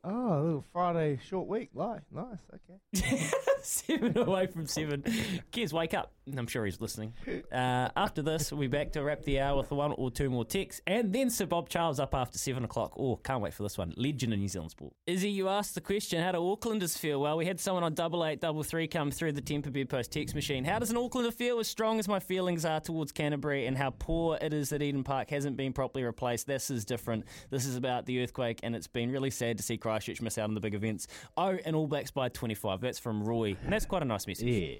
Oh, 0.05 0.11
a 0.11 0.42
little 0.42 0.64
Friday 0.72 1.20
short 1.28 1.46
week. 1.46 1.70
Lie. 1.74 2.00
Nice. 2.11 2.38
Okay. 2.55 3.30
seven 3.62 4.18
away 4.18 4.48
from 4.48 4.66
seven. 4.66 5.05
Kids, 5.53 5.72
wake 5.72 5.94
up. 5.94 6.12
I'm 6.36 6.46
sure 6.46 6.64
he's 6.64 6.80
listening. 6.80 7.14
Uh, 7.53 7.90
after 7.96 8.22
this, 8.22 8.50
we'll 8.50 8.61
be 8.62 8.66
back 8.66 8.92
to 8.92 9.03
wrap 9.03 9.22
the 9.22 9.38
hour 9.38 9.59
with 9.59 9.70
one 9.70 9.92
or 9.92 10.11
two 10.11 10.30
more 10.30 10.44
texts. 10.44 10.80
And 10.86 11.12
then 11.12 11.28
Sir 11.28 11.44
Bob 11.44 11.68
Charles 11.68 12.00
up 12.00 12.14
after 12.14 12.38
seven 12.38 12.64
o'clock. 12.64 12.94
Oh, 12.96 13.16
can't 13.16 13.42
wait 13.42 13.53
for 13.53 13.62
this 13.62 13.76
one. 13.76 13.92
Legend 13.96 14.32
in 14.32 14.40
New 14.40 14.48
Zealand 14.48 14.70
sport. 14.70 14.94
Izzy, 15.07 15.28
you 15.28 15.48
asked 15.48 15.74
the 15.74 15.80
question, 15.82 16.22
how 16.22 16.32
do 16.32 16.38
Aucklanders 16.38 16.96
feel? 16.96 17.20
Well, 17.20 17.36
we 17.36 17.44
had 17.44 17.61
someone 17.61 17.84
on 17.84 17.92
double 17.94 18.24
eight, 18.24 18.40
double 18.40 18.62
three 18.62 18.86
come 18.86 19.11
through 19.11 19.32
the 19.32 19.40
Temper 19.42 19.70
Bedpost 19.70 20.11
text 20.12 20.34
machine. 20.34 20.64
How 20.64 20.78
does 20.78 20.90
an 20.90 20.96
Aucklander 20.96 21.32
feel 21.32 21.59
as 21.59 21.68
strong 21.68 21.98
as 21.98 22.09
my 22.09 22.20
feelings 22.20 22.64
are 22.64 22.80
towards 22.80 23.12
Canterbury 23.12 23.66
and 23.66 23.76
how 23.76 23.90
poor 23.90 24.38
it 24.40 24.55
is 24.55 24.70
that 24.70 24.82
Eden 24.82 25.05
Park 25.05 25.28
hasn't 25.30 25.57
been 25.57 25.72
properly 25.72 26.05
replaced? 26.05 26.46
This 26.46 26.70
is 26.70 26.84
different. 26.86 27.24
This 27.50 27.66
is 27.66 27.76
about 27.76 28.07
the 28.07 28.22
earthquake, 28.22 28.61
and 28.62 28.74
it's 28.74 28.86
been 28.88 29.11
really 29.11 29.30
sad 29.30 29.59
to 29.59 29.62
see 29.62 29.76
Christchurch 29.93 30.22
miss 30.22 30.38
out 30.38 30.45
on 30.45 30.55
the 30.55 30.61
big 30.61 30.74
events. 30.74 31.07
Oh, 31.36 31.59
and 31.64 31.76
All 31.76 31.86
Blacks 31.86 32.11
by 32.11 32.28
25. 32.28 32.80
That's 32.80 32.99
from 32.99 33.22
Roy. 33.22 33.57
And 33.62 33.72
that's 33.72 33.86
quite 33.86 34.03
a 34.03 34.07
nice 34.07 34.26
message. 34.26 34.47
Yeah. 34.47 34.76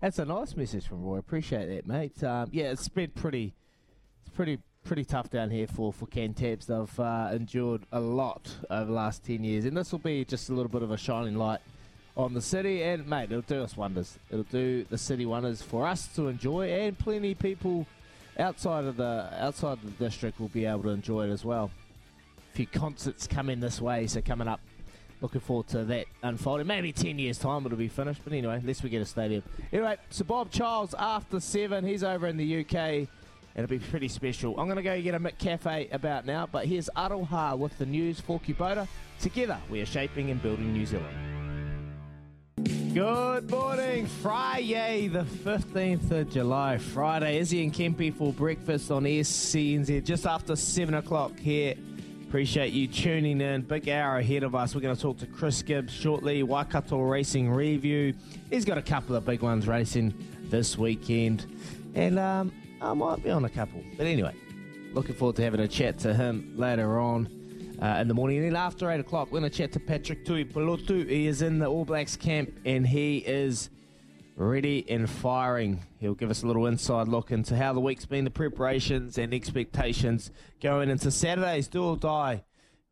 That's 0.00 0.18
a 0.18 0.24
nice 0.24 0.56
message 0.56 0.86
from 0.86 1.02
Roy. 1.02 1.18
Appreciate 1.18 1.66
that, 1.66 1.86
mate. 1.86 2.22
Um, 2.24 2.48
yeah, 2.52 2.72
it's 2.72 2.88
been 2.88 3.10
pretty, 3.10 3.54
it's 4.20 4.34
pretty, 4.34 4.58
pretty 4.84 5.04
tough 5.04 5.30
down 5.30 5.50
here 5.50 5.66
for 5.66 5.92
for 5.92 6.06
Cantabs. 6.06 6.66
They've 6.66 7.00
uh, 7.00 7.30
endured 7.32 7.82
a 7.92 8.00
lot 8.00 8.56
over 8.68 8.86
the 8.86 8.92
last 8.92 9.24
ten 9.24 9.44
years, 9.44 9.64
and 9.64 9.76
this 9.76 9.92
will 9.92 10.00
be 10.00 10.24
just 10.24 10.50
a 10.50 10.52
little 10.52 10.70
bit 10.70 10.82
of 10.82 10.90
a 10.90 10.96
shining 10.96 11.36
light 11.36 11.60
on 12.16 12.34
the 12.34 12.42
city. 12.42 12.82
And 12.82 13.06
mate, 13.06 13.30
it'll 13.30 13.42
do 13.42 13.62
us 13.62 13.76
wonders. 13.76 14.18
It'll 14.28 14.42
do 14.44 14.84
the 14.90 14.98
city 14.98 15.24
wonders 15.24 15.62
for 15.62 15.86
us 15.86 16.08
to 16.16 16.26
enjoy, 16.26 16.68
and 16.72 16.98
plenty 16.98 17.32
of 17.32 17.38
people 17.38 17.86
outside 18.38 18.84
of 18.84 18.96
the 18.96 19.28
outside 19.38 19.74
of 19.74 19.84
the 19.84 20.04
district 20.04 20.40
will 20.40 20.48
be 20.48 20.64
able 20.64 20.82
to 20.82 20.88
enjoy 20.90 21.28
it 21.28 21.30
as 21.30 21.44
well. 21.44 21.70
Few 22.52 22.66
concerts 22.66 23.26
coming 23.26 23.60
this 23.60 23.80
way, 23.80 24.06
so 24.06 24.20
coming 24.20 24.46
up 24.46 24.60
looking 25.22 25.40
forward 25.40 25.68
to 25.68 25.84
that 25.84 26.06
unfolding. 26.22 26.66
Maybe 26.66 26.92
10 26.92 27.18
years' 27.18 27.38
time 27.38 27.64
it'll 27.64 27.78
be 27.78 27.88
finished, 27.88 28.20
but 28.24 28.32
anyway, 28.32 28.56
unless 28.56 28.82
we 28.82 28.90
get 28.90 29.00
a 29.00 29.06
stadium. 29.06 29.42
Anyway, 29.72 29.96
so 30.10 30.24
Bob 30.24 30.50
Charles 30.50 30.94
after 30.98 31.40
seven, 31.40 31.86
he's 31.86 32.04
over 32.04 32.26
in 32.26 32.36
the 32.36 32.60
UK. 32.60 33.08
It'll 33.54 33.68
be 33.68 33.78
pretty 33.78 34.08
special. 34.08 34.58
I'm 34.58 34.66
going 34.66 34.76
to 34.76 34.82
go 34.82 35.00
get 35.00 35.14
a 35.14 35.20
McCafe 35.20 35.94
about 35.94 36.26
now, 36.26 36.46
but 36.50 36.66
here's 36.66 36.90
Aroha 36.96 37.56
with 37.56 37.76
the 37.78 37.86
news 37.86 38.20
for 38.20 38.40
Kubota. 38.40 38.88
Together, 39.20 39.58
we 39.70 39.80
are 39.80 39.86
shaping 39.86 40.30
and 40.30 40.42
building 40.42 40.72
New 40.72 40.84
Zealand. 40.84 41.16
Good 42.92 43.50
morning, 43.50 44.06
Friday, 44.06 45.08
the 45.08 45.24
15th 45.24 46.10
of 46.10 46.30
July. 46.30 46.78
Friday, 46.78 47.38
Izzy 47.38 47.62
and 47.62 47.72
Kempy 47.72 48.14
for 48.14 48.32
breakfast 48.32 48.90
on 48.90 49.04
SENZ 49.04 50.04
just 50.04 50.26
after 50.26 50.54
7 50.54 50.94
o'clock 50.94 51.38
here 51.38 51.74
Appreciate 52.32 52.72
you 52.72 52.86
tuning 52.86 53.42
in. 53.42 53.60
Big 53.60 53.90
hour 53.90 54.16
ahead 54.16 54.42
of 54.42 54.54
us. 54.54 54.74
We're 54.74 54.80
going 54.80 54.96
to 54.96 55.02
talk 55.02 55.18
to 55.18 55.26
Chris 55.26 55.60
Gibbs 55.60 55.92
shortly. 55.92 56.42
Waikato 56.42 57.02
Racing 57.02 57.50
Review. 57.50 58.14
He's 58.48 58.64
got 58.64 58.78
a 58.78 58.82
couple 58.82 59.14
of 59.14 59.26
big 59.26 59.42
ones 59.42 59.68
racing 59.68 60.14
this 60.44 60.78
weekend. 60.78 61.44
And 61.94 62.18
um, 62.18 62.50
I 62.80 62.94
might 62.94 63.22
be 63.22 63.28
on 63.28 63.44
a 63.44 63.50
couple. 63.50 63.84
But 63.98 64.06
anyway, 64.06 64.34
looking 64.94 65.14
forward 65.14 65.36
to 65.36 65.42
having 65.42 65.60
a 65.60 65.68
chat 65.68 65.98
to 65.98 66.14
him 66.14 66.54
later 66.56 66.98
on 66.98 67.28
uh, 67.82 67.98
in 68.00 68.08
the 68.08 68.14
morning. 68.14 68.38
And 68.38 68.46
then 68.46 68.56
after 68.56 68.90
8 68.90 69.00
o'clock, 69.00 69.30
we're 69.30 69.40
going 69.40 69.52
to 69.52 69.58
chat 69.58 69.70
to 69.72 69.80
Patrick 69.80 70.24
Tuipulotu. 70.24 71.06
He 71.06 71.26
is 71.26 71.42
in 71.42 71.58
the 71.58 71.66
All 71.66 71.84
Blacks 71.84 72.16
camp 72.16 72.50
and 72.64 72.86
he 72.86 73.18
is 73.18 73.68
ready 74.36 74.84
and 74.88 75.08
firing. 75.08 75.84
He'll 75.98 76.14
give 76.14 76.30
us 76.30 76.42
a 76.42 76.46
little 76.46 76.66
inside 76.66 77.08
look 77.08 77.30
into 77.30 77.56
how 77.56 77.72
the 77.72 77.80
week's 77.80 78.06
been, 78.06 78.24
the 78.24 78.30
preparations 78.30 79.18
and 79.18 79.32
expectations 79.34 80.30
going 80.60 80.90
into 80.90 81.10
Saturday's 81.10 81.68
do 81.68 81.84
or 81.84 81.96
die 81.96 82.44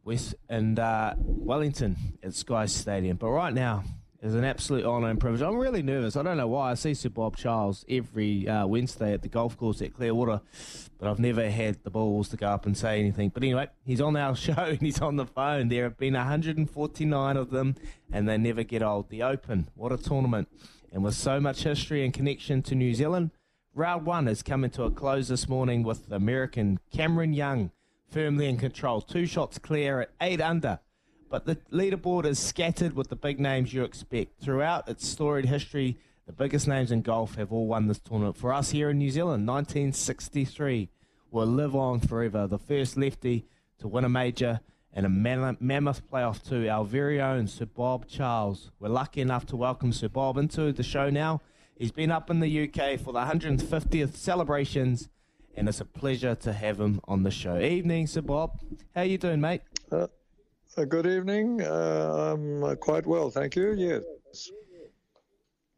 West 0.04 0.34
and 0.48 0.78
uh, 0.78 1.14
Wellington 1.18 1.96
at 2.22 2.34
Sky 2.34 2.66
Stadium. 2.66 3.16
But 3.16 3.30
right 3.30 3.52
now, 3.52 3.84
it's 4.22 4.34
an 4.34 4.44
absolute 4.44 4.84
honour 4.84 5.08
and 5.08 5.18
privilege. 5.18 5.40
I'm 5.40 5.56
really 5.56 5.82
nervous. 5.82 6.14
I 6.14 6.22
don't 6.22 6.36
know 6.36 6.48
why. 6.48 6.72
I 6.72 6.74
see 6.74 6.92
Sir 6.92 7.08
Bob 7.08 7.36
Charles 7.36 7.86
every 7.88 8.46
uh, 8.46 8.66
Wednesday 8.66 9.14
at 9.14 9.22
the 9.22 9.28
golf 9.28 9.56
course 9.56 9.80
at 9.80 9.94
Clearwater, 9.94 10.42
but 10.98 11.08
I've 11.08 11.18
never 11.18 11.48
had 11.48 11.82
the 11.84 11.90
balls 11.90 12.28
to 12.30 12.36
go 12.36 12.48
up 12.48 12.66
and 12.66 12.76
say 12.76 12.98
anything. 12.98 13.30
But 13.30 13.42
anyway, 13.42 13.68
he's 13.84 14.00
on 14.00 14.16
our 14.16 14.36
show 14.36 14.52
and 14.52 14.80
he's 14.80 15.00
on 15.00 15.16
the 15.16 15.26
phone. 15.26 15.68
There 15.68 15.84
have 15.84 15.96
been 15.96 16.14
149 16.14 17.36
of 17.36 17.50
them, 17.50 17.76
and 18.12 18.28
they 18.28 18.36
never 18.36 18.62
get 18.62 18.82
old. 18.82 19.08
The 19.08 19.22
Open, 19.22 19.70
what 19.74 19.90
a 19.92 19.96
tournament! 19.96 20.48
And 20.92 21.04
with 21.04 21.14
so 21.14 21.40
much 21.40 21.62
history 21.62 22.04
and 22.04 22.12
connection 22.12 22.62
to 22.62 22.74
New 22.74 22.94
Zealand, 22.94 23.30
round 23.74 24.04
one 24.04 24.26
is 24.26 24.42
coming 24.42 24.70
to 24.70 24.84
a 24.84 24.90
close 24.90 25.28
this 25.28 25.48
morning 25.48 25.82
with 25.82 26.10
American 26.10 26.80
Cameron 26.92 27.32
Young 27.32 27.70
firmly 28.10 28.48
in 28.48 28.56
control. 28.56 29.00
Two 29.00 29.26
shots 29.26 29.58
clear 29.58 30.00
at 30.00 30.10
eight 30.20 30.40
under. 30.40 30.80
But 31.28 31.46
the 31.46 31.56
leaderboard 31.72 32.26
is 32.26 32.40
scattered 32.40 32.94
with 32.94 33.08
the 33.08 33.16
big 33.16 33.38
names 33.38 33.72
you 33.72 33.84
expect. 33.84 34.40
Throughout 34.40 34.88
its 34.88 35.06
storied 35.06 35.46
history, 35.46 35.96
the 36.26 36.32
biggest 36.32 36.66
names 36.66 36.90
in 36.90 37.02
golf 37.02 37.36
have 37.36 37.52
all 37.52 37.68
won 37.68 37.86
this 37.86 38.00
tournament. 38.00 38.36
For 38.36 38.52
us 38.52 38.70
here 38.70 38.90
in 38.90 38.98
New 38.98 39.10
Zealand, 39.10 39.46
1963 39.46 40.88
will 41.30 41.46
live 41.46 41.76
on 41.76 42.00
forever. 42.00 42.48
The 42.48 42.58
first 42.58 42.96
lefty 42.96 43.46
to 43.78 43.86
win 43.86 44.04
a 44.04 44.08
major 44.08 44.60
and 44.92 45.06
a 45.06 45.08
mammoth 45.08 46.02
playoff 46.10 46.42
too. 46.46 46.68
Our 46.68 46.84
very 46.84 47.20
own 47.20 47.46
Sir 47.46 47.66
Bob 47.66 48.06
Charles. 48.06 48.70
We're 48.80 48.88
lucky 48.88 49.20
enough 49.20 49.46
to 49.46 49.56
welcome 49.56 49.92
Sir 49.92 50.08
Bob 50.08 50.36
into 50.36 50.72
the 50.72 50.82
show 50.82 51.10
now. 51.10 51.40
He's 51.76 51.92
been 51.92 52.10
up 52.10 52.28
in 52.30 52.40
the 52.40 52.68
UK 52.68 53.00
for 53.00 53.12
the 53.12 53.20
150th 53.20 54.14
celebrations, 54.14 55.08
and 55.56 55.68
it's 55.68 55.80
a 55.80 55.84
pleasure 55.84 56.34
to 56.34 56.52
have 56.52 56.80
him 56.80 57.00
on 57.06 57.22
the 57.22 57.30
show. 57.30 57.58
Evening, 57.58 58.06
Sir 58.06 58.20
Bob. 58.20 58.60
How 58.94 59.02
you 59.02 59.16
doing, 59.16 59.40
mate? 59.40 59.62
Uh, 59.90 60.08
uh, 60.76 60.84
good 60.84 61.06
evening. 61.06 61.62
Uh, 61.62 62.32
I'm 62.34 62.64
uh, 62.64 62.74
quite 62.74 63.06
well, 63.06 63.30
thank 63.30 63.56
you. 63.56 63.72
Yes. 63.72 64.50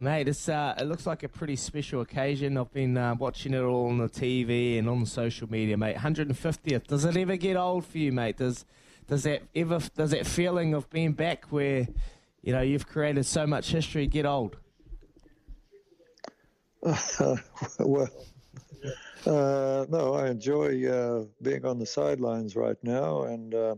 Mate, 0.01 0.27
it's, 0.27 0.49
uh, 0.49 0.75
it 0.77 0.85
looks 0.85 1.07
like 1.07 1.23
a 1.23 1.29
pretty 1.29 1.55
special 1.55 2.01
occasion. 2.01 2.57
I've 2.59 2.73
been 2.73 2.97
uh, 2.97 3.15
watching 3.15 3.55
it 3.55 3.61
all 3.61 3.87
on 3.87 3.99
the 3.99 4.09
TV 4.09 4.81
and 4.81 4.89
on 4.89 5.07
social 5.07 5.49
media, 5.49 5.77
mate. 5.77 5.97
150th. 5.97 6.89
Does 6.89 7.05
it 7.05 7.17
ever 7.17 7.37
get 7.37 7.57
old 7.57 7.87
for 7.87 7.99
you, 7.99 8.11
mate? 8.11 8.39
Does 8.39 8.65
does 9.07 9.25
that 9.25 9.43
ever 9.55 9.81
does 9.97 10.11
that 10.13 10.27
feeling 10.27 10.75
of 10.75 10.89
being 10.91 11.13
back 11.13 11.47
where 11.47 11.87
you 12.43 12.53
know 12.53 12.61
you've 12.61 12.87
created 12.87 13.27
so 13.27 13.47
much 13.47 13.71
history 13.71 14.07
get 14.07 14.27
old? 14.27 14.57
Uh, 16.83 17.37
well, 17.79 18.09
uh, 19.27 19.87
no, 19.89 20.15
I 20.15 20.29
enjoy 20.29 20.89
uh, 20.89 21.25
being 21.43 21.65
on 21.65 21.79
the 21.79 21.87
sidelines 21.87 22.57
right 22.57 22.77
now 22.83 23.23
and 23.23 23.55
uh, 23.55 23.75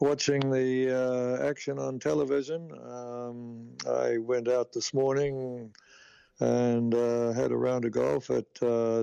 watching 0.00 0.40
the 0.50 0.90
uh, 0.90 1.48
action 1.48 1.78
on 1.78 2.00
television. 2.00 2.70
Um, 2.84 3.68
I 3.88 4.18
went 4.18 4.48
out 4.48 4.72
this 4.72 4.92
morning 4.92 5.70
and 6.40 6.92
uh, 6.92 7.32
had 7.32 7.52
a 7.52 7.56
round 7.56 7.84
of 7.84 7.92
golf 7.92 8.30
at 8.30 8.52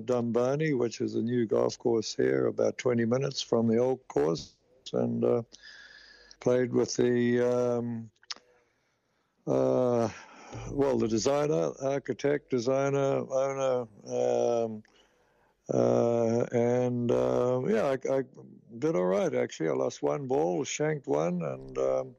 Dumbarnie, 0.06 0.74
which 0.74 1.00
is 1.00 1.16
a 1.16 1.22
new 1.22 1.46
golf 1.46 1.80
course 1.80 2.14
here, 2.14 2.48
about 2.48 2.78
20 2.78 3.06
minutes 3.06 3.42
from 3.42 3.68
the 3.68 3.78
old 3.78 4.06
course 4.10 4.56
and 4.94 5.24
uh, 5.24 5.42
played 6.40 6.72
with 6.74 6.96
the 6.96 7.40
um, 7.42 8.10
uh, 9.48 10.10
well, 10.72 10.98
the 10.98 11.08
designer, 11.08 11.72
architect, 11.82 12.50
designer, 12.50 13.24
owner, 13.32 13.88
um, 14.08 14.84
uh, 15.74 16.46
and 16.52 17.12
uh, 17.12 17.62
yeah, 17.68 17.96
I, 17.96 18.18
I, 18.18 18.24
did 18.78 18.96
all 18.96 19.06
right 19.06 19.34
actually. 19.34 19.70
I 19.70 19.74
lost 19.74 20.02
one 20.04 20.28
ball, 20.28 20.64
shanked 20.64 21.08
one, 21.08 21.42
and 21.42 21.78
um, 21.78 22.16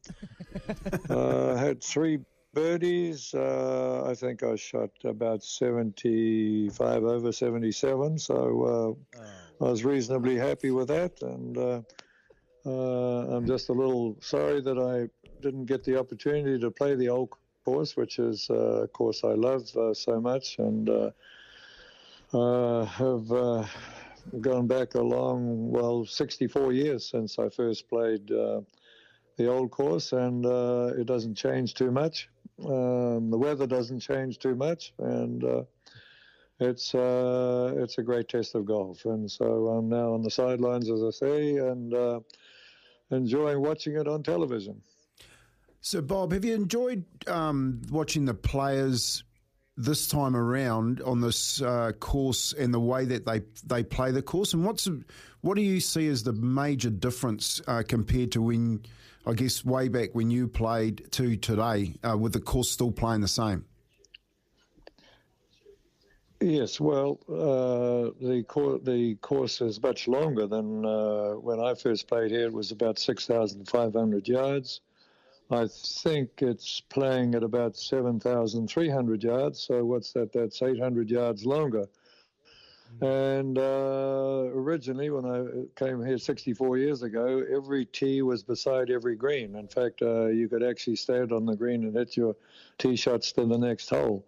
uh, 1.11 1.57
had 1.57 1.83
three 1.83 2.19
birdies. 2.55 3.33
Uh, 3.33 4.05
I 4.07 4.15
think 4.15 4.43
I 4.43 4.57
shot 4.57 4.91
about 5.05 5.45
75 5.45 7.05
over 7.05 7.33
77, 7.33 8.19
so 8.19 8.35
uh, 8.35 9.21
oh. 9.21 9.27
I 9.61 9.71
was 9.71 9.85
reasonably 9.85 10.37
happy 10.37 10.71
with 10.71 10.89
that, 10.89 11.23
and 11.23 11.85
uh, 12.67 13.37
I'm 13.37 13.47
just 13.47 13.69
a 13.69 13.73
little 13.73 14.17
sorry 14.21 14.61
that 14.61 14.79
I 14.79 15.09
didn't 15.41 15.67
get 15.67 15.85
the 15.85 15.99
opportunity 15.99 16.59
to 16.59 16.71
play 16.71 16.95
the 16.95 17.09
old 17.09 17.31
course, 17.65 17.97
which 17.97 18.19
is 18.19 18.49
uh, 18.51 18.83
a 18.83 18.89
course 18.89 19.25
I 19.25 19.33
love 19.33 19.75
uh, 19.77 19.95
so 19.95 20.21
much, 20.21 20.59
and 20.59 20.89
uh, 20.89 21.11
uh, 22.33 22.85
have 22.85 23.33
uh, 23.33 23.65
gone 24.41 24.67
back 24.67 24.95
a 24.95 25.01
long, 25.01 25.71
well, 25.71 26.05
64 26.05 26.73
years 26.73 27.09
since 27.09 27.39
I 27.39 27.49
first 27.49 27.89
played 27.89 28.27
the 28.29 29.47
old 29.47 29.71
course, 29.71 30.13
and 30.13 30.45
it 30.45 31.07
doesn't 31.07 31.35
change 31.35 31.75
too 31.75 31.91
much. 31.91 32.29
Um, 32.63 33.31
the 33.31 33.39
weather 33.39 33.67
doesn't 33.67 34.01
change 34.01 34.39
too 34.39 34.55
much, 34.55 34.93
and 34.99 35.67
it's 36.61 36.95
uh, 36.95 37.73
it's 37.79 37.97
a 37.97 38.03
great 38.03 38.29
test 38.29 38.55
of 38.55 38.67
golf, 38.67 39.07
and 39.07 39.31
so 39.31 39.69
I'm 39.69 39.89
now 39.89 40.13
on 40.13 40.23
the 40.23 40.31
sidelines, 40.31 40.91
as 40.91 41.03
I 41.03 41.11
say, 41.11 41.57
and 41.57 41.95
uh, 41.95 42.21
enjoying 43.11 43.61
watching 43.61 43.97
it 43.97 44.07
on 44.07 44.23
television. 44.23 44.81
So, 45.81 46.03
Bob, 46.03 46.33
have 46.33 46.45
you 46.45 46.55
enjoyed 46.55 47.05
um, 47.27 47.81
watching 47.91 48.27
the 48.27 48.35
players 48.35 49.25
this 49.77 50.07
time 50.07 50.37
around 50.37 51.01
on 51.01 51.23
this 51.23 51.63
uh, 51.63 51.93
course 52.01 52.53
and 52.53 52.75
the 52.75 52.81
way 52.81 53.07
that 53.07 53.25
they 53.25 53.41
they 53.65 53.83
play 53.83 54.11
the 54.11 54.23
course? 54.23 54.53
And 54.53 54.65
what's 54.65 54.89
what 55.41 55.55
do 55.55 55.63
you 55.63 55.81
see 55.81 56.07
as 56.09 56.23
the 56.23 56.35
major 56.35 56.91
difference 56.91 57.63
uh, 57.67 57.83
compared 57.87 58.33
to 58.33 58.43
when 58.43 58.83
I 59.27 59.33
guess 59.33 59.65
way 59.65 59.89
back 59.89 60.11
when 60.13 60.31
you 60.31 60.49
played 60.49 61.11
to 61.13 61.37
today, 61.37 61.95
uh, 62.07 62.17
with 62.17 62.35
the 62.35 62.41
course 62.41 62.71
still 62.71 62.93
playing 62.93 63.23
the 63.23 63.29
same? 63.29 63.65
Yes, 66.43 66.81
well, 66.81 67.21
uh, 67.29 68.17
the 68.27 68.43
cour- 68.49 68.79
the 68.79 69.15
course 69.17 69.61
is 69.61 69.83
much 69.83 70.09
longer 70.09 70.47
than 70.47 70.87
uh, 70.87 71.33
when 71.33 71.61
I 71.61 71.75
first 71.75 72.09
played 72.09 72.31
here. 72.31 72.47
It 72.47 72.53
was 72.53 72.71
about 72.71 72.99
six 72.99 73.27
thousand 73.27 73.69
five 73.69 73.93
hundred 73.93 74.27
yards. 74.27 74.81
I 75.51 75.67
think 75.67 76.31
it's 76.41 76.81
playing 76.81 77.35
at 77.35 77.43
about 77.43 77.77
seven 77.77 78.19
thousand 78.19 78.69
three 78.69 78.89
hundred 78.89 79.23
yards. 79.23 79.61
So 79.61 79.85
what's 79.85 80.13
that? 80.13 80.33
That's 80.33 80.63
eight 80.63 80.81
hundred 80.81 81.11
yards 81.11 81.45
longer. 81.45 81.87
And 83.03 83.59
uh, 83.59 84.49
originally, 84.53 85.11
when 85.11 85.25
I 85.25 85.45
came 85.79 86.05
here 86.05 86.19
64 86.19 86.77
years 86.77 87.03
ago, 87.03 87.45
every 87.55 87.85
tee 87.85 88.21
was 88.23 88.43
beside 88.43 88.91
every 88.91 89.15
green. 89.15 89.55
In 89.55 89.69
fact, 89.69 90.03
uh, 90.03 90.27
you 90.27 90.49
could 90.49 90.63
actually 90.63 90.97
stand 90.97 91.33
on 91.33 91.47
the 91.47 91.55
green 91.55 91.85
and 91.85 91.95
hit 91.95 92.17
your 92.17 92.35
tee 92.79 92.97
shots 92.97 93.31
to 93.33 93.47
the 93.47 93.57
next 93.57 93.91
hole 93.91 94.27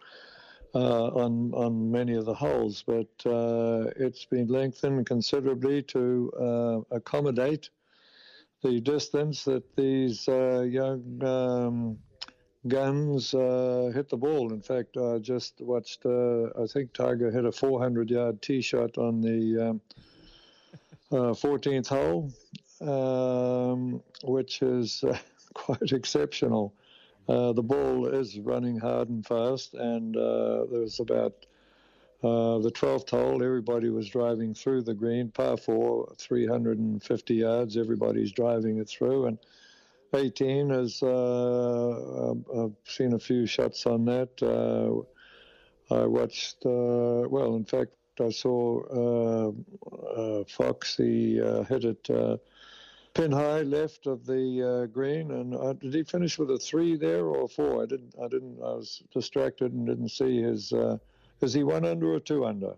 uh, 0.75 1.09
on 1.09 1.53
on 1.55 1.91
many 1.91 2.14
of 2.14 2.25
the 2.25 2.35
holes. 2.35 2.83
But 2.87 3.11
uh, 3.27 3.91
it's 3.97 4.25
been 4.25 4.49
lengthened 4.49 5.07
considerably 5.07 5.83
to 5.83 6.33
uh, 6.41 6.97
accommodate 6.97 7.70
the 8.62 8.81
distance 8.81 9.45
that 9.45 9.64
these 9.77 10.29
uh, 10.29 10.62
young 10.68 11.23
um, 11.25 11.99
guns 12.68 13.35
uh, 13.35 13.91
hit 13.95 14.09
the 14.09 14.16
ball. 14.16 14.53
In 14.53 14.62
fact, 14.62 14.97
I 14.97 15.18
just 15.18 15.61
watched, 15.61 16.07
uh, 16.07 16.45
I 16.61 16.66
think 16.66 16.93
Tiger 16.93 17.31
hit 17.31 17.45
a 17.45 17.53
400 17.53 18.11
yard 18.11 18.41
tee 18.41 18.62
shot 18.62 18.99
on 18.99 19.20
the 19.20 19.70
um, 19.70 19.81
uh, 21.11 21.35
14th 21.35 21.89
hole, 21.89 22.33
um, 22.81 24.03
which 24.23 24.62
is 24.62 25.05
quite 25.55 25.93
exceptional. 25.93 26.73
Uh, 27.29 27.53
the 27.53 27.62
ball 27.62 28.07
is 28.07 28.39
running 28.41 28.79
hard 28.79 29.09
and 29.09 29.25
fast, 29.27 29.75
and 29.75 30.16
uh, 30.16 30.64
there's 30.70 31.01
about 31.01 31.47
the 32.23 32.73
12th 32.75 33.11
hole, 33.11 33.43
everybody 33.43 33.91
was 33.91 34.09
driving 34.09 34.55
through 34.55 34.83
the 34.83 34.95
green, 34.95 35.29
par 35.31 35.57
four, 35.57 36.12
350 36.18 37.35
yards, 37.35 37.77
everybody's 37.77 38.33
driving 38.33 38.79
it 38.79 38.89
through. 38.89 39.27
And 39.27 39.39
18 40.14 40.70
is 40.70 41.03
uh, 41.03 42.35
I've 42.57 42.77
seen 42.85 43.14
a 43.14 43.18
few 43.18 43.47
shots 43.47 43.87
on 43.87 44.05
that. 44.05 44.43
Uh, 44.43 45.95
I 45.95 46.07
watched, 46.07 46.64
uh, 46.66 47.29
well, 47.29 47.57
in 47.57 47.64
fact, 47.64 47.93
I 48.20 48.31
saw 48.31 49.53
Fox. 50.49 50.97
He 50.97 51.37
hit 51.68 51.85
it 51.85 52.09
pin 53.14 53.32
high 53.32 53.62
left 53.62 54.06
of 54.06 54.24
the 54.26 54.88
green, 54.92 55.30
and 55.30 55.80
did 55.80 55.94
he 55.94 56.02
finish 56.02 56.38
with 56.38 56.50
a 56.50 56.58
three 56.58 56.96
there 56.96 57.24
or 57.26 57.44
a 57.44 57.48
four? 57.48 57.82
I 57.82 57.86
didn't. 57.86 58.14
I 58.22 58.28
didn't. 58.28 58.58
I 58.62 58.74
was 58.74 59.02
distracted 59.12 59.72
and 59.72 59.86
didn't 59.86 60.10
see 60.10 60.42
his. 60.42 60.72
is 61.40 61.52
he 61.52 61.62
one 61.62 61.84
under 61.84 62.12
or 62.12 62.20
two 62.20 62.44
under? 62.46 62.74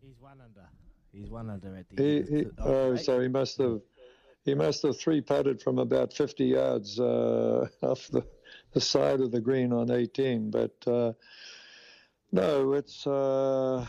He's 0.00 0.20
one 0.20 0.40
under. 0.40 0.68
He's 1.12 1.30
one 1.30 1.50
under 1.50 1.76
at 1.76 1.88
the 1.88 2.02
He, 2.02 2.16
end. 2.18 2.28
he, 2.28 2.46
oh, 2.58 2.94
eight. 2.94 3.00
so 3.00 3.20
he 3.20 3.28
must 3.28 3.58
have 3.58 3.80
he 4.44 4.54
must 4.54 4.82
have 4.82 4.98
three 4.98 5.20
putted 5.20 5.62
from 5.62 5.78
about 5.78 6.12
50 6.12 6.44
yards 6.44 7.00
uh, 7.00 7.66
off 7.82 8.08
the, 8.08 8.26
the 8.72 8.80
side 8.80 9.20
of 9.20 9.30
the 9.30 9.40
green 9.40 9.72
on 9.72 9.90
18. 9.90 10.50
But 10.50 10.74
uh, 10.86 11.12
no, 12.30 12.74
it's 12.74 13.06
uh, 13.06 13.86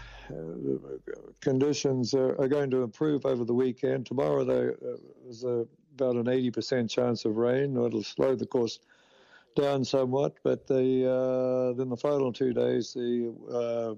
conditions 1.41 2.13
are, 2.13 2.39
are 2.39 2.47
going 2.47 2.69
to 2.71 2.83
improve 2.83 3.25
over 3.25 3.45
the 3.45 3.53
weekend. 3.53 4.05
Tomorrow 4.05 4.43
there 4.43 4.73
uh, 4.73 4.97
there's 5.23 5.43
a, 5.43 5.65
about 5.93 6.15
an 6.15 6.25
80% 6.25 6.89
chance 6.89 7.25
of 7.25 7.37
rain. 7.37 7.77
It'll 7.77 8.03
slow 8.03 8.35
the 8.35 8.45
course 8.45 8.79
down 9.55 9.85
somewhat, 9.85 10.35
but 10.43 10.67
the 10.67 11.09
uh, 11.09 11.73
then 11.77 11.89
the 11.89 11.97
final 11.97 12.33
two 12.33 12.53
days 12.53 12.93
the 12.93 13.33
uh, 13.51 13.95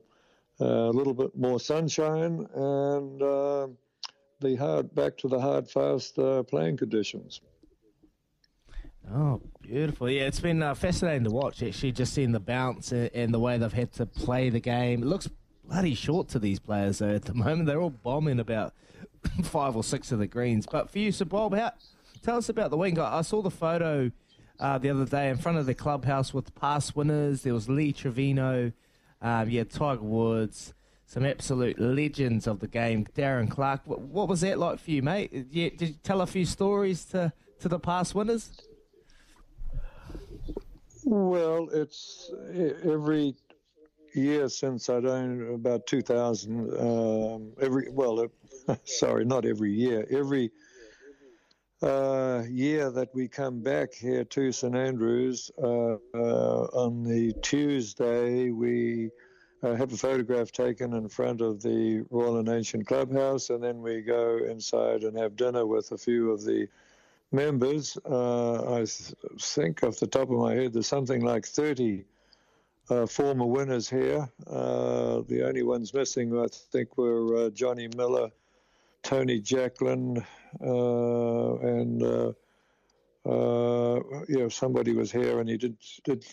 a 0.60 0.92
little 0.92 1.14
bit 1.14 1.36
more 1.38 1.60
sunshine 1.60 2.48
and 2.56 3.22
uh, 3.22 3.68
the 4.40 4.56
hard 4.56 4.94
back 4.94 5.18
to 5.18 5.28
the 5.28 5.40
hard 5.40 5.70
fast 5.70 6.18
uh, 6.20 6.44
playing 6.44 6.78
conditions. 6.78 7.42
Oh, 9.14 9.42
beautiful. 9.62 10.10
Yeah, 10.10 10.24
it's 10.24 10.42
been 10.42 10.62
uh, 10.62 10.74
fascinating 10.74 11.24
to 11.24 11.32
watch, 11.32 11.64
actually, 11.64 11.94
just 11.94 12.14
seeing 12.14 12.34
the 12.34 12.42
bounce 12.42 12.92
and, 12.92 13.10
and 13.14 13.34
the 13.34 13.40
way 13.40 13.58
they've 13.58 13.72
had 13.72 13.94
to 13.94 14.06
play 14.06 14.50
the 14.50 14.60
game. 14.60 15.02
It 15.02 15.06
looks 15.06 15.30
bloody 15.68 15.94
short 15.94 16.28
to 16.30 16.40
these 16.40 16.60
players, 16.60 17.00
though, 17.00 17.16
at 17.16 17.26
the 17.26 17.34
moment. 17.36 17.66
They're 17.66 17.82
all 17.82 17.90
bombing 17.90 18.40
about 18.40 18.74
five 19.44 19.76
or 19.76 19.84
six 19.84 20.12
of 20.12 20.20
the 20.20 20.28
greens. 20.28 20.66
But 20.70 20.90
for 20.90 21.00
you, 21.00 21.12
Sir 21.12 21.26
Bob, 21.26 21.56
how, 21.56 21.72
tell 22.22 22.38
us 22.38 22.50
about 22.50 22.72
the 22.72 22.78
wing. 22.78 23.00
I 23.00 23.20
I 23.20 23.22
saw 23.22 23.42
the 23.42 23.52
photo 23.52 24.12
uh, 24.60 24.78
the 24.78 24.90
other 24.90 25.06
day 25.06 25.30
in 25.30 25.38
front 25.38 25.58
of 25.58 25.66
the 25.66 25.74
clubhouse 25.74 26.34
with 26.34 26.54
past 26.56 26.96
winners. 26.96 27.44
There 27.44 27.54
was 27.54 27.70
Lee 27.70 27.94
Trevino, 27.94 28.72
um, 29.22 29.50
yeah, 29.50 29.64
Tiger 29.64 30.02
Woods, 30.02 30.74
some 31.06 31.26
absolute 31.26 31.80
legends 31.80 32.48
of 32.48 32.60
the 32.60 32.68
game. 32.68 33.06
Darren 33.16 33.50
Clarke. 33.50 33.82
What, 33.86 34.02
what 34.02 34.28
was 34.28 34.42
that 34.42 34.58
like 34.58 34.80
for 34.80 34.92
you, 34.92 35.02
mate? 35.02 35.32
Yeah, 35.52 35.70
did 35.70 35.90
you 35.90 35.96
tell 36.04 36.22
a 36.22 36.28
few 36.28 36.46
stories 36.46 37.06
to, 37.06 37.32
to 37.60 37.70
the 37.70 37.80
past 37.80 38.16
winners? 38.16 38.52
Well, 41.06 41.70
it's 41.72 42.32
every 42.84 43.36
year 44.18 44.50
since 44.50 44.90
I 44.90 45.00
don't 45.00 45.54
about 45.54 45.86
2000. 45.86 46.78
Um, 46.80 47.54
every 47.62 47.90
well, 47.90 48.20
uh, 48.68 48.76
sorry, 48.84 49.24
not 49.26 49.46
every 49.46 49.72
year. 49.72 50.06
Every 50.10 50.52
uh, 51.82 52.44
year 52.50 52.90
that 52.92 53.14
we 53.14 53.28
come 53.28 53.62
back 53.62 53.94
here 53.94 54.24
to 54.26 54.52
St 54.52 54.76
Andrews 54.76 55.52
uh, 55.62 55.98
uh, 56.14 56.64
on 56.74 57.04
the 57.04 57.34
Tuesday, 57.42 58.50
we 58.50 59.12
uh, 59.64 59.76
have 59.76 59.94
a 59.94 59.98
photograph 59.98 60.52
taken 60.52 60.94
in 60.94 61.08
front 61.08 61.42
of 61.42 61.62
the 61.62 62.06
Royal 62.10 62.38
and 62.38 62.50
Ancient 62.50 62.88
Clubhouse, 62.88 63.50
and 63.50 63.64
then 63.64 63.82
we 63.82 64.02
go 64.02 64.40
inside 64.50 65.04
and 65.04 65.18
have 65.18 65.36
dinner 65.36 65.66
with 65.66 65.92
a 65.92 65.98
few 65.98 66.32
of 66.32 66.44
the 66.44 66.68
members. 67.32 67.98
Uh, 68.10 68.76
I 68.76 68.78
th- 68.78 69.14
think 69.40 69.84
off 69.84 69.98
the 69.98 70.08
top 70.08 70.30
of 70.30 70.38
my 70.38 70.54
head, 70.54 70.74
there's 70.74 70.88
something 70.88 71.22
like 71.22 71.46
30 71.46 72.06
uh, 72.90 73.06
former 73.06 73.46
winners 73.46 73.90
here. 73.90 74.30
Uh, 74.48 75.22
the 75.28 75.46
only 75.46 75.64
ones 75.64 75.94
missing, 75.94 76.38
I 76.38 76.48
think, 76.50 76.98
were 76.98 77.46
uh, 77.46 77.50
Johnny 77.50 77.88
Miller, 77.96 78.30
Tony 79.04 79.40
Jacklin, 79.40 80.26
uh, 80.62 81.56
and 81.58 82.04
uh, 82.04 82.32
uh, 83.28 84.00
know 84.40 84.50
somebody 84.50 84.94
was 84.94 85.12
here 85.12 85.40
and 85.40 85.50
he 85.50 85.58
did 85.58 85.78
did. 86.04 86.26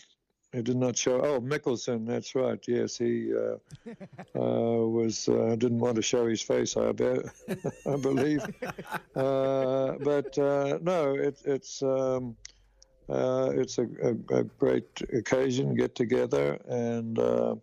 He 0.53 0.61
did 0.61 0.77
not 0.77 0.97
show. 0.97 1.19
Oh, 1.19 1.41
Mickelson, 1.41 2.07
that's 2.07 2.33
right. 2.33 2.63
Yes, 2.65 2.97
he 2.97 3.33
uh, 3.33 3.57
uh, 4.39 4.87
was 4.87 5.27
uh, 5.27 5.57
didn't 5.57 5.79
want 5.79 5.97
to 5.97 6.01
show 6.01 6.27
his 6.27 6.41
face. 6.41 6.77
I 6.77 6.93
bet, 6.93 7.25
I 7.85 7.95
believe. 7.97 8.41
Uh, 9.15 9.93
but 10.01 10.37
uh, 10.37 10.77
no, 10.81 11.15
it, 11.15 11.41
it's 11.45 11.81
um, 11.81 12.35
uh, 13.09 13.51
it's 13.53 13.77
a, 13.77 13.87
a, 14.03 14.39
a 14.39 14.43
great 14.43 15.01
occasion, 15.13 15.75
get 15.75 15.95
together, 15.95 16.59
and 16.67 17.19
uh, 17.19 17.55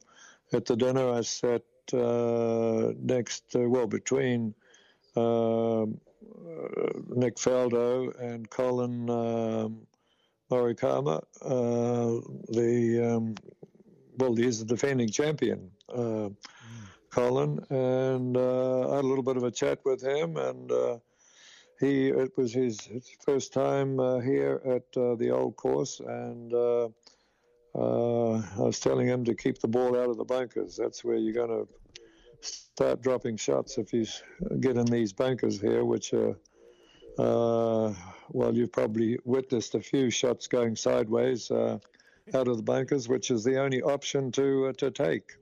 at 0.52 0.64
the 0.66 0.76
dinner 0.76 1.10
I 1.10 1.22
sat 1.22 1.62
uh, 1.92 2.92
next, 3.00 3.44
uh, 3.56 3.68
well, 3.68 3.86
between 3.86 4.54
um, 5.16 6.00
uh, 6.22 6.92
Nick 7.08 7.36
Faldo 7.36 8.18
and 8.20 8.48
Collin 8.48 9.10
um, 9.10 9.86
Morikawa, 10.50 11.22
uh, 11.42 12.20
the 12.48 13.14
um, 13.14 13.34
well, 14.18 14.34
he's 14.34 14.58
the 14.58 14.64
defending 14.64 15.08
champion, 15.08 15.70
uh, 15.94 16.28
Collin, 17.10 17.58
and 17.70 18.36
uh, 18.36 18.90
I 18.90 18.96
had 18.96 19.04
a 19.04 19.08
little 19.08 19.24
bit 19.24 19.36
of 19.36 19.44
a 19.44 19.50
chat 19.50 19.80
with 19.84 20.02
him, 20.02 20.36
and 20.36 20.70
uh, 20.70 20.98
he 21.82 22.08
it 22.08 22.32
was 22.38 22.52
his, 22.52 22.88
first 23.20 23.52
time 23.52 23.98
uh, 23.98 24.20
here 24.20 24.62
at 24.64 24.86
uh, 24.96 25.16
the 25.16 25.30
old 25.30 25.56
course, 25.56 26.00
and 26.00 26.54
uh, 26.54 26.88
uh, 27.74 28.34
I 28.34 28.60
was 28.60 28.78
telling 28.78 29.08
him 29.08 29.24
to 29.24 29.34
keep 29.34 29.58
the 29.58 29.68
ball 29.68 29.98
out 30.00 30.08
of 30.08 30.16
the 30.16 30.24
bunkers. 30.24 30.76
That's 30.76 31.04
where 31.04 31.16
you're 31.16 31.34
going 31.34 31.66
to 31.66 31.68
start 32.40 33.02
dropping 33.02 33.36
shots 33.36 33.78
if 33.78 33.92
you 33.92 34.06
get 34.60 34.76
in 34.76 34.86
these 34.86 35.12
bunkers 35.12 35.60
here, 35.60 35.84
which 35.84 36.14
are. 36.14 36.36
Uh, 37.18 37.92
well, 38.30 38.54
you've 38.54 38.72
probably 38.72 39.18
witnessed 39.24 39.74
a 39.74 39.80
few 39.80 40.08
shots 40.08 40.46
going 40.46 40.74
sideways 40.74 41.50
uh, 41.50 41.78
out 42.32 42.48
of 42.48 42.56
the 42.56 42.62
bunkers, 42.62 43.06
which 43.06 43.30
is 43.30 43.44
the 43.44 43.58
only 43.60 43.82
option 43.82 44.30
to 44.32 44.72
to 44.74 44.90
take. 44.90 45.32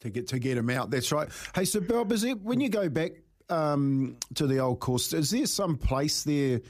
to 0.00 0.10
get 0.10 0.26
to 0.28 0.38
get 0.40 0.58
him 0.58 0.70
out. 0.70 0.90
That's 0.90 1.12
right. 1.12 1.28
Hey, 1.54 1.64
so 1.64 1.80
Bob, 1.80 2.10
is 2.10 2.24
it 2.24 2.40
when 2.42 2.60
you 2.60 2.68
go 2.68 2.88
back 2.88 3.12
um, 3.48 4.16
to 4.34 4.46
the 4.46 4.58
old 4.58 4.80
course? 4.80 5.12
Is 5.12 5.30
there 5.30 5.46
some 5.46 5.76
place 5.76 6.22
there 6.22 6.60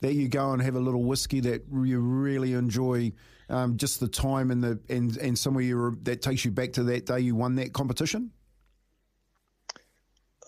that 0.00 0.14
you 0.14 0.28
go 0.28 0.52
and 0.52 0.62
have 0.62 0.76
a 0.76 0.80
little 0.80 1.04
whiskey 1.04 1.40
that 1.40 1.64
you 1.70 2.00
really 2.00 2.52
enjoy? 2.52 3.12
Um, 3.50 3.78
just 3.78 3.98
the 4.00 4.08
time 4.08 4.50
and 4.50 4.62
the 4.62 4.78
and 4.90 5.16
and 5.16 5.38
somewhere 5.38 5.64
you 5.64 5.98
that 6.02 6.20
takes 6.20 6.44
you 6.44 6.50
back 6.50 6.74
to 6.74 6.82
that 6.84 7.06
day 7.06 7.20
you 7.20 7.34
won 7.34 7.54
that 7.54 7.72
competition. 7.72 8.30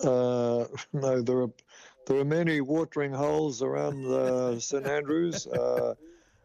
Uh, 0.05 0.67
no, 0.93 1.23
there 1.23 1.39
are 1.39 1.51
there 2.07 2.19
are 2.19 2.25
many 2.25 2.61
watering 2.61 3.13
holes 3.13 3.63
around 3.63 4.05
uh, 4.07 4.59
St 4.61 4.87
Andrews. 4.87 5.47
Uh, 5.47 5.95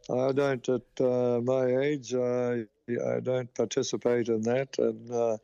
I 0.10 0.32
don't, 0.34 0.70
at 0.70 1.02
uh, 1.02 1.42
my 1.42 1.66
age, 1.78 2.14
I, 2.14 2.66
I 3.08 3.20
don't 3.20 3.52
participate 3.56 4.30
in 4.30 4.42
that, 4.44 4.78
and 4.78 5.12
uh, 5.12 5.38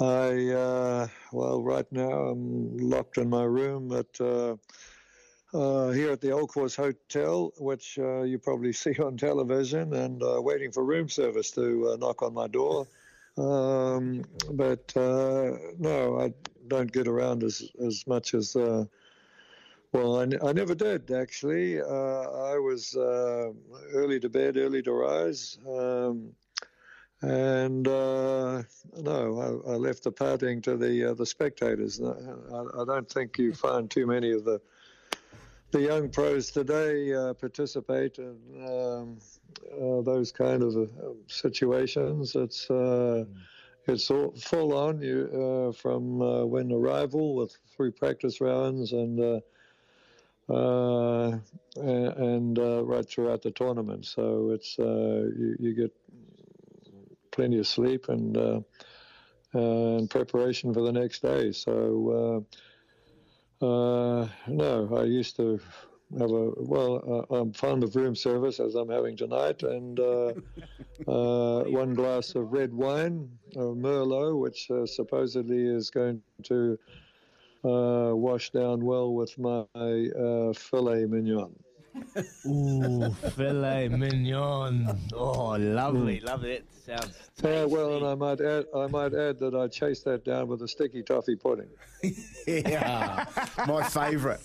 I 0.00 0.50
uh, 0.50 1.08
well, 1.32 1.62
right 1.62 1.90
now 1.92 2.28
I'm 2.28 2.76
locked 2.76 3.18
in 3.18 3.28
my 3.28 3.44
room 3.44 3.92
at. 3.92 4.20
Uh, 4.20 4.56
here 5.92 6.10
at 6.10 6.20
the 6.20 6.32
Old 6.32 6.48
Course 6.48 6.74
Hotel, 6.74 7.52
which 7.58 7.96
uh, 7.96 8.22
you 8.22 8.40
probably 8.40 8.72
see 8.82 8.96
on 8.98 9.16
television, 9.16 9.94
and 9.94 10.20
uh, 10.20 10.42
waiting 10.42 10.72
for 10.72 10.84
room 10.84 11.08
service 11.08 11.52
to 11.52 11.96
knock 12.00 12.22
on 12.22 12.34
my 12.34 12.48
door. 12.48 12.88
Um, 13.38 14.24
but 14.50 14.92
no, 14.96 16.18
I 16.20 16.32
don't 16.66 16.90
get 16.90 17.06
around 17.06 17.44
as 17.44 17.62
as 17.80 18.04
much 18.08 18.34
as 18.34 18.56
well, 19.94 20.18
I, 20.18 20.48
I 20.48 20.52
never 20.52 20.74
did 20.74 21.12
actually. 21.12 21.80
Uh, 21.80 21.84
I 21.86 22.58
was 22.58 22.96
uh, 22.96 23.52
early 23.92 24.18
to 24.20 24.28
bed, 24.28 24.56
early 24.56 24.82
to 24.82 24.92
rise, 24.92 25.56
um, 25.68 26.32
and 27.24 27.88
uh, 27.88 28.62
no, 29.00 29.62
I, 29.66 29.72
I, 29.72 29.76
left 29.76 30.04
the 30.04 30.12
partying 30.12 30.62
to 30.64 30.76
the 30.76 31.10
uh, 31.10 31.14
the 31.14 31.24
spectators. 31.24 32.00
I, 32.00 32.80
I, 32.80 32.84
don't 32.84 33.08
think 33.08 33.38
you 33.38 33.54
find 33.54 33.90
too 33.90 34.06
many 34.06 34.32
of 34.32 34.44
the 34.44 34.60
the 35.70 35.80
young 35.80 36.10
pros 36.10 36.50
today 36.50 37.14
uh, 37.14 37.32
participate 37.34 38.18
in 38.18 38.36
um, 38.68 39.18
uh, 39.72 40.02
those 40.02 40.32
kind 40.32 40.62
of 40.62 40.90
situations. 41.26 42.34
It's 42.36 42.66
mm. 42.66 43.26
it's 43.86 44.10
all, 44.10 44.32
full 44.32 44.76
on 44.76 45.00
you 45.00 45.72
from 45.78 46.18
when 46.50 46.72
arrival 46.72 47.34
with 47.36 47.56
three 47.74 47.90
practice 47.90 48.40
rounds 48.40 48.92
and 48.92 49.42
uh, 50.48 51.38
and 51.76 52.58
uh, 52.58 52.84
right 52.84 53.08
throughout 53.08 53.42
the 53.42 53.50
tournament. 53.50 54.04
So 54.04 54.50
it's 54.50 54.78
uh, 54.78 55.30
you, 55.36 55.56
you, 55.58 55.74
get 55.74 55.92
plenty 57.34 57.58
of 57.58 57.66
sleep 57.66 58.08
and 58.08 58.36
uh, 58.36 58.60
and 59.52 60.08
preparation 60.10 60.72
for 60.72 60.82
the 60.82 60.92
next 60.92 61.22
day. 61.22 61.52
So 61.52 62.44
uh, 63.60 64.26
no, 64.48 64.96
I 64.96 65.04
used 65.04 65.36
to 65.36 65.60
have 66.18 66.30
a 66.30 66.50
well. 66.56 67.26
Uh, 67.30 67.36
I'm 67.36 67.52
fond 67.52 67.84
of 67.84 67.96
room 67.96 68.14
service 68.14 68.60
as 68.60 68.74
I'm 68.74 68.90
having 68.90 69.16
tonight, 69.16 69.62
and 69.62 69.98
uh, 70.00 70.32
uh, 71.08 71.64
one 71.64 71.94
glass 71.94 72.34
of 72.34 72.52
red 72.52 72.72
wine, 72.72 73.28
Merlot, 73.56 74.38
which 74.38 74.68
supposedly 74.86 75.66
is 75.66 75.90
going 75.90 76.22
to 76.44 76.78
uh, 77.64 78.12
wash 78.14 78.50
down 78.50 78.84
well 78.84 79.14
with 79.14 79.38
my 79.38 79.64
uh, 79.74 80.52
filet 80.52 81.06
mignon. 81.06 81.63
Ooh, 82.46 83.10
filet 83.36 83.88
mignon. 83.88 84.98
Oh, 85.12 85.56
lovely, 85.56 86.20
lovely. 86.20 86.52
It 86.52 86.66
sounds. 86.84 87.30
Yeah, 87.42 87.64
well, 87.64 87.96
and 87.96 88.06
I 88.06 88.14
might 88.14 88.40
add, 88.40 88.66
I 88.74 88.86
might 88.86 89.14
add 89.14 89.38
that 89.38 89.54
I 89.54 89.68
chased 89.68 90.04
that 90.04 90.24
down 90.24 90.48
with 90.48 90.62
a 90.62 90.68
sticky 90.68 91.02
toffee 91.02 91.36
pudding. 91.36 91.68
yeah, 92.46 93.26
my 93.66 93.82
favourite. 93.84 94.40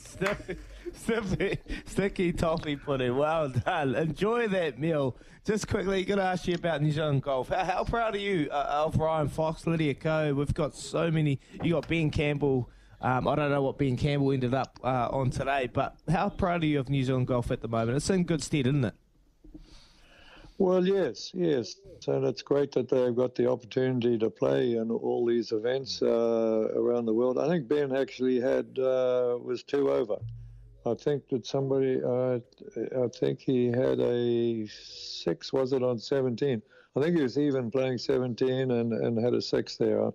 Sticky, 0.93 1.57
sticky 1.85 2.33
toffee 2.33 2.75
pudding. 2.75 3.15
Well 3.15 3.49
done. 3.49 3.95
Enjoy 3.95 4.47
that 4.49 4.79
meal. 4.79 5.15
Just 5.45 5.67
quickly, 5.67 6.03
going 6.03 6.19
to 6.19 6.25
ask 6.25 6.47
you 6.47 6.55
about 6.55 6.81
New 6.81 6.91
Zealand 6.91 7.23
golf. 7.23 7.49
How, 7.49 7.63
how 7.63 7.83
proud 7.83 8.15
are 8.15 8.19
you 8.19 8.49
uh, 8.51 8.85
of 8.85 8.97
Ryan 8.97 9.29
Fox, 9.29 9.65
Lydia 9.65 9.93
Ko? 9.93 10.33
We've 10.33 10.53
got 10.53 10.75
so 10.75 11.09
many. 11.09 11.39
You 11.63 11.73
got 11.73 11.87
Ben 11.87 12.09
Campbell. 12.11 12.69
Um, 13.01 13.27
I 13.27 13.35
don't 13.35 13.51
know 13.51 13.61
what 13.61 13.77
Ben 13.77 13.95
Campbell 13.95 14.31
ended 14.31 14.53
up 14.53 14.79
uh, 14.83 15.07
on 15.11 15.29
today, 15.29 15.69
but 15.71 15.95
how 16.09 16.29
proud 16.29 16.63
are 16.63 16.65
you 16.65 16.79
of 16.79 16.89
New 16.89 17.03
Zealand 17.03 17.27
golf 17.27 17.49
at 17.51 17.61
the 17.61 17.67
moment? 17.67 17.95
It's 17.95 18.09
in 18.09 18.25
good 18.25 18.43
stead, 18.43 18.67
isn't 18.67 18.83
it? 18.83 18.93
Well, 20.57 20.85
yes, 20.85 21.31
yes. 21.33 21.77
And 22.07 22.25
it's 22.25 22.41
great 22.41 22.73
that 22.73 22.89
they've 22.89 23.15
got 23.15 23.35
the 23.35 23.49
opportunity 23.49 24.17
to 24.17 24.29
play 24.29 24.75
in 24.75 24.91
all 24.91 25.25
these 25.25 25.53
events 25.53 26.01
uh, 26.01 26.67
around 26.75 27.05
the 27.05 27.13
world. 27.13 27.39
I 27.39 27.47
think 27.47 27.69
Ben 27.69 27.95
actually 27.95 28.41
had 28.41 28.77
uh, 28.77 29.37
was 29.41 29.63
two 29.63 29.89
over. 29.89 30.17
I 30.85 30.95
think 30.95 31.29
that 31.29 31.45
somebody, 31.45 32.01
uh, 32.03 32.39
I 33.01 33.07
think 33.07 33.39
he 33.39 33.67
had 33.67 34.01
a 34.01 34.67
six, 34.67 35.53
was 35.53 35.71
it 35.71 35.83
on 35.83 35.97
17? 35.97 36.61
I 36.95 37.01
think 37.01 37.15
he 37.15 37.21
was 37.21 37.37
even 37.37 37.71
playing 37.71 37.97
17 37.97 38.71
and, 38.71 38.91
and 38.91 39.23
had 39.23 39.33
a 39.33 39.41
six 39.41 39.77
there. 39.77 40.09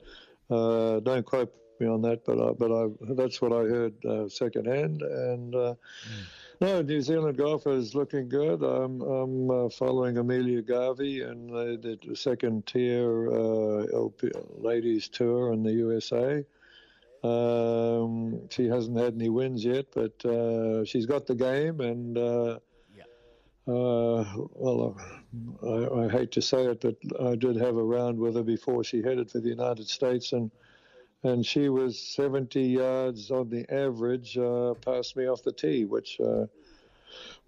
Uh, 0.51 1.01
don't 1.01 1.25
quote 1.25 1.55
me 1.81 1.87
on 1.87 2.03
that, 2.03 2.25
but 2.25 2.41
I, 2.41 2.53
but 2.53 2.73
I, 2.73 2.89
that's 3.15 3.41
what 3.41 3.53
I 3.53 3.63
heard 3.69 4.05
uh, 4.05 4.29
secondhand. 4.29 5.03
And 5.03 5.55
uh, 5.55 5.75
mm. 5.75 6.25
no, 6.61 6.83
New 6.83 7.01
Zealand 7.01 7.37
golf 7.37 7.67
is 7.67 7.95
looking 7.95 8.29
good. 8.29 8.63
I'm, 8.63 9.01
I'm 9.01 9.51
uh, 9.51 9.69
following 9.69 10.19
Amelia 10.19 10.63
Garvey 10.63 11.23
and 11.23 11.51
the, 11.51 11.99
the 12.07 12.17
second 12.17 12.67
tier 12.67 13.29
uh, 13.29 13.87
LP, 13.95 14.31
ladies 14.57 15.09
tour 15.09 15.53
in 15.53 15.63
the 15.63 15.73
USA. 15.73 16.45
Um, 17.23 18.49
she 18.51 18.67
hasn't 18.69 18.99
had 18.99 19.15
any 19.15 19.31
wins 19.31 19.65
yet, 19.65 19.87
but 19.95 20.25
uh, 20.27 20.85
she's 20.85 21.07
got 21.07 21.27
the 21.27 21.35
game 21.35 21.81
and. 21.81 22.19
Uh, 22.19 22.59
well, 23.67 24.95
I, 25.63 26.05
I, 26.05 26.09
hate 26.11 26.33
to 26.33 26.43
say 26.43 26.67
it, 26.67 26.83
but 26.83 26.97
I 27.19 27.35
did 27.35 27.57
have 27.57 27.77
a 27.77 27.83
round 27.83 28.19
with 28.19 28.35
her 28.35 28.43
before 28.43 28.85
she 28.85 29.01
headed 29.01 29.31
for 29.31 29.41
the 29.41 29.49
United 29.49 29.89
States, 29.89 30.33
and 30.33 30.51
and 31.25 31.45
she 31.45 31.71
was 31.71 31.99
70 31.99 32.61
yards 32.61 33.31
on 33.31 33.49
the 33.49 33.65
average 33.73 34.37
uh, 34.37 34.75
past 34.75 35.17
me 35.17 35.27
off 35.27 35.43
the 35.43 35.53
tee, 35.53 35.87
which 35.87 36.21
uh, 36.21 36.47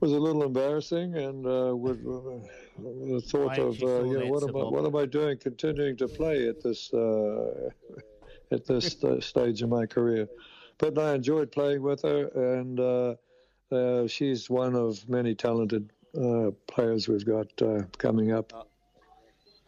was 0.00 0.12
a 0.12 0.18
little 0.18 0.42
embarrassing. 0.42 1.14
And 1.14 1.46
uh, 1.46 1.76
with 1.76 1.98
uh, 1.98 2.46
the 2.78 3.20
thought 3.20 3.58
of, 3.58 3.80
uh, 3.82 4.04
you 4.04 4.18
know, 4.18 4.26
what 4.26 4.42
am 4.42 4.56
I, 4.56 4.64
what 4.64 4.86
am 4.86 4.96
I 4.96 5.04
doing, 5.04 5.38
continuing 5.38 5.96
to 5.98 6.08
play 6.08 6.48
at 6.48 6.62
this 6.62 6.92
uh, 6.92 7.68
at 8.50 8.64
this 8.66 8.96
stage 9.20 9.60
of 9.60 9.68
my 9.68 9.84
career? 9.84 10.26
But 10.78 10.98
I 10.98 11.14
enjoyed 11.14 11.52
playing 11.52 11.82
with 11.82 12.02
her, 12.02 12.28
and 12.58 14.10
she's 14.10 14.48
one 14.48 14.74
of 14.74 15.06
many 15.08 15.34
talented 15.34 15.92
players 16.66 17.08
we've 17.08 17.26
got 17.26 17.48
coming 17.98 18.32
up. 18.32 18.68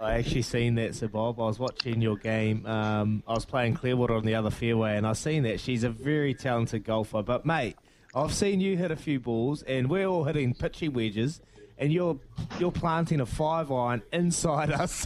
I 0.00 0.14
actually 0.14 0.42
seen 0.42 0.76
that, 0.76 0.94
Sir 0.94 1.08
Bob. 1.08 1.40
I 1.40 1.44
was 1.44 1.58
watching 1.58 2.00
your 2.00 2.16
game. 2.16 2.64
Um, 2.66 3.24
I 3.26 3.32
was 3.34 3.44
playing 3.44 3.74
Clearwater 3.74 4.14
on 4.14 4.24
the 4.24 4.36
other 4.36 4.50
fairway, 4.50 4.96
and 4.96 5.04
I 5.04 5.12
seen 5.12 5.42
that 5.42 5.58
she's 5.58 5.82
a 5.82 5.90
very 5.90 6.34
talented 6.34 6.84
golfer. 6.84 7.22
But 7.22 7.44
mate, 7.44 7.76
I've 8.14 8.32
seen 8.32 8.60
you 8.60 8.76
hit 8.76 8.92
a 8.92 8.96
few 8.96 9.18
balls, 9.18 9.62
and 9.62 9.90
we're 9.90 10.06
all 10.06 10.22
hitting 10.22 10.54
pitchy 10.54 10.88
wedges, 10.88 11.40
and 11.78 11.92
you're 11.92 12.16
you're 12.60 12.70
planting 12.70 13.20
a 13.20 13.26
five 13.26 13.72
iron 13.72 14.02
inside 14.12 14.70
us 14.82 15.04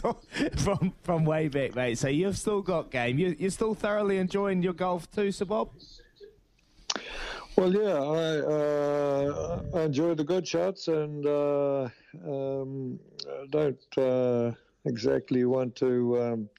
from 0.57 0.93
from 1.01 1.25
way 1.25 1.47
back, 1.47 1.75
mate. 1.75 1.97
So 1.97 2.07
you've 2.07 2.37
still 2.37 2.61
got 2.61 2.91
game. 2.91 3.17
You, 3.17 3.35
you're 3.39 3.49
still 3.49 3.73
thoroughly 3.73 4.19
enjoying 4.19 4.61
your 4.61 4.73
golf 4.73 5.09
too, 5.09 5.31
Sir 5.31 5.45
Bob. 5.45 5.69
Well, 7.55 7.71
yeah, 7.71 7.93
I, 7.93 8.39
uh, 8.39 9.61
I 9.75 9.81
enjoy 9.83 10.15
the 10.15 10.23
good 10.23 10.47
shots 10.47 10.87
and 10.87 11.25
uh, 11.25 11.87
um, 12.25 12.99
don't 13.51 13.97
uh, 13.97 14.51
exactly 14.85 15.45
want 15.45 15.75
to 15.77 16.21
um, 16.21 16.49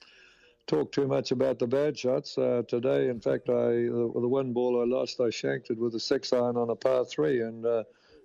talk 0.66 0.93
too 0.93 1.07
much 1.07 1.31
about 1.31 1.59
the 1.59 1.66
bad 1.66 1.99
shots. 1.99 2.39
Uh, 2.39 2.62
today, 2.68 3.09
in 3.09 3.20
fact, 3.20 3.49
I 3.49 3.53
the, 3.53 4.11
the, 4.14 4.29
one 4.29 4.53
ball 4.53 4.81
I 4.81 4.85
lost, 4.85 5.20
I 5.20 5.31
shanked 5.31 5.70
it 5.70 5.79
with 5.79 5.95
a 5.95 6.01
six 6.01 6.33
iron 6.33 6.57
on 6.57 6.70
a 6.70 6.77
par 6.77 7.05
three, 7.05 7.41
and 7.41 7.64
uh, 7.64 7.85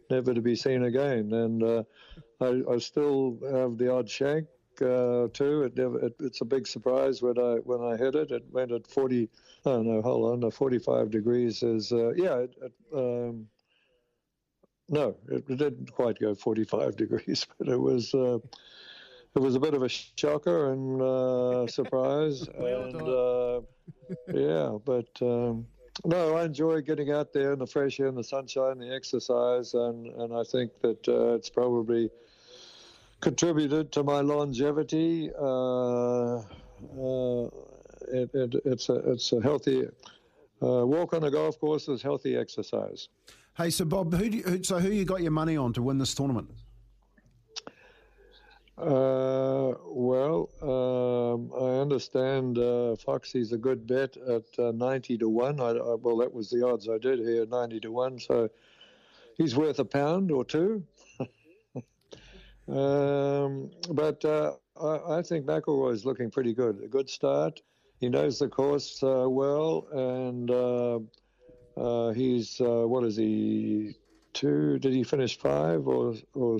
never 0.09 0.33
to 0.33 0.41
be 0.41 0.55
seen 0.55 0.83
again. 0.83 1.33
And 1.33 1.63
uh, 1.63 1.83
I, 2.41 2.61
I, 2.69 2.77
still 2.77 3.37
have 3.51 3.77
the 3.77 3.93
odd 3.93 4.09
shank 4.09 4.47
uh, 4.81 5.27
too. 5.33 5.63
It 5.63 5.77
never, 5.77 6.05
it, 6.05 6.15
it's 6.19 6.41
a 6.41 6.45
big 6.45 6.67
surprise 6.67 7.21
when 7.21 7.37
I 7.37 7.55
when 7.63 7.81
I 7.81 7.97
hit 7.97 8.15
it. 8.15 8.31
It 8.31 8.45
went 8.51 8.71
at 8.71 8.87
forty. 8.87 9.29
Oh 9.65 9.81
no, 9.81 10.01
hold 10.01 10.31
on. 10.31 10.39
The 10.39 10.51
forty-five 10.51 11.11
degrees 11.11 11.63
is 11.63 11.91
uh, 11.91 12.11
yeah. 12.15 12.37
It, 12.37 12.55
it, 12.61 12.73
um, 12.93 13.47
no, 14.91 15.15
it, 15.29 15.47
didn't 15.47 15.91
quite 15.91 16.19
go 16.19 16.33
45 16.33 16.95
degrees, 16.97 17.45
but 17.57 17.67
it 17.67 17.77
was 17.77 18.13
uh, 18.13 18.39
it 19.35 19.39
was 19.39 19.55
a 19.55 19.59
bit 19.59 19.73
of 19.73 19.83
a 19.83 19.89
shocker 19.89 20.71
and 20.71 21.01
uh, 21.01 21.67
surprise, 21.71 22.47
and 22.47 23.01
uh, 23.01 23.61
yeah, 24.33 24.77
but 24.83 25.09
um, 25.21 25.65
no, 26.05 26.35
I 26.35 26.45
enjoy 26.45 26.81
getting 26.81 27.11
out 27.11 27.33
there 27.33 27.53
in 27.53 27.59
the 27.59 27.67
fresh 27.67 27.99
air, 27.99 28.07
and 28.07 28.17
the 28.17 28.23
sunshine, 28.23 28.79
the 28.79 28.93
exercise, 28.93 29.73
and 29.73 30.07
and 30.07 30.33
I 30.33 30.43
think 30.43 30.71
that 30.81 31.07
uh, 31.07 31.33
it's 31.35 31.49
probably 31.49 32.09
contributed 33.21 33.91
to 33.93 34.03
my 34.03 34.21
longevity. 34.21 35.31
Uh, 35.37 36.37
uh, 36.37 37.49
it, 38.11 38.29
it, 38.33 38.55
it's 38.65 38.89
a 38.89 38.95
it's 39.11 39.31
a 39.33 39.41
healthy 39.41 39.87
uh, 40.61 40.85
walk 40.85 41.13
on 41.13 41.21
the 41.21 41.31
golf 41.31 41.59
course 41.59 41.87
is 41.87 42.01
healthy 42.01 42.35
exercise. 42.35 43.09
Hey, 43.55 43.69
so 43.69 43.85
Bob, 43.85 44.13
who, 44.13 44.29
do 44.29 44.37
you, 44.37 44.43
who 44.43 44.63
so 44.63 44.79
who 44.79 44.89
you 44.89 45.05
got 45.05 45.21
your 45.21 45.31
money 45.31 45.57
on 45.57 45.73
to 45.73 45.81
win 45.81 45.97
this 45.97 46.13
tournament? 46.13 46.49
Uh, 48.79 49.73
well, 49.87 50.49
um, 50.61 51.51
I 51.53 51.81
understand 51.81 52.57
uh, 52.57 52.95
Foxy's 52.95 53.51
a 53.51 53.57
good 53.57 53.85
bet 53.85 54.15
at 54.15 54.45
uh, 54.57 54.71
90 54.71 55.17
to 55.17 55.27
1. 55.27 55.59
I, 55.59 55.63
I, 55.71 55.95
well, 55.95 56.15
that 56.17 56.33
was 56.33 56.49
the 56.49 56.65
odds 56.65 56.87
I 56.87 56.97
did 56.97 57.19
here, 57.19 57.45
90 57.45 57.81
to 57.81 57.91
1. 57.91 58.19
So 58.19 58.49
he's 59.35 59.57
worth 59.57 59.79
a 59.79 59.85
pound 59.85 60.31
or 60.31 60.45
two. 60.45 60.81
um, 62.69 63.69
but 63.89 64.23
uh, 64.23 64.53
I, 64.81 65.17
I 65.17 65.21
think 65.23 65.45
McIlroy's 65.45 66.05
looking 66.05 66.31
pretty 66.31 66.53
good. 66.53 66.81
A 66.81 66.87
good 66.87 67.09
start. 67.09 67.61
He 67.99 68.07
knows 68.07 68.39
the 68.39 68.47
course 68.47 69.03
uh, 69.03 69.25
well, 69.27 69.87
and 69.91 70.49
uh, 70.49 70.99
uh, 71.75 72.13
he's, 72.13 72.55
what 72.61 73.03
is 73.03 73.17
he, 73.17 73.97
two? 74.33 74.79
Did 74.79 74.93
he 74.93 75.03
finish 75.03 75.37
five 75.37 75.87
or, 75.87 76.15
or 76.33 76.59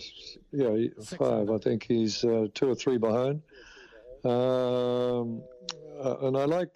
yeah, 0.52 0.88
five? 1.18 1.50
I 1.50 1.58
think 1.58 1.84
he's 1.84 2.24
uh, 2.24 2.48
two 2.54 2.70
or 2.70 2.76
three 2.76 2.98
behind. 2.98 3.42
Um, 4.24 5.42
uh, 6.04 6.28
and 6.28 6.38
I 6.38 6.46
like 6.46 6.70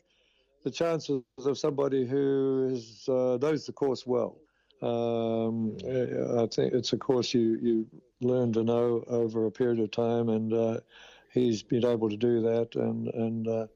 the 0.64 0.72
chances 0.72 1.22
of 1.46 1.58
somebody 1.58 2.06
who 2.06 2.70
is, 2.74 3.08
uh, 3.08 3.38
knows 3.42 3.66
the 3.66 3.74
course 3.74 4.06
well. 4.06 4.38
Um, 4.82 5.78
I 5.84 6.48
think 6.48 6.74
it's 6.74 6.94
a 6.94 6.98
course 6.98 7.34
you, 7.34 7.58
you 7.62 7.88
learn 8.22 8.52
to 8.54 8.64
know 8.64 9.04
over 9.08 9.46
a 9.46 9.52
period 9.52 9.80
of 9.80 9.92
time, 9.92 10.30
and 10.30 10.54
uh, 10.54 10.80
he's 11.34 11.64
been 11.64 11.86
able 11.86 12.10
to 12.10 12.18
do 12.18 12.42
that. 12.42 12.76
And, 12.76 13.08
and 13.08 13.48
uh, 13.48 13.68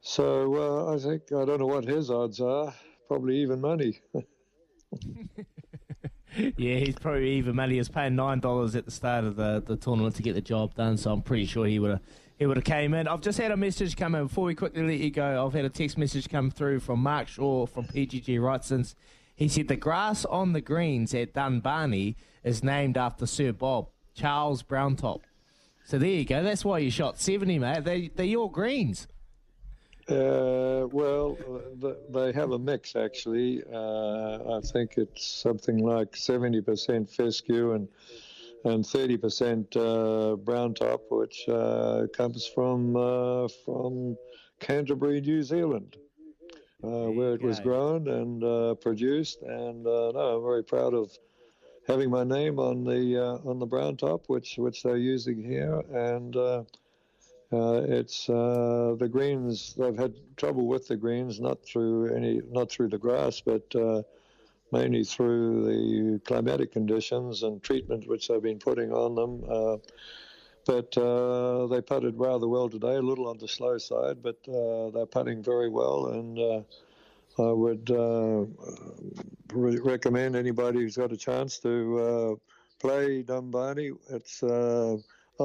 so 0.00 0.54
uh, 0.88 0.94
I 0.94 0.98
think, 0.98 1.24
I 1.32 1.44
don't 1.44 1.60
know 1.60 1.66
what 1.66 1.84
his 1.84 2.10
odds 2.10 2.40
are, 2.40 2.72
probably 3.08 3.42
even 3.42 3.60
money. 3.60 4.00
yeah, 6.36 6.76
he's 6.76 6.94
probably 6.94 7.32
even 7.32 7.56
money. 7.56 7.74
He 7.74 7.78
was 7.78 7.88
paying 7.88 8.16
nine 8.16 8.40
dollars 8.40 8.74
at 8.74 8.84
the 8.84 8.90
start 8.90 9.24
of 9.24 9.36
the, 9.36 9.62
the 9.64 9.76
tournament 9.76 10.16
to 10.16 10.22
get 10.22 10.34
the 10.34 10.40
job 10.40 10.74
done, 10.74 10.96
so 10.96 11.12
I'm 11.12 11.22
pretty 11.22 11.46
sure 11.46 11.66
he 11.66 11.78
would 11.78 11.90
have 11.90 12.00
he 12.38 12.46
would 12.46 12.56
have 12.56 12.64
came 12.64 12.94
in. 12.94 13.06
I've 13.06 13.20
just 13.20 13.38
had 13.38 13.50
a 13.50 13.56
message 13.56 13.96
come 13.96 14.14
in 14.14 14.26
before 14.26 14.44
we 14.44 14.54
quickly 14.54 14.82
let 14.82 14.98
you 14.98 15.10
go. 15.10 15.46
I've 15.46 15.52
had 15.52 15.64
a 15.64 15.70
text 15.70 15.96
message 15.98 16.28
come 16.28 16.50
through 16.50 16.80
from 16.80 17.00
Mark 17.00 17.28
Shaw 17.28 17.66
from 17.66 17.84
PGG 17.84 18.38
Wrightsons. 18.38 18.94
He 19.34 19.48
said 19.48 19.68
the 19.68 19.76
grass 19.76 20.24
on 20.24 20.52
the 20.52 20.60
greens 20.60 21.14
at 21.14 21.34
Dumbarnie 21.34 22.16
is 22.42 22.62
named 22.62 22.96
after 22.96 23.26
Sir 23.26 23.52
Bob 23.52 23.88
Charles 24.14 24.62
Browntop. 24.62 25.22
So 25.84 25.98
there 25.98 26.08
you 26.08 26.24
go. 26.24 26.42
That's 26.42 26.64
why 26.64 26.78
you 26.78 26.90
shot 26.90 27.18
seventy, 27.18 27.58
mate. 27.58 27.84
They 27.84 28.08
they're 28.08 28.26
your 28.26 28.50
greens. 28.50 29.06
Uh, 30.12 30.86
well, 30.88 31.36
th- 31.80 31.96
they 32.10 32.32
have 32.32 32.52
a 32.52 32.58
mix 32.58 32.96
actually. 32.96 33.62
Uh, 33.72 34.58
I 34.58 34.60
think 34.72 34.98
it's 34.98 35.24
something 35.26 35.78
like 35.78 36.16
70% 36.16 37.10
fescue 37.10 37.72
and 37.72 37.88
and 38.64 38.84
30% 38.84 39.76
uh, 39.76 40.36
brown 40.36 40.74
top, 40.74 41.04
which 41.10 41.48
uh, 41.48 42.06
comes 42.12 42.46
from 42.46 42.96
uh, 42.96 43.48
from 43.64 44.18
Canterbury, 44.60 45.20
New 45.20 45.42
Zealand, 45.42 45.96
uh, 46.84 47.10
where 47.10 47.34
it 47.34 47.42
was 47.42 47.60
grown 47.60 48.08
and 48.08 48.44
uh, 48.44 48.74
produced. 48.76 49.42
And 49.42 49.86
uh, 49.86 50.12
no, 50.12 50.36
I'm 50.36 50.42
very 50.44 50.64
proud 50.64 50.94
of 50.94 51.18
having 51.86 52.10
my 52.10 52.24
name 52.24 52.58
on 52.58 52.84
the 52.84 53.18
uh, 53.18 53.48
on 53.50 53.58
the 53.58 53.66
brown 53.66 53.96
top, 53.96 54.28
which 54.28 54.58
which 54.58 54.82
they're 54.82 54.96
using 54.96 55.42
here, 55.42 55.80
and. 55.92 56.36
Uh, 57.52 57.82
it's 57.86 58.30
uh, 58.30 58.94
the 58.98 59.08
greens. 59.08 59.74
They've 59.74 59.96
had 59.96 60.14
trouble 60.36 60.66
with 60.66 60.88
the 60.88 60.96
greens, 60.96 61.38
not 61.38 61.62
through 61.64 62.14
any, 62.14 62.40
not 62.50 62.70
through 62.70 62.88
the 62.88 62.98
grass, 62.98 63.42
but 63.42 63.74
uh, 63.74 64.02
mainly 64.72 65.04
through 65.04 65.66
the 65.66 66.18
climatic 66.20 66.72
conditions 66.72 67.42
and 67.42 67.62
treatment 67.62 68.08
which 68.08 68.28
they've 68.28 68.42
been 68.42 68.58
putting 68.58 68.90
on 68.92 69.14
them. 69.14 69.44
Uh, 69.46 69.76
but 70.64 70.96
uh, 70.96 71.66
they 71.66 71.82
putted 71.82 72.18
rather 72.18 72.48
well 72.48 72.70
today, 72.70 72.94
a 72.94 73.02
little 73.02 73.28
on 73.28 73.36
the 73.36 73.48
slow 73.48 73.76
side, 73.76 74.22
but 74.22 74.38
uh, 74.48 74.90
they're 74.90 75.06
putting 75.06 75.42
very 75.42 75.68
well, 75.68 76.06
and 76.06 76.64
I 77.38 77.50
would 77.50 77.90
re- 79.52 79.80
recommend 79.80 80.36
anybody 80.36 80.78
who's 80.78 80.96
got 80.96 81.12
a 81.12 81.16
chance 81.16 81.58
to 81.58 82.40
play 82.78 83.22
Dumbarnie. 83.22 83.90
It's 84.08 84.40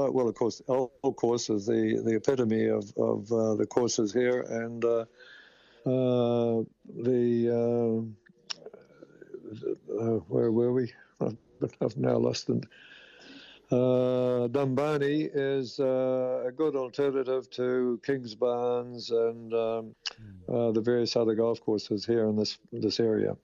uh, 0.05 0.11
well, 0.11 0.27
of 0.27 0.35
course, 0.35 0.61
L 0.69 0.91
course 1.15 1.49
is 1.49 1.65
the, 1.65 2.01
the 2.03 2.15
epitome 2.15 2.67
of, 2.67 2.91
of 2.97 3.31
uh, 3.31 3.55
the 3.55 3.65
courses 3.65 4.13
here, 4.13 4.41
and 4.41 4.83
uh, 4.85 5.05
uh, 5.85 6.63
the 6.95 7.49
uh, 7.51 8.01
uh, 9.93 10.17
where 10.27 10.51
were 10.51 10.73
we? 10.73 10.93
I've, 11.21 11.37
I've 11.81 11.97
now 11.97 12.17
lost 12.17 12.49
it. 12.49 12.65
Uh, 13.69 14.47
Dumbarnie 14.47 15.23
is 15.23 15.79
uh, 15.79 16.45
a 16.47 16.51
good 16.51 16.75
alternative 16.75 17.49
to 17.51 17.99
Kingsbarns 18.05 19.11
and 19.11 19.53
um, 19.53 19.95
uh, 20.47 20.71
the 20.71 20.79
various 20.79 21.17
other 21.17 21.35
golf 21.35 21.59
courses 21.59 22.05
here 22.05 22.27
in 22.29 22.37
this 22.37 22.57
this 22.71 22.99
area. 23.01 23.35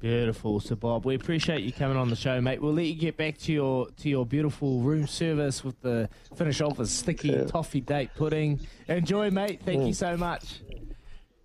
Beautiful, 0.00 0.60
Sir 0.60 0.76
Bob. 0.76 1.04
We 1.04 1.14
appreciate 1.14 1.62
you 1.62 1.72
coming 1.72 1.98
on 1.98 2.08
the 2.08 2.16
show, 2.16 2.40
mate. 2.40 2.62
We'll 2.62 2.72
let 2.72 2.86
you 2.86 2.94
get 2.94 3.18
back 3.18 3.36
to 3.40 3.52
your 3.52 3.86
to 3.98 4.08
your 4.08 4.24
beautiful 4.24 4.80
room 4.80 5.06
service 5.06 5.62
with 5.62 5.78
the 5.82 6.08
finish 6.36 6.62
off 6.62 6.78
a 6.78 6.86
sticky 6.86 7.44
toffee 7.44 7.82
date 7.82 8.08
pudding. 8.16 8.60
Enjoy, 8.88 9.30
mate. 9.30 9.60
Thank 9.62 9.82
you 9.82 9.92
Mm. 9.92 9.94
so 9.94 10.16
much. 10.16 10.62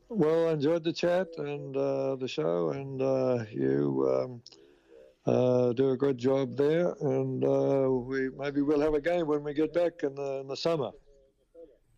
Well, 0.07 0.47
I 0.47 0.53
enjoyed 0.53 0.85
the 0.85 0.93
chat 0.93 1.27
and 1.37 1.75
uh, 1.75 2.15
the 2.15 2.29
show, 2.29 2.69
and 2.69 3.01
uh, 3.01 3.43
you 3.51 4.07
um, 4.09 4.41
uh, 5.25 5.73
do 5.73 5.89
a 5.89 5.97
good 5.97 6.17
job 6.17 6.55
there. 6.55 6.95
And 7.01 7.43
uh, 7.43 7.89
we 7.91 8.29
maybe 8.29 8.61
we'll 8.61 8.79
have 8.79 8.93
a 8.93 9.01
game 9.01 9.27
when 9.27 9.43
we 9.43 9.53
get 9.53 9.73
back 9.73 10.03
in 10.03 10.15
the 10.15 10.39
in 10.39 10.47
the 10.47 10.55
summer. 10.55 10.91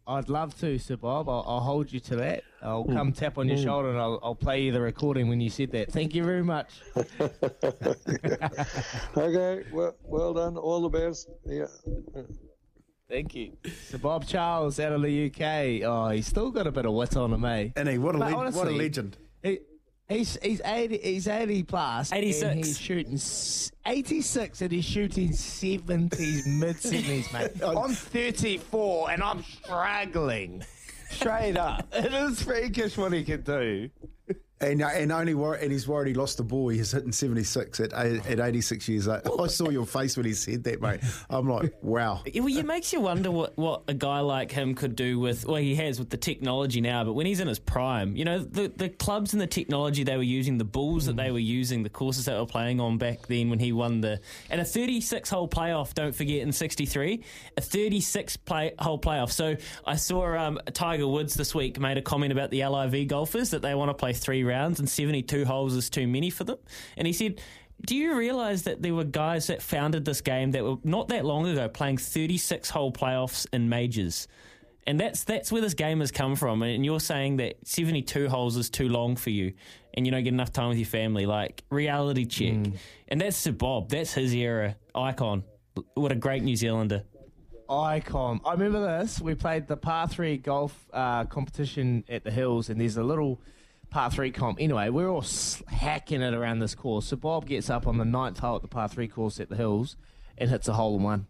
I'd 0.07 0.29
love 0.29 0.57
to, 0.61 0.79
Sir 0.79 0.95
Bob. 0.95 1.27
I'll, 1.27 1.43
I'll 1.45 1.59
hold 1.59 1.91
you 1.91 1.99
to 1.99 2.15
that. 2.15 2.43
I'll 2.61 2.85
Mm. 2.85 2.93
come 2.93 3.11
tap 3.11 3.37
on 3.37 3.49
your 3.49 3.57
Mm. 3.57 3.63
shoulder 3.63 3.89
and 3.89 3.97
I'll, 3.99 4.19
I'll 4.23 4.35
play 4.35 4.63
you 4.63 4.71
the 4.71 4.79
recording 4.81 5.27
when 5.27 5.41
you 5.41 5.49
said 5.49 5.71
that. 5.71 5.91
Thank 5.91 6.15
you 6.15 6.23
very 6.23 6.43
much. 6.43 6.69
Okay, 9.17 9.63
well, 9.71 9.95
well 10.03 10.33
done. 10.33 10.57
All 10.57 10.81
the 10.81 10.89
best. 10.89 11.29
Yeah. 11.45 11.65
Thank 13.09 13.35
you. 13.35 13.53
Sir 13.85 13.97
Bob 13.97 14.25
Charles 14.27 14.79
out 14.79 14.91
of 14.91 15.01
the 15.01 15.27
UK. 15.27 15.83
Oh, 15.87 16.09
he's 16.09 16.27
still 16.27 16.51
got 16.51 16.67
a 16.67 16.71
bit 16.71 16.85
of 16.85 16.93
wit 16.93 17.15
on 17.15 17.33
him, 17.33 17.45
eh? 17.45 17.69
And 17.75 17.87
he, 17.89 17.97
what 17.97 18.15
a 18.15 18.19
But 18.19 18.31
leg- 18.33 18.53
what 18.53 18.67
a 18.67 18.71
legend. 18.71 19.17
He, 19.43 19.59
he's 20.09 20.37
he's 20.41 20.61
eighty 20.65 20.97
he's 20.97 21.27
eighty 21.27 21.63
plus. 21.63 22.11
86. 22.11 22.43
And 22.43 22.57
he's 22.65 22.79
shooting 22.79 23.19
eighty 23.85 24.21
six 24.21 24.61
and 24.61 24.71
he's 24.71 24.85
shooting 24.85 25.33
seventies, 25.33 26.47
mid 26.47 26.77
seventies, 26.77 27.31
mate. 27.33 27.51
I'm 27.65 27.93
thirty 27.93 28.57
four 28.57 29.11
and 29.11 29.21
I'm 29.23 29.43
struggling. 29.43 30.63
Straight 31.09 31.57
up. 31.57 31.87
It 31.93 32.13
is 32.13 32.43
freakish 32.43 32.97
what 32.97 33.13
he 33.13 33.23
can 33.23 33.41
do. 33.41 33.89
And, 34.59 34.81
and 34.81 35.11
only 35.11 35.35
wor- 35.35 35.53
and 35.53 35.71
he's 35.71 35.87
worried 35.87 36.07
he 36.07 36.13
lost 36.15 36.37
the 36.37 36.43
ball. 36.43 36.69
He's 36.69 36.91
hitting 36.91 37.11
seventy 37.11 37.43
six 37.43 37.79
at 37.79 37.93
at 37.93 38.39
eighty 38.39 38.61
six 38.61 38.89
years 38.89 39.07
old. 39.07 39.21
I 39.39 39.45
saw 39.45 39.69
your 39.69 39.85
face 39.85 40.17
when 40.17 40.25
he 40.25 40.33
said 40.33 40.63
that, 40.63 40.81
mate. 40.81 40.99
I'm 41.29 41.47
like, 41.47 41.75
wow. 41.83 42.21
It, 42.25 42.39
well, 42.39 42.57
it 42.57 42.65
makes 42.65 42.91
you 42.91 42.99
wonder 42.99 43.29
what, 43.29 43.55
what 43.55 43.83
a 43.87 43.93
guy 43.93 44.19
like 44.21 44.51
him 44.51 44.73
could 44.73 44.95
do 44.95 45.19
with, 45.19 45.45
well, 45.45 45.57
he 45.57 45.75
has 45.75 45.99
with 45.99 46.09
the 46.09 46.17
technology 46.17 46.81
now, 46.81 47.03
but 47.03 47.13
when 47.13 47.27
he's 47.27 47.39
in 47.39 47.47
his 47.47 47.59
prime, 47.59 48.15
you 48.15 48.25
know, 48.25 48.39
the, 48.39 48.71
the 48.75 48.89
clubs 48.89 49.33
and 49.33 49.41
the 49.41 49.47
technology 49.47 50.03
they 50.03 50.17
were 50.17 50.23
using, 50.23 50.57
the 50.57 50.65
balls 50.65 51.05
that 51.05 51.17
they 51.17 51.29
were 51.29 51.37
using, 51.37 51.83
the 51.83 51.89
courses 51.89 52.25
that 52.25 52.39
were 52.39 52.45
playing 52.47 52.79
on 52.79 52.97
back 52.97 53.27
then 53.27 53.51
when 53.51 53.59
he 53.59 53.71
won 53.71 54.01
the, 54.01 54.19
and 54.49 54.59
a 54.59 54.65
36 54.65 55.29
hole 55.29 55.47
playoff, 55.47 55.93
don't 55.93 56.15
forget, 56.15 56.41
in 56.41 56.51
63, 56.51 57.23
a 57.57 57.61
36 57.61 58.37
play, 58.37 58.73
hole 58.79 58.99
playoff. 58.99 59.31
So 59.31 59.55
I 59.85 59.97
saw 59.97 60.35
um, 60.35 60.59
Tiger 60.73 61.07
Woods 61.07 61.35
this 61.35 61.53
week 61.53 61.79
made 61.79 61.97
a 61.99 62.01
comment 62.01 62.31
about 62.31 62.49
the 62.49 62.65
LIV 62.65 63.07
golfers 63.07 63.51
that 63.51 63.61
they 63.61 63.75
want 63.75 63.89
to 63.89 63.93
play 63.93 64.13
three 64.17 64.43
rounds 64.43 64.79
and 64.79 64.89
72 64.89 65.45
holes 65.45 65.73
is 65.73 65.89
too 65.89 66.07
many 66.07 66.29
for 66.29 66.43
them. 66.43 66.57
And 66.97 67.07
he 67.07 67.13
said, 67.13 67.41
do 67.85 67.95
you 67.95 68.15
realise 68.15 68.63
that 68.63 68.81
there 68.81 68.93
were 68.93 69.03
guys 69.03 69.47
that 69.47 69.61
founded 69.61 70.03
this 70.03 70.21
game 70.21 70.51
that 70.51 70.63
were 70.63 70.77
not 70.83 71.09
that 71.09 71.25
long 71.25 71.47
ago 71.47 71.69
playing 71.69 71.97
36 71.97 72.69
hole 72.69 72.91
playoffs 72.91 73.45
in 73.53 73.69
majors? 73.69 74.27
And 74.87 74.99
that's 74.99 75.25
that's 75.25 75.51
where 75.51 75.61
this 75.61 75.73
game 75.73 75.99
has 75.99 76.11
come 76.11 76.35
from. 76.35 76.63
And 76.63 76.83
you're 76.83 76.99
saying 76.99 77.37
that 77.37 77.55
72 77.65 78.29
holes 78.29 78.55
is 78.55 78.69
too 78.69 78.89
long 78.89 79.15
for 79.15 79.29
you 79.29 79.53
and 79.97 80.05
you 80.05 80.11
don't 80.11 80.23
get 80.23 80.31
enough 80.33 80.53
time 80.53 80.69
with 80.69 80.77
your 80.77 80.87
family. 80.87 81.25
Like, 81.25 81.63
reality 81.71 82.25
check. 82.25 82.73
And 83.07 83.19
that's 83.19 83.35
Sir 83.35 83.51
Bob. 83.51 83.89
That's 83.89 84.13
his 84.13 84.33
era. 84.33 84.75
Icon. 84.93 85.43
What 85.95 86.11
a 86.11 86.15
great 86.15 86.43
New 86.43 86.55
Zealander. 86.55 87.03
Icon. 87.67 88.39
I 88.45 88.51
remember 88.51 88.99
this. 88.99 89.19
We 89.19 89.33
played 89.33 89.67
the 89.67 89.75
par 89.75 90.07
three 90.07 90.37
golf 90.37 90.87
uh, 90.93 91.25
competition 91.25 92.03
at 92.07 92.23
the 92.23 92.31
hills, 92.31 92.69
and 92.69 92.79
there's 92.79 92.97
a 92.97 93.03
little 93.03 93.41
par 93.89 94.11
three 94.11 94.31
comp. 94.31 94.57
Anyway, 94.59 94.89
we're 94.89 95.09
all 95.09 95.25
hacking 95.67 96.21
it 96.21 96.33
around 96.33 96.59
this 96.59 96.75
course. 96.75 97.07
So 97.07 97.15
Bob 97.15 97.45
gets 97.45 97.69
up 97.69 97.87
on 97.87 97.97
the 97.97 98.05
ninth 98.05 98.39
hole 98.39 98.57
at 98.57 98.61
the 98.61 98.67
par 98.67 98.87
three 98.87 99.07
course 99.07 99.39
at 99.39 99.49
the 99.49 99.55
hills 99.55 99.95
and 100.37 100.49
hits 100.49 100.67
a 100.67 100.73
hole 100.73 100.97
in 100.97 101.03
one. 101.03 101.27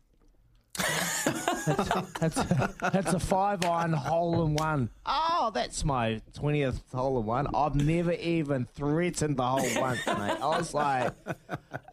That's 2.19 2.37
a, 2.37 2.73
that's 2.79 3.13
a 3.13 3.19
five 3.19 3.65
iron 3.65 3.93
hole 3.93 4.45
in 4.45 4.53
one. 4.55 4.89
Oh, 5.05 5.51
that's 5.53 5.83
my 5.83 6.21
20th 6.37 6.81
hole 6.93 7.19
in 7.19 7.25
one. 7.25 7.47
I've 7.53 7.75
never 7.75 8.13
even 8.13 8.67
threatened 8.73 9.37
the 9.37 9.43
hole 9.43 9.81
once, 9.81 10.05
mate. 10.05 10.37
I 10.41 10.57
was 10.57 10.73
like, 10.73 11.13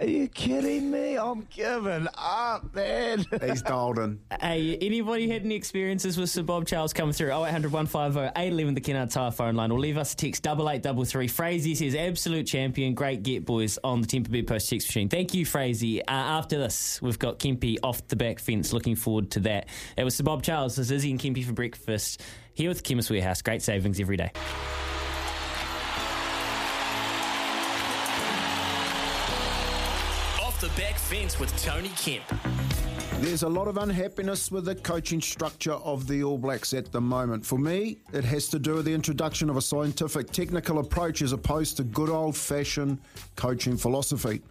are 0.00 0.06
you 0.06 0.28
kidding 0.28 0.90
me? 0.90 1.16
I'm 1.16 1.46
giving 1.50 2.06
up, 2.16 2.74
man. 2.74 3.24
He's 3.42 3.62
dialed 3.62 3.98
in. 3.98 4.20
Hey, 4.40 4.76
anybody 4.80 5.28
had 5.28 5.42
any 5.44 5.56
experiences 5.56 6.18
with 6.18 6.30
Sir 6.30 6.42
Bob 6.42 6.66
Charles 6.66 6.92
coming 6.92 7.12
through? 7.12 7.32
0800 7.32 7.72
150 7.72 8.32
811, 8.40 8.74
the 8.74 8.80
Kennards 8.80 9.14
Hire 9.14 9.30
phone 9.30 9.56
line, 9.56 9.70
or 9.70 9.78
leave 9.78 9.96
us 9.96 10.12
a 10.12 10.16
text 10.16 10.46
8833. 10.46 11.28
Frazee 11.28 11.74
says, 11.74 11.94
absolute 11.94 12.46
champion. 12.46 12.94
Great 12.94 13.22
get, 13.22 13.44
boys, 13.44 13.78
on 13.82 14.00
the 14.00 14.06
Temper 14.06 14.30
Bed 14.30 14.46
Post 14.46 14.70
text 14.70 14.88
machine. 14.88 15.08
Thank 15.08 15.34
you, 15.34 15.44
Frazee. 15.44 16.00
Uh, 16.02 16.12
after 16.12 16.58
this, 16.58 17.02
we've 17.02 17.18
got 17.18 17.38
Kempy 17.38 17.76
off 17.82 18.06
the 18.08 18.16
back 18.16 18.38
fence. 18.38 18.72
Looking 18.74 18.96
forward 18.96 19.30
to 19.30 19.40
that. 19.40 19.68
It 19.96 20.02
was 20.02 20.16
Sir 20.16 20.24
Bob 20.24 20.42
Charles. 20.42 20.74
This 20.74 20.86
is 20.86 20.90
Izzy 20.90 21.12
and 21.12 21.20
Kempy 21.20 21.44
for 21.44 21.52
breakfast 21.52 22.20
here 22.54 22.68
with 22.68 22.82
Chemist 22.82 23.08
Warehouse. 23.08 23.40
Great 23.40 23.62
savings 23.62 24.00
every 24.00 24.16
day. 24.16 24.32
Off 30.42 30.60
the 30.60 30.66
back 30.76 30.98
fence 30.98 31.38
with 31.38 31.56
Tony 31.62 31.90
Kemp. 31.90 32.24
There's 33.20 33.44
a 33.44 33.48
lot 33.48 33.68
of 33.68 33.78
unhappiness 33.78 34.50
with 34.50 34.64
the 34.64 34.74
coaching 34.74 35.20
structure 35.20 35.74
of 35.74 36.08
the 36.08 36.24
All 36.24 36.36
Blacks 36.36 36.74
at 36.74 36.90
the 36.90 37.00
moment. 37.00 37.46
For 37.46 37.58
me, 37.58 37.98
it 38.12 38.24
has 38.24 38.48
to 38.48 38.58
do 38.58 38.74
with 38.74 38.86
the 38.86 38.92
introduction 38.92 39.48
of 39.48 39.56
a 39.56 39.62
scientific, 39.62 40.32
technical 40.32 40.80
approach 40.80 41.22
as 41.22 41.30
opposed 41.30 41.76
to 41.76 41.84
good 41.84 42.10
old 42.10 42.36
fashioned 42.36 42.98
coaching 43.36 43.76
philosophy. 43.76 44.42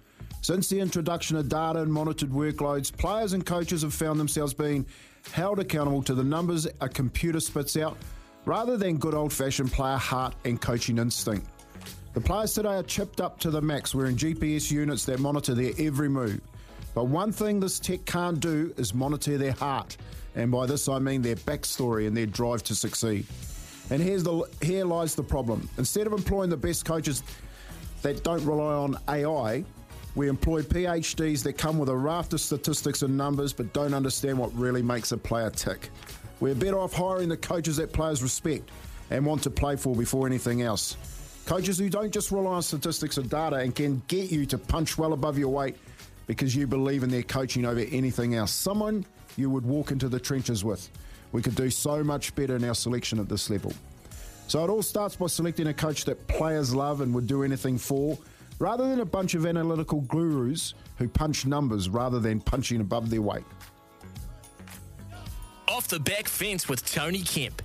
Since 0.44 0.68
the 0.68 0.78
introduction 0.78 1.38
of 1.38 1.48
data 1.48 1.80
and 1.80 1.92
monitored 1.92 2.30
workloads, 2.30 2.92
players 2.92 3.32
and 3.32 3.46
coaches 3.46 3.82
have 3.82 3.94
found 3.94 4.20
themselves 4.20 4.54
being 4.54 4.86
held 5.32 5.58
accountable 5.60 6.04
to 6.04 6.14
the 6.14 6.24
numbers 6.24 6.68
a 6.82 6.90
computer 6.90 7.40
spits 7.40 7.78
out 7.78 7.96
rather 8.44 8.76
than 8.76 8.98
good 8.98 9.14
old 9.14 9.32
fashioned 9.32 9.72
player 9.72 9.96
heart 9.96 10.36
and 10.44 10.60
coaching 10.60 10.98
instinct. 10.98 11.48
The 12.14 12.20
players 12.20 12.54
today 12.54 12.76
are 12.76 12.84
chipped 12.84 13.22
up 13.22 13.40
to 13.40 13.52
the 13.52 13.62
max, 13.62 13.96
wearing 13.96 14.18
GPS 14.18 14.70
units 14.70 15.06
that 15.06 15.22
monitor 15.22 15.54
their 15.56 15.72
every 15.80 16.10
move. 16.10 16.42
But 16.94 17.06
one 17.06 17.32
thing 17.32 17.62
this 17.62 17.80
tech 17.80 18.04
can't 18.04 18.42
do 18.42 18.74
is 18.76 18.94
monitor 18.94 19.38
their 19.38 19.54
heart. 19.54 19.96
And 20.36 20.52
by 20.52 20.66
this 20.66 20.90
I 20.90 21.00
mean 21.00 21.22
their 21.22 21.38
backstory 21.38 22.06
and 22.06 22.18
their 22.18 22.26
drive 22.26 22.64
to 22.64 22.76
succeed. 22.76 23.26
And 23.90 24.04
here's 24.04 24.24
the 24.24 24.44
here 24.62 24.84
lies 24.84 25.16
the 25.16 25.24
problem. 25.24 25.70
Instead 25.78 26.06
of 26.06 26.12
employing 26.12 26.50
the 26.50 26.58
best 26.58 26.84
coaches 26.84 27.24
that 28.02 28.26
don't 28.26 28.44
rely 28.44 28.74
on 28.74 28.98
AI, 29.08 29.64
we 30.16 30.30
employ 30.30 30.62
PhDs 30.62 31.44
that 31.44 31.54
come 31.54 31.80
with 31.80 31.90
a 31.90 31.96
raft 31.96 32.34
of 32.34 32.42
statistics 32.42 33.02
and 33.02 33.18
numbers 33.18 33.52
but 33.54 33.74
don't 33.74 33.94
understand 33.94 34.38
what 34.38 34.54
really 34.54 34.82
makes 34.82 35.12
a 35.12 35.18
player 35.18 35.50
tick. 35.50 35.90
We're 36.40 36.56
better 36.56 36.80
off 36.80 36.94
hiring 36.94 37.30
the 37.30 37.38
coaches 37.38 37.78
that 37.78 37.94
players 37.94 38.22
respect 38.22 38.70
and 39.10 39.26
want 39.26 39.44
to 39.44 39.50
play 39.50 39.76
for 39.76 39.96
before 39.96 40.28
anything 40.28 40.62
else. 40.62 40.98
Coaches 41.46 41.78
who 41.78 41.90
don't 41.90 42.12
just 42.12 42.32
rely 42.32 42.54
on 42.54 42.62
statistics 42.62 43.18
and 43.18 43.30
data 43.30 43.58
and 43.58 43.76
can 43.76 44.02
get 44.08 44.32
you 44.32 44.46
to 44.46 44.58
punch 44.58 44.98
well 44.98 45.14
above 45.14 45.38
your 45.38 45.50
weight 45.50 45.76
because 46.28 46.56
you 46.56 46.68
believe 46.68 47.04
in 47.04 47.10
their 47.10 47.24
coaching 47.24 47.66
over 47.66 47.82
anything 47.92 48.36
else. 48.36 48.52
Someone 48.52 49.06
you 49.36 49.50
would 49.50 49.66
walk 49.66 49.92
into 49.92 50.08
the 50.10 50.20
trenches 50.20 50.64
with. 50.64 50.90
We 51.32 51.42
could 51.42 51.56
do 51.56 51.70
so 51.70 52.04
much 52.04 52.36
better 52.36 52.56
in 52.56 52.64
our 52.64 52.76
selection 52.76 53.20
at 53.20 53.28
this 53.28 53.50
level. 53.50 53.74
So 54.48 54.64
it 54.64 54.70
all 54.70 54.84
starts 54.84 55.16
by 55.16 55.28
selecting 55.28 55.68
a 55.68 55.74
coach 55.74 56.06
that 56.06 56.28
players 56.28 56.76
love 56.76 57.02
and 57.02 57.14
would 57.16 57.28
do 57.28 57.44
anything 57.44 57.78
for, 57.78 58.18
rather 58.64 58.88
than 58.88 59.02
a 59.02 59.06
bunch 59.06 59.34
of 59.34 59.46
analytical 59.46 60.00
gurus 60.00 60.74
who 60.98 61.06
punch 61.06 61.46
numbers 61.46 61.90
rather 61.90 62.18
than 62.18 62.40
punching 62.40 62.80
above 62.80 63.10
their 63.10 63.22
weight. 63.22 63.44
Off 65.68 65.90
the 65.90 66.00
back 66.00 66.30
fence 66.30 66.70
with 66.70 66.90
Tony 66.90 67.22
Kemp. 67.24 67.62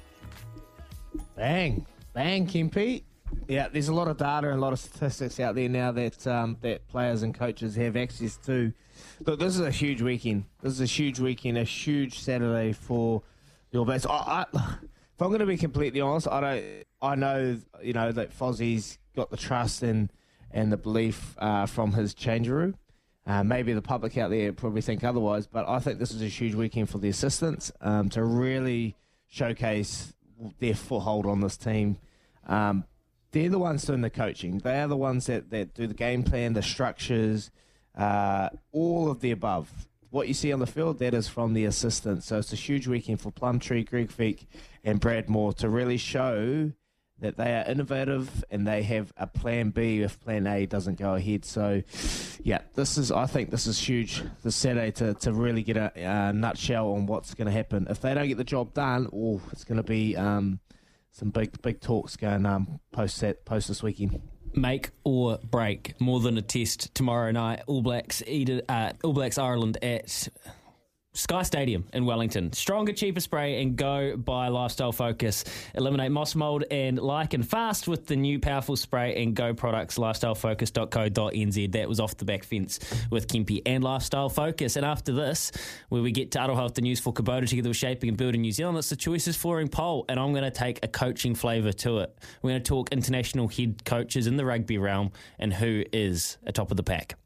Bang, 1.37 1.87
bang, 2.15 2.49
Kempy. 2.49 3.05
Yeah, 3.47 3.69
there's 3.69 3.87
a 3.87 3.95
lot 3.95 4.09
of 4.09 4.17
data 4.17 4.49
and 4.49 4.57
a 4.57 4.61
lot 4.61 4.73
of 4.73 4.81
statistics 4.81 5.39
out 5.39 5.55
there 5.55 5.69
now 5.69 5.93
that 5.93 6.27
um, 6.27 6.57
that 6.63 6.89
players 6.89 7.23
and 7.23 7.33
coaches 7.33 7.77
have 7.77 7.97
access 7.97 8.37
to. 8.47 8.73
Look, 9.25 9.39
this 9.39 9.55
is 9.55 9.61
a 9.61 9.71
huge 9.71 10.03
weekend. 10.03 10.47
This 10.63 10.73
is 10.73 10.81
a 10.81 10.87
huge 10.87 11.21
weekend, 11.21 11.59
a 11.59 11.65
huge 11.65 12.19
Saturday 12.19 12.73
for 12.73 13.23
your 13.71 13.81
All 13.81 13.87
Blacks. 13.87 14.05
I, 14.05 14.11
I, 14.11 14.45
if 14.53 15.23
I'm 15.23 15.29
going 15.29 15.39
to 15.39 15.47
be 15.47 15.59
completely 15.59 16.01
honest, 16.01 16.27
I 16.27 16.41
don't. 16.41 16.85
I 17.01 17.15
know 17.15 17.57
you 17.81 17.93
know 17.93 18.11
that 18.11 18.37
Fozzie's 18.37 18.99
got 19.15 19.31
the 19.31 19.37
trust 19.37 19.85
and 19.85 20.11
and 20.51 20.73
the 20.73 20.77
belief 20.77 21.37
uh, 21.39 21.67
from 21.67 21.93
his 21.93 22.15
changeroo. 22.15 22.75
Uh, 23.27 23.45
maybe 23.45 23.75
the 23.75 23.83
public 23.83 24.17
out 24.17 24.31
there 24.31 24.53
probably 24.53 24.81
think 24.81 25.05
otherwise, 25.05 25.47
but 25.47 25.69
I 25.69 25.81
think 25.81 25.99
this 25.99 26.13
is 26.13 26.23
a 26.23 26.29
huge 26.29 26.55
weekend 26.55 26.89
for 26.89 26.97
the 26.97 27.11
assistants 27.11 27.71
um, 27.83 28.09
to 28.11 28.25
really 28.25 28.97
showcase 29.27 30.15
their 30.61 30.75
foothold 30.75 31.27
on 31.27 31.41
this 31.41 31.59
team. 31.59 31.99
Um, 32.47 32.85
they're 33.33 33.51
the 33.51 33.59
ones 33.59 33.85
doing 33.85 34.01
the 34.01 34.09
coaching. 34.09 34.59
They 34.59 34.81
are 34.81 34.89
the 34.89 34.97
ones 34.97 35.27
that, 35.27 35.51
that 35.51 35.75
do 35.75 35.87
the 35.87 35.95
game 35.95 36.23
plan, 36.23 36.55
the 36.55 36.63
structures, 36.63 37.51
uh, 37.95 38.49
all 38.73 39.11
of 39.11 39.21
the 39.21 39.31
above. 39.31 39.71
What 40.09 40.29
you 40.29 40.33
see 40.33 40.51
on 40.51 40.61
the 40.61 40.67
field, 40.67 40.99
that 41.01 41.13
is 41.13 41.29
from 41.29 41.53
the 41.53 41.67
assistants. 41.67 42.27
So 42.27 42.39
it's 42.39 42.55
a 42.55 42.57
huge 42.57 42.87
weekend 42.87 43.21
for 43.21 43.31
Plumtree, 43.31 43.85
Greg 43.85 44.09
Feek, 44.09 44.47
and 44.83 45.01
Brad 45.01 45.27
Mooar 45.27 45.55
to 45.57 45.69
really 45.69 45.99
show 45.99 46.73
that 47.21 47.37
they 47.37 47.55
are 47.55 47.65
innovative 47.69 48.45
and 48.51 48.67
they 48.67 48.83
have 48.83 49.13
a 49.17 49.27
plan 49.27 49.71
B 49.71 50.03
if 50.03 50.21
plan 50.21 50.47
A 50.47 50.67
doesn't 50.67 50.99
go 50.99 51.15
ahead. 51.15 51.45
So, 51.45 51.83
yeah, 52.43 52.61
this 52.75 52.97
is, 52.97 53.11
I 53.11 53.27
think 53.27 53.51
this 53.51 53.67
is 53.67 53.79
huge 53.79 54.23
this 54.45 54.57
Saturday 54.57 54.93
to, 54.93 55.15
to 55.15 55.33
really 55.33 55.63
get 55.63 55.77
a, 55.77 55.93
a 55.97 56.33
nutshell 56.33 56.93
on 56.93 57.07
what's 57.07 57.35
going 57.35 57.47
to 57.47 57.53
happen. 57.53 57.87
If 57.91 58.01
they 58.01 58.15
don't 58.15 58.29
get 58.29 58.37
the 58.37 58.45
job 58.45 58.75
done, 58.75 59.09
oh, 59.13 59.41
it's 59.53 59.65
going 59.65 59.79
to 59.79 59.83
be 59.83 60.17
um, 60.17 60.61
some 61.13 61.31
big 61.31 61.61
big 61.63 61.81
talks 61.81 62.17
going 62.17 62.47
um, 62.47 62.81
post 62.93 63.23
post 63.45 63.69
this 63.69 63.83
weekend. 63.83 64.21
Make 64.55 64.91
or 65.05 65.39
break 65.39 66.01
more 66.01 66.21
than 66.21 66.39
a 66.39 66.43
test 66.43 66.95
tomorrow 66.95 67.31
night. 67.33 67.63
All 67.67 67.83
Blacks, 67.83 68.23
uh, 68.23 68.93
All 69.05 69.13
Blacks 69.13 69.37
Ireland 69.39 69.77
at 69.83 70.29
Sky 71.19 71.43
Stadium 71.43 71.85
in 71.93 72.07
Wellington. 72.07 72.53
Stronger, 72.53 72.93
cheaper 72.93 73.19
spray 73.19 73.61
and 73.61 73.75
go 73.75 74.17
by 74.17 74.47
Lifestyle 74.47 74.93
Focus. 74.93 75.43
Eliminate 75.75 76.13
moss 76.13 76.37
mold 76.37 76.63
and 76.71 76.97
lichen 76.97 77.43
fast 77.43 77.89
with 77.89 78.07
the 78.07 78.15
new 78.15 78.39
powerful 78.39 78.77
spray 78.77 79.21
and 79.21 79.35
go 79.35 79.53
products. 79.53 79.99
Lifestylefocus.co.nz. 79.99 81.73
That 81.73 81.89
was 81.89 81.99
off 81.99 82.17
the 82.17 82.25
back 82.25 82.45
fence 82.45 82.79
with 83.11 83.27
Kempy 83.27 83.63
and 83.67 83.83
Lifestyle 83.83 84.29
Focus. 84.29 84.77
And 84.77 84.87
after 84.87 85.13
this, 85.13 85.51
where 85.89 86.03
we 86.03 86.13
get 86.13 86.31
to 86.33 86.39
Health, 86.39 86.75
the 86.75 86.83
news 86.83 87.01
for 87.01 87.13
Kubota 87.13 87.49
together 87.49 87.71
with 87.71 87.77
Shaping 87.77 88.11
and 88.11 88.17
Building 88.17 88.43
New 88.43 88.53
Zealand, 88.53 88.79
it's 88.79 88.89
the 88.89 88.97
Choices 88.97 89.37
Flooring 89.37 89.69
poll. 89.69 90.05
And 90.09 90.21
I'm 90.21 90.31
going 90.31 90.45
to 90.45 90.53
take 90.53 90.79
a 90.85 90.89
coaching 90.89 91.35
flavour 91.35 91.73
to 91.73 91.99
it. 91.99 92.17
We're 92.43 92.53
going 92.53 92.63
to 92.63 92.69
talk 92.69 92.93
international 92.93 93.49
head 93.49 93.85
coaches 93.85 94.29
in 94.29 94.37
the 94.37 94.45
rugby 94.45 94.79
realm 94.79 95.11
and 95.41 95.53
who 95.53 95.83
is 95.93 96.39
atop 96.47 96.71
of 96.71 96.77
the 96.77 96.85
pack. 96.85 97.17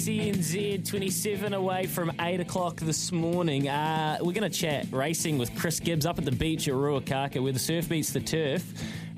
SENZ 0.00 0.88
27 0.88 1.52
away 1.52 1.84
from 1.84 2.10
8 2.18 2.40
o'clock 2.40 2.76
this 2.76 3.12
morning. 3.12 3.68
Uh, 3.68 4.16
we're 4.22 4.32
going 4.32 4.50
to 4.50 4.58
chat 4.58 4.86
racing 4.90 5.36
with 5.36 5.54
Chris 5.54 5.78
Gibbs 5.78 6.06
up 6.06 6.16
at 6.16 6.24
the 6.24 6.32
beach 6.32 6.68
at 6.68 6.74
Ruakaka 6.74 7.42
where 7.42 7.52
the 7.52 7.58
surf 7.58 7.90
meets 7.90 8.10
the 8.10 8.20
turf. 8.20 8.64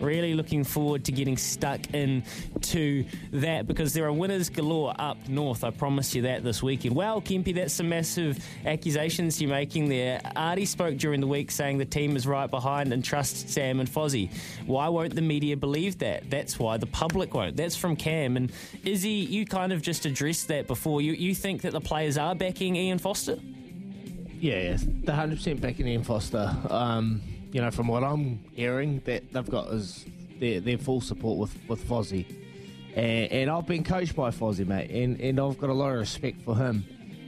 Really 0.03 0.35
looking 0.35 0.65
forward 0.65 1.05
to 1.05 1.13
getting 1.13 1.37
stuck 1.37 1.95
into 1.95 3.05
that 3.31 3.69
because 3.69 3.95
there 3.95 4.05
are 4.05 4.13
winners 4.13 4.51
galore 4.51 4.93
up 4.99 5.29
north. 5.29 5.63
I 5.63 5.71
promise 5.71 6.13
you 6.15 6.23
that 6.23 6.43
this 6.43 6.61
weekend. 6.63 6.97
Well, 6.97 7.23
Kempy, 7.23 7.55
that's 7.55 7.75
some 7.75 7.89
massive 7.89 8.45
accusations 8.67 9.41
you're 9.41 9.49
making 9.49 9.89
there. 9.89 10.21
Artie 10.35 10.67
spoke 10.67 10.97
during 10.97 11.21
the 11.21 11.29
week 11.29 11.53
saying 11.53 11.79
the 11.79 11.85
team 11.85 12.17
is 12.17 12.27
right 12.27 12.51
behind 12.51 12.93
and 12.93 13.05
trusts 13.05 13.53
Sam 13.53 13.79
and 13.79 13.89
Fozzie. 13.89 14.29
Why 14.67 14.89
won't 14.89 15.15
the 15.15 15.23
media 15.23 15.57
believe 15.57 15.99
that? 15.99 16.29
That's 16.29 16.59
why 16.59 16.79
the 16.79 16.87
public 16.87 17.33
won't. 17.33 17.57
That's 17.57 17.77
from 17.77 17.95
Cam. 17.95 18.37
And 18.37 18.51
Izzy, 18.85 19.11
you 19.11 19.47
kind 19.47 19.73
of 19.73 19.83
just 19.83 20.05
addressed 20.05 20.49
that 20.49 20.67
before. 20.67 21.01
You, 21.01 21.13
you 21.13 21.35
think 21.35 21.63
that 21.63 21.73
the 21.73 21.81
players 21.81 22.19
are 22.19 22.35
backing 22.35 22.75
Ian 22.75 22.99
Foster? 22.99 23.39
Yeah, 24.41 24.77
they're 24.77 25.15
100% 25.15 25.61
backing 25.61 25.87
Ian 25.87 26.03
Foster. 26.03 26.53
Um, 26.69 27.21
you 27.53 27.61
know, 27.61 27.71
from 27.71 27.87
what 27.87 28.03
I'm 28.03 28.43
hearing, 28.55 29.01
that 29.05 29.33
they've 29.33 29.49
got 29.49 29.69
is 29.69 30.05
their, 30.41 30.61
their 30.61 30.79
full 30.79 31.01
support 31.01 31.39
with, 31.39 31.57
with 31.69 31.87
Fozzie. 31.89 32.27
And, 32.97 33.31
and 33.33 33.51
I've 33.51 33.67
been 33.67 33.85
coached 33.85 34.17
by 34.17 34.31
Fozzie, 34.31 34.67
mate, 34.67 34.91
and, 34.91 35.21
and 35.21 35.39
I've 35.39 35.59
got 35.59 35.71
a 35.71 35.75
lot 35.75 35.93
of 35.93 35.99
respect 35.99 36.43
for 36.43 36.57
him 36.57 36.85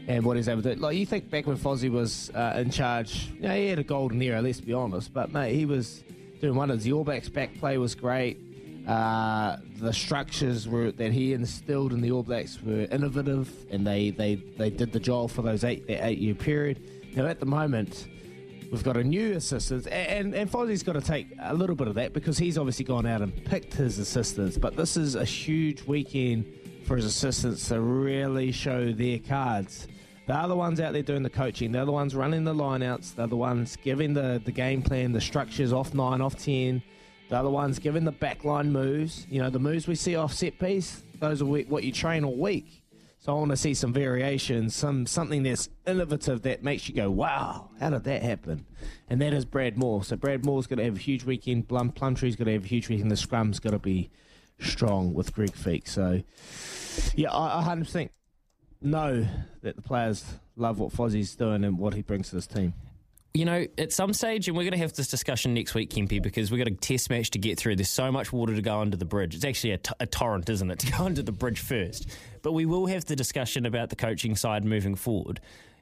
and 0.09 0.25
what 0.25 0.37
he's 0.37 0.49
able 0.49 0.63
to 0.63 0.75
do. 0.75 0.81
Like, 0.81 0.97
you 0.97 1.07
think 1.07 1.31
back 1.31 1.47
when 1.47 1.57
Fozzie 1.57 1.91
was 1.91 2.31
uh, 2.35 2.55
in 2.57 2.71
charge, 2.71 3.31
you 3.35 3.43
know, 3.43 3.55
he 3.55 3.69
had 3.69 3.79
a 3.79 3.85
golden 3.85 4.21
era, 4.21 4.43
let's 4.43 4.61
be 4.61 4.73
honest, 4.73 5.13
but, 5.15 5.33
mate, 5.33 5.55
he 5.55 5.67
was 5.67 6.03
doing 6.41 6.55
wonders. 6.55 6.85
The 6.85 6.93
All 6.93 7.05
Blacks 7.05 7.29
back 7.29 7.55
play 7.59 7.79
was 7.79 7.95
great. 7.95 8.39
Uh, 8.87 9.57
the 9.79 9.93
structures 9.93 10.69
were 10.69 10.93
that 10.93 11.11
he 11.11 11.33
instilled 11.33 11.95
in 11.95 12.03
the 12.03 12.11
All 12.11 12.23
Blacks 12.23 12.61
were 12.63 12.87
innovative, 12.91 13.51
and 13.71 13.87
they, 13.87 14.11
they, 14.11 14.35
they 14.35 14.69
did 14.69 14.93
the 14.93 15.01
job 15.01 15.31
for 15.31 15.41
those 15.41 15.65
eight 15.65 15.87
that 15.87 16.05
eight 16.05 16.19
year 16.19 16.35
period. 16.35 16.83
Now 17.17 17.27
at 17.27 17.41
the 17.41 17.47
moment, 17.47 18.07
We've 18.75 18.83
got 18.83 18.97
a 18.97 19.05
new 19.05 19.35
assistant, 19.35 19.87
and 19.87 20.35
and 20.35 20.51
Fozzie's 20.51 20.83
got 20.83 20.95
to 20.95 21.01
take 21.01 21.29
a 21.39 21.55
little 21.55 21.77
bit 21.77 21.87
of 21.87 21.95
that 21.95 22.13
because 22.13 22.37
he's 22.37 22.59
obviously 22.59 22.85
gone 22.85 23.07
out 23.07 23.23
and 23.23 23.33
picked 23.45 23.73
his 23.73 24.01
assistants. 24.01 24.59
But 24.59 24.77
this 24.77 24.97
is 24.97 25.15
a 25.15 25.25
huge 25.25 25.85
weekend 25.85 26.45
for 26.85 26.97
his 26.97 27.05
assistants 27.05 27.69
to 27.69 27.81
really 27.81 28.51
show 28.51 28.91
their 28.91 29.21
cards. 29.21 29.87
They're 30.27 30.49
the 30.49 30.57
ones 30.57 30.81
out 30.81 30.93
there 30.93 31.03
doing 31.03 31.23
the 31.23 31.31
coaching. 31.31 31.71
They're 31.71 31.85
the 31.85 31.93
ones 31.93 32.17
running 32.17 32.43
the 32.43 32.53
lineouts. 32.53 33.15
They're 33.15 33.29
the 33.29 33.37
ones 33.37 33.77
giving 33.77 34.13
the, 34.13 34.43
the 34.45 34.51
game 34.51 34.83
plan, 34.83 35.13
the 35.13 35.21
structures 35.21 35.73
off 35.73 35.95
nine, 35.95 36.21
off 36.21 36.35
ten. 36.35 36.83
They're 37.31 37.45
the 37.45 37.51
ones 37.51 37.79
giving 37.79 38.05
the 38.05 38.13
backline 38.13 38.73
moves. 38.73 39.25
You 39.31 39.41
know, 39.41 39.51
the 39.51 39.61
moves 39.61 39.87
we 39.87 39.95
see 39.95 40.17
off 40.17 40.33
set 40.33 40.59
piece, 40.59 41.05
those 41.21 41.41
are 41.41 41.45
what 41.45 41.85
you 41.85 41.93
train 41.93 42.25
all 42.25 42.37
week. 42.37 42.83
So 43.25 43.35
I 43.35 43.39
want 43.39 43.53
to 43.53 43.57
see 43.57 43.73
some 43.73 43.95
variations, 43.95 44.77
some 44.77 45.07
something 45.07 45.45
that's 45.45 45.71
innovative 45.87 46.43
that 46.43 46.63
makes 46.63 46.91
you 46.91 46.95
go, 46.95 47.11
wow, 47.11 47.71
how 47.81 47.89
did 47.89 48.05
that 48.05 48.23
happen? 48.23 48.67
And 49.09 49.19
that 49.23 49.33
is 49.33 49.47
Brad 49.47 49.77
Mooar. 49.77 50.05
So 50.05 50.15
Brad 50.15 50.43
Mooar's 50.43 50.67
going 50.67 50.77
to 50.77 50.85
have 50.85 50.97
a 50.97 51.01
huge 51.01 51.25
weekend. 51.25 51.67
Plum, 51.67 51.91
Plumtree's 51.91 52.37
going 52.37 52.49
to 52.49 52.53
have 52.53 52.67
a 52.67 52.69
huge 52.69 52.91
weekend. 52.91 53.11
The 53.11 53.17
scrum's 53.17 53.61
got 53.61 53.71
to 53.71 53.79
be 53.79 54.11
strong 54.59 55.15
with 55.15 55.33
Greg 55.33 55.53
Feek. 55.53 55.89
So, 55.89 56.23
yeah, 57.15 57.31
I, 57.31 57.63
I 57.63 57.75
100% 57.75 58.11
know 58.83 59.27
that 59.63 59.77
the 59.77 59.83
players 59.83 60.27
love 60.55 60.79
what 60.79 60.93
Fozzie's 60.93 61.35
doing 61.35 61.65
and 61.65 61.79
what 61.79 61.95
he 61.95 62.03
brings 62.03 62.29
to 62.29 62.35
this 62.35 62.47
team. 62.47 62.75
You 63.37 63.45
know, 63.45 63.67
at 63.79 63.93
some 63.93 64.13
stage, 64.13 64.47
and 64.47 64.57
we're 64.57 64.63
going 64.63 64.75
to 64.75 64.79
have 64.79 64.93
this 64.93 65.09
discussion 65.09 65.55
next 65.55 65.75
week, 65.75 65.91
Kempy, 65.91 66.23
because 66.23 66.53
we've 66.53 66.65
got 66.65 66.73
a 66.73 66.77
test 66.77 67.11
match 67.11 67.31
to 67.31 67.39
get 67.41 67.59
through. 67.59 67.75
There's 67.75 67.91
so 67.91 68.13
much 68.13 68.33
water 68.33 68.55
to 68.55 68.63
go 68.63 68.79
under 68.79 68.97
the 68.97 69.05
bridge. 69.05 69.35
It's 69.35 69.45
actually 69.45 69.73
a, 69.73 69.79
t- 69.79 69.93
a 69.99 70.07
torrent, 70.07 70.49
isn't 70.49 70.71
it, 70.71 70.79
to 70.81 70.93
go 70.93 71.05
under 71.05 71.21
the 71.21 71.33
bridge 71.33 71.59
first. 71.59 72.09
But 72.43 72.53
we 72.53 72.65
will 72.65 72.87
have 72.87 73.07
the 73.07 73.17
discussion 73.17 73.67
about 73.67 73.91
the 73.91 73.97
coaching 73.97 74.37
side 74.37 74.65
moving 74.65 74.95
forward. 74.95 75.41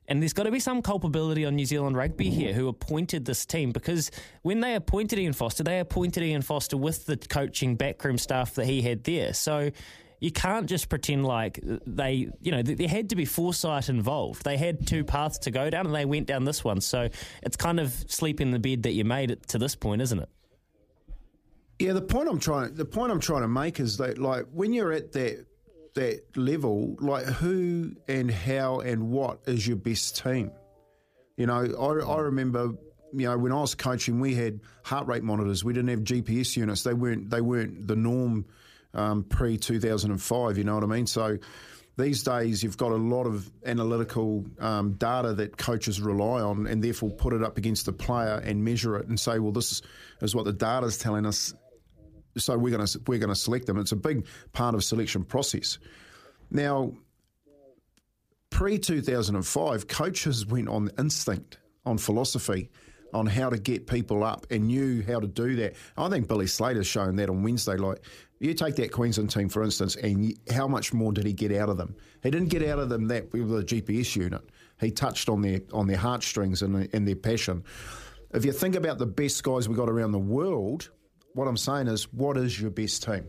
And 0.08 0.22
there's 0.22 0.32
got 0.32 0.44
to 0.44 0.50
be 0.50 0.60
some 0.60 0.80
culpability 0.80 1.44
on 1.44 1.54
New 1.54 1.66
Zealand 1.66 1.94
Rugby 1.94 2.30
here 2.30 2.54
who 2.54 2.68
appointed 2.68 3.26
this 3.26 3.44
team 3.44 3.70
because 3.70 4.10
when 4.40 4.60
they 4.60 4.74
appointed 4.74 5.18
Ian 5.18 5.34
Foster, 5.34 5.62
they 5.62 5.78
appointed 5.78 6.22
Ian 6.22 6.40
Foster 6.40 6.78
with 6.78 7.04
the 7.04 7.18
coaching 7.18 7.76
backroom 7.76 8.16
staff 8.16 8.54
that 8.54 8.64
he 8.64 8.80
had 8.80 9.04
there. 9.04 9.34
So 9.34 9.70
you 10.22 10.30
can't 10.30 10.68
just 10.68 10.88
pretend 10.88 11.26
like 11.26 11.58
they, 11.84 12.30
you 12.40 12.52
know, 12.52 12.62
there 12.62 12.86
had 12.86 13.10
to 13.10 13.16
be 13.16 13.24
foresight 13.24 13.88
involved. 13.88 14.44
They 14.44 14.56
had 14.56 14.86
two 14.86 15.02
paths 15.02 15.36
to 15.38 15.50
go 15.50 15.68
down 15.68 15.84
and 15.84 15.92
they 15.92 16.04
went 16.04 16.28
down 16.28 16.44
this 16.44 16.62
one. 16.62 16.80
So 16.80 17.08
it's 17.42 17.56
kind 17.56 17.80
of 17.80 17.92
sleep 18.06 18.40
in 18.40 18.52
the 18.52 18.60
bed 18.60 18.84
that 18.84 18.92
you 18.92 19.04
made 19.04 19.32
it 19.32 19.48
to 19.48 19.58
this 19.58 19.74
point, 19.74 20.00
isn't 20.00 20.20
it? 20.20 20.28
Yeah, 21.80 21.92
the 21.94 22.02
point 22.02 22.28
I'm 22.28 22.38
trying 22.38 22.74
the 22.74 22.84
point 22.84 23.10
I'm 23.10 23.18
trying 23.18 23.42
to 23.42 23.48
make 23.48 23.80
is 23.80 23.96
that 23.96 24.18
like 24.18 24.46
when 24.52 24.72
you're 24.72 24.92
at 24.92 25.10
that 25.10 25.44
that 25.94 26.36
level, 26.36 26.94
like 27.00 27.24
who 27.24 27.96
and 28.06 28.30
how 28.30 28.78
and 28.78 29.10
what 29.10 29.40
is 29.48 29.66
your 29.66 29.76
best 29.76 30.22
team? 30.22 30.52
You 31.36 31.46
know, 31.46 31.66
I, 31.80 32.08
I 32.08 32.20
remember, 32.20 32.74
you 33.12 33.26
know, 33.26 33.36
when 33.36 33.50
I 33.50 33.60
was 33.60 33.74
coaching, 33.74 34.20
we 34.20 34.36
had 34.36 34.60
heart 34.84 35.08
rate 35.08 35.24
monitors. 35.24 35.64
We 35.64 35.72
didn't 35.72 35.90
have 35.90 36.00
GPS 36.04 36.56
units. 36.56 36.84
They 36.84 36.94
weren't 36.94 37.28
they 37.28 37.40
weren't 37.40 37.88
the 37.88 37.96
norm 37.96 38.46
um, 38.94 39.24
pre 39.24 39.56
2005. 39.56 40.58
You 40.58 40.64
know 40.64 40.74
what 40.74 40.84
I 40.84 40.86
mean? 40.86 41.06
So 41.06 41.38
these 41.96 42.22
days 42.22 42.62
you've 42.62 42.78
got 42.78 42.92
a 42.92 42.96
lot 42.96 43.26
of 43.26 43.50
analytical 43.66 44.46
um, 44.58 44.92
data 44.94 45.34
that 45.34 45.56
coaches 45.56 46.00
rely 46.00 46.40
on, 46.40 46.66
and 46.66 46.82
therefore 46.82 47.10
put 47.10 47.32
it 47.32 47.42
up 47.42 47.58
against 47.58 47.86
the 47.86 47.92
player 47.92 48.42
and 48.44 48.64
measure 48.64 48.96
it 48.96 49.08
and 49.08 49.18
say, 49.18 49.38
well, 49.38 49.52
this 49.52 49.82
is, 50.20 50.34
what 50.34 50.44
the 50.44 50.52
data 50.52 50.86
is 50.86 50.98
telling 50.98 51.26
us 51.26 51.54
so 52.36 52.56
we're 52.56 52.74
going 52.74 52.86
to 52.86 53.00
we're 53.06 53.18
going 53.18 53.28
to 53.28 53.36
select 53.36 53.66
them. 53.66 53.78
It's 53.78 53.92
a 53.92 53.96
big 53.96 54.26
part 54.52 54.74
of 54.74 54.82
selection 54.84 55.24
process. 55.24 55.78
Now, 56.50 56.92
pre 58.50 58.78
two 58.78 59.02
thousand 59.02 59.36
and 59.36 59.46
five, 59.46 59.88
coaches 59.88 60.46
went 60.46 60.68
on 60.68 60.90
instinct, 60.98 61.58
on 61.84 61.98
philosophy, 61.98 62.70
on 63.12 63.26
how 63.26 63.50
to 63.50 63.58
get 63.58 63.86
people 63.86 64.24
up, 64.24 64.46
and 64.50 64.66
knew 64.66 65.02
how 65.02 65.20
to 65.20 65.26
do 65.26 65.56
that. 65.56 65.74
I 65.96 66.08
think 66.08 66.28
Billy 66.28 66.46
Slater's 66.46 66.86
shown 66.86 67.16
that 67.16 67.28
on 67.28 67.42
Wednesday. 67.42 67.76
Like 67.76 68.02
you 68.42 68.54
take 68.54 68.76
that 68.76 68.92
Queensland 68.92 69.30
team 69.30 69.48
for 69.48 69.62
instance, 69.62 69.96
and 69.96 70.38
how 70.52 70.66
much 70.66 70.92
more 70.92 71.12
did 71.12 71.26
he 71.26 71.32
get 71.32 71.52
out 71.52 71.68
of 71.68 71.76
them? 71.76 71.94
He 72.22 72.30
didn't 72.30 72.48
get 72.48 72.66
out 72.68 72.78
of 72.78 72.88
them 72.88 73.08
that 73.08 73.32
with 73.32 73.50
a 73.52 73.64
GPS 73.64 74.16
unit. 74.16 74.42
He 74.80 74.90
touched 74.90 75.28
on 75.28 75.42
their 75.42 75.60
on 75.72 75.86
their 75.86 75.96
heartstrings 75.96 76.62
and, 76.62 76.88
and 76.92 77.06
their 77.06 77.16
passion. 77.16 77.64
If 78.32 78.44
you 78.44 78.52
think 78.52 78.74
about 78.74 78.98
the 78.98 79.06
best 79.06 79.42
guys 79.42 79.68
we 79.68 79.74
got 79.74 79.88
around 79.88 80.12
the 80.12 80.18
world 80.18 80.90
what 81.34 81.48
I'm 81.48 81.56
saying 81.56 81.88
is, 81.88 82.12
what 82.12 82.36
is 82.36 82.60
your 82.60 82.70
best 82.70 83.02
team? 83.02 83.24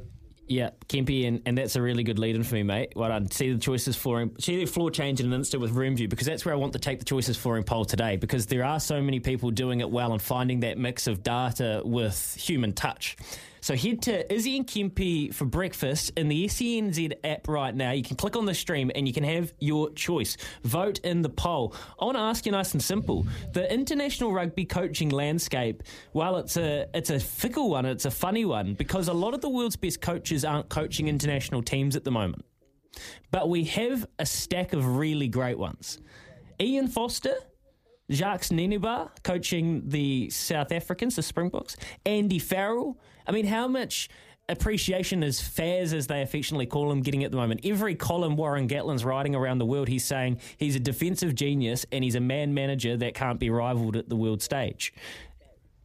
Yeah, 0.46 0.72
Kempy, 0.90 1.26
and, 1.26 1.42
and 1.46 1.58
that's 1.58 1.78
a 1.78 1.82
really 1.82 2.04
good 2.04 2.20
lead 2.20 2.36
in 2.36 2.44
for 2.44 2.56
me, 2.56 2.64
mate. 2.64 2.94
Well 2.96 3.08
done. 3.10 3.32
See 3.32 3.54
the 3.54 3.60
choices 3.60 3.96
flooring. 3.96 4.36
See 4.40 4.58
the 4.58 4.66
floor 4.66 4.92
change 4.92 5.22
in 5.22 5.28
an 5.28 5.34
instant 5.34 5.62
with 5.62 5.72
room 5.72 5.96
view 5.96 6.10
because 6.10 6.28
that's 6.28 6.44
where 6.44 6.54
I 6.54 6.58
want 6.58 6.74
to 6.74 6.80
take 6.80 7.00
the 7.00 7.06
choices 7.06 7.38
flooring 7.38 7.64
poll 7.64 7.86
today 7.86 8.18
because 8.18 8.46
there 8.46 8.66
are 8.66 8.80
so 8.80 9.02
many 9.02 9.22
people 9.22 9.52
doing 9.52 9.80
it 9.80 9.90
well 9.90 10.12
and 10.12 10.22
finding 10.22 10.60
that 10.62 10.78
mix 10.78 11.08
of 11.08 11.24
data 11.24 11.82
with 11.86 12.36
human 12.38 12.74
touch. 12.74 13.16
So 13.64 13.78
head 13.78 14.02
to 14.02 14.34
Izzy 14.34 14.58
and 14.58 14.68
Kempy 14.68 15.34
for 15.34 15.46
breakfast 15.46 16.12
in 16.18 16.28
the 16.28 16.48
SENZ 16.48 17.14
app 17.24 17.48
right 17.48 17.74
now. 17.74 17.92
You 17.92 18.04
can 18.04 18.18
click 18.18 18.36
on 18.36 18.46
the 18.46 18.54
stream 18.54 18.92
and 18.94 19.08
you 19.08 19.14
can 19.14 19.24
have 19.24 19.54
your 19.58 19.90
choice. 19.92 20.36
Vote 20.64 21.00
in 21.06 21.22
the 21.22 21.30
poll. 21.30 21.74
I 21.98 22.04
want 22.04 22.18
to 22.18 22.22
ask 22.24 22.46
you 22.46 22.52
nice 22.52 22.74
and 22.74 22.84
simple. 22.84 23.26
The 23.54 23.74
international 23.74 24.34
rugby 24.34 24.66
coaching 24.66 25.08
landscape, 25.08 25.82
while 26.12 26.36
it's 26.36 26.58
a 26.58 26.88
it's 26.94 27.10
a 27.10 27.22
fickle 27.22 27.70
one, 27.70 27.86
it's 27.86 28.04
a 28.04 28.12
funny 28.12 28.44
one 28.44 28.74
because 28.74 29.08
a 29.08 29.14
lot 29.14 29.34
of 29.34 29.40
the 29.40 29.48
world's 29.48 29.78
best 29.78 30.02
coaches 30.02 30.44
aren't 30.44 30.68
coaching 30.68 31.08
international 31.08 31.64
teams 31.64 31.96
at 31.96 32.04
the 32.04 32.12
moment. 32.12 32.44
But 33.32 33.48
we 33.48 33.64
have 33.64 34.06
a 34.20 34.26
stack 34.26 34.74
of 34.74 34.98
really 34.98 35.30
great 35.30 35.58
ones. 35.58 36.00
Ian 36.60 36.90
Foster, 36.90 37.36
Jacques 38.12 38.42
Nienaber 38.52 39.10
coaching 39.24 39.88
the 39.88 40.30
South 40.32 40.74
Africans, 40.74 41.16
the 41.16 41.24
Springboks, 41.24 41.78
Andy 42.06 42.40
Farrell. 42.40 43.00
I 43.28 43.32
mean, 43.32 43.46
how 43.46 43.68
much 43.68 44.10
appreciation 44.50 45.24
is 45.24 45.40
Faz, 45.40 45.94
as 45.94 46.08
they 46.08 46.22
affectionately 46.22 46.66
call 46.66 46.92
him, 46.92 47.02
getting 47.02 47.24
at 47.24 47.32
the 47.32 47.38
moment? 47.38 47.62
Every 47.64 47.96
column 47.96 48.36
Warren 48.36 48.68
Gatland's 48.68 49.06
writing 49.06 49.36
around 49.36 49.60
the 49.60 49.66
world, 49.66 49.88
he's 49.88 50.06
saying 50.06 50.40
he's 50.58 50.76
a 50.76 50.80
defensive 50.80 51.36
genius 51.36 51.86
and 51.92 52.04
he's 52.04 52.16
a 52.16 52.22
man 52.22 52.54
manager 52.54 52.98
that 52.98 53.14
can't 53.14 53.40
be 53.40 53.50
rivaled 53.50 53.96
at 53.96 54.10
the 54.10 54.16
world 54.16 54.42
stage. 54.42 54.94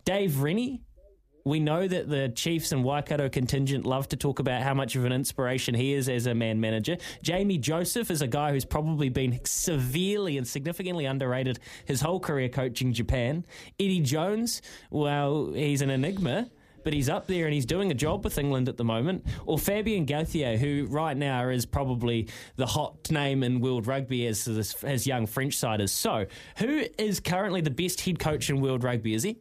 Dave 0.05 0.41
Rennie, 0.41 0.80
we 1.45 1.61
know 1.61 1.89
that 1.89 2.09
the 2.09 2.28
Chiefs 2.28 2.72
and 2.72 2.84
Waikato 2.84 3.28
contingent 3.28 3.86
love 3.86 4.09
to 4.09 4.16
talk 4.16 4.39
about 4.39 4.62
how 4.62 4.74
much 4.74 4.97
of 4.97 5.05
an 5.05 5.12
inspiration 5.12 5.74
he 5.74 5.95
is 5.95 6.09
as 6.09 6.26
a 6.26 6.34
man 6.34 6.61
manager. 6.61 6.99
Jamie 7.22 7.57
Joseph 7.59 8.11
is 8.11 8.20
a 8.20 8.26
guy 8.26 8.53
who's 8.53 8.66
probably 8.66 9.09
been 9.09 9.41
severely 9.45 10.36
and 10.36 10.47
significantly 10.47 11.07
underrated 11.07 11.59
his 11.86 12.01
whole 12.03 12.20
career 12.20 12.51
coaching 12.51 12.93
Japan. 12.93 13.47
Eddie 13.80 14.01
Jones, 14.01 14.61
well, 14.91 15.53
he's 15.55 15.80
an 15.80 15.91
enigma. 15.91 16.51
But 16.89 16.95
he's 16.95 17.11
up 17.11 17.26
there 17.26 17.45
and 17.45 17.53
he's 17.53 17.66
doing 17.66 17.91
a 17.91 17.95
job 17.95 18.24
with 18.24 18.39
England 18.39 18.66
at 18.66 18.78
the 18.78 18.84
moment. 18.84 19.26
Or 19.45 19.59
Fabien 19.59 20.07
Galthié, 20.07 20.57
who 20.57 20.86
right 20.89 21.14
now 21.14 21.47
is 21.51 21.66
probably 21.66 22.28
the 22.57 22.64
hot 22.64 23.11
name 23.11 23.43
in 23.43 23.61
world 23.61 23.86
rugby 23.86 24.26
as 24.26 24.49
as 24.82 25.07
young 25.07 25.26
French 25.26 25.59
side 25.59 25.82
is. 25.82 25.93
So, 25.93 26.24
who 26.57 26.86
is 26.97 27.20
currently 27.20 27.61
the 27.61 27.68
best 27.68 28.01
head 28.01 28.18
coach 28.18 28.49
in 28.49 28.62
world 28.62 28.84
rugby? 28.84 29.12
Is 29.12 29.24
he? 29.24 29.36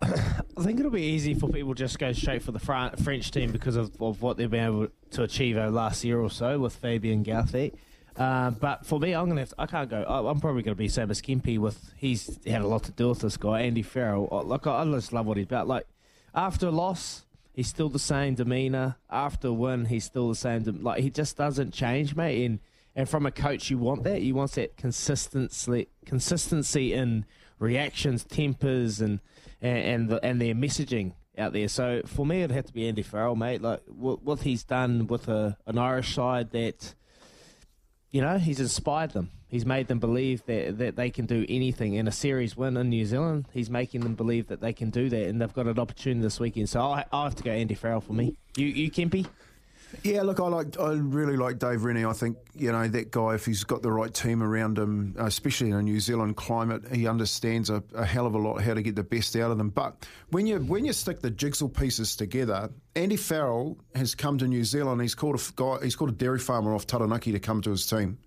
I 0.00 0.62
think 0.62 0.78
it'll 0.78 0.92
be 0.92 1.02
easy 1.02 1.34
for 1.34 1.48
people 1.48 1.74
just 1.74 1.98
go 1.98 2.12
straight 2.12 2.44
for 2.44 2.52
the 2.52 2.92
French 3.02 3.32
team 3.32 3.50
because 3.50 3.74
of, 3.74 4.00
of 4.00 4.22
what 4.22 4.36
they've 4.36 4.48
been 4.48 4.66
able 4.66 4.86
to 5.10 5.24
achieve 5.24 5.56
over 5.56 5.70
the 5.70 5.76
last 5.76 6.04
year 6.04 6.20
or 6.20 6.30
so 6.30 6.60
with 6.60 6.76
Fabien 6.76 7.24
Galthié. 7.24 7.74
Uh, 8.20 8.50
but 8.50 8.84
for 8.84 9.00
me, 9.00 9.14
I'm 9.14 9.28
gonna. 9.28 9.40
Have 9.40 9.48
to, 9.48 9.54
I 9.58 9.66
can't 9.66 9.88
go. 9.88 10.02
I, 10.02 10.30
I'm 10.30 10.40
probably 10.40 10.62
gonna 10.62 10.74
be 10.74 10.88
same 10.88 11.10
as 11.10 11.22
Kempy 11.22 11.58
with. 11.58 11.94
He's 11.96 12.38
had 12.44 12.60
a 12.60 12.66
lot 12.66 12.82
to 12.84 12.92
do 12.92 13.08
with 13.08 13.20
this 13.20 13.38
guy, 13.38 13.62
Andy 13.62 13.82
Farrell. 13.82 14.28
Like 14.44 14.66
I, 14.66 14.82
I 14.82 14.84
just 14.84 15.14
love 15.14 15.24
what 15.24 15.38
he's 15.38 15.46
about. 15.46 15.66
Like 15.66 15.86
after 16.34 16.66
a 16.66 16.70
loss, 16.70 17.24
he's 17.54 17.68
still 17.68 17.88
the 17.88 17.98
same 17.98 18.34
demeanor. 18.34 18.96
After 19.08 19.48
a 19.48 19.52
win, 19.54 19.86
he's 19.86 20.04
still 20.04 20.28
the 20.28 20.34
same. 20.34 20.64
De- 20.64 20.72
like 20.72 21.02
he 21.02 21.08
just 21.08 21.38
doesn't 21.38 21.72
change, 21.72 22.14
mate. 22.14 22.44
And 22.44 22.58
and 22.94 23.08
from 23.08 23.24
a 23.24 23.30
coach, 23.30 23.70
you 23.70 23.78
want 23.78 24.04
that. 24.04 24.20
You 24.20 24.34
want 24.34 24.52
that 24.52 24.76
consistency, 24.76 25.88
consistency 26.04 26.92
in 26.92 27.24
reactions, 27.58 28.24
tempers, 28.24 29.00
and 29.00 29.20
and 29.62 29.78
and, 29.78 30.08
the, 30.10 30.22
and 30.22 30.42
their 30.42 30.54
messaging 30.54 31.14
out 31.38 31.54
there. 31.54 31.68
So 31.68 32.02
for 32.04 32.26
me, 32.26 32.42
it'd 32.42 32.54
have 32.54 32.66
to 32.66 32.72
be 32.74 32.86
Andy 32.86 33.02
Farrell, 33.02 33.34
mate. 33.34 33.62
Like 33.62 33.80
what, 33.86 34.22
what 34.22 34.40
he's 34.40 34.62
done 34.62 35.06
with 35.06 35.26
a, 35.28 35.56
an 35.66 35.78
Irish 35.78 36.14
side 36.14 36.50
that, 36.50 36.94
you 38.10 38.20
know, 38.20 38.38
he's 38.38 38.60
inspired 38.60 39.10
them. 39.12 39.30
He's 39.48 39.66
made 39.66 39.88
them 39.88 39.98
believe 39.98 40.44
that, 40.46 40.78
that 40.78 40.96
they 40.96 41.10
can 41.10 41.26
do 41.26 41.44
anything. 41.48 41.94
In 41.94 42.06
a 42.06 42.12
series 42.12 42.56
win 42.56 42.76
in 42.76 42.88
New 42.88 43.04
Zealand, 43.04 43.46
he's 43.52 43.68
making 43.68 44.02
them 44.02 44.14
believe 44.14 44.46
that 44.46 44.60
they 44.60 44.72
can 44.72 44.90
do 44.90 45.08
that, 45.08 45.26
and 45.26 45.40
they've 45.40 45.52
got 45.52 45.66
an 45.66 45.78
opportunity 45.78 46.20
this 46.20 46.38
weekend. 46.38 46.68
So 46.68 46.80
I, 46.80 47.04
I 47.12 47.24
have 47.24 47.34
to 47.36 47.42
go 47.42 47.50
Andy 47.50 47.74
Farrell 47.74 48.00
for 48.00 48.12
me. 48.12 48.36
You, 48.56 48.66
you 48.66 48.90
Kempy? 48.90 49.26
Yeah, 50.02 50.22
look, 50.22 50.40
I 50.40 50.48
like, 50.48 50.78
I 50.78 50.92
really 50.92 51.36
like 51.36 51.58
Dave 51.58 51.84
Rennie. 51.84 52.04
I 52.04 52.12
think 52.12 52.38
you 52.54 52.72
know 52.72 52.86
that 52.88 53.10
guy. 53.10 53.34
If 53.34 53.44
he's 53.44 53.64
got 53.64 53.82
the 53.82 53.90
right 53.90 54.12
team 54.12 54.42
around 54.42 54.78
him, 54.78 55.14
especially 55.18 55.70
in 55.70 55.74
a 55.74 55.82
New 55.82 56.00
Zealand 56.00 56.36
climate, 56.36 56.82
he 56.94 57.06
understands 57.06 57.70
a, 57.70 57.82
a 57.94 58.04
hell 58.04 58.26
of 58.26 58.34
a 58.34 58.38
lot 58.38 58.62
how 58.62 58.74
to 58.74 58.82
get 58.82 58.94
the 58.94 59.02
best 59.02 59.34
out 59.36 59.50
of 59.50 59.58
them. 59.58 59.70
But 59.70 60.06
when 60.30 60.46
you 60.46 60.58
when 60.60 60.84
you 60.84 60.92
stick 60.92 61.20
the 61.20 61.30
jigsaw 61.30 61.68
pieces 61.68 62.16
together, 62.16 62.70
Andy 62.94 63.16
Farrell 63.16 63.78
has 63.94 64.14
come 64.14 64.38
to 64.38 64.46
New 64.46 64.64
Zealand. 64.64 65.00
He's 65.00 65.14
called 65.14 65.36
a 65.36 65.42
guy. 65.56 65.78
He's 65.82 65.96
called 65.96 66.10
a 66.10 66.14
dairy 66.14 66.38
farmer 66.38 66.74
off 66.74 66.86
Taranaki 66.86 67.32
to 67.32 67.40
come 67.40 67.60
to 67.62 67.70
his 67.70 67.86
team. 67.86 68.18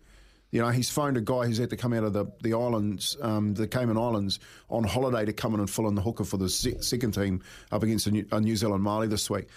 You 0.52 0.62
know, 0.62 0.70
he's 0.70 0.92
phoned 0.92 1.18
a 1.18 1.22
guy 1.22 1.48
who's 1.48 1.58
had 1.58 1.72
to 1.72 1.78
come 1.78 1.94
out 1.94 2.04
of 2.04 2.14
the, 2.14 2.28
the 2.44 2.54
islands, 2.54 3.18
um, 3.24 3.56
the 3.56 3.68
Cayman 3.68 3.98
Islands, 3.98 4.40
on 4.70 4.84
holiday 4.84 5.26
to 5.26 5.34
come 5.34 5.56
in 5.56 5.60
and 5.60 5.68
fill 5.68 5.88
in 5.88 5.96
the 5.96 6.02
hooker 6.04 6.24
for 6.24 6.38
the 6.38 6.48
se- 6.48 6.82
second 6.82 7.14
team 7.14 7.42
up 7.72 7.82
against 7.82 8.06
a 8.06 8.12
New, 8.12 8.28
a 8.32 8.40
New 8.40 8.56
Zealand 8.56 8.84
Mali 8.84 9.08
this 9.08 9.32
week. 9.32 9.48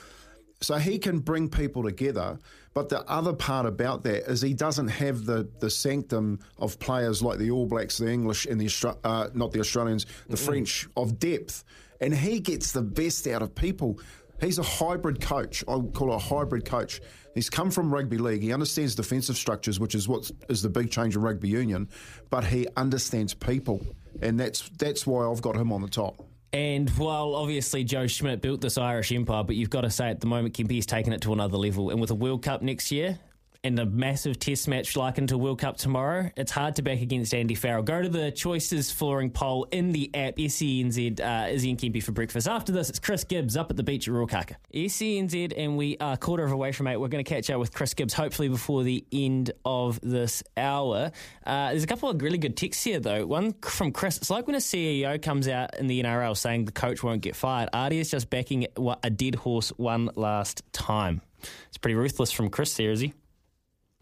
So 0.61 0.77
he 0.77 0.99
can 0.99 1.19
bring 1.19 1.49
people 1.49 1.83
together. 1.83 2.39
But 2.73 2.89
the 2.89 3.01
other 3.11 3.33
part 3.33 3.66
about 3.66 4.03
that 4.05 4.31
is 4.31 4.41
he 4.41 4.55
doesn't 4.55 4.89
have 4.89 5.24
the, 5.24 5.49
the 5.61 5.70
sanctum 5.70 6.41
of 6.59 6.78
players 6.78 7.23
like 7.23 7.39
the 7.39 7.51
All 7.51 7.66
Blacks, 7.66 7.99
the 7.99 8.11
English, 8.11 8.47
and 8.47 8.61
the 8.61 8.66
Austra- 8.66 8.99
uh, 9.05 9.28
not 9.35 9.53
the 9.53 9.61
Australians, 9.61 10.07
the 10.28 10.37
French 10.37 10.89
of 10.97 11.19
depth. 11.19 11.65
And 12.01 12.15
he 12.15 12.41
gets 12.41 12.73
the 12.73 12.83
best 12.83 13.27
out 13.27 13.43
of 13.43 13.55
people. 13.55 13.99
He's 14.41 14.59
a 14.59 14.62
hybrid 14.62 15.20
coach. 15.20 15.65
I 15.66 15.77
would 15.77 15.95
call 15.95 16.12
it 16.12 16.16
a 16.16 16.19
hybrid 16.19 16.65
coach. 16.66 17.01
He's 17.35 17.51
come 17.51 17.70
from 17.70 17.93
rugby 17.93 18.19
league. 18.19 18.43
He 18.43 18.53
understands 18.53 18.95
defensive 18.95 19.37
structures, 19.37 19.78
which 19.81 19.95
is 19.95 20.09
what 20.09 20.31
is 20.49 20.62
the 20.62 20.69
big 20.69 20.91
change 20.91 21.16
in 21.16 21.23
rugby 21.23 21.49
union. 21.49 21.89
But 22.31 22.45
he 22.45 22.66
understands 22.77 23.35
people, 23.35 23.85
and 24.23 24.41
that's 24.41 24.69
that's 24.78 25.07
why 25.07 25.27
I've 25.27 25.43
got 25.43 25.57
him 25.57 25.73
on 25.73 25.83
the 25.83 25.89
top. 25.89 26.23
And 26.52 26.89
while 26.90 27.35
obviously 27.35 27.85
Joe 27.85 28.06
Schmidt 28.06 28.40
built 28.40 28.60
this 28.60 28.78
Irish 28.78 29.12
empire, 29.12 29.44
but 29.44 29.56
you've 29.56 29.70
got 29.70 29.82
to 29.82 29.90
say 29.90 30.09
at 30.09 30.20
the 30.20 30.27
moment 30.27 30.55
Kempy's 30.55 30.86
taken 30.86 31.12
it 31.12 31.20
to 31.23 31.32
another 31.32 31.56
level. 31.59 31.90
And 31.90 32.01
with 32.01 32.10
a 32.10 32.14
World 32.14 32.43
Cup 32.43 32.62
next 32.62 32.90
year 32.90 33.18
and 33.67 33.81
a 33.81 33.85
massive 33.85 34.39
test 34.39 34.69
match 34.69 34.97
like 34.97 35.19
into 35.19 35.37
World 35.37 35.59
Cup 35.59 35.77
tomorrow, 35.77 36.31
it's 36.37 36.53
hard 36.53 36.77
to 36.77 36.83
back 36.83 37.01
against 37.01 37.35
Andy 37.35 37.57
Farrell. 37.57 37.83
Go 37.83 38.01
to 38.01 38.09
the 38.09 38.31
choices 38.31 38.93
flooring 38.93 39.31
poll 39.31 39.67
in 39.73 39.91
the 39.91 40.09
app, 40.15 40.37
SENZ, 40.37 41.21
uh, 41.21 41.49
Izzy 41.51 41.71
and 41.71 41.79
Kempy 41.79 42.01
for 42.01 42.13
breakfast. 42.13 42.47
After 42.47 42.71
this, 42.71 42.89
it's 42.89 43.01
Chris 43.01 43.25
Gibbs 43.25 43.57
up 43.57 43.69
at 43.71 43.77
the 43.77 43.83
beach 43.83 44.07
at 44.07 44.15
Ruakaka. 44.15 44.55
SENZ, 44.73 45.53
and 45.57 45.77
we 45.77 45.97
are 45.99 46.13
a 46.13 46.17
quarter 46.17 46.45
of 46.45 46.53
a 46.53 46.57
way 46.57 46.71
from 46.71 46.87
eight. 46.87 46.97
We're 46.97 47.09
going 47.09 47.25
to 47.25 47.29
catch 47.29 47.51
up 47.51 47.59
with 47.59 47.75
Chris 47.75 47.93
Gibbs 47.93 48.15
hopefully 48.15 48.49
before 48.49 48.85
the 48.85 49.05
end 49.11 49.51
of 49.65 50.01
this 50.01 50.45
hour. 50.57 51.11
Uh, 51.45 51.71
there's 51.71 51.83
a 51.83 51.89
couple 51.89 52.09
of 52.09 52.23
really 52.23 52.39
good 52.39 52.57
texts 52.57 52.85
here, 52.85 53.01
though. 53.01 53.27
One 53.27 53.53
from 53.63 53.91
Chris. 53.91 54.17
It's 54.17 54.31
like 54.31 54.47
when 54.47 54.55
a 54.55 54.61
CEO 54.61 55.21
comes 55.21 55.49
out 55.49 55.77
in 55.77 55.89
the 55.89 56.01
NRL 56.01 56.37
saying 56.37 56.67
the 56.67 56.73
coach 56.73 57.03
won't 57.03 57.21
get 57.21 57.35
fired. 57.35 57.69
Artie 57.73 57.99
is 57.99 58.13
just 58.13 58.31
backing 58.31 58.69
a 59.03 59.11
dead 59.11 59.35
horse 59.35 59.71
one 59.71 60.09
last 60.15 60.63
time. 60.73 61.21
It's 61.69 61.79
pretty 61.79 61.97
ruthless 61.97 62.31
from 62.31 62.49
Chris 62.49 62.77
there, 62.77 62.93
is 62.93 63.01
he? 63.01 63.13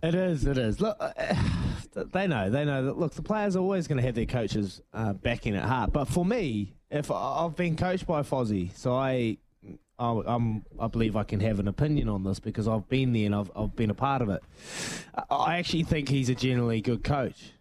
It 0.04 0.14
is. 0.14 0.44
It 0.44 0.58
is. 0.58 0.82
Look, 0.82 0.98
uh, 1.00 1.12
they 2.12 2.26
know. 2.26 2.50
They 2.50 2.66
know 2.66 2.84
that. 2.84 2.98
Look, 2.98 3.14
the 3.14 3.22
players 3.22 3.56
are 3.56 3.60
always 3.60 3.88
going 3.88 3.96
to 3.96 4.02
have 4.04 4.14
their 4.14 4.26
coaches 4.26 4.82
uh, 4.92 5.14
backing 5.14 5.56
at 5.56 5.64
heart. 5.64 5.94
But 5.94 6.08
for 6.08 6.26
me, 6.26 6.74
if 6.90 7.10
I've 7.10 7.56
been 7.56 7.74
coached 7.74 8.06
by 8.06 8.20
Fozzie, 8.20 8.76
so 8.76 8.94
I, 8.94 9.38
I, 9.98 10.20
I'm, 10.26 10.66
I 10.78 10.88
believe 10.88 11.16
I 11.16 11.24
can 11.24 11.40
have 11.40 11.58
an 11.58 11.68
opinion 11.68 12.10
on 12.10 12.22
this 12.22 12.38
because 12.38 12.68
I've 12.68 12.86
been 12.88 13.14
there 13.14 13.24
and 13.24 13.34
I've, 13.34 13.50
I've 13.56 13.74
been 13.74 13.88
a 13.88 13.94
part 13.94 14.20
of 14.20 14.28
it. 14.28 14.42
I- 15.16 15.34
I 15.34 15.58
actually 15.58 15.84
think 15.84 16.10
he's 16.10 16.28
a 16.28 16.34
generally 16.34 16.82
good 16.82 17.02
coach. 17.02 17.52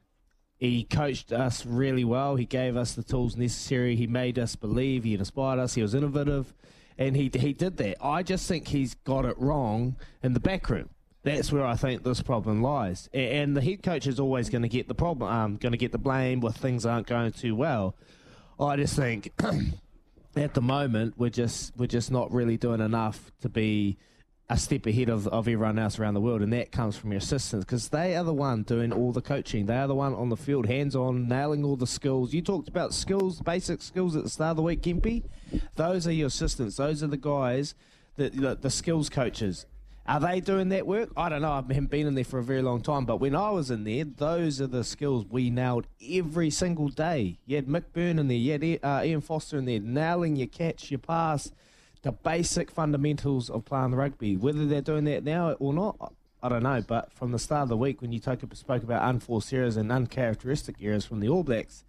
He 0.57 0.83
coached 0.83 1.31
us 1.31 1.65
really 1.65 2.03
well. 2.03 2.35
He 2.35 2.45
gave 2.45 2.75
us 2.75 2.93
the 2.93 3.03
tools 3.03 3.37
necessary. 3.37 3.95
He 3.95 4.05
made 4.07 4.37
us 4.37 4.57
believe. 4.57 5.05
He 5.05 5.13
inspired 5.13 5.59
us. 5.59 5.75
He 5.75 5.81
was 5.81 5.93
innovative, 5.93 6.53
and 6.97 7.15
he 7.17 7.29
he 7.33 7.51
did 7.51 7.75
that. 7.77 7.97
I 8.01 8.23
just 8.23 8.47
think 8.47 8.69
he's 8.69 8.95
got 8.95 9.25
it 9.25 9.37
wrong 9.37 9.97
in 10.21 10.31
the 10.33 10.39
back 10.39 10.69
room. 10.69 10.89
That's 11.23 11.51
where 11.51 11.65
I 11.65 11.75
think 11.75 12.03
this 12.03 12.21
problem 12.21 12.61
lies. 12.61 13.09
And 13.13 13.55
the 13.55 13.61
head 13.61 13.81
coach 13.81 14.07
is 14.07 14.19
always 14.19 14.49
going 14.49 14.63
to 14.63 14.69
get 14.69 14.89
the 14.89 14.95
problem, 14.95 15.31
um, 15.31 15.55
going 15.55 15.71
to 15.71 15.77
get 15.77 15.93
the 15.93 15.97
blame 15.97 16.41
when 16.41 16.51
things 16.51 16.85
aren't 16.85 17.07
going 17.07 17.31
too 17.31 17.55
well. 17.55 17.95
I 18.59 18.75
just 18.75 18.95
think 18.95 19.31
at 20.35 20.53
the 20.53 20.61
moment 20.61 21.15
we're 21.17 21.29
just 21.29 21.73
we're 21.77 21.87
just 21.87 22.11
not 22.11 22.31
really 22.31 22.57
doing 22.57 22.81
enough 22.81 23.31
to 23.41 23.49
be 23.49 23.97
a 24.49 24.57
step 24.57 24.85
ahead 24.85 25.09
of, 25.09 25.25
of 25.27 25.47
everyone 25.47 25.79
else 25.79 25.97
around 25.97 26.13
the 26.13 26.21
world, 26.21 26.41
and 26.41 26.51
that 26.51 26.71
comes 26.71 26.97
from 26.97 27.11
your 27.11 27.19
assistants 27.19 27.65
because 27.65 27.89
they 27.89 28.15
are 28.15 28.25
the 28.25 28.33
one 28.33 28.63
doing 28.63 28.91
all 28.91 29.13
the 29.13 29.21
coaching. 29.21 29.65
They 29.65 29.77
are 29.77 29.87
the 29.87 29.95
one 29.95 30.13
on 30.13 30.29
the 30.29 30.37
field, 30.37 30.67
hands 30.67 30.95
on, 30.95 31.27
nailing 31.29 31.63
all 31.63 31.77
the 31.77 31.87
skills. 31.87 32.33
You 32.33 32.41
talked 32.41 32.67
about 32.67 32.93
skills, 32.93 33.39
basic 33.41 33.81
skills 33.81 34.15
at 34.17 34.23
the 34.23 34.29
start 34.29 34.51
of 34.51 34.57
the 34.57 34.63
week, 34.63 34.81
Kempy. 34.81 35.23
Those 35.75 36.05
are 36.05 36.11
your 36.11 36.27
assistants. 36.27 36.75
Those 36.75 37.01
are 37.01 37.07
the 37.07 37.17
guys 37.17 37.73
that 38.17 38.35
the, 38.35 38.55
the 38.55 38.69
skills 38.69 39.09
coaches. 39.09 39.65
Are 40.05 40.19
they 40.19 40.41
doing 40.41 40.67
that 40.69 40.85
work? 40.85 41.11
I 41.15 41.29
don't 41.29 41.41
know. 41.41 41.51
I 41.51 41.55
haven't 41.55 41.89
been 41.89 42.07
in 42.07 42.15
there 42.15 42.25
for 42.25 42.37
a 42.37 42.43
very 42.43 42.61
long 42.61 42.81
time, 42.81 43.05
but 43.05 43.17
when 43.17 43.35
I 43.35 43.51
was 43.51 43.71
in 43.71 43.85
there, 43.85 44.03
those 44.03 44.59
are 44.59 44.67
the 44.67 44.83
skills 44.83 45.25
we 45.29 45.49
nailed 45.49 45.87
every 46.11 46.49
single 46.49 46.89
day. 46.89 47.37
You 47.45 47.55
had 47.55 47.67
Mick 47.67 47.85
Byrne 47.93 48.19
in 48.19 48.27
there, 48.27 48.35
you 48.37 48.51
had 48.51 48.79
uh, 48.83 49.01
Ian 49.05 49.21
Foster 49.21 49.57
in 49.57 49.65
there, 49.65 49.79
nailing 49.79 50.35
your 50.35 50.47
catch, 50.47 50.91
your 50.91 50.97
pass, 50.97 51.51
the 52.01 52.11
basic 52.11 52.69
fundamentals 52.69 53.49
of 53.49 53.63
playing 53.63 53.95
rugby. 53.95 54.35
Whether 54.35 54.65
they're 54.65 54.81
doing 54.81 55.05
that 55.05 55.23
now 55.23 55.53
or 55.53 55.73
not, 55.73 55.95
I- 56.41 56.49
don't 56.49 56.63
know. 56.63 56.83
But 56.85 57.13
from 57.13 57.31
the 57.31 57.39
start 57.39 57.63
of 57.63 57.69
the 57.69 57.77
week, 57.77 58.01
when 58.01 58.11
you 58.11 58.19
spoke 58.21 58.83
about 58.83 59.09
unforced 59.09 59.53
errors 59.53 59.77
and 59.77 59.89
uncharacteristic 59.89 60.75
errors 60.81 61.05
from 61.05 61.21
the 61.21 61.29
All 61.29 61.43
Blacks 61.43 61.85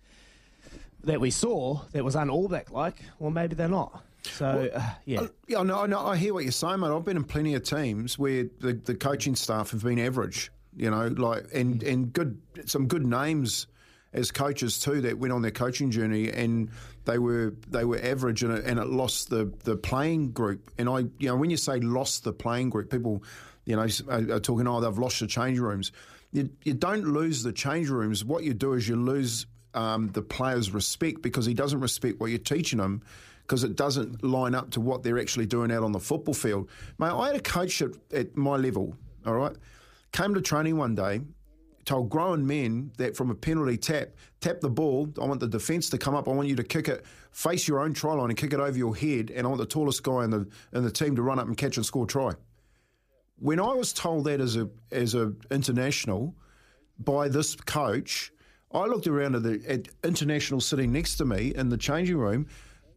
that 1.02 1.20
we 1.20 1.32
saw 1.32 1.80
that 1.90 2.04
was 2.04 2.14
un 2.14 2.30
All 2.30 2.46
Black 2.46 2.70
like, 2.70 3.02
well, 3.18 3.32
maybe 3.32 3.56
they're 3.56 3.66
not. 3.66 4.04
So, 4.26 4.70
uh, 4.74 4.82
yeah. 5.04 5.26
Yeah, 5.46 5.60
I 5.60 5.62
know, 5.62 5.82
I 5.82 5.86
know. 5.86 6.06
I 6.06 6.16
hear 6.16 6.34
what 6.34 6.44
you're 6.44 6.52
saying, 6.52 6.80
mate. 6.80 6.88
I've 6.88 7.04
been 7.04 7.16
in 7.16 7.24
plenty 7.24 7.54
of 7.54 7.62
teams 7.62 8.18
where 8.18 8.44
the, 8.60 8.72
the 8.72 8.94
coaching 8.94 9.36
staff 9.36 9.70
have 9.70 9.82
been 9.84 9.98
average, 9.98 10.50
you 10.76 10.90
know, 10.90 11.08
like 11.08 11.46
and 11.54 11.82
and 11.82 12.12
good 12.12 12.40
some 12.66 12.86
good 12.86 13.06
names 13.06 13.66
as 14.12 14.30
coaches 14.30 14.78
too 14.78 15.00
that 15.02 15.18
went 15.18 15.32
on 15.32 15.42
their 15.42 15.50
coaching 15.50 15.90
journey 15.90 16.30
and 16.30 16.70
they 17.04 17.18
were 17.18 17.54
they 17.68 17.84
were 17.84 18.00
average 18.02 18.42
and 18.42 18.52
it, 18.56 18.64
and 18.64 18.78
it 18.78 18.86
lost 18.86 19.30
the 19.30 19.52
the 19.64 19.76
playing 19.76 20.32
group. 20.32 20.70
And 20.78 20.88
I, 20.88 21.00
you 21.18 21.28
know, 21.28 21.36
when 21.36 21.50
you 21.50 21.56
say 21.56 21.80
lost 21.80 22.24
the 22.24 22.32
playing 22.32 22.70
group, 22.70 22.90
people, 22.90 23.22
you 23.64 23.76
know, 23.76 23.86
are, 24.08 24.32
are 24.32 24.40
talking, 24.40 24.66
oh, 24.66 24.80
they've 24.80 24.98
lost 24.98 25.20
the 25.20 25.26
change 25.26 25.58
rooms. 25.58 25.92
You, 26.32 26.50
you 26.64 26.74
don't 26.74 27.04
lose 27.04 27.42
the 27.42 27.52
change 27.52 27.90
rooms. 27.90 28.24
What 28.24 28.42
you 28.42 28.54
do 28.54 28.72
is 28.72 28.88
you 28.88 28.96
lose 28.96 29.46
um, 29.74 30.08
the 30.08 30.22
player's 30.22 30.72
respect 30.72 31.22
because 31.22 31.46
he 31.46 31.54
doesn't 31.54 31.80
respect 31.80 32.18
what 32.18 32.30
you're 32.30 32.38
teaching 32.38 32.78
him 32.78 33.02
because 33.46 33.64
it 33.64 33.76
doesn't 33.76 34.24
line 34.24 34.54
up 34.54 34.70
to 34.70 34.80
what 34.80 35.02
they're 35.02 35.18
actually 35.18 35.46
doing 35.46 35.70
out 35.70 35.82
on 35.82 35.92
the 35.92 36.00
football 36.00 36.34
field. 36.34 36.68
Mate, 36.98 37.12
I 37.12 37.26
had 37.28 37.36
a 37.36 37.40
coach 37.40 37.82
at, 37.82 37.90
at 38.12 38.36
my 38.36 38.56
level, 38.56 38.96
all 39.26 39.34
right, 39.34 39.54
came 40.12 40.34
to 40.34 40.40
training 40.40 40.76
one 40.78 40.94
day, 40.94 41.20
told 41.84 42.08
grown 42.08 42.46
men 42.46 42.90
that 42.96 43.16
from 43.16 43.30
a 43.30 43.34
penalty 43.34 43.76
tap, 43.76 44.08
tap 44.40 44.60
the 44.60 44.70
ball. 44.70 45.12
I 45.20 45.26
want 45.26 45.40
the 45.40 45.48
defence 45.48 45.90
to 45.90 45.98
come 45.98 46.14
up. 46.14 46.28
I 46.28 46.32
want 46.32 46.48
you 46.48 46.56
to 46.56 46.64
kick 46.64 46.88
it, 46.88 47.04
face 47.30 47.68
your 47.68 47.80
own 47.80 47.92
try 47.92 48.14
line 48.14 48.30
and 48.30 48.38
kick 48.38 48.52
it 48.52 48.60
over 48.60 48.76
your 48.76 48.96
head. 48.96 49.30
And 49.30 49.46
I 49.46 49.50
want 49.50 49.60
the 49.60 49.66
tallest 49.66 50.02
guy 50.02 50.24
in 50.24 50.30
the 50.30 50.48
in 50.72 50.82
the 50.82 50.90
team 50.90 51.14
to 51.16 51.22
run 51.22 51.38
up 51.38 51.46
and 51.46 51.56
catch 51.56 51.76
and 51.76 51.84
score 51.84 52.06
try. 52.06 52.32
When 53.38 53.60
I 53.60 53.74
was 53.74 53.92
told 53.92 54.24
that 54.24 54.40
as 54.40 54.56
a 54.56 54.68
as 54.90 55.14
a 55.14 55.34
international 55.50 56.34
by 56.98 57.28
this 57.28 57.54
coach, 57.54 58.32
I 58.72 58.86
looked 58.86 59.06
around 59.06 59.34
at 59.34 59.42
the 59.42 59.62
at 59.68 59.88
international 60.02 60.60
sitting 60.60 60.92
next 60.92 61.16
to 61.16 61.24
me 61.24 61.52
in 61.54 61.68
the 61.68 61.76
changing 61.76 62.16
room, 62.16 62.46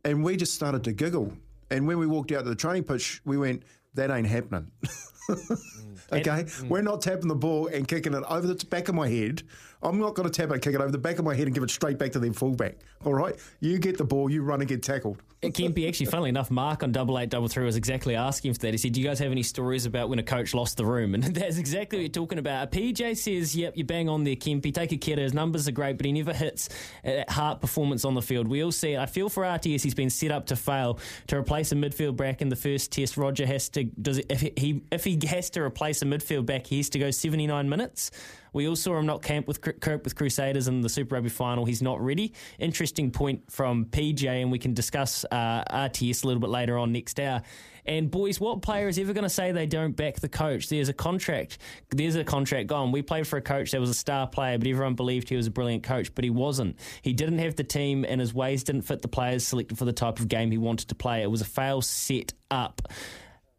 and 0.04 0.24
we 0.24 0.38
just 0.38 0.54
started 0.54 0.84
to 0.86 0.94
giggle. 0.94 1.34
And 1.70 1.88
when 1.88 2.00
we 2.00 2.08
walked 2.08 2.32
out 2.32 2.44
to 2.44 2.50
the 2.50 2.56
training 2.56 2.84
pitch, 2.84 3.22
we 3.26 3.38
went, 3.38 3.64
"That 3.94 4.10
ain't 4.12 4.28
happening." 4.28 4.72
Mm. 5.28 6.20
okay, 6.20 6.44
mm. 6.44 6.70
we're 6.70 6.82
not 6.82 7.02
tapping 7.02 7.28
the 7.28 7.36
ball 7.36 7.68
and 7.68 7.88
kicking 7.88 8.14
it 8.14 8.24
over 8.30 8.48
the 8.48 8.66
back 8.66 8.88
of 8.88 8.96
my 8.96 9.10
head. 9.10 9.44
I'm 9.82 10.00
not 10.00 10.16
going 10.16 10.30
to 10.30 10.34
tap 10.34 10.50
it 10.50 10.54
and 10.54 10.62
kick 10.62 10.74
it 10.74 10.82
over 10.82 10.92
the 10.92 10.98
back 10.98 11.20
of 11.20 11.26
my 11.26 11.36
head 11.36 11.48
and 11.48 11.54
give 11.54 11.64
it 11.64 11.70
straight 11.70 12.00
back 12.00 12.12
to 12.14 12.20
their 12.20 12.34
fullback. 12.34 12.78
All 13.06 13.14
right, 13.14 13.36
you 13.60 13.78
get 13.78 13.98
the 13.98 14.04
ball, 14.04 14.30
you 14.30 14.42
run 14.42 14.62
and 14.62 14.68
get 14.68 14.82
tackled. 14.82 15.22
Kempy, 15.44 15.88
actually, 15.88 16.08
funnily 16.08 16.30
enough, 16.30 16.50
Mark 16.50 16.82
on 16.82 16.92
double 16.92 17.20
eight 17.20 17.30
double 17.30 17.48
three 17.48 17.64
was 17.64 17.76
exactly 17.76 18.16
asking 18.16 18.54
for 18.54 18.60
that. 18.62 18.74
He 18.74 18.78
said, 18.80 18.94
"Do 18.94 19.00
you 19.00 19.06
guys 19.06 19.20
have 19.20 19.32
any 19.32 19.44
stories 19.44 19.86
about 19.86 20.10
when 20.10 20.18
a 20.18 20.24
coach 20.24 20.56
lost 20.56 20.78
the 20.78 20.86
room?" 20.86 21.14
And 21.18 21.24
that's 21.24 21.58
exactly 21.58 22.00
what 22.00 22.02
you're 22.02 22.10
talking 22.10 22.40
about. 22.40 22.72
PJ 22.72 23.18
says, 23.18 23.56
"Yep, 23.56 23.78
you 23.78 23.84
bang 23.84 24.10
on 24.10 24.24
there, 24.24 24.36
Kempy. 24.36 24.74
Take 24.74 24.94
a 24.94 24.98
kid. 24.98 25.20
His 25.20 25.36
numbers 25.36 25.68
are 25.68 25.72
great, 25.72 25.98
but 25.98 26.08
he 26.08 26.12
never 26.12 26.34
hits 26.34 26.70
at 27.04 27.30
heart 27.30 27.62
performance 27.62 28.04
on 28.04 28.16
the 28.16 28.22
field. 28.22 28.48
We 28.48 28.64
all 28.64 28.72
see 28.72 28.94
it. 28.94 29.00
I 29.00 29.06
feel 29.06 29.30
for 29.30 29.44
RTS. 29.44 29.84
He's 29.84 29.94
been 29.94 30.10
set 30.10 30.32
up 30.32 30.48
to 30.48 30.56
fail 30.56 31.00
to 31.28 31.38
replace 31.38 31.72
a 31.72 31.76
midfield 31.76 32.16
back 32.16 32.42
in 32.42 32.50
the 32.50 32.56
first 32.56 32.92
test. 32.92 33.16
Roger 33.16 33.46
has 33.46 33.70
to 33.70 33.84
does 33.84 34.18
it, 34.18 34.26
if 34.32 34.42
he 34.42 34.82
if 34.92 35.04
he 35.04 35.16
has 35.24 35.50
to 35.52 35.62
replace 35.62 36.02
a 36.02 36.06
midfield 36.06 36.46
back, 36.46 36.68
he 36.68 36.78
has 36.78 36.90
to 36.90 37.00
go 37.00 37.12
79 37.12 37.70
minutes." 37.70 38.12
We 38.54 38.68
all 38.68 38.76
saw 38.76 38.98
him 38.98 39.06
not 39.06 39.22
camp 39.22 39.48
with 39.48 39.62
Kirk 39.62 40.04
with 40.04 40.16
Crusaders 40.16 40.68
in 40.68 40.82
the 40.82 40.90
Super 40.90 41.14
Rugby 41.14 41.30
final. 41.30 41.66
He's 41.66 41.84
not 41.84 42.02
ready. 42.02 42.34
Interesting 42.58 43.12
point 43.12 43.52
from 43.52 43.86
PJ, 43.86 44.26
and 44.26 44.52
we 44.52 44.58
can 44.58 44.74
discuss 44.74 45.24
uh, 45.32 45.64
RTS 45.70 46.24
a 46.24 46.28
little 46.28 46.42
bit 46.42 46.50
later 46.50 46.76
on 46.78 46.92
next 46.92 47.20
hour. 47.20 47.44
And 47.86 48.12
boys, 48.12 48.40
what 48.40 48.62
player 48.62 48.88
is 48.88 49.00
ever 49.00 49.14
going 49.14 49.24
to 49.24 49.30
say 49.30 49.52
they 49.52 49.66
don't 49.66 49.96
back 49.96 50.16
the 50.20 50.28
coach? 50.28 50.70
There's 50.70 50.90
a 50.90 50.94
contract. 50.94 51.60
There's 51.90 52.16
a 52.16 52.24
contract 52.24 52.68
gone. 52.68 52.92
We 52.92 53.02
played 53.02 53.28
for 53.28 53.38
a 53.38 53.42
coach 53.42 53.72
that 53.72 53.80
was 53.80 53.90
a 53.90 53.94
star 53.94 54.28
player, 54.28 54.58
but 54.58 54.68
everyone 54.68 54.96
believed 54.96 55.30
he 55.30 55.38
was 55.38 55.48
a 55.48 55.52
brilliant 55.52 55.84
coach, 55.84 56.14
but 56.14 56.24
he 56.24 56.30
wasn't. 56.30 56.78
He 57.02 57.14
didn't 57.14 57.40
have 57.40 57.56
the 57.56 57.64
team, 57.64 58.06
and 58.08 58.20
his 58.20 58.34
ways 58.34 58.64
didn't 58.64 58.82
fit 58.82 59.02
the 59.02 59.08
players 59.08 59.46
selected 59.46 59.78
for 59.78 59.86
the 59.86 59.94
type 59.94 60.20
of 60.20 60.28
game 60.28 60.52
he 60.52 60.58
wanted 60.58 60.90
to 60.90 60.96
play. 60.96 61.22
It 61.22 61.32
was 61.32 61.42
a 61.42 61.46
fail 61.46 61.82
set 61.82 62.34
up. 62.52 62.82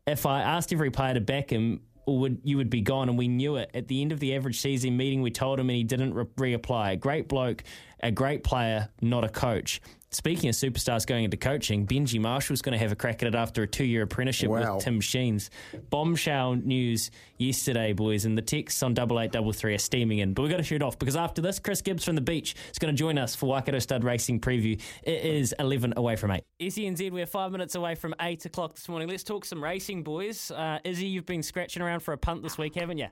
If 0.08 0.24
I 0.24 0.40
asked 0.40 0.72
every 0.72 0.90
player 0.90 1.12
to 1.12 1.20
back 1.20 1.50
him, 1.50 1.82
would 2.06 2.40
you 2.42 2.56
would 2.56 2.70
be 2.70 2.80
gone, 2.80 3.10
and 3.10 3.18
we 3.18 3.28
knew 3.28 3.56
it. 3.56 3.70
At 3.74 3.88
the 3.88 4.00
end 4.00 4.10
of 4.10 4.20
the 4.20 4.34
average 4.34 4.58
season 4.58 4.96
meeting, 4.96 5.20
we 5.20 5.30
told 5.30 5.60
him, 5.60 5.68
and 5.68 5.76
he 5.76 5.84
didn't 5.84 6.14
re- 6.14 6.56
reapply. 6.56 6.98
Great 6.98 7.28
bloke, 7.28 7.62
a 8.02 8.10
great 8.10 8.42
player, 8.42 8.88
not 9.02 9.22
a 9.22 9.28
coach. 9.28 9.82
Speaking 10.10 10.48
of 10.48 10.54
superstars 10.54 11.06
going 11.06 11.24
into 11.24 11.36
coaching, 11.36 11.86
Benji 11.86 12.20
Marshall's 12.20 12.62
going 12.62 12.72
to 12.72 12.78
have 12.78 12.92
a 12.92 12.96
crack 12.96 13.22
at 13.22 13.28
it 13.28 13.34
after 13.34 13.62
a 13.62 13.66
two-year 13.66 14.02
apprenticeship 14.02 14.48
Wow. 14.50 14.76
with 14.76 14.84
Tim 14.84 15.00
Sheens. 15.00 15.50
Bombshell 15.90 16.56
news 16.56 17.10
yesterday, 17.36 17.92
boys, 17.92 18.24
and 18.24 18.36
the 18.36 18.42
texts 18.42 18.82
on 18.82 18.94
double 18.94 19.20
eight 19.20 19.32
double 19.32 19.52
three 19.52 19.74
are 19.74 19.78
steaming 19.78 20.18
in. 20.18 20.32
But 20.34 20.42
we've 20.42 20.50
got 20.50 20.56
to 20.58 20.62
shoot 20.62 20.82
off 20.82 20.98
because 20.98 21.16
after 21.16 21.42
this, 21.42 21.58
Chris 21.58 21.80
Gibbs 21.82 22.04
from 22.04 22.14
the 22.14 22.20
beach 22.20 22.54
is 22.72 22.78
going 22.78 22.94
to 22.94 22.98
join 22.98 23.18
us 23.18 23.34
for 23.34 23.46
Waikato 23.46 23.78
Stud 23.78 24.04
Racing 24.04 24.40
preview. 24.40 24.80
It 25.02 25.24
is 25.24 25.54
eleven 25.58 25.92
away 25.96 26.16
from 26.16 26.30
eight. 26.32 26.44
SENZ, 26.60 27.10
we're 27.12 27.26
five 27.26 27.52
minutes 27.52 27.74
away 27.74 27.94
from 27.94 28.14
eight 28.20 28.44
o'clock 28.44 28.74
this 28.74 28.88
morning. 28.88 29.08
Let's 29.08 29.22
talk 29.24 29.44
some 29.44 29.62
racing, 29.62 30.02
boys. 30.02 30.50
Uh, 30.50 30.78
Izzy, 30.84 31.06
you've 31.06 31.26
been 31.26 31.42
scratching 31.42 31.82
around 31.82 32.00
for 32.00 32.12
a 32.12 32.18
punt 32.18 32.42
this 32.42 32.56
week, 32.58 32.74
haven't 32.74 32.98
you? 32.98 33.08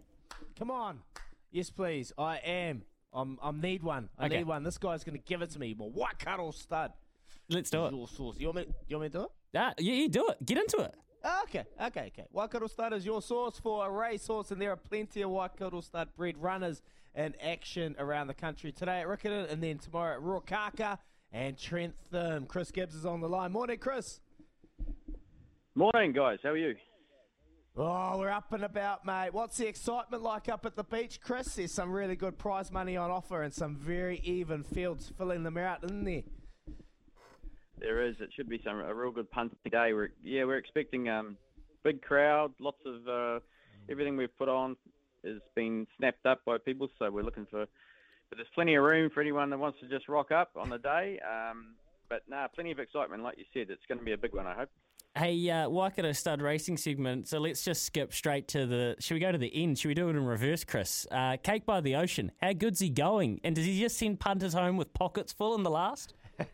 Come 0.58 0.70
on. 0.70 1.00
Yes, 1.52 1.70
please. 1.70 2.12
I 2.18 2.36
am. 2.38 2.82
I'm. 3.16 3.38
I 3.42 3.50
need 3.50 3.82
one. 3.82 4.08
I 4.18 4.26
Okay. 4.26 4.36
need 4.38 4.46
one. 4.46 4.62
This 4.62 4.78
guy's 4.78 5.02
going 5.02 5.18
to 5.18 5.24
give 5.24 5.42
it 5.42 5.50
to 5.50 5.58
me. 5.58 5.74
Well, 5.76 5.90
Waikato 5.90 6.50
Stud? 6.52 6.92
Let's 7.48 7.70
do 7.70 7.86
it. 7.86 7.94
Your 7.94 8.06
source. 8.08 8.36
You 8.38 8.48
want 8.48 8.56
me? 8.68 8.74
You 8.88 8.96
want 8.98 9.04
me 9.04 9.08
to 9.10 9.18
do 9.18 9.24
it? 9.24 9.30
Ah, 9.56 9.72
yeah, 9.78 9.94
you 9.94 10.08
do 10.08 10.28
it. 10.28 10.44
Get 10.44 10.58
into 10.58 10.78
it. 10.78 10.94
Ah, 11.24 11.42
Okay, 11.44 11.64
okay, 11.82 12.06
okay. 12.12 12.26
Waikato 12.30 12.66
Stud 12.66 12.92
is 12.92 13.04
your 13.06 13.22
source 13.22 13.58
for 13.58 13.86
a 13.86 13.90
racehorse, 13.90 14.50
and 14.50 14.60
there 14.60 14.70
are 14.70 14.76
plenty 14.76 15.22
of 15.22 15.30
Waikato 15.30 15.80
Stud 15.80 16.08
bred 16.16 16.36
runners 16.38 16.82
in 17.14 17.34
action 17.42 17.96
around 17.98 18.26
the 18.26 18.34
country 18.34 18.70
today 18.70 19.00
at 19.00 19.06
Riccarton, 19.06 19.50
and 19.50 19.62
then 19.62 19.78
tomorrow 19.78 20.16
at 20.16 20.20
Ruakaka 20.22 20.98
and 21.32 21.56
Trentham. 21.58 22.46
Chris 22.46 22.70
Gibbs 22.70 22.94
is 22.94 23.06
on 23.06 23.20
the 23.20 23.28
line. 23.28 23.50
Morning, 23.52 23.78
Chris. 23.78 24.20
Morning, 25.74 26.12
guys. 26.12 26.38
How 26.42 26.50
are 26.50 26.56
you? 26.56 26.74
Oh, 27.78 28.16
we're 28.18 28.30
up 28.30 28.54
and 28.54 28.64
about, 28.64 29.04
mate. 29.04 29.34
What's 29.34 29.58
the 29.58 29.68
excitement 29.68 30.22
like 30.22 30.48
up 30.48 30.64
at 30.64 30.76
the 30.76 30.84
beach, 30.84 31.20
Chris? 31.20 31.56
There's 31.56 31.72
some 31.72 31.92
really 31.92 32.16
good 32.16 32.38
prize 32.38 32.72
money 32.72 32.96
on 32.96 33.10
offer 33.10 33.42
and 33.42 33.52
some 33.52 33.76
very 33.76 34.18
even 34.24 34.62
fields 34.62 35.12
filling 35.18 35.42
them 35.42 35.58
out, 35.58 35.84
isn't 35.84 36.04
there? 36.04 36.22
There 37.78 38.06
is. 38.06 38.16
It 38.20 38.30
should 38.34 38.48
be 38.48 38.62
some 38.64 38.80
a 38.80 38.94
real 38.94 39.10
good 39.10 39.30
punt 39.30 39.54
today. 39.62 39.92
We're 39.92 40.08
yeah, 40.24 40.44
we're 40.44 40.56
expecting 40.56 41.10
um 41.10 41.36
big 41.84 42.00
crowd, 42.00 42.54
lots 42.60 42.80
of 42.86 43.06
uh, 43.06 43.40
everything 43.90 44.16
we've 44.16 44.34
put 44.38 44.48
on 44.48 44.74
has 45.22 45.36
been 45.54 45.86
snapped 45.98 46.24
up 46.24 46.46
by 46.46 46.56
people, 46.56 46.88
so 46.98 47.10
we're 47.10 47.22
looking 47.22 47.46
for. 47.50 47.66
But 48.30 48.38
there's 48.38 48.48
plenty 48.54 48.74
of 48.76 48.84
room 48.84 49.10
for 49.12 49.20
anyone 49.20 49.50
that 49.50 49.58
wants 49.58 49.80
to 49.80 49.88
just 49.88 50.08
rock 50.08 50.32
up 50.32 50.52
on 50.56 50.70
the 50.70 50.78
day. 50.78 51.20
Um, 51.20 51.74
but 52.08 52.22
nah, 52.26 52.48
plenty 52.48 52.72
of 52.72 52.78
excitement, 52.78 53.22
like 53.22 53.36
you 53.36 53.44
said. 53.52 53.68
It's 53.68 53.84
going 53.86 53.98
to 53.98 54.04
be 54.04 54.12
a 54.12 54.18
big 54.18 54.34
one, 54.34 54.46
I 54.46 54.54
hope. 54.54 54.70
Hey, 55.16 55.48
uh, 55.48 55.68
Waikato 55.68 56.12
Stud 56.12 56.42
Racing 56.42 56.76
segment. 56.76 57.26
So 57.26 57.38
let's 57.38 57.64
just 57.64 57.84
skip 57.84 58.12
straight 58.12 58.48
to 58.48 58.66
the. 58.66 58.96
Should 58.98 59.14
we 59.14 59.20
go 59.20 59.32
to 59.32 59.38
the 59.38 59.50
end? 59.54 59.78
Should 59.78 59.88
we 59.88 59.94
do 59.94 60.08
it 60.08 60.16
in 60.16 60.24
reverse, 60.24 60.62
Chris? 60.62 61.06
Uh, 61.10 61.38
Cake 61.42 61.64
by 61.64 61.80
the 61.80 61.96
Ocean. 61.96 62.32
How 62.42 62.52
good's 62.52 62.80
he 62.80 62.90
going? 62.90 63.40
And 63.42 63.54
does 63.54 63.64
he 63.64 63.80
just 63.80 63.96
send 63.96 64.20
punters 64.20 64.52
home 64.52 64.76
with 64.76 64.92
pockets 64.92 65.32
full 65.32 65.54
in 65.54 65.62
the 65.62 65.70
last? 65.70 66.14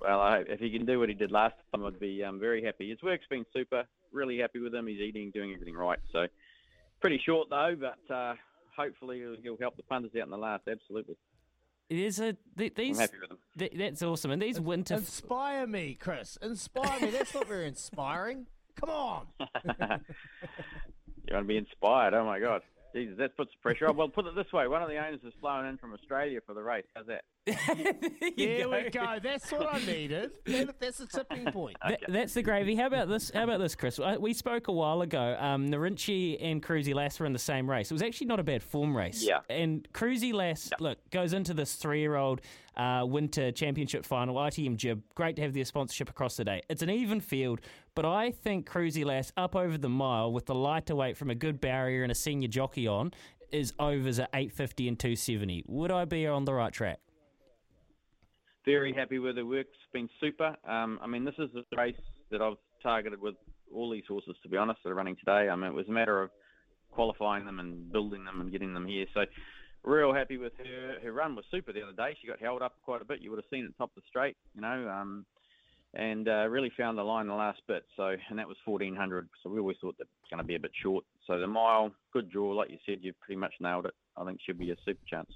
Well, 0.00 0.20
I 0.20 0.38
hope 0.38 0.46
if 0.50 0.60
he 0.60 0.70
can 0.70 0.84
do 0.84 0.98
what 0.98 1.08
he 1.08 1.14
did 1.14 1.32
last 1.32 1.54
time, 1.72 1.84
I'd 1.84 1.98
be 1.98 2.22
um, 2.22 2.38
very 2.38 2.62
happy. 2.62 2.90
His 2.90 3.00
work's 3.02 3.26
been 3.30 3.46
super. 3.54 3.84
Really 4.12 4.38
happy 4.38 4.58
with 4.58 4.74
him. 4.74 4.86
He's 4.86 5.00
eating, 5.00 5.30
doing 5.30 5.52
everything 5.54 5.74
right. 5.74 5.98
So 6.12 6.26
pretty 7.00 7.20
short 7.24 7.48
though, 7.48 7.74
but 7.78 8.14
uh, 8.14 8.34
hopefully 8.76 9.20
he'll, 9.20 9.36
he'll 9.42 9.56
help 9.58 9.76
the 9.76 9.82
punters 9.82 10.10
out 10.18 10.24
in 10.24 10.30
the 10.30 10.36
last. 10.36 10.64
Absolutely. 10.70 11.16
It 11.90 11.98
is 11.98 12.18
a 12.20 12.36
th- 12.56 12.74
these. 12.74 12.98
happy 12.98 13.18
with 13.20 13.30
him. 13.30 13.38
th- 13.58 13.72
that's 13.76 14.02
awesome. 14.02 14.30
And 14.30 14.40
these 14.40 14.60
winter. 14.60 14.94
Inspire 14.94 15.66
me, 15.66 15.96
Chris. 16.00 16.38
Inspire 16.42 17.00
me. 17.00 17.10
That's 17.10 17.34
not 17.34 17.46
very 17.46 17.66
inspiring. 17.68 18.46
Come 18.80 18.90
on. 18.90 19.26
You 21.26 21.34
want 21.36 21.44
to 21.44 21.48
be 21.48 21.56
inspired? 21.56 22.12
Oh 22.12 22.24
my 22.26 22.38
God. 22.38 22.60
Jesus, 22.94 23.16
that 23.18 23.34
puts 23.36 23.50
the 23.52 23.58
pressure 23.62 23.88
on. 23.88 23.96
Well, 23.96 24.08
put 24.08 24.26
it 24.26 24.34
this 24.34 24.52
way: 24.52 24.68
one 24.68 24.82
of 24.82 24.90
the 24.90 24.98
owners 24.98 25.20
has 25.24 25.32
flown 25.40 25.64
in 25.66 25.78
from 25.78 25.94
Australia 25.94 26.40
for 26.46 26.54
the 26.54 26.62
race. 26.62 26.84
How's 26.94 27.06
that? 27.06 27.24
Here 28.36 28.68
we 28.68 28.88
go. 28.90 29.18
That's 29.22 29.52
what 29.52 29.74
I 29.74 29.78
needed. 29.84 30.30
That's 30.80 31.00
a 31.00 31.06
tipping 31.06 31.44
point. 31.52 31.76
Th- 31.86 32.00
that's 32.08 32.32
the 32.34 32.42
gravy. 32.42 32.74
How 32.74 32.86
about 32.86 33.08
this? 33.08 33.30
How 33.34 33.44
about 33.44 33.60
this, 33.60 33.74
Chris? 33.74 33.98
Uh, 33.98 34.16
We 34.18 34.32
spoke 34.32 34.68
a 34.68 34.72
while 34.72 35.02
ago. 35.02 35.36
Um, 35.38 35.68
Narinchi 35.68 36.38
and 36.40 36.62
Cruzy 36.62 36.94
Lass 36.94 37.20
were 37.20 37.26
in 37.26 37.32
the 37.34 37.38
same 37.38 37.68
race. 37.68 37.90
It 37.90 37.94
was 37.94 38.02
actually 38.02 38.28
not 38.28 38.40
a 38.40 38.42
bad 38.44 38.62
form 38.62 38.96
race. 38.96 39.22
Yeah. 39.22 39.40
And 39.50 39.86
Cruzy 39.92 40.32
Lass, 40.32 40.70
look, 40.80 40.98
goes 41.10 41.34
into 41.34 41.52
this 41.52 41.74
three-year-old 41.74 42.40
uh, 42.76 43.04
winter 43.06 43.52
championship 43.52 44.06
final. 44.06 44.36
ITM 44.36 44.76
Jib. 44.76 45.02
Great 45.14 45.36
to 45.36 45.42
have 45.42 45.52
their 45.52 45.64
sponsorship 45.66 46.08
across 46.08 46.36
the 46.38 46.44
day. 46.44 46.62
It's 46.70 46.82
an 46.82 46.90
even 46.90 47.20
field, 47.20 47.60
but 47.94 48.06
I 48.06 48.30
think 48.30 48.68
Cruzy 48.68 49.04
Lass 49.04 49.32
up 49.36 49.54
over 49.54 49.76
the 49.76 49.90
mile 49.90 50.32
with 50.32 50.46
the 50.46 50.54
lighter 50.54 50.94
weight 50.94 51.16
from 51.18 51.28
a 51.28 51.34
good 51.34 51.60
barrier 51.60 52.02
and 52.02 52.10
a 52.12 52.14
senior 52.14 52.48
jockey 52.48 52.86
on 52.86 53.12
is 53.52 53.72
overs 53.78 54.18
at 54.18 54.30
850 54.34 54.88
and 54.88 54.98
270. 54.98 55.64
Would 55.68 55.90
I 55.92 56.04
be 56.06 56.26
on 56.26 56.44
the 56.44 56.54
right 56.54 56.72
track? 56.72 56.98
Very 58.64 58.94
happy 58.94 59.18
with 59.18 59.36
the 59.36 59.44
work. 59.44 59.66
It's 59.66 59.92
been 59.92 60.08
super. 60.20 60.56
Um, 60.66 60.98
I 61.02 61.06
mean, 61.06 61.24
this 61.24 61.34
is 61.38 61.50
the 61.52 61.64
race 61.76 61.94
that 62.30 62.40
I've 62.40 62.56
targeted 62.82 63.20
with 63.20 63.34
all 63.74 63.90
these 63.90 64.04
horses, 64.08 64.36
to 64.42 64.48
be 64.48 64.56
honest, 64.56 64.80
that 64.82 64.90
are 64.90 64.94
running 64.94 65.16
today. 65.16 65.50
I 65.50 65.56
mean, 65.56 65.66
it 65.66 65.74
was 65.74 65.88
a 65.88 65.92
matter 65.92 66.22
of 66.22 66.30
qualifying 66.90 67.44
them 67.44 67.60
and 67.60 67.92
building 67.92 68.24
them 68.24 68.40
and 68.40 68.50
getting 68.50 68.72
them 68.72 68.86
here. 68.86 69.04
So, 69.12 69.24
real 69.82 70.14
happy 70.14 70.38
with 70.38 70.52
her. 70.58 70.94
Her 71.02 71.12
run 71.12 71.36
was 71.36 71.44
super 71.50 71.74
the 71.74 71.82
other 71.82 71.92
day. 71.92 72.16
She 72.20 72.26
got 72.26 72.40
held 72.40 72.62
up 72.62 72.76
quite 72.84 73.02
a 73.02 73.04
bit. 73.04 73.20
You 73.20 73.30
would 73.30 73.38
have 73.38 73.50
seen 73.50 73.66
it 73.66 73.76
top 73.76 73.90
of 73.90 74.02
the 74.02 74.08
straight, 74.08 74.36
you 74.54 74.62
know, 74.62 74.88
um, 74.88 75.26
and 75.92 76.26
uh, 76.26 76.46
really 76.48 76.72
found 76.74 76.96
the 76.96 77.02
line 77.02 77.26
the 77.26 77.34
last 77.34 77.60
bit. 77.68 77.84
So, 77.98 78.16
and 78.30 78.38
that 78.38 78.48
was 78.48 78.56
1400. 78.64 79.28
So, 79.42 79.50
we 79.50 79.58
always 79.58 79.76
thought 79.78 79.98
that 79.98 80.06
was 80.22 80.30
going 80.30 80.38
to 80.38 80.46
be 80.46 80.54
a 80.54 80.60
bit 80.60 80.72
short. 80.82 81.04
So, 81.26 81.38
the 81.38 81.46
mile, 81.46 81.92
good 82.14 82.30
draw. 82.30 82.52
Like 82.52 82.70
you 82.70 82.78
said, 82.86 83.00
you've 83.02 83.20
pretty 83.20 83.38
much 83.38 83.52
nailed 83.60 83.84
it. 83.84 83.94
I 84.16 84.24
think 84.24 84.40
she'll 84.44 84.56
be 84.56 84.70
a 84.70 84.76
super 84.86 85.04
chance. 85.06 85.30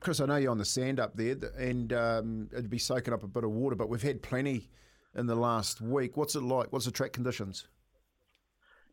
Chris, 0.00 0.20
I 0.20 0.26
know 0.26 0.36
you're 0.36 0.50
on 0.50 0.58
the 0.58 0.64
sand 0.64 1.00
up 1.00 1.16
there, 1.16 1.36
and 1.58 1.92
um, 1.92 2.48
it'd 2.52 2.70
be 2.70 2.78
soaking 2.78 3.14
up 3.14 3.22
a 3.22 3.28
bit 3.28 3.44
of 3.44 3.50
water, 3.50 3.76
but 3.76 3.88
we've 3.88 4.02
had 4.02 4.22
plenty 4.22 4.68
in 5.14 5.26
the 5.26 5.34
last 5.34 5.80
week. 5.80 6.16
What's 6.16 6.34
it 6.34 6.42
like? 6.42 6.72
What's 6.72 6.84
the 6.84 6.90
track 6.90 7.12
conditions? 7.12 7.66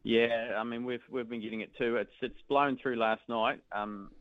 Yeah, 0.04 0.56
I 0.58 0.64
mean 0.64 0.84
we've 0.84 1.04
we've 1.10 1.30
been 1.30 1.42
getting 1.42 1.62
it 1.62 1.72
too. 1.78 1.96
It's 1.96 2.12
it's 2.22 2.42
blown 2.50 2.78
through 2.82 2.98
last 2.98 3.22
night, 3.30 3.62
um, 3.72 4.12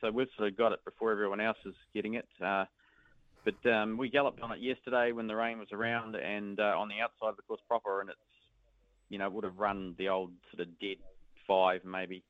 so 0.00 0.10
we've 0.10 0.28
sort 0.36 0.48
of 0.48 0.56
got 0.56 0.72
it 0.72 0.82
before 0.84 1.12
everyone 1.12 1.40
else 1.40 1.58
is 1.66 1.74
getting 1.94 2.14
it. 2.14 2.28
Uh, 2.42 2.64
but 3.44 3.70
um, 3.70 3.98
we 3.98 4.08
galloped 4.08 4.40
on 4.40 4.52
it 4.52 4.60
yesterday 4.60 5.12
when 5.12 5.26
the 5.26 5.36
rain 5.36 5.58
was 5.58 5.68
around, 5.72 6.14
and 6.14 6.58
uh, 6.58 6.74
on 6.76 6.88
the 6.88 7.00
outside 7.00 7.30
of 7.30 7.36
the 7.36 7.42
course 7.42 7.60
proper, 7.68 8.00
and 8.00 8.08
it's 8.08 8.18
you 9.10 9.18
know 9.18 9.28
would 9.28 9.44
have 9.44 9.58
run 9.58 9.94
the 9.98 10.08
old 10.08 10.32
sort 10.54 10.66
of 10.66 10.78
dead 10.80 10.96
five 11.46 11.84
maybe. 11.84 12.22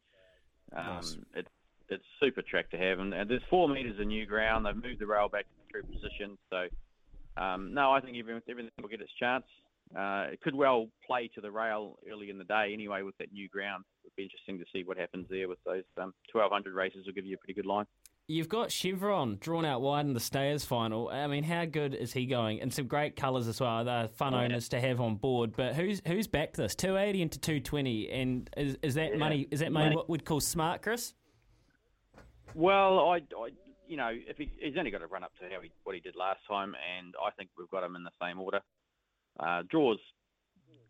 Um, 0.77 0.87
Nice. 0.87 1.17
It 1.35 1.47
it's 1.91 2.05
super 2.21 2.43
track 2.43 2.71
to 2.71 2.77
have, 2.79 2.99
and, 2.99 3.13
and 3.15 3.29
there's 3.29 3.43
four 3.51 3.69
metres 3.69 3.99
of 4.01 4.07
new 4.07 4.27
ground. 4.27 4.67
They've 4.67 4.75
moved 4.75 5.01
the 5.01 5.07
rail 5.07 5.29
back 5.29 5.45
to 5.45 5.51
the 5.67 5.73
true 5.73 5.83
position, 5.83 6.39
so 6.51 6.67
um, 7.43 7.73
no, 7.75 7.93
I 7.93 8.01
think 8.01 8.17
everything, 8.19 8.43
everything 8.49 8.71
will 8.81 8.89
get 8.89 9.01
its 9.01 9.13
chance. 9.19 9.45
Uh, 9.97 10.27
it 10.33 10.41
could 10.41 10.55
well 10.55 10.87
play 11.05 11.29
to 11.35 11.41
the 11.41 11.51
rail 11.51 11.99
early 12.11 12.31
in 12.31 12.39
the 12.39 12.45
day 12.45 12.71
anyway 12.73 13.03
with 13.03 13.17
that 13.19 13.33
new 13.33 13.49
ground. 13.49 13.85
It'd 14.05 14.15
be 14.15 14.23
interesting 14.23 14.59
to 14.59 14.65
see 14.73 14.85
what 14.85 14.97
happens 14.97 15.27
there 15.29 15.49
with 15.49 15.59
those 15.65 15.83
um, 15.97 16.15
1200 16.33 16.75
races. 16.75 17.07
Will 17.07 17.13
give 17.13 17.27
you 17.27 17.35
a 17.35 17.39
pretty 17.39 17.55
good 17.55 17.67
line. 17.67 17.87
You've 18.29 18.49
got 18.49 18.71
Chevron 18.71 19.39
drawn 19.41 19.65
out 19.65 19.81
wide 19.83 20.07
in 20.07 20.15
the 20.15 20.21
Stayers 20.21 20.65
final. 20.65 21.09
I 21.09 21.27
mean, 21.27 21.43
how 21.43 21.65
good 21.65 21.97
is 21.97 22.13
he 22.13 22.27
going? 22.27 22.61
And 22.61 22.73
some 22.73 22.87
great 22.87 23.17
colours 23.17 23.49
as 23.49 23.61
well. 23.61 23.85
They're 23.85 24.07
fun 24.07 24.33
yeah. 24.35 24.43
owners 24.43 24.69
to 24.69 24.81
have 24.81 25.01
on 25.01 25.17
board. 25.17 25.55
But 25.57 25.75
who's 25.75 26.01
who's 26.07 26.29
backed 26.29 26.57
this? 26.57 26.77
Two 26.77 26.97
eighty 26.97 27.23
into 27.23 27.41
two 27.41 27.59
twenty, 27.59 28.09
and 28.09 28.49
is, 28.57 28.77
is 28.83 28.95
that 28.95 29.13
Yeah. 29.13 29.19
money? 29.19 29.49
Is 29.51 29.59
that 29.59 29.73
money 29.73 29.87
Money. 29.87 29.97
what 29.97 30.09
we'd 30.09 30.25
call 30.25 30.39
smart, 30.39 30.83
Chris? 30.83 31.15
Well, 32.55 32.99
I, 33.01 33.17
I 33.17 33.51
you 33.87 33.97
know, 33.97 34.11
if 34.13 34.37
he, 34.37 34.51
he's 34.59 34.77
only 34.79 34.91
got 34.91 34.99
to 34.99 35.09
run 35.09 35.25
up 35.25 35.33
to 35.41 35.53
how 35.53 35.61
he, 35.61 35.71
what 35.83 35.95
he 35.95 36.01
did 36.01 36.15
last 36.15 36.41
time, 36.49 36.75
and 36.99 37.15
I 37.25 37.31
think 37.33 37.51
we've 37.59 37.71
got 37.71 37.83
him 37.83 37.97
in 37.97 38.05
the 38.05 38.11
same 38.23 38.41
order. 38.41 38.61
Uh, 39.39 39.63
draws 39.69 39.99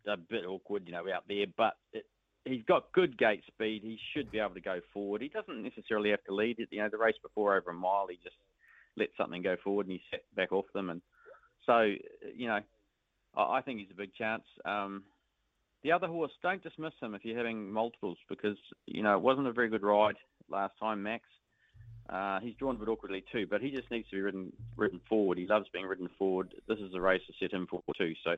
a 0.07 0.17
bit 0.17 0.45
awkward, 0.47 0.83
you 0.87 0.93
know, 0.93 1.05
out 1.15 1.25
there, 1.29 1.47
but 1.57 1.75
it, 1.93 2.05
he's 2.45 2.63
got 2.67 2.93
good 2.93 3.17
gate 3.19 3.43
speed. 3.47 3.83
He 3.83 3.99
should 4.13 4.31
be 4.31 4.39
able 4.39 4.55
to 4.55 4.61
go 4.61 4.81
forward. 4.93 5.23
He 5.23 5.29
doesn't 5.29 5.63
necessarily 5.63 6.11
have 6.11 6.25
to 6.25 6.35
lead 6.35 6.59
it. 6.59 6.69
You 6.71 6.83
know, 6.83 6.89
the 6.91 6.99
race 6.99 7.17
before 7.23 7.57
over 7.57 7.71
a 7.71 7.75
mile, 7.75 8.07
he 8.09 8.19
just 8.23 8.37
let 8.97 9.09
something 9.17 9.43
go 9.43 9.57
forward 9.63 9.87
and 9.87 9.93
he 9.93 10.03
set 10.11 10.23
back 10.35 10.53
off 10.53 10.67
them, 10.75 10.91
and 10.91 11.01
so 11.65 11.93
you 12.35 12.49
know, 12.49 12.61
I, 13.37 13.43
I 13.43 13.63
think 13.63 13.81
he's 13.81 13.91
a 13.91 13.97
big 13.97 14.15
chance. 14.15 14.45
Um, 14.65 15.05
the 15.83 15.93
other 15.93 16.07
horse, 16.07 16.33
don't 16.43 16.63
dismiss 16.63 16.93
him 17.01 17.15
if 17.15 17.25
you're 17.25 17.37
having 17.37 17.71
multiples 17.71 18.19
because 18.29 18.57
you 18.87 19.03
know 19.03 19.17
it 19.17 19.23
wasn't 19.23 19.47
a 19.47 19.53
very 19.53 19.69
good 19.69 19.83
ride 19.83 20.17
last 20.51 20.75
time, 20.79 21.03
Max. 21.03 21.25
Uh, 22.11 22.41
he's 22.41 22.55
drawn 22.57 22.75
a 22.75 22.79
bit 22.79 22.89
awkwardly 22.89 23.25
too, 23.31 23.47
but 23.49 23.61
he 23.61 23.71
just 23.71 23.91
needs 23.91 24.09
to 24.11 24.17
be 24.17 24.21
ridden 24.21 24.53
ridden 24.77 25.01
forward. 25.09 25.39
He 25.39 25.47
loves 25.47 25.67
being 25.73 25.87
ridden 25.87 26.09
forward. 26.19 26.55
This 26.67 26.79
is 26.79 26.93
a 26.95 27.01
race 27.01 27.23
to 27.29 27.33
set 27.41 27.53
him 27.53 27.67
for 27.71 27.81
too. 27.97 28.15
So 28.25 28.35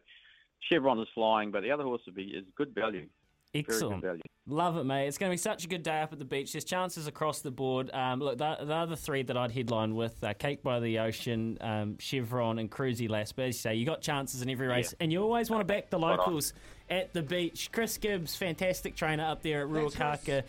Chevron 0.70 1.00
is 1.00 1.08
flying, 1.14 1.50
but 1.50 1.62
the 1.62 1.70
other 1.70 1.84
horse 1.84 2.02
would 2.06 2.14
be 2.14 2.24
is 2.24 2.44
good 2.56 2.74
value. 2.74 3.06
Very 3.52 3.64
Excellent. 3.68 4.02
good 4.02 4.08
value. 4.08 4.22
Love 4.48 4.76
it, 4.76 4.84
mate. 4.84 5.06
It's 5.06 5.18
going 5.18 5.30
to 5.30 5.34
be 5.34 5.38
such 5.38 5.64
a 5.64 5.68
good 5.68 5.84
day 5.84 6.00
up 6.00 6.12
at 6.12 6.18
the 6.18 6.24
beach. 6.24 6.52
There's 6.52 6.64
chances 6.64 7.06
across 7.06 7.42
the 7.42 7.52
board. 7.52 7.90
Um, 7.94 8.18
look, 8.18 8.38
the, 8.38 8.56
the 8.60 8.74
other 8.74 8.96
three 8.96 9.22
that 9.22 9.36
I'd 9.36 9.52
headline 9.52 9.94
with 9.94 10.22
uh, 10.24 10.34
Cake 10.34 10.64
by 10.64 10.80
the 10.80 10.98
Ocean, 10.98 11.58
um, 11.60 11.96
Chevron, 11.98 12.58
and 12.58 12.68
Cruzy 12.68 13.08
Lass. 13.08 13.30
But 13.30 13.44
as 13.44 13.54
you 13.54 13.60
say, 13.60 13.74
you 13.76 13.86
got 13.86 14.00
chances 14.02 14.42
in 14.42 14.50
every 14.50 14.66
race, 14.66 14.94
and 14.98 15.12
you 15.12 15.22
always 15.22 15.48
want 15.48 15.60
to 15.60 15.64
back 15.64 15.90
the 15.90 15.98
Spot 15.98 16.12
on. 16.12 16.18
locals 16.18 16.54
at 16.90 17.12
the 17.12 17.22
beach. 17.22 17.70
Chris 17.72 17.96
Gibbs, 17.98 18.34
fantastic 18.34 18.96
trainer 18.96 19.24
up 19.24 19.42
there 19.42 19.64
at 19.64 19.72
Thanks, 19.72 19.94
Chris. 19.94 20.18
Ruakaka. 20.26 20.42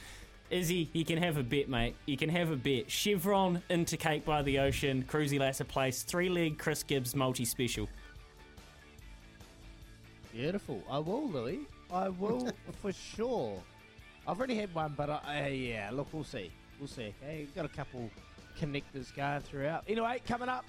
Izzy, 0.54 0.88
you 0.94 1.04
can 1.04 1.18
have 1.18 1.38
a 1.38 1.44
bet, 1.44 1.68
mate. 1.68 1.96
You 2.06 2.16
can 2.16 2.30
have 2.30 2.52
a 2.52 2.56
bet. 2.56 2.90
Chevron 2.90 3.60
into 3.70 3.98
Cake 3.98 4.24
by 4.24 4.44
the 4.44 4.60
Ocean, 4.60 5.04
Cruisy 5.10 5.40
Lasser 5.40 5.64
Place, 5.64 6.04
three 6.04 6.30
leg 6.30 6.60
Chris 6.60 6.84
Gibbs 6.84 7.16
multi 7.16 7.44
special. 7.44 7.90
Beautiful. 10.32 10.84
I 10.88 11.00
will, 11.00 11.28
Louis. 11.28 11.62
I 11.92 12.10
will 12.10 12.52
for 12.84 12.94
sure. 12.94 13.64
I've 14.28 14.38
already 14.38 14.54
had 14.54 14.72
one, 14.76 14.94
but 14.96 15.10
I, 15.10 15.46
uh, 15.46 15.48
yeah, 15.48 15.90
look, 15.92 16.14
we'll 16.14 16.24
see. 16.24 16.52
We'll 16.80 16.88
see. 16.88 17.16
Okay, 17.24 17.48
got 17.56 17.66
a 17.66 17.70
couple 17.70 18.12
connectors 18.60 19.14
going 19.16 19.42
throughout. 19.42 19.84
Anyway, 19.88 20.22
coming 20.28 20.50
up, 20.50 20.66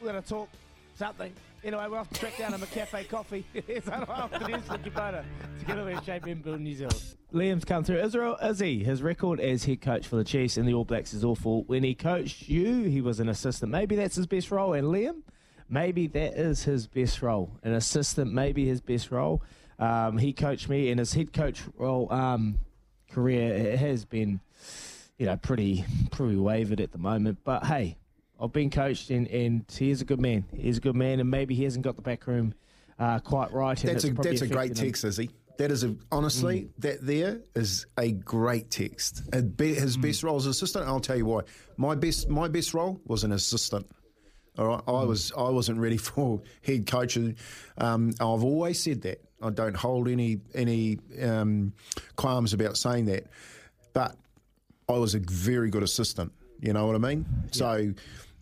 we're 0.00 0.10
going 0.10 0.20
to 0.20 0.28
talk 0.28 0.48
something. 0.96 1.32
Anyway, 1.64 1.86
we're 1.90 1.96
off 1.96 2.10
to 2.10 2.20
track 2.20 2.36
down 2.36 2.52
a 2.54 2.58
McCafe 2.58 3.08
coffee. 3.08 3.44
It's 3.54 3.88
after 3.88 4.38
this 4.40 4.68
with 4.68 4.82
Kubota 4.82 5.24
together 5.58 5.84
with 5.84 6.04
Shape 6.04 6.26
in 6.26 6.42
Build 6.42 6.60
New 6.60 6.74
Zealand. 6.74 7.02
Liam's 7.32 7.64
come 7.64 7.82
through. 7.82 8.00
Israel 8.00 8.36
Izzy, 8.44 8.84
his 8.84 9.02
record 9.02 9.40
as 9.40 9.64
head 9.64 9.80
coach 9.80 10.06
for 10.06 10.16
the 10.16 10.24
Chiefs 10.24 10.58
and 10.58 10.68
the 10.68 10.74
All 10.74 10.84
Blacks 10.84 11.14
is 11.14 11.24
awful. 11.24 11.64
When 11.64 11.82
he 11.82 11.94
coached 11.94 12.48
you, 12.48 12.82
he 12.84 13.00
was 13.00 13.18
an 13.18 13.30
assistant. 13.30 13.72
Maybe 13.72 13.96
that's 13.96 14.16
his 14.16 14.26
best 14.26 14.50
role. 14.50 14.74
And 14.74 14.88
Liam, 14.88 15.22
maybe 15.70 16.06
that 16.08 16.34
is 16.34 16.64
his 16.64 16.86
best 16.86 17.22
role. 17.22 17.50
An 17.62 17.72
assistant, 17.72 18.30
maybe 18.30 18.66
his 18.66 18.82
best 18.82 19.10
role. 19.10 19.42
Um, 19.78 20.18
he 20.18 20.34
coached 20.34 20.68
me, 20.68 20.90
and 20.90 20.98
his 20.98 21.14
head 21.14 21.32
coach 21.32 21.62
role 21.78 22.12
um, 22.12 22.58
career 23.10 23.76
has 23.78 24.04
been, 24.04 24.40
you 25.16 25.24
know, 25.24 25.36
pretty 25.38 25.86
pretty 26.10 26.36
wavered 26.36 26.80
at 26.80 26.92
the 26.92 26.98
moment. 26.98 27.38
But 27.42 27.64
hey, 27.64 27.96
I've 28.40 28.52
been 28.52 28.70
coached, 28.70 29.10
and, 29.10 29.26
and 29.28 29.64
he 29.76 29.90
is 29.90 30.00
a 30.00 30.04
good 30.04 30.20
man. 30.20 30.44
He's 30.54 30.78
a 30.78 30.80
good 30.80 30.96
man, 30.96 31.20
and 31.20 31.30
maybe 31.30 31.54
he 31.54 31.64
hasn't 31.64 31.84
got 31.84 31.96
the 31.96 32.02
back 32.02 32.26
room 32.26 32.54
uh, 32.98 33.18
quite 33.20 33.52
right. 33.52 33.78
That's 33.78 34.04
a 34.04 34.12
that's 34.12 34.42
a 34.42 34.46
great 34.46 34.74
text, 34.76 35.04
Izzy. 35.04 35.30
That 35.56 35.70
is 35.70 35.84
a 35.84 35.94
honestly 36.10 36.62
Mm. 36.62 36.68
that 36.78 37.06
there 37.06 37.40
is 37.54 37.86
a 37.96 38.10
great 38.10 38.70
text. 38.70 39.22
Be- 39.56 39.74
His 39.74 39.96
best 39.96 40.20
Mm. 40.20 40.24
role 40.24 40.36
as 40.36 40.46
assistant. 40.46 40.86
I'll 40.88 40.98
tell 41.00 41.16
you 41.16 41.26
why. 41.26 41.42
My 41.76 41.94
best 41.94 42.28
my 42.28 42.48
best 42.48 42.74
role 42.74 43.00
was 43.06 43.22
an 43.22 43.30
assistant. 43.32 43.86
All 44.58 44.66
right, 44.66 44.84
Mm. 44.84 45.02
I 45.02 45.04
was 45.04 45.32
I 45.36 45.50
wasn't 45.50 45.78
ready 45.78 45.96
for 46.08 46.42
head 46.62 46.86
coaching. 46.88 47.36
Um, 47.78 48.10
I've 48.20 48.42
always 48.44 48.82
said 48.82 49.02
that. 49.02 49.20
I 49.40 49.50
don't 49.50 49.76
hold 49.76 50.08
any 50.08 50.40
any 50.54 50.98
um, 51.22 51.72
qualms 52.16 52.52
about 52.52 52.76
saying 52.76 53.04
that, 53.06 53.26
but 53.92 54.16
I 54.88 54.94
was 54.98 55.14
a 55.14 55.20
very 55.20 55.70
good 55.70 55.84
assistant. 55.84 56.32
You 56.60 56.72
know 56.72 56.86
what 56.86 56.94
I 56.96 56.98
mean? 56.98 57.26
So 57.52 57.92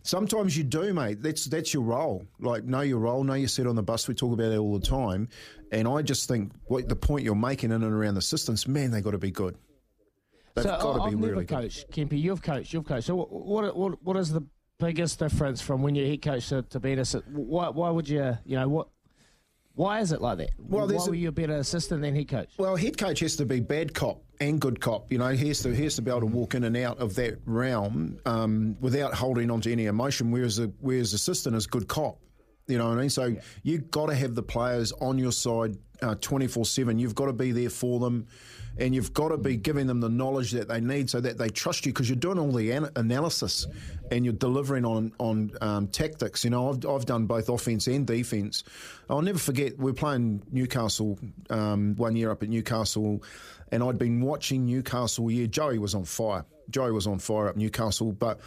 sometimes 0.03 0.55
you 0.55 0.63
do, 0.63 0.93
mate. 0.93 1.23
That's 1.23 1.45
that's 1.45 1.73
your 1.73 1.83
role. 1.83 2.25
Like 2.39 2.65
know 2.65 2.81
your 2.81 2.99
role, 2.99 3.23
know 3.23 3.33
your 3.33 3.47
seat 3.47 3.65
on 3.65 3.75
the 3.75 3.83
bus. 3.83 4.07
We 4.07 4.13
talk 4.13 4.33
about 4.33 4.51
it 4.51 4.57
all 4.57 4.77
the 4.77 4.85
time. 4.85 5.29
And 5.71 5.87
I 5.87 6.03
just 6.03 6.27
think 6.27 6.51
what 6.65 6.87
the 6.87 6.95
point 6.95 7.23
you're 7.25 7.33
making 7.33 7.71
in 7.71 7.81
and 7.81 7.93
around 7.93 8.13
the 8.13 8.21
systems, 8.21 8.67
man, 8.67 8.91
they 8.91 9.01
got 9.01 9.11
to 9.11 9.17
be 9.17 9.31
good. 9.31 9.57
They've 10.53 10.63
so 10.63 10.69
got 10.69 10.93
to 10.93 10.99
be 10.99 11.05
I've 11.05 11.13
never 11.13 11.33
really 11.33 11.45
good. 11.45 11.57
coached. 11.57 11.91
Kempy, 11.91 12.21
you've 12.21 12.43
coached. 12.43 12.73
You've 12.73 12.85
coached. 12.85 13.07
So 13.07 13.15
what 13.15 13.75
what 13.75 14.03
what, 14.03 14.17
is 14.17 14.29
the 14.29 14.45
biggest 14.77 15.17
difference 15.17 15.61
from 15.61 15.81
when 15.81 15.95
you're 15.95 16.07
head 16.07 16.21
coach 16.21 16.49
to, 16.49 16.61
to 16.61 16.79
being 16.79 16.99
assistant? 16.99 17.35
Why 17.35 17.69
why 17.69 17.89
would 17.89 18.07
you 18.07 18.37
you 18.45 18.57
know 18.57 18.69
what? 18.69 18.87
Why 19.75 20.01
is 20.01 20.11
it 20.11 20.21
like 20.21 20.37
that? 20.37 20.51
Well, 20.59 20.87
why 20.87 21.03
a- 21.03 21.09
were 21.09 21.15
you 21.15 21.29
a 21.29 21.31
better 21.31 21.55
assistant 21.55 22.01
than 22.01 22.15
head 22.15 22.27
coach? 22.27 22.51
Well, 22.57 22.75
head 22.75 22.97
coach 22.97 23.19
has 23.21 23.35
to 23.37 23.45
be 23.45 23.59
bad 23.59 23.93
cop 23.93 24.21
and 24.39 24.61
good 24.61 24.79
cop. 24.79 25.11
You 25.11 25.17
know, 25.17 25.29
he 25.29 25.47
has 25.47 25.61
to 25.63 25.73
he 25.75 25.83
has 25.83 25.95
to 25.95 26.01
be 26.01 26.11
able 26.11 26.21
to 26.21 26.25
walk 26.27 26.53
in 26.53 26.63
and 26.63 26.77
out 26.77 26.99
of 26.99 27.15
that 27.15 27.39
realm 27.45 28.19
um, 28.25 28.77
without 28.79 29.13
holding 29.13 29.49
on 29.49 29.61
to 29.61 29.71
any 29.71 29.85
emotion. 29.85 30.31
Whereas 30.31 30.59
a 30.59 30.67
whereas 30.79 31.13
assistant 31.13 31.55
is 31.55 31.65
good 31.65 31.87
cop. 31.87 32.19
You 32.67 32.77
know 32.77 32.87
what 32.87 32.97
I 32.97 33.01
mean? 33.01 33.09
So 33.09 33.35
you've 33.63 33.91
got 33.91 34.05
to 34.07 34.15
have 34.15 34.35
the 34.35 34.43
players 34.43 34.91
on 34.93 35.17
your 35.17 35.31
side 35.31 35.75
twenty 36.21 36.47
four 36.47 36.65
seven. 36.65 36.99
You've 36.99 37.15
got 37.15 37.25
to 37.25 37.33
be 37.33 37.51
there 37.51 37.69
for 37.69 37.99
them, 37.99 38.27
and 38.77 38.95
you've 38.95 39.13
got 39.13 39.29
to 39.29 39.37
be 39.37 39.55
giving 39.55 39.87
them 39.87 39.99
the 39.99 40.09
knowledge 40.09 40.51
that 40.51 40.67
they 40.67 40.81
need 40.81 41.09
so 41.09 41.21
that 41.21 41.37
they 41.37 41.49
trust 41.49 41.85
you 41.85 41.93
because 41.93 42.09
you're 42.09 42.15
doing 42.15 42.39
all 42.39 42.51
the 42.51 42.71
an- 42.71 42.89
analysis 42.95 43.67
and 44.11 44.25
you're 44.25 44.33
delivering 44.33 44.85
on 44.85 45.11
on 45.19 45.51
um, 45.61 45.87
tactics. 45.87 46.43
You 46.43 46.49
know, 46.49 46.69
I've 46.69 46.85
I've 46.85 47.05
done 47.05 47.25
both 47.25 47.49
offense 47.49 47.87
and 47.87 48.05
defense. 48.05 48.63
I'll 49.09 49.21
never 49.21 49.39
forget 49.39 49.77
we 49.77 49.85
we're 49.85 49.93
playing 49.93 50.43
Newcastle 50.51 51.19
um, 51.49 51.95
one 51.95 52.15
year 52.15 52.31
up 52.31 52.43
at 52.43 52.49
Newcastle, 52.49 53.23
and 53.71 53.83
I'd 53.83 53.97
been 53.97 54.21
watching 54.21 54.65
Newcastle 54.65 55.29
year. 55.29 55.47
Joey 55.47 55.77
was 55.77 55.95
on 55.95 56.05
fire. 56.05 56.45
Joey 56.69 56.91
was 56.91 57.07
on 57.07 57.19
fire 57.19 57.47
up 57.49 57.55
Newcastle, 57.55 58.11
but. 58.11 58.39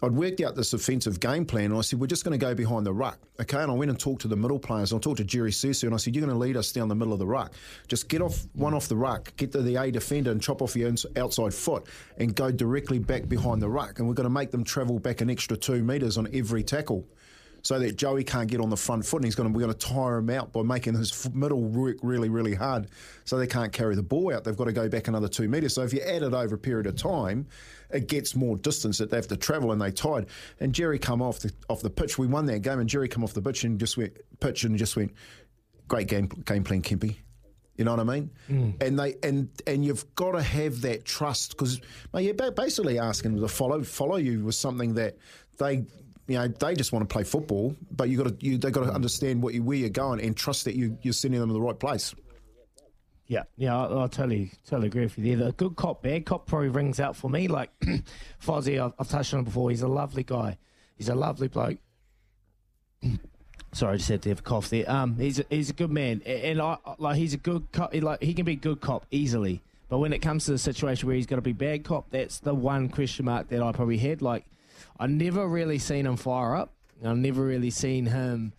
I'd 0.00 0.12
worked 0.12 0.40
out 0.40 0.54
this 0.54 0.72
offensive 0.72 1.18
game 1.18 1.44
plan, 1.44 1.66
and 1.66 1.76
I 1.76 1.80
said, 1.80 1.98
We're 1.98 2.06
just 2.06 2.24
going 2.24 2.38
to 2.38 2.44
go 2.44 2.54
behind 2.54 2.86
the 2.86 2.92
ruck. 2.92 3.18
Okay. 3.40 3.60
And 3.60 3.70
I 3.70 3.74
went 3.74 3.90
and 3.90 3.98
talked 3.98 4.22
to 4.22 4.28
the 4.28 4.36
middle 4.36 4.58
players. 4.58 4.92
And 4.92 5.00
I 5.00 5.02
talked 5.02 5.16
to 5.16 5.24
Jerry 5.24 5.50
Seuseu, 5.50 5.84
and 5.84 5.94
I 5.94 5.96
said, 5.96 6.14
You're 6.14 6.24
going 6.24 6.34
to 6.34 6.38
lead 6.38 6.56
us 6.56 6.70
down 6.70 6.88
the 6.88 6.94
middle 6.94 7.12
of 7.12 7.18
the 7.18 7.26
ruck. 7.26 7.52
Just 7.88 8.08
get 8.08 8.22
off 8.22 8.46
one 8.52 8.74
off 8.74 8.88
the 8.88 8.96
ruck, 8.96 9.34
get 9.36 9.52
to 9.52 9.62
the 9.62 9.76
A 9.76 9.90
defender, 9.90 10.30
and 10.30 10.40
chop 10.40 10.62
off 10.62 10.76
your 10.76 10.92
outside 11.16 11.52
foot, 11.52 11.86
and 12.18 12.34
go 12.34 12.52
directly 12.52 12.98
back 12.98 13.28
behind 13.28 13.60
the 13.60 13.68
ruck. 13.68 13.98
And 13.98 14.06
we're 14.06 14.14
going 14.14 14.24
to 14.24 14.30
make 14.30 14.50
them 14.52 14.62
travel 14.62 14.98
back 15.00 15.20
an 15.20 15.30
extra 15.30 15.56
two 15.56 15.82
metres 15.82 16.16
on 16.16 16.28
every 16.32 16.62
tackle. 16.62 17.04
So 17.62 17.78
that 17.80 17.96
Joey 17.96 18.24
can't 18.24 18.48
get 18.48 18.60
on 18.60 18.70
the 18.70 18.76
front 18.76 19.04
foot, 19.04 19.16
and 19.16 19.24
he's 19.24 19.34
going 19.34 19.52
to 19.52 19.54
we're 19.54 19.64
going 19.64 19.74
to 19.74 19.86
tire 19.86 20.18
him 20.18 20.30
out 20.30 20.52
by 20.52 20.62
making 20.62 20.94
his 20.94 21.28
middle 21.34 21.62
work 21.62 21.96
really, 22.02 22.28
really 22.28 22.54
hard, 22.54 22.88
so 23.24 23.36
they 23.36 23.46
can't 23.46 23.72
carry 23.72 23.96
the 23.96 24.02
ball 24.02 24.32
out. 24.32 24.44
They've 24.44 24.56
got 24.56 24.66
to 24.66 24.72
go 24.72 24.88
back 24.88 25.08
another 25.08 25.28
two 25.28 25.48
metres. 25.48 25.74
So 25.74 25.82
if 25.82 25.92
you 25.92 26.00
add 26.00 26.22
it 26.22 26.32
over 26.32 26.54
a 26.54 26.58
period 26.58 26.86
of 26.86 26.96
time, 26.96 27.46
it 27.90 28.06
gets 28.06 28.36
more 28.36 28.56
distance 28.56 28.98
that 28.98 29.10
they 29.10 29.16
have 29.16 29.28
to 29.28 29.36
travel, 29.36 29.72
and 29.72 29.80
they 29.80 29.90
tied. 29.90 30.26
And 30.60 30.72
Jerry 30.72 30.98
come 30.98 31.20
off 31.20 31.40
the 31.40 31.52
off 31.68 31.80
the 31.80 31.90
pitch. 31.90 32.16
We 32.16 32.26
won 32.26 32.46
that 32.46 32.60
game, 32.60 32.78
and 32.78 32.88
Jerry 32.88 33.08
come 33.08 33.24
off 33.24 33.34
the 33.34 33.42
pitch 33.42 33.64
and 33.64 33.78
just 33.78 33.96
went 33.96 34.16
pitch 34.40 34.64
and 34.64 34.78
just 34.78 34.96
went, 34.96 35.12
great 35.88 36.06
game 36.06 36.26
game 36.26 36.64
plan, 36.64 36.82
Kempy. 36.82 37.16
You 37.76 37.84
know 37.84 37.92
what 37.92 38.00
I 38.00 38.04
mean? 38.04 38.30
Mm. 38.50 38.82
And 38.82 38.98
they 38.98 39.14
and 39.22 39.48
and 39.66 39.84
you've 39.84 40.14
got 40.16 40.32
to 40.32 40.42
have 40.42 40.80
that 40.82 41.04
trust 41.04 41.52
because 41.52 41.80
you're 42.12 42.34
basically 42.34 42.98
asking 42.98 43.32
them 43.32 43.40
to 43.40 43.48
follow 43.48 43.82
follow 43.84 44.16
you 44.16 44.44
with 44.44 44.56
something 44.56 44.94
that 44.94 45.16
they 45.58 45.84
you 46.28 46.38
know 46.38 46.46
they 46.46 46.74
just 46.74 46.92
want 46.92 47.08
to 47.08 47.12
play 47.12 47.24
football, 47.24 47.74
but 47.90 48.08
you 48.08 48.22
got 48.22 48.38
to 48.38 48.46
you 48.46 48.58
they 48.58 48.70
got 48.70 48.84
to 48.84 48.92
understand 48.92 49.42
what 49.42 49.54
you 49.54 49.62
where 49.62 49.78
you're 49.78 49.88
going 49.88 50.20
and 50.20 50.36
trust 50.36 50.66
that 50.66 50.76
you 50.76 50.96
you're 51.02 51.14
sending 51.14 51.40
them 51.40 51.50
in 51.50 51.54
the 51.54 51.60
right 51.60 51.78
place. 51.78 52.14
Yeah, 53.26 53.42
yeah, 53.56 53.76
I, 53.76 54.04
I 54.04 54.06
totally, 54.06 54.52
totally 54.66 54.88
agree 54.88 55.02
with 55.02 55.18
you 55.18 55.36
there. 55.36 55.46
The 55.46 55.52
good 55.52 55.76
cop, 55.76 56.02
bad 56.02 56.24
cop 56.24 56.46
probably 56.46 56.68
rings 56.68 56.98
out 56.98 57.14
for 57.14 57.28
me. 57.28 57.46
Like 57.46 57.70
Fozzie, 58.42 58.82
I've, 58.82 58.94
I've 58.98 59.08
touched 59.08 59.34
on 59.34 59.40
him 59.40 59.44
before. 59.44 59.68
He's 59.68 59.82
a 59.82 59.88
lovely 59.88 60.22
guy. 60.22 60.56
He's 60.96 61.10
a 61.10 61.14
lovely 61.14 61.48
bloke. 61.48 61.78
Sorry, 63.72 63.94
I 63.94 63.96
just 63.98 64.08
had 64.08 64.22
to 64.22 64.30
have 64.30 64.38
a 64.38 64.42
cough 64.42 64.70
there. 64.70 64.90
Um, 64.90 65.16
he's 65.16 65.40
a, 65.40 65.44
he's 65.50 65.68
a 65.68 65.74
good 65.74 65.90
man, 65.90 66.22
and 66.24 66.60
I 66.60 66.78
like 66.96 67.16
he's 67.16 67.34
a 67.34 67.38
good 67.38 67.70
cop. 67.70 67.94
Like 67.94 68.22
he 68.22 68.32
can 68.32 68.46
be 68.46 68.52
a 68.52 68.56
good 68.56 68.80
cop 68.80 69.04
easily, 69.10 69.62
but 69.90 69.98
when 69.98 70.14
it 70.14 70.20
comes 70.20 70.46
to 70.46 70.52
the 70.52 70.58
situation 70.58 71.06
where 71.06 71.16
he's 71.16 71.26
got 71.26 71.36
to 71.36 71.42
be 71.42 71.52
bad 71.52 71.84
cop, 71.84 72.06
that's 72.10 72.38
the 72.40 72.54
one 72.54 72.88
question 72.88 73.26
mark 73.26 73.48
that 73.48 73.62
I 73.62 73.72
probably 73.72 73.98
had. 73.98 74.22
Like 74.22 74.46
I 74.98 75.06
never 75.06 75.46
really 75.46 75.78
seen 75.78 76.06
him 76.06 76.16
fire 76.16 76.54
up. 76.54 76.72
I've 77.04 77.16
never 77.16 77.44
really 77.44 77.70
seen 77.70 78.06
him 78.06 78.52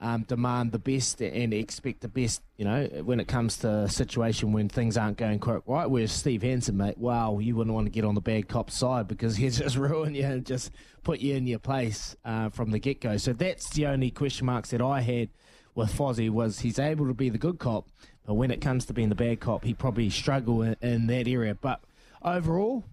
um, 0.00 0.22
demand 0.22 0.72
the 0.72 0.78
best 0.78 1.20
and 1.20 1.54
expect 1.54 2.00
the 2.00 2.08
best, 2.08 2.42
you 2.56 2.64
know, 2.64 2.86
when 3.04 3.20
it 3.20 3.28
comes 3.28 3.58
to 3.58 3.68
a 3.70 3.88
situation 3.88 4.52
when 4.52 4.68
things 4.68 4.96
aren't 4.96 5.16
going 5.16 5.38
quite 5.38 5.62
right. 5.66 5.88
Whereas 5.88 6.10
Steve 6.10 6.42
Hansen, 6.42 6.76
mate, 6.76 6.98
wow, 6.98 7.38
you 7.38 7.54
wouldn't 7.54 7.74
want 7.74 7.86
to 7.86 7.90
get 7.90 8.04
on 8.04 8.14
the 8.14 8.20
bad 8.20 8.48
cop 8.48 8.70
side 8.70 9.06
because 9.06 9.36
he'd 9.38 9.52
just 9.52 9.76
ruin 9.76 10.14
you 10.14 10.24
and 10.24 10.44
just 10.44 10.72
put 11.04 11.20
you 11.20 11.34
in 11.34 11.46
your 11.46 11.60
place 11.60 12.16
uh, 12.24 12.48
from 12.48 12.72
the 12.72 12.78
get 12.78 13.00
go. 13.00 13.16
So 13.16 13.32
that's 13.32 13.70
the 13.70 13.86
only 13.86 14.10
question 14.10 14.46
marks 14.46 14.70
that 14.70 14.82
I 14.82 15.02
had 15.02 15.28
with 15.74 15.92
Fozzie 15.96 16.30
was 16.30 16.60
he's 16.60 16.78
able 16.78 17.06
to 17.06 17.14
be 17.14 17.28
the 17.28 17.38
good 17.38 17.58
cop, 17.58 17.88
but 18.26 18.34
when 18.34 18.50
it 18.50 18.60
comes 18.60 18.84
to 18.86 18.92
being 18.92 19.08
the 19.08 19.14
bad 19.14 19.40
cop, 19.40 19.64
he 19.64 19.72
probably 19.72 20.10
struggle 20.10 20.62
in, 20.62 20.76
in 20.82 21.06
that 21.06 21.28
area. 21.28 21.54
But 21.54 21.80
overall, 22.22 22.84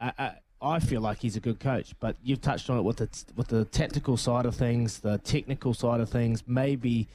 uh, 0.00 0.12
uh, 0.18 0.30
I 0.64 0.78
feel 0.80 1.02
like 1.02 1.18
he's 1.18 1.36
a 1.36 1.40
good 1.40 1.60
coach, 1.60 1.94
but 2.00 2.16
you've 2.24 2.40
touched 2.40 2.70
on 2.70 2.78
it 2.78 2.82
with 2.82 2.96
the 2.96 3.08
with 3.36 3.48
the 3.48 3.66
tactical 3.66 4.16
side 4.16 4.46
of 4.46 4.54
things, 4.56 5.00
the 5.00 5.18
technical 5.18 5.74
side 5.74 6.00
of 6.00 6.08
things. 6.08 6.42
Maybe 6.46 7.06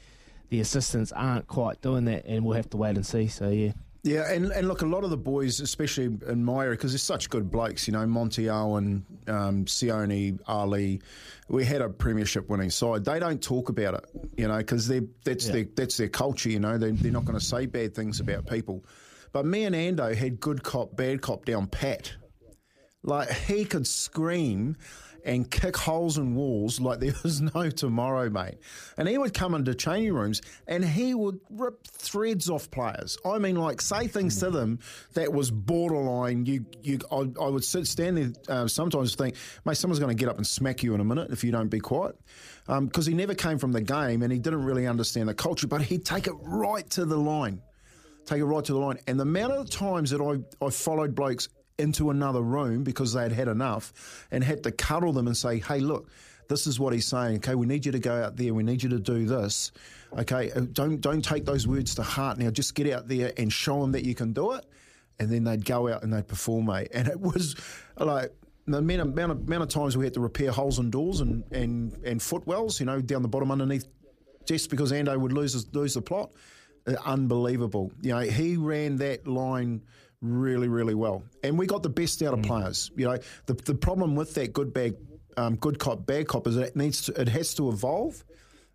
the 0.50 0.60
assistants 0.60 1.12
aren't 1.12 1.48
quite 1.48 1.82
doing 1.82 2.06
that, 2.06 2.26
and 2.26 2.46
we'll 2.46 2.56
have 2.56 2.70
to 2.70 2.78
wait 2.78 2.96
and 2.96 3.06
see. 3.06 3.28
So 3.28 3.50
yeah. 3.50 3.72
Yeah, 4.02 4.32
and, 4.32 4.50
and 4.54 4.70
look, 4.70 4.82
a 4.82 4.86
lot 4.86 5.04
of 5.04 5.10
the 5.10 5.18
boys, 5.18 5.60
especially 5.60 6.06
in 6.06 6.42
my 6.46 6.64
area, 6.64 6.78
because 6.78 6.94
there's 6.94 7.04
such 7.04 7.30
good 7.30 7.52
blokes, 7.52 7.86
you 7.86 7.92
know, 7.92 8.06
Monty 8.08 8.50
Owen, 8.50 9.06
um, 9.28 9.66
Sione, 9.66 10.40
Ali, 10.48 11.02
we 11.50 11.66
had 11.66 11.82
a 11.82 11.90
premiership 11.90 12.48
winning 12.48 12.70
side. 12.70 13.04
They 13.04 13.20
don't 13.20 13.44
talk 13.44 13.68
about 13.68 13.96
it, 13.96 14.06
you 14.38 14.48
know, 14.48 14.58
because 14.60 14.88
that's 14.88 15.48
Yeah. 15.48 15.52
their 15.52 15.66
that's 15.76 15.98
their 15.98 16.08
culture, 16.08 16.50
you 16.50 16.60
know. 16.62 16.78
They, 16.78 16.92
they're 16.92 17.12
not 17.12 17.26
going 17.26 17.38
to 17.38 17.44
say 17.44 17.66
bad 17.66 17.94
things 17.94 18.22
about 18.22 18.48
people. 18.48 18.86
But 19.34 19.46
me 19.46 19.66
and 19.66 19.76
Ando 19.76 20.16
had 20.16 20.40
good 20.40 20.64
cop, 20.64 20.96
bad 20.96 21.22
cop 21.22 21.44
down 21.44 21.68
pat. 21.68 22.14
Like 23.04 23.32
he 23.32 23.66
could 23.66 23.88
scream 23.88 24.76
and 25.26 25.50
kick 25.50 25.76
holes 25.76 26.18
in 26.18 26.36
walls 26.36 26.80
like 26.80 27.00
there 27.00 27.14
was 27.24 27.42
no 27.42 27.70
tomorrow, 27.70 28.30
mate. 28.30 28.58
And 28.98 29.08
he 29.08 29.18
would 29.18 29.34
come 29.34 29.54
into 29.54 29.76
changing 29.76 30.14
rooms 30.14 30.42
and 30.68 30.84
he 30.84 31.14
would 31.14 31.40
rip 31.50 31.86
threads 31.88 32.50
off 32.50 32.70
players. 32.72 33.18
I 33.26 33.38
mean, 33.38 33.56
like 33.56 33.82
say 33.82 34.08
things 34.08 34.40
to 34.40 34.50
them 34.50 34.80
that 35.14 35.32
was 35.32 35.52
borderline. 35.52 36.46
You, 36.46 36.66
you, 36.82 37.00
I, 37.12 37.30
I 37.42 37.50
would 37.50 37.64
sit 37.64 37.88
stand 37.88 38.18
there 38.18 38.32
uh, 38.48 38.68
sometimes 38.68 39.16
think, 39.16 39.36
mate, 39.66 39.78
someone's 39.78 40.00
going 40.00 40.16
to 40.16 40.20
get 40.20 40.30
up 40.30 40.38
and 40.38 40.48
smack 40.48 40.84
you 40.84 40.94
in 40.94 41.02
a 41.02 41.06
minute 41.06 41.32
if 41.32 41.44
you 41.44 41.52
don't 41.52 41.70
be 41.70 41.80
quiet. 41.80 42.16
Because 42.68 43.06
he 43.06 43.16
never 43.16 43.34
came 43.34 43.58
from 43.58 43.72
the 43.72 43.82
game 43.82 44.22
and 44.22 44.32
he 44.32 44.38
didn't 44.38 44.64
really 44.64 44.86
understand 44.86 45.28
the 45.28 45.34
culture, 45.34 45.68
but 45.68 45.82
he'd 45.82 46.06
take 46.06 46.28
it 46.28 46.34
right 46.42 46.88
to 46.92 47.06
the 47.06 47.18
line 47.18 47.62
take 48.26 48.42
it 48.42 48.46
right 48.46 48.64
to 48.64 48.74
the 48.74 48.78
line. 48.78 49.00
And 49.08 49.18
the 49.20 49.24
amount 49.24 49.54
of 49.54 49.72
times 49.72 50.12
that 50.12 50.22
I, 50.22 50.64
I 50.64 50.70
followed 50.70 51.16
blokes 51.16 51.50
into 51.80 52.10
another 52.10 52.42
room 52.42 52.84
because 52.84 53.14
they 53.14 53.24
had 53.24 53.32
had 53.32 53.48
enough 53.48 54.28
and 54.32 54.44
had 54.44 54.64
to 54.64 54.72
cuddle 54.72 55.14
them 55.14 55.28
and 55.28 55.36
say, 55.36 55.60
hey, 55.60 55.80
look, 55.80 56.10
this 56.50 56.68
is 56.68 56.80
what 56.80 56.94
he's 56.94 57.08
saying. 57.08 57.38
Okay, 57.38 57.56
we 57.56 57.68
need 57.68 57.86
you 57.86 57.92
to 57.92 58.00
go 58.00 58.24
out 58.24 58.36
there. 58.36 58.54
We 58.54 58.64
need 58.64 58.84
you 58.84 58.90
to 58.90 59.00
do 59.00 59.26
this. 59.26 59.72
Okay, 60.18 60.52
uh, 60.52 60.62
don't 60.72 61.00
don't 61.00 61.24
take 61.24 61.46
those 61.46 61.68
words 61.68 61.96
to 61.96 62.04
heart. 62.04 62.40
Now, 62.40 62.50
just 62.50 62.74
get 62.76 62.92
out 62.92 63.08
there 63.08 63.32
and 63.38 63.54
show 63.54 63.80
them 63.82 63.92
that 63.94 64.04
you 64.04 64.16
can 64.16 64.34
do 64.34 64.54
it. 64.54 64.66
And 65.20 65.30
then 65.30 65.44
they'd 65.44 65.64
go 65.64 65.88
out 65.88 66.04
and 66.04 66.12
they'd 66.12 66.28
perform, 66.28 66.66
mate. 66.66 66.90
And 66.94 67.08
it 67.08 67.20
was 67.20 67.56
like 67.98 68.34
the 68.66 68.78
amount 68.78 69.02
of, 69.02 69.08
amount 69.10 69.32
of, 69.32 69.48
amount 69.48 69.64
of 69.64 69.70
times 69.70 69.98
we 69.98 70.06
had 70.06 70.14
to 70.16 70.22
repair 70.22 70.52
holes 70.52 70.80
in 70.80 70.90
doors 70.90 71.20
and, 71.20 71.44
and, 71.52 71.98
and 72.06 72.22
footwells, 72.22 72.80
you 72.80 72.86
know, 72.86 73.02
down 73.02 73.22
the 73.22 73.28
bottom 73.28 73.52
underneath, 73.52 73.86
just 74.46 74.70
because 74.70 74.92
Ando 74.92 75.18
would 75.18 75.34
lose 75.34 75.68
lose 75.74 75.94
the 75.94 76.02
plot. 76.02 76.32
Uh, 76.88 76.94
unbelievable. 77.06 77.92
You 78.02 78.14
know, 78.14 78.22
he 78.22 78.58
ran 78.58 78.96
that 78.98 79.28
line 79.28 79.82
really, 80.22 80.68
really 80.68 80.96
well, 80.96 81.24
and 81.44 81.58
we 81.58 81.66
got 81.66 81.84
the 81.84 81.90
best 81.90 82.22
out 82.24 82.34
of 82.34 82.42
players. 82.42 82.92
You 82.96 83.06
know, 83.06 83.18
the 83.46 83.54
the 83.54 83.76
problem 83.76 84.16
with 84.16 84.34
that 84.36 84.54
good 84.54 84.74
bag, 84.74 84.96
um, 85.38 85.56
good 85.56 85.80
cop, 85.80 86.06
bad 86.06 86.28
cop 86.28 86.48
is 86.48 86.58
it 86.58 86.76
needs 86.76 87.04
to, 87.04 87.20
it 87.20 87.30
has 87.30 87.54
to 87.56 87.70
evolve. 87.70 88.24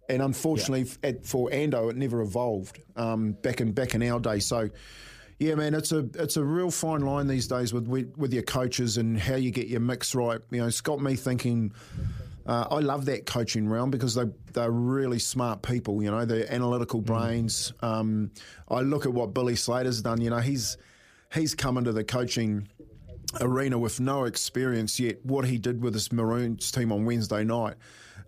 And 0.09 0.21
unfortunately, 0.21 0.83
f 0.83 0.99
at, 1.03 1.25
for 1.25 1.49
Ando, 1.49 1.91
it 1.91 1.97
never 1.97 2.21
evolved 2.21 2.79
um, 2.97 3.33
back 3.33 3.61
in 3.61 3.73
back 3.73 3.95
in 3.95 4.03
our 4.03 4.21
day. 4.21 4.39
So, 4.39 4.69
yeah, 5.39 5.55
man, 5.55 5.75
it's 5.75 5.93
a 5.93 6.07
it's 6.15 6.37
a 6.37 6.45
real 6.45 6.71
fine 6.71 7.01
line 7.01 7.27
these 7.27 7.49
days 7.49 7.73
with 7.73 7.87
with, 7.87 8.15
with 8.19 8.33
your 8.33 8.43
coaches 8.43 8.99
and 8.99 9.19
how 9.19 9.37
you 9.37 9.51
get 9.51 9.69
your 9.69 9.81
mix 9.81 10.15
right. 10.15 10.41
You 10.51 10.61
know, 10.61 10.67
it's 10.67 10.83
got 10.83 11.01
me 11.01 11.17
thinking. 11.17 11.73
Uh, 12.47 12.67
I 12.71 12.81
love 12.81 13.07
that 13.07 13.25
coaching 13.25 13.67
realm 13.67 13.91
because 13.91 14.15
they 14.15 14.25
they're 14.53 14.71
really 14.71 15.19
smart 15.19 15.63
people. 15.63 16.03
You 16.03 16.11
know, 16.11 16.27
they're 16.27 16.53
analytical 16.53 17.01
brains. 17.01 17.73
Um, 17.81 18.31
I 18.69 18.81
look 18.81 19.07
at 19.07 19.15
what 19.15 19.33
Billy 19.33 19.57
Slater's 19.57 20.03
done. 20.03 20.21
You 20.21 20.29
know, 20.29 20.41
he's 20.41 20.77
he's 21.35 21.55
come 21.55 21.77
into 21.77 21.93
the 21.93 22.05
coaching 22.05 22.69
arena 23.41 23.79
with 23.79 24.01
no 24.01 24.25
experience 24.25 25.01
yet. 25.01 25.25
What 25.25 25.45
he 25.45 25.59
did 25.59 25.83
with 25.83 25.95
this 25.95 26.13
Maroons 26.13 26.71
team 26.71 26.93
on 26.93 27.05
Wednesday 27.05 27.45
night 27.45 27.75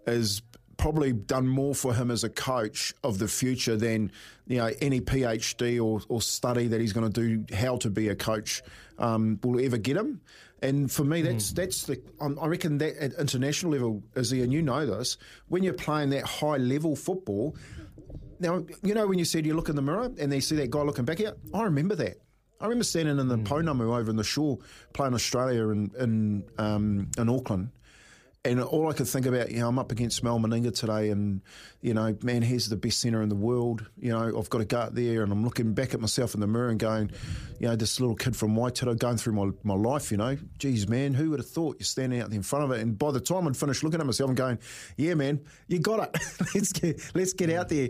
is 0.06 0.42
probably 0.76 1.12
done 1.12 1.48
more 1.48 1.74
for 1.74 1.94
him 1.94 2.10
as 2.10 2.22
a 2.24 2.28
coach 2.28 2.92
of 3.02 3.18
the 3.18 3.28
future 3.28 3.76
than 3.76 4.12
you 4.46 4.58
know 4.58 4.70
any 4.80 5.00
PhD 5.00 5.82
or, 5.82 6.00
or 6.08 6.20
study 6.20 6.68
that 6.68 6.80
he's 6.80 6.92
going 6.92 7.10
to 7.10 7.44
do 7.44 7.54
how 7.54 7.76
to 7.78 7.90
be 7.90 8.08
a 8.08 8.14
coach 8.14 8.62
um, 8.98 9.38
will 9.42 9.64
ever 9.64 9.78
get 9.78 9.96
him. 9.96 10.20
And 10.62 10.90
for 10.90 11.04
me, 11.04 11.22
that's 11.22 11.52
that's 11.52 11.84
the 11.84 12.00
I 12.20 12.46
reckon 12.46 12.78
that 12.78 12.96
at 12.96 13.12
international 13.14 13.72
level, 13.72 14.02
Izzy, 14.16 14.42
and 14.42 14.52
you 14.52 14.62
know 14.62 14.86
this, 14.86 15.18
when 15.48 15.62
you're 15.62 15.74
playing 15.74 16.10
that 16.10 16.24
high 16.24 16.56
level 16.56 16.96
football. 16.96 17.56
Now 18.38 18.64
you 18.82 18.94
know 18.94 19.06
when 19.06 19.18
you 19.18 19.24
said 19.24 19.46
you 19.46 19.54
look 19.54 19.68
in 19.68 19.76
the 19.76 19.82
mirror 19.82 20.10
and 20.18 20.30
they 20.30 20.40
see 20.40 20.56
that 20.56 20.70
guy 20.70 20.82
looking 20.82 21.04
back 21.04 21.20
at. 21.20 21.36
You? 21.44 21.54
I 21.54 21.62
remember 21.64 21.94
that. 21.96 22.18
I 22.60 22.64
remember 22.64 22.84
standing 22.84 23.18
in 23.18 23.28
the 23.28 23.38
Pounamu 23.38 23.98
over 23.98 24.10
in 24.10 24.16
the 24.16 24.24
shore 24.24 24.58
playing 24.92 25.14
Australia 25.14 25.68
in 25.68 25.90
in, 25.98 26.44
um, 26.58 27.10
in 27.18 27.28
Auckland, 27.28 27.70
and 28.46 28.62
all 28.62 28.88
I 28.88 28.92
could 28.92 29.08
think 29.08 29.26
about, 29.26 29.50
you 29.50 29.58
know, 29.58 29.68
I'm 29.68 29.78
up 29.78 29.90
against 29.90 30.22
Mal 30.22 30.38
Meninga 30.38 30.74
today, 30.74 31.10
and 31.10 31.42
you 31.80 31.94
know, 31.94 32.16
man, 32.22 32.42
he's 32.42 32.68
the 32.68 32.76
best 32.76 33.00
centre 33.00 33.20
in 33.20 33.28
the 33.28 33.34
world. 33.34 33.84
You 33.98 34.12
know, 34.12 34.38
I've 34.38 34.48
got 34.48 34.58
to 34.58 34.64
go 34.64 34.78
out 34.78 34.94
there, 34.94 35.22
and 35.22 35.32
I'm 35.32 35.44
looking 35.44 35.74
back 35.74 35.94
at 35.94 36.00
myself 36.00 36.34
in 36.34 36.40
the 36.40 36.46
mirror 36.46 36.68
and 36.68 36.78
going, 36.78 37.10
you 37.58 37.66
know, 37.66 37.76
this 37.76 37.98
little 37.98 38.14
kid 38.14 38.36
from 38.36 38.54
Waikato 38.54 38.94
going 38.94 39.16
through 39.16 39.32
my, 39.32 39.50
my 39.64 39.74
life. 39.74 40.10
You 40.10 40.16
know, 40.18 40.38
geez, 40.58 40.88
man, 40.88 41.12
who 41.12 41.30
would 41.30 41.40
have 41.40 41.48
thought 41.48 41.76
you're 41.78 41.84
standing 41.84 42.20
out 42.20 42.30
there 42.30 42.36
in 42.36 42.42
front 42.42 42.64
of 42.64 42.70
it? 42.70 42.80
And 42.80 42.96
by 42.96 43.10
the 43.10 43.20
time 43.20 43.48
I'd 43.48 43.56
finished 43.56 43.82
looking 43.82 44.00
at 44.00 44.06
myself 44.06 44.28
and 44.28 44.36
going, 44.36 44.58
yeah, 44.96 45.14
man, 45.14 45.40
you 45.66 45.80
got 45.80 46.08
it. 46.08 46.22
let's 46.54 46.72
get 46.72 47.14
let's 47.14 47.32
get 47.32 47.50
out 47.50 47.68
there, 47.68 47.88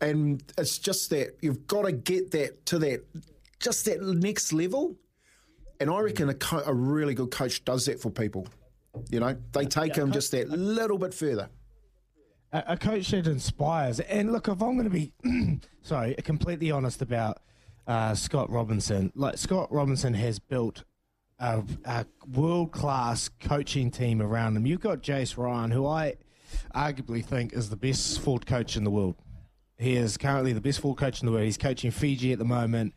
and 0.00 0.42
it's 0.56 0.78
just 0.78 1.10
that 1.10 1.36
you've 1.42 1.66
got 1.66 1.82
to 1.82 1.92
get 1.92 2.30
that 2.30 2.64
to 2.66 2.78
that 2.78 3.04
just 3.60 3.84
that 3.86 4.00
next 4.02 4.52
level. 4.52 4.96
And 5.80 5.90
I 5.90 6.00
reckon 6.00 6.28
a, 6.28 6.34
co- 6.34 6.62
a 6.66 6.74
really 6.74 7.14
good 7.14 7.30
coach 7.30 7.64
does 7.64 7.86
that 7.86 8.00
for 8.00 8.10
people. 8.10 8.48
You 9.10 9.20
know, 9.20 9.36
they 9.52 9.64
take 9.64 9.94
them 9.94 10.10
just 10.12 10.32
that 10.32 10.48
little 10.48 10.98
bit 10.98 11.14
further. 11.14 11.48
a, 12.52 12.64
a 12.68 12.76
coach 12.76 13.08
that 13.10 13.26
inspires. 13.26 14.00
And 14.00 14.32
look, 14.32 14.48
if 14.48 14.60
I'm 14.60 14.76
going 14.76 14.84
to 14.84 14.90
be, 14.90 15.12
sorry, 15.82 16.14
completely 16.24 16.70
honest 16.70 17.00
about 17.02 17.38
uh, 17.86 18.14
Scott 18.14 18.50
Robertson, 18.50 19.12
like 19.14 19.38
Scott 19.38 19.70
Robertson 19.70 20.14
has 20.14 20.38
built 20.40 20.82
a, 21.38 21.62
a 21.84 22.06
world 22.34 22.72
class 22.72 23.28
coaching 23.40 23.90
team 23.92 24.20
around 24.20 24.56
him. 24.56 24.66
You've 24.66 24.80
got 24.80 25.02
Jace 25.02 25.36
Ryan, 25.36 25.70
who 25.70 25.86
I 25.86 26.16
arguably 26.74 27.24
think 27.24 27.52
is 27.52 27.70
the 27.70 27.76
best 27.76 28.20
forward 28.20 28.46
coach 28.46 28.76
in 28.76 28.82
the 28.82 28.90
world. 28.90 29.14
He 29.78 29.94
is 29.94 30.16
currently 30.16 30.52
the 30.52 30.60
best 30.60 30.80
forward 30.80 30.98
coach 30.98 31.20
in 31.22 31.26
the 31.26 31.32
world. 31.32 31.44
He's 31.44 31.56
coaching 31.58 31.92
Fiji 31.92 32.32
at 32.32 32.40
the 32.40 32.44
moment. 32.44 32.94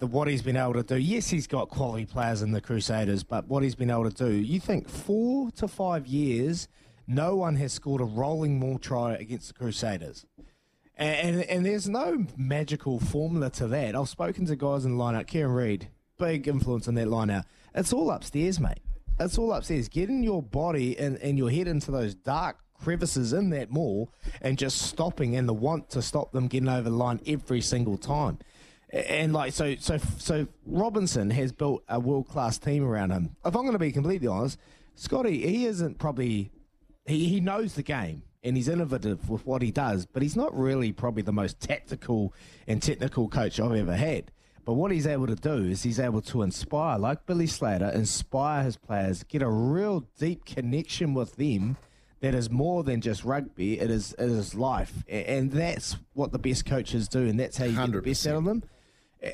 The, 0.00 0.06
what 0.06 0.28
he's 0.28 0.42
been 0.42 0.56
able 0.56 0.72
to 0.72 0.82
do, 0.82 0.96
yes, 0.96 1.28
he's 1.28 1.46
got 1.46 1.68
quality 1.68 2.06
players 2.06 2.42
in 2.42 2.52
the 2.52 2.60
Crusaders, 2.60 3.22
but 3.22 3.46
what 3.48 3.62
he's 3.62 3.74
been 3.74 3.90
able 3.90 4.10
to 4.10 4.16
do, 4.28 4.32
you 4.32 4.58
think 4.58 4.88
four 4.88 5.50
to 5.52 5.68
five 5.68 6.06
years, 6.06 6.68
no 7.06 7.36
one 7.36 7.56
has 7.56 7.72
scored 7.72 8.00
a 8.00 8.04
rolling 8.04 8.58
maul 8.58 8.78
try 8.78 9.12
against 9.14 9.48
the 9.48 9.54
Crusaders. 9.54 10.24
And, 10.96 11.36
and, 11.36 11.50
and 11.50 11.66
there's 11.66 11.88
no 11.88 12.26
magical 12.36 12.98
formula 12.98 13.50
to 13.50 13.66
that. 13.68 13.94
I've 13.94 14.08
spoken 14.08 14.46
to 14.46 14.56
guys 14.56 14.84
in 14.84 14.96
the 14.96 15.02
lineup, 15.02 15.26
Kieran 15.26 15.52
Read, 15.52 15.88
big 16.18 16.48
influence 16.48 16.88
in 16.88 16.94
that 16.96 17.08
lineup. 17.08 17.44
It's 17.74 17.92
all 17.92 18.10
upstairs, 18.10 18.58
mate. 18.58 18.80
It's 19.18 19.36
all 19.36 19.52
upstairs. 19.52 19.88
Getting 19.88 20.22
your 20.22 20.42
body 20.42 20.98
and, 20.98 21.18
and 21.18 21.36
your 21.36 21.50
head 21.50 21.68
into 21.68 21.90
those 21.90 22.14
dark 22.14 22.56
crevices 22.82 23.32
in 23.32 23.50
that 23.50 23.70
mall 23.70 24.10
and 24.40 24.58
just 24.58 24.80
stopping 24.82 25.36
and 25.36 25.48
the 25.48 25.52
want 25.52 25.90
to 25.90 26.00
stop 26.00 26.32
them 26.32 26.48
getting 26.48 26.68
over 26.68 26.88
the 26.88 26.96
line 26.96 27.20
every 27.26 27.60
single 27.60 27.98
time. 27.98 28.38
And 28.92 29.32
like 29.32 29.52
so, 29.52 29.76
so, 29.76 29.98
so 30.18 30.48
Robertson 30.66 31.30
has 31.30 31.52
built 31.52 31.84
a 31.88 32.00
world 32.00 32.28
class 32.28 32.58
team 32.58 32.84
around 32.84 33.10
him. 33.10 33.36
If 33.44 33.54
I'm 33.54 33.62
going 33.62 33.72
to 33.72 33.78
be 33.78 33.92
completely 33.92 34.26
honest, 34.26 34.58
Scotty, 34.96 35.46
he 35.46 35.66
isn't 35.66 35.98
probably 35.98 36.50
he, 37.06 37.28
he 37.28 37.40
knows 37.40 37.74
the 37.74 37.82
game 37.82 38.22
and 38.42 38.56
he's 38.56 38.68
innovative 38.68 39.28
with 39.28 39.46
what 39.46 39.62
he 39.62 39.70
does, 39.70 40.06
but 40.06 40.22
he's 40.22 40.36
not 40.36 40.56
really 40.58 40.92
probably 40.92 41.22
the 41.22 41.32
most 41.32 41.60
tactical 41.60 42.34
and 42.66 42.82
technical 42.82 43.28
coach 43.28 43.60
I've 43.60 43.72
ever 43.72 43.94
had. 43.94 44.32
But 44.64 44.74
what 44.74 44.92
he's 44.92 45.06
able 45.06 45.26
to 45.26 45.34
do 45.34 45.64
is 45.64 45.82
he's 45.82 45.98
able 46.00 46.22
to 46.22 46.42
inspire, 46.42 46.98
like 46.98 47.26
Billy 47.26 47.46
Slater, 47.46 47.88
inspire 47.88 48.62
his 48.62 48.76
players, 48.76 49.22
get 49.24 49.42
a 49.42 49.48
real 49.48 50.06
deep 50.18 50.44
connection 50.44 51.14
with 51.14 51.36
them 51.36 51.76
that 52.20 52.34
is 52.34 52.50
more 52.50 52.84
than 52.84 53.00
just 53.00 53.24
rugby. 53.24 53.80
It 53.80 53.90
is 53.90 54.12
it 54.18 54.26
is 54.26 54.54
life, 54.54 55.02
and 55.08 55.50
that's 55.50 55.96
what 56.12 56.32
the 56.32 56.38
best 56.38 56.66
coaches 56.66 57.08
do, 57.08 57.26
and 57.26 57.40
that's 57.40 57.56
how 57.56 57.64
you 57.64 57.76
get 57.76 57.92
the 57.92 58.02
best 58.02 58.26
out 58.26 58.36
of 58.36 58.44
them. 58.44 58.62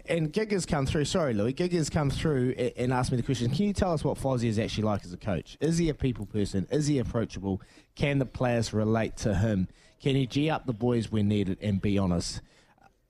And 0.09 0.33
Gig 0.33 0.51
has 0.51 0.67
come 0.67 0.85
through. 0.85 1.05
Sorry, 1.05 1.33
Louis. 1.33 1.53
Gig 1.53 1.73
has 1.73 1.89
come 1.89 2.11
through 2.11 2.53
and 2.77 2.93
asked 2.93 3.13
me 3.13 3.17
the 3.17 3.23
question. 3.23 3.51
Can 3.51 3.67
you 3.67 3.73
tell 3.73 3.93
us 3.93 4.03
what 4.03 4.19
Fozzie 4.19 4.49
is 4.49 4.59
actually 4.59 4.85
like 4.85 5.05
as 5.05 5.13
a 5.13 5.17
coach? 5.17 5.57
Is 5.61 5.79
he 5.79 5.89
a 5.89 5.95
people 5.95 6.27
person? 6.27 6.67
Is 6.71 6.89
he 6.89 6.99
approachable? 6.99 7.63
Can 7.95 8.19
the 8.19 8.27
players 8.27 8.73
relate 8.73 9.17
to 9.19 9.35
him? 9.35 9.69
Can 10.01 10.17
he 10.17 10.27
g 10.27 10.51
up 10.51 10.67
the 10.67 10.73
boys 10.73 11.13
when 11.13 11.29
needed 11.29 11.59
and 11.61 11.81
be 11.81 11.99
honest? 11.99 12.41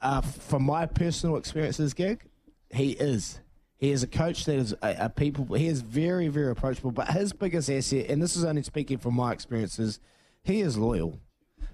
Uh, 0.02 0.20
from 0.20 0.64
my 0.64 0.84
personal 0.84 1.36
experiences, 1.36 1.94
Gig, 1.94 2.24
he 2.70 2.90
is. 2.92 3.40
He 3.78 3.90
is 3.90 4.02
a 4.02 4.06
coach 4.06 4.44
that 4.44 4.56
is 4.56 4.72
a, 4.82 4.96
a 5.00 5.08
people. 5.08 5.46
He 5.54 5.68
is 5.68 5.80
very, 5.80 6.28
very 6.28 6.50
approachable. 6.50 6.90
But 6.90 7.08
his 7.08 7.32
biggest 7.32 7.70
asset, 7.70 8.06
and 8.10 8.22
this 8.22 8.36
is 8.36 8.44
only 8.44 8.62
speaking 8.62 8.98
from 8.98 9.14
my 9.14 9.32
experiences, 9.32 9.98
he 10.42 10.60
is 10.60 10.76
loyal. 10.76 11.18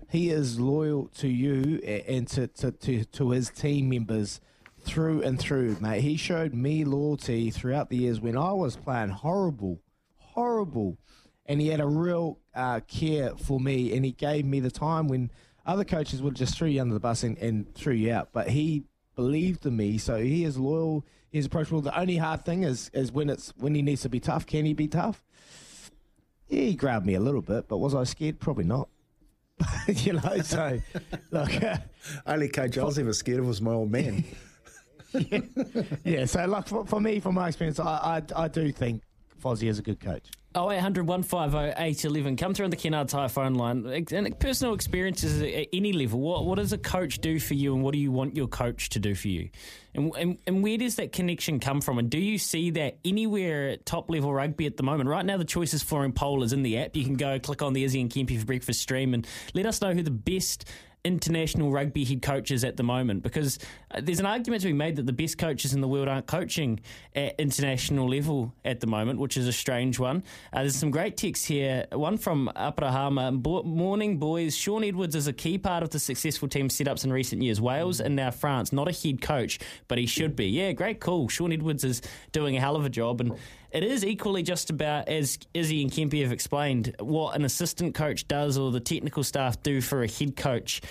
He 0.08 0.30
is 0.30 0.60
loyal 0.60 1.08
to 1.18 1.28
you 1.28 1.78
and 1.78 2.28
to, 2.28 2.46
to, 2.46 2.70
to, 2.70 3.04
to 3.04 3.30
his 3.30 3.50
team 3.50 3.88
members 3.88 4.40
through 4.84 5.22
and 5.22 5.38
through, 5.38 5.76
mate. 5.80 6.02
He 6.02 6.16
showed 6.16 6.54
me 6.54 6.84
loyalty 6.84 7.50
throughout 7.50 7.90
the 7.90 7.96
years 7.96 8.20
when 8.20 8.36
I 8.36 8.52
was 8.52 8.76
playing 8.76 9.10
horrible, 9.10 9.80
horrible, 10.18 10.98
and 11.46 11.60
he 11.60 11.68
had 11.68 11.80
a 11.80 11.86
real 11.86 12.38
uh, 12.54 12.80
care 12.80 13.32
for 13.36 13.60
me, 13.60 13.94
and 13.94 14.04
he 14.04 14.12
gave 14.12 14.44
me 14.44 14.60
the 14.60 14.70
time 14.70 15.08
when 15.08 15.30
other 15.64 15.84
coaches 15.84 16.22
would 16.22 16.34
just 16.34 16.56
throw 16.56 16.68
you 16.68 16.80
under 16.80 16.94
the 16.94 17.00
bus 17.00 17.22
and, 17.22 17.38
and 17.38 17.74
threw 17.74 17.94
you 17.94 18.12
out. 18.12 18.30
But 18.32 18.48
he 18.48 18.84
believed 19.14 19.66
in 19.66 19.76
me, 19.76 19.98
so 19.98 20.18
he 20.18 20.44
is 20.44 20.58
loyal. 20.58 21.04
He's 21.30 21.46
approachable. 21.46 21.80
The 21.80 21.98
only 21.98 22.16
hard 22.16 22.44
thing 22.44 22.62
is 22.62 22.90
is 22.92 23.12
when 23.12 23.30
it's 23.30 23.52
when 23.56 23.74
he 23.74 23.82
needs 23.82 24.02
to 24.02 24.08
be 24.08 24.20
tough. 24.20 24.46
Can 24.46 24.64
he 24.64 24.74
be 24.74 24.88
tough? 24.88 25.22
Yeah, 26.48 26.62
he 26.62 26.74
grabbed 26.74 27.06
me 27.06 27.14
a 27.14 27.20
little 27.20 27.40
bit, 27.40 27.68
but 27.68 27.78
was 27.78 27.94
I 27.94 28.04
scared? 28.04 28.38
Probably 28.38 28.64
not. 28.64 28.88
you 29.86 30.14
know, 30.14 30.38
so 30.42 30.80
look. 31.30 31.50
Only 32.26 32.48
coach 32.48 32.76
I 32.76 32.84
was 32.84 32.98
ever 32.98 33.12
scared 33.12 33.40
of 33.40 33.46
was 33.46 33.60
my 33.62 33.72
old 33.72 33.90
man. 33.90 34.24
yeah, 36.04 36.24
so 36.24 36.44
like 36.46 36.68
for, 36.68 36.86
for 36.86 37.00
me, 37.00 37.20
from 37.20 37.34
my 37.34 37.48
experience, 37.48 37.78
I, 37.80 38.22
I 38.36 38.44
I 38.44 38.48
do 38.48 38.72
think 38.72 39.02
Fozzie 39.42 39.68
is 39.68 39.78
a 39.78 39.82
good 39.82 40.00
coach. 40.00 40.30
Oh, 40.54 40.70
0800 40.70 41.06
150 41.06 41.80
811. 41.80 42.36
Come 42.36 42.52
through 42.52 42.64
on 42.64 42.70
the 42.70 42.76
Kennards 42.76 43.12
Hire 43.12 43.28
phone 43.28 43.54
line. 43.54 43.86
And 44.12 44.38
personal 44.38 44.74
experiences 44.74 45.40
at 45.40 45.68
any 45.72 45.92
level. 45.92 46.20
What, 46.20 46.44
what 46.44 46.56
does 46.56 46.72
a 46.74 46.78
coach 46.78 47.20
do 47.20 47.40
for 47.40 47.54
you 47.54 47.74
and 47.74 47.82
what 47.82 47.92
do 47.92 47.98
you 47.98 48.12
want 48.12 48.36
your 48.36 48.48
coach 48.48 48.90
to 48.90 48.98
do 48.98 49.14
for 49.14 49.28
you? 49.28 49.48
And, 49.94 50.12
and, 50.18 50.38
and 50.46 50.62
where 50.62 50.76
does 50.76 50.96
that 50.96 51.12
connection 51.12 51.58
come 51.58 51.80
from? 51.80 51.98
And 51.98 52.10
do 52.10 52.18
you 52.18 52.36
see 52.36 52.70
that 52.72 52.98
anywhere 53.04 53.70
at 53.70 53.86
top 53.86 54.10
level 54.10 54.32
rugby 54.32 54.66
at 54.66 54.76
the 54.76 54.82
moment? 54.82 55.08
Right 55.08 55.24
now, 55.24 55.38
the 55.38 55.44
Choices 55.44 55.82
Flooring 55.82 56.12
poll 56.12 56.42
is 56.42 56.52
in 56.52 56.62
the 56.62 56.78
app. 56.78 56.94
You 56.94 57.04
can 57.04 57.14
go 57.14 57.38
click 57.38 57.62
on 57.62 57.72
the 57.72 57.84
Izzy 57.84 58.02
and 58.02 58.10
Kempy 58.10 58.38
for 58.38 58.44
Breakfast 58.44 58.80
stream 58.80 59.14
and 59.14 59.26
let 59.54 59.64
us 59.64 59.80
know 59.80 59.94
who 59.94 60.02
the 60.02 60.10
best 60.10 60.66
international 61.04 61.72
rugby 61.72 62.04
head 62.04 62.22
coaches 62.22 62.62
at 62.62 62.76
the 62.76 62.82
moment 62.82 63.22
because 63.22 63.58
uh, 63.90 64.00
there's 64.00 64.20
an 64.20 64.26
argument 64.26 64.62
to 64.62 64.68
be 64.68 64.72
made 64.72 64.96
that 64.96 65.06
the 65.06 65.12
best 65.12 65.36
coaches 65.36 65.74
in 65.74 65.80
the 65.80 65.88
world 65.88 66.06
aren't 66.06 66.26
coaching 66.26 66.78
at 67.16 67.34
international 67.40 68.08
level 68.08 68.52
at 68.64 68.80
the 68.80 68.86
moment, 68.86 69.18
which 69.18 69.36
is 69.36 69.48
a 69.48 69.52
strange 69.52 69.98
one. 69.98 70.22
Uh, 70.52 70.60
there's 70.60 70.76
some 70.76 70.90
great 70.90 71.16
texts 71.16 71.44
here. 71.44 71.86
One 71.92 72.16
from 72.18 72.50
Aparahama. 72.54 73.42
Morning, 73.64 74.18
boys. 74.18 74.56
Shaun 74.56 74.84
Edwards 74.84 75.16
is 75.16 75.26
a 75.26 75.32
key 75.32 75.58
part 75.58 75.82
of 75.82 75.90
the 75.90 75.98
successful 75.98 76.48
team 76.48 76.68
setups 76.68 77.04
in 77.04 77.12
recent 77.12 77.42
years. 77.42 77.60
Wales 77.60 78.00
and 78.00 78.14
now 78.14 78.30
France. 78.30 78.72
Not 78.72 78.88
a 78.88 78.92
head 78.92 79.20
coach, 79.20 79.58
but 79.88 79.98
he 79.98 80.06
should 80.06 80.36
be. 80.36 80.46
Yeah, 80.46 80.72
great 80.72 81.00
call. 81.00 81.28
Shaun 81.28 81.52
Edwards 81.52 81.82
is 81.82 82.00
doing 82.30 82.56
a 82.56 82.60
hell 82.60 82.76
of 82.76 82.84
a 82.84 82.90
job. 82.90 83.20
And 83.20 83.36
it 83.72 83.82
is 83.82 84.04
equally 84.04 84.42
just 84.42 84.70
about, 84.70 85.08
as 85.08 85.38
Izzy 85.54 85.82
and 85.82 85.90
Kempy 85.90 86.22
have 86.22 86.32
explained, 86.32 86.94
what 87.00 87.34
an 87.34 87.44
assistant 87.44 87.94
coach 87.94 88.28
does 88.28 88.58
or 88.58 88.70
the 88.70 88.80
technical 88.80 89.24
staff 89.24 89.62
do 89.62 89.80
for 89.80 90.02
a 90.02 90.08
head 90.08 90.36
coach. 90.36 90.82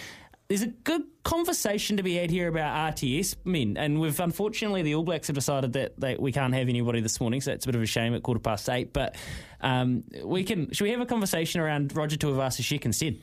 There's 0.47 0.63
a 0.63 0.67
good 0.67 1.03
conversation 1.23 1.97
to 1.97 2.03
be 2.03 2.15
had 2.15 2.29
here 2.29 2.47
about 2.47 2.95
RTS 2.95 3.35
men, 3.45 3.77
and 3.77 4.01
we've 4.01 4.19
unfortunately 4.19 4.81
the 4.81 4.95
All 4.95 5.03
Blacks 5.03 5.27
have 5.27 5.35
decided 5.35 5.73
that, 5.73 5.97
that 5.99 6.19
we 6.19 6.31
can't 6.31 6.53
have 6.53 6.67
anybody 6.67 6.99
this 6.99 7.21
morning, 7.21 7.39
so 7.39 7.53
it's 7.53 7.65
a 7.65 7.67
bit 7.67 7.75
of 7.75 7.81
a 7.81 7.85
shame 7.85 8.13
at 8.15 8.23
quarter 8.23 8.41
past 8.41 8.67
eight. 8.67 8.91
But 8.91 9.15
um, 9.61 10.03
we 10.25 10.43
can. 10.43 10.71
Should 10.73 10.83
we 10.83 10.91
have 10.91 10.99
a 10.99 11.05
conversation 11.05 11.61
around 11.61 11.95
Roger 11.95 12.17
Tuivasa-Sheck 12.17 12.83
instead? 12.83 13.17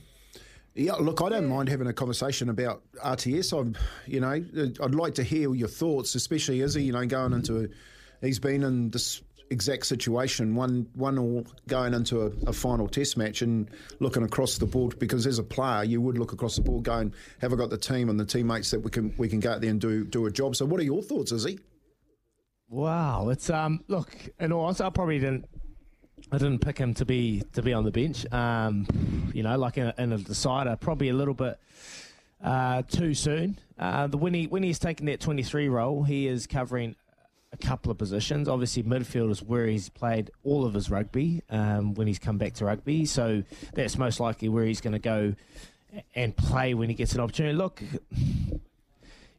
Yeah, 0.74 0.92
look, 0.94 1.20
I 1.20 1.28
don't 1.28 1.48
mind 1.48 1.68
having 1.68 1.88
a 1.88 1.92
conversation 1.92 2.48
about 2.48 2.82
RTS. 3.04 3.58
I'm, 3.58 3.76
you 4.06 4.20
know, 4.20 4.30
I'd 4.30 4.94
like 4.94 5.16
to 5.16 5.24
hear 5.24 5.52
your 5.52 5.68
thoughts, 5.68 6.14
especially 6.14 6.60
Izzy, 6.60 6.84
you 6.84 6.92
know, 6.92 7.04
going 7.04 7.32
into 7.32 7.64
a, 7.64 7.68
he's 8.24 8.38
been 8.38 8.62
in 8.62 8.90
this 8.90 9.20
exact 9.50 9.86
situation, 9.86 10.54
one 10.54 10.88
one 10.94 11.18
all 11.18 11.46
going 11.66 11.94
into 11.94 12.22
a, 12.22 12.26
a, 12.46 12.52
final 12.52 12.88
test 12.88 13.16
match 13.16 13.42
and 13.42 13.70
looking 14.00 14.22
across 14.22 14.58
the 14.58 14.66
board 14.66 14.98
because 14.98 15.26
as 15.26 15.38
a 15.38 15.42
player 15.42 15.84
you 15.84 16.00
would 16.00 16.18
look 16.18 16.32
across 16.32 16.56
the 16.56 16.62
board 16.62 16.84
going, 16.84 17.12
have 17.40 17.52
I 17.52 17.56
got 17.56 17.70
the 17.70 17.78
team 17.78 18.08
and 18.10 18.18
the 18.18 18.24
teammates 18.24 18.70
that 18.70 18.80
we 18.80 18.90
can 18.90 19.14
we 19.16 19.28
can 19.28 19.40
go 19.40 19.52
out 19.52 19.60
there 19.60 19.70
and 19.70 19.80
do 19.80 20.04
do 20.04 20.26
a 20.26 20.30
job. 20.30 20.56
So 20.56 20.66
what 20.66 20.80
are 20.80 20.84
your 20.84 21.02
thoughts, 21.02 21.32
Izzy? 21.32 21.58
Wow, 22.68 23.30
it's 23.30 23.48
um 23.50 23.84
look, 23.88 24.14
in 24.38 24.52
all 24.52 24.64
honesty, 24.64 24.84
I 24.84 24.90
probably 24.90 25.18
didn't 25.18 25.46
I 26.30 26.38
didn't 26.38 26.60
pick 26.60 26.78
him 26.78 26.94
to 26.94 27.04
be 27.04 27.42
to 27.54 27.62
be 27.62 27.72
on 27.72 27.84
the 27.84 27.90
bench. 27.90 28.30
Um, 28.32 28.86
you 29.34 29.42
know, 29.42 29.56
like 29.56 29.78
in 29.78 29.86
a, 29.86 29.94
in 29.98 30.12
a 30.12 30.18
decider, 30.18 30.76
probably 30.76 31.08
a 31.08 31.14
little 31.14 31.34
bit 31.34 31.58
uh, 32.42 32.82
too 32.82 33.14
soon. 33.14 33.58
Uh, 33.78 34.06
the 34.08 34.18
when 34.18 34.34
he 34.34 34.46
when 34.46 34.62
he's 34.62 34.78
taken 34.78 35.06
that 35.06 35.20
23 35.20 35.68
role, 35.68 36.02
he 36.02 36.26
is 36.26 36.46
covering 36.46 36.96
a 37.52 37.56
couple 37.56 37.90
of 37.90 37.98
positions. 37.98 38.48
Obviously, 38.48 38.82
midfield 38.82 39.30
is 39.30 39.42
where 39.42 39.66
he's 39.66 39.88
played 39.88 40.30
all 40.44 40.64
of 40.64 40.74
his 40.74 40.90
rugby 40.90 41.42
um, 41.50 41.94
when 41.94 42.06
he's 42.06 42.18
come 42.18 42.38
back 42.38 42.54
to 42.54 42.64
rugby. 42.64 43.06
So 43.06 43.42
that's 43.74 43.96
most 43.96 44.20
likely 44.20 44.48
where 44.48 44.64
he's 44.64 44.80
going 44.80 44.92
to 44.92 44.98
go 44.98 45.34
and 46.14 46.36
play 46.36 46.74
when 46.74 46.88
he 46.88 46.94
gets 46.94 47.14
an 47.14 47.20
opportunity. 47.20 47.56
Look, 47.56 47.82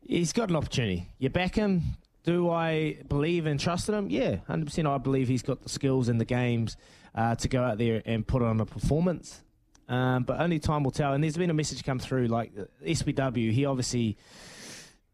he's 0.05 0.33
got 0.33 0.49
an 0.49 0.55
opportunity. 0.55 1.07
You 1.19 1.29
back 1.29 1.55
him. 1.55 1.81
Do 2.23 2.49
I 2.49 2.97
believe 3.07 3.45
and 3.45 3.59
trust 3.59 3.89
in 3.89 3.95
him? 3.95 4.09
Yeah, 4.09 4.37
100%. 4.49 4.85
I 4.85 4.97
believe 4.97 5.27
he's 5.27 5.41
got 5.41 5.61
the 5.61 5.69
skills 5.69 6.09
and 6.09 6.19
the 6.19 6.25
games 6.25 6.75
uh, 7.15 7.35
to 7.35 7.47
go 7.47 7.63
out 7.63 7.77
there 7.77 8.01
and 8.05 8.27
put 8.27 8.41
on 8.41 8.59
a 8.59 8.65
performance. 8.65 9.41
Um, 9.87 10.23
but 10.23 10.39
only 10.39 10.59
time 10.59 10.83
will 10.83 10.91
tell. 10.91 11.13
And 11.13 11.23
there's 11.23 11.37
been 11.37 11.49
a 11.49 11.53
message 11.55 11.83
come 11.83 11.97
through 11.97 12.27
like 12.27 12.53
SBW, 12.85 13.51
he 13.51 13.65
obviously 13.65 14.17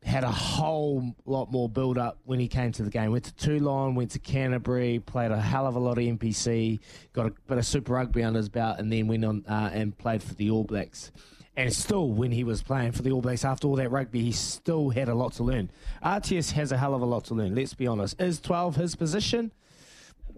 had 0.05 0.23
a 0.23 0.31
whole 0.31 1.15
lot 1.25 1.51
more 1.51 1.67
build 1.67 1.97
up 1.97 2.19
when 2.25 2.39
he 2.39 2.47
came 2.47 2.71
to 2.71 2.83
the 2.83 2.91
game. 2.91 3.11
Went 3.11 3.25
to 3.25 3.35
Toulon, 3.35 3.95
went 3.95 4.11
to 4.11 4.19
Canterbury, 4.19 4.99
played 4.99 5.31
a 5.31 5.41
hell 5.41 5.65
of 5.65 5.75
a 5.75 5.79
lot 5.79 5.97
of 5.97 6.03
NPC, 6.03 6.79
got 7.11 7.25
a 7.25 7.33
bit 7.47 7.57
of 7.57 7.65
Super 7.65 7.93
Rugby 7.93 8.23
under 8.23 8.37
his 8.37 8.47
belt, 8.47 8.77
and 8.77 8.93
then 8.93 9.07
went 9.07 9.25
on 9.25 9.43
uh, 9.47 9.71
and 9.73 9.97
played 9.97 10.21
for 10.21 10.35
the 10.35 10.51
All 10.51 10.63
Blacks. 10.63 11.11
And 11.57 11.73
still, 11.73 12.09
when 12.09 12.31
he 12.31 12.43
was 12.43 12.61
playing 12.61 12.91
for 12.91 13.01
the 13.01 13.11
All 13.11 13.21
Blacks 13.21 13.43
after 13.43 13.67
all 13.67 13.77
that 13.77 13.89
rugby, 13.89 14.21
he 14.21 14.31
still 14.31 14.89
had 14.89 15.09
a 15.09 15.15
lot 15.15 15.33
to 15.33 15.43
learn. 15.43 15.71
RTS 16.03 16.51
has 16.51 16.71
a 16.71 16.77
hell 16.77 16.93
of 16.93 17.01
a 17.01 17.05
lot 17.05 17.25
to 17.25 17.33
learn, 17.33 17.55
let's 17.55 17.73
be 17.73 17.87
honest. 17.87 18.21
Is 18.21 18.39
12 18.39 18.75
his 18.75 18.95
position? 18.95 19.51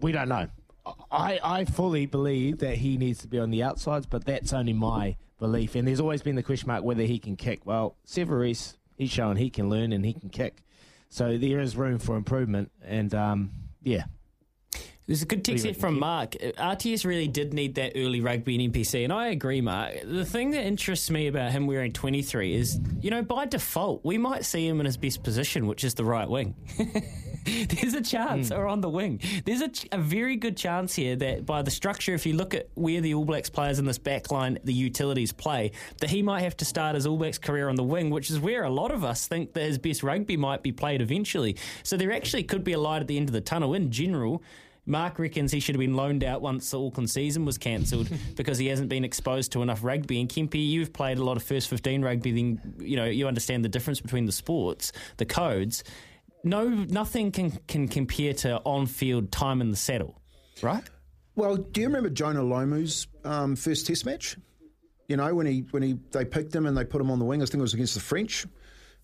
We 0.00 0.12
don't 0.12 0.28
know. 0.28 0.46
I, 1.10 1.40
I 1.44 1.64
fully 1.66 2.06
believe 2.06 2.58
that 2.58 2.76
he 2.76 2.96
needs 2.96 3.18
to 3.18 3.28
be 3.28 3.38
on 3.38 3.50
the 3.50 3.62
outsides, 3.62 4.06
but 4.06 4.24
that's 4.24 4.54
only 4.54 4.72
my 4.72 5.16
belief. 5.38 5.74
And 5.74 5.86
there's 5.86 6.00
always 6.00 6.22
been 6.22 6.36
the 6.36 6.42
question 6.42 6.68
mark 6.68 6.84
whether 6.84 7.02
he 7.02 7.18
can 7.18 7.36
kick. 7.36 7.66
Well, 7.66 7.96
Severis 8.06 8.77
he's 8.98 9.10
shown 9.10 9.36
he 9.36 9.48
can 9.48 9.70
learn 9.70 9.92
and 9.92 10.04
he 10.04 10.12
can 10.12 10.28
kick. 10.28 10.62
So 11.08 11.38
there 11.38 11.60
is 11.60 11.76
room 11.76 11.98
for 11.98 12.16
improvement, 12.16 12.70
and 12.84 13.14
um, 13.14 13.50
yeah. 13.82 14.04
There's 15.06 15.22
a 15.22 15.26
good 15.26 15.42
text 15.42 15.64
here 15.64 15.72
from 15.72 15.98
Mark. 15.98 16.32
RTS 16.32 17.06
really 17.06 17.28
did 17.28 17.54
need 17.54 17.76
that 17.76 17.92
early 17.96 18.20
rugby 18.20 18.62
in 18.62 18.70
NPC, 18.70 19.04
and 19.04 19.12
I 19.12 19.28
agree, 19.28 19.62
Mark. 19.62 19.94
The 20.04 20.26
thing 20.26 20.50
that 20.50 20.66
interests 20.66 21.08
me 21.08 21.28
about 21.28 21.50
him 21.50 21.66
wearing 21.66 21.92
23 21.92 22.54
is, 22.54 22.78
you 23.00 23.10
know, 23.10 23.22
by 23.22 23.46
default, 23.46 24.04
we 24.04 24.18
might 24.18 24.44
see 24.44 24.68
him 24.68 24.80
in 24.80 24.86
his 24.86 24.98
best 24.98 25.22
position, 25.22 25.66
which 25.66 25.82
is 25.82 25.94
the 25.94 26.04
right 26.04 26.28
wing. 26.28 26.54
There's 27.68 27.94
a 27.94 28.02
chance, 28.02 28.50
mm. 28.50 28.58
or 28.58 28.66
on 28.66 28.80
the 28.80 28.88
wing. 28.88 29.20
There's 29.44 29.62
a, 29.62 29.70
a, 29.92 29.98
very 29.98 30.36
good 30.36 30.56
chance 30.56 30.94
here 30.94 31.16
that 31.16 31.46
by 31.46 31.62
the 31.62 31.70
structure, 31.70 32.14
if 32.14 32.26
you 32.26 32.34
look 32.34 32.54
at 32.54 32.68
where 32.74 33.00
the 33.00 33.14
All 33.14 33.24
Blacks 33.24 33.50
players 33.50 33.78
in 33.78 33.84
this 33.84 33.98
back 33.98 34.30
line, 34.30 34.58
the 34.64 34.72
utilities 34.72 35.32
play, 35.32 35.72
that 36.00 36.10
he 36.10 36.22
might 36.22 36.42
have 36.42 36.56
to 36.58 36.64
start 36.64 36.94
his 36.94 37.06
All 37.06 37.16
Blacks 37.16 37.38
career 37.38 37.68
on 37.68 37.76
the 37.76 37.84
wing, 37.84 38.10
which 38.10 38.30
is 38.30 38.40
where 38.40 38.64
a 38.64 38.70
lot 38.70 38.90
of 38.90 39.04
us 39.04 39.26
think 39.26 39.52
that 39.54 39.62
his 39.62 39.78
best 39.78 40.02
rugby 40.02 40.36
might 40.36 40.62
be 40.62 40.72
played 40.72 41.00
eventually. 41.00 41.56
So 41.82 41.96
there 41.96 42.12
actually 42.12 42.44
could 42.44 42.64
be 42.64 42.72
a 42.72 42.80
light 42.80 43.02
at 43.02 43.08
the 43.08 43.16
end 43.16 43.28
of 43.28 43.32
the 43.32 43.40
tunnel 43.40 43.74
in 43.74 43.90
general. 43.90 44.42
Mark 44.88 45.18
reckons 45.18 45.52
he 45.52 45.60
should 45.60 45.74
have 45.74 45.80
been 45.80 45.94
loaned 45.94 46.24
out 46.24 46.40
once 46.40 46.70
the 46.70 46.80
Auckland 46.80 47.10
season 47.10 47.44
was 47.44 47.58
cancelled 47.58 48.08
because 48.36 48.56
he 48.56 48.68
hasn't 48.68 48.88
been 48.88 49.04
exposed 49.04 49.52
to 49.52 49.62
enough 49.62 49.84
rugby. 49.84 50.18
And 50.18 50.28
Kempy, 50.30 50.66
you've 50.66 50.94
played 50.94 51.18
a 51.18 51.24
lot 51.24 51.36
of 51.36 51.42
first 51.42 51.68
15 51.68 52.02
rugby, 52.02 52.32
then 52.32 52.74
you 52.80 52.96
know 52.96 53.04
you 53.04 53.28
understand 53.28 53.64
the 53.64 53.68
difference 53.68 54.00
between 54.00 54.24
the 54.24 54.32
sports, 54.32 54.92
the 55.18 55.26
codes. 55.26 55.84
No, 56.44 56.68
nothing 56.68 57.32
can 57.32 57.50
can 57.66 57.88
compare 57.88 58.32
to 58.34 58.60
on-field 58.64 59.32
time 59.32 59.60
in 59.60 59.70
the 59.70 59.76
saddle, 59.76 60.20
right? 60.62 60.84
Well, 61.34 61.56
do 61.56 61.80
you 61.80 61.86
remember 61.86 62.10
Jonah 62.10 62.42
Lomu's 62.42 63.06
um, 63.24 63.56
first 63.56 63.86
Test 63.86 64.06
match? 64.06 64.36
You 65.08 65.16
know 65.16 65.34
when 65.34 65.46
he 65.46 65.64
when 65.70 65.82
he 65.82 65.98
they 66.10 66.24
picked 66.24 66.54
him 66.54 66.66
and 66.66 66.76
they 66.76 66.84
put 66.84 67.00
him 67.00 67.10
on 67.10 67.18
the 67.18 67.24
wing. 67.24 67.42
I 67.42 67.44
think 67.46 67.56
it 67.56 67.62
was 67.62 67.74
against 67.74 67.94
the 67.94 68.00
French, 68.00 68.46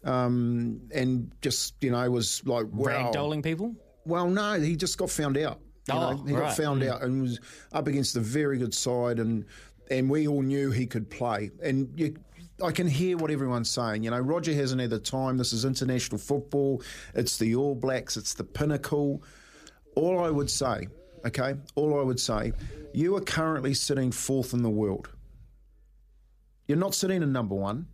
um, 0.05 0.81
and 0.93 1.33
just 1.41 1.75
you 1.81 1.91
know 1.91 2.11
was 2.11 2.45
like 2.47 2.67
wow. 2.73 3.11
ragdolling 3.13 3.43
people. 3.43 3.75
Well, 4.05 4.29
no, 4.29 4.61
he 4.61 4.77
just 4.77 4.99
got 4.99 5.11
found 5.11 5.39
out. 5.39 5.61
You 5.89 5.95
oh, 5.95 6.13
know, 6.13 6.25
he 6.25 6.33
right. 6.33 6.41
got 6.41 6.57
found 6.57 6.83
mm. 6.83 6.91
out 6.91 7.03
and 7.03 7.23
was 7.23 7.41
up 7.73 7.89
against 7.89 8.17
a 8.17 8.21
very 8.21 8.59
good 8.59 8.75
side, 8.75 9.19
and 9.19 9.45
and 9.91 10.09
we 10.09 10.29
all 10.29 10.43
knew 10.43 10.71
he 10.71 10.87
could 10.87 11.11
play. 11.11 11.51
And 11.63 11.89
you, 11.99 12.17
I 12.65 12.73
can 12.73 12.89
hear 12.89 13.17
what 13.19 13.31
everyone's 13.31 13.71
saying. 13.71 14.05
You 14.05 14.11
know, 14.11 14.19
Roger 14.19 14.55
hasn't 14.55 14.81
had 14.81 14.91
the 14.91 14.99
time. 14.99 15.37
This 15.37 15.53
is 15.53 15.65
international 15.65 16.19
football. 16.19 16.83
It's 17.15 17.37
the 17.37 17.55
All 17.55 17.75
Blacks. 17.75 18.17
It's 18.17 18.35
the 18.35 18.45
pinnacle. 18.45 19.23
All 19.95 20.19
I 20.19 20.31
would 20.31 20.51
say, 20.51 20.89
okay, 21.27 21.55
all 21.75 22.01
I 22.01 22.03
would 22.03 22.19
say, 22.19 22.53
you 22.95 23.17
are 23.17 23.21
currently 23.21 23.75
sitting 23.75 24.11
fourth 24.11 24.55
in 24.55 24.63
the 24.63 24.71
world. 24.71 25.11
You're 26.67 26.79
not 26.79 26.95
sitting 26.95 27.23
in 27.23 27.33
number 27.33 27.55
one. 27.55 27.87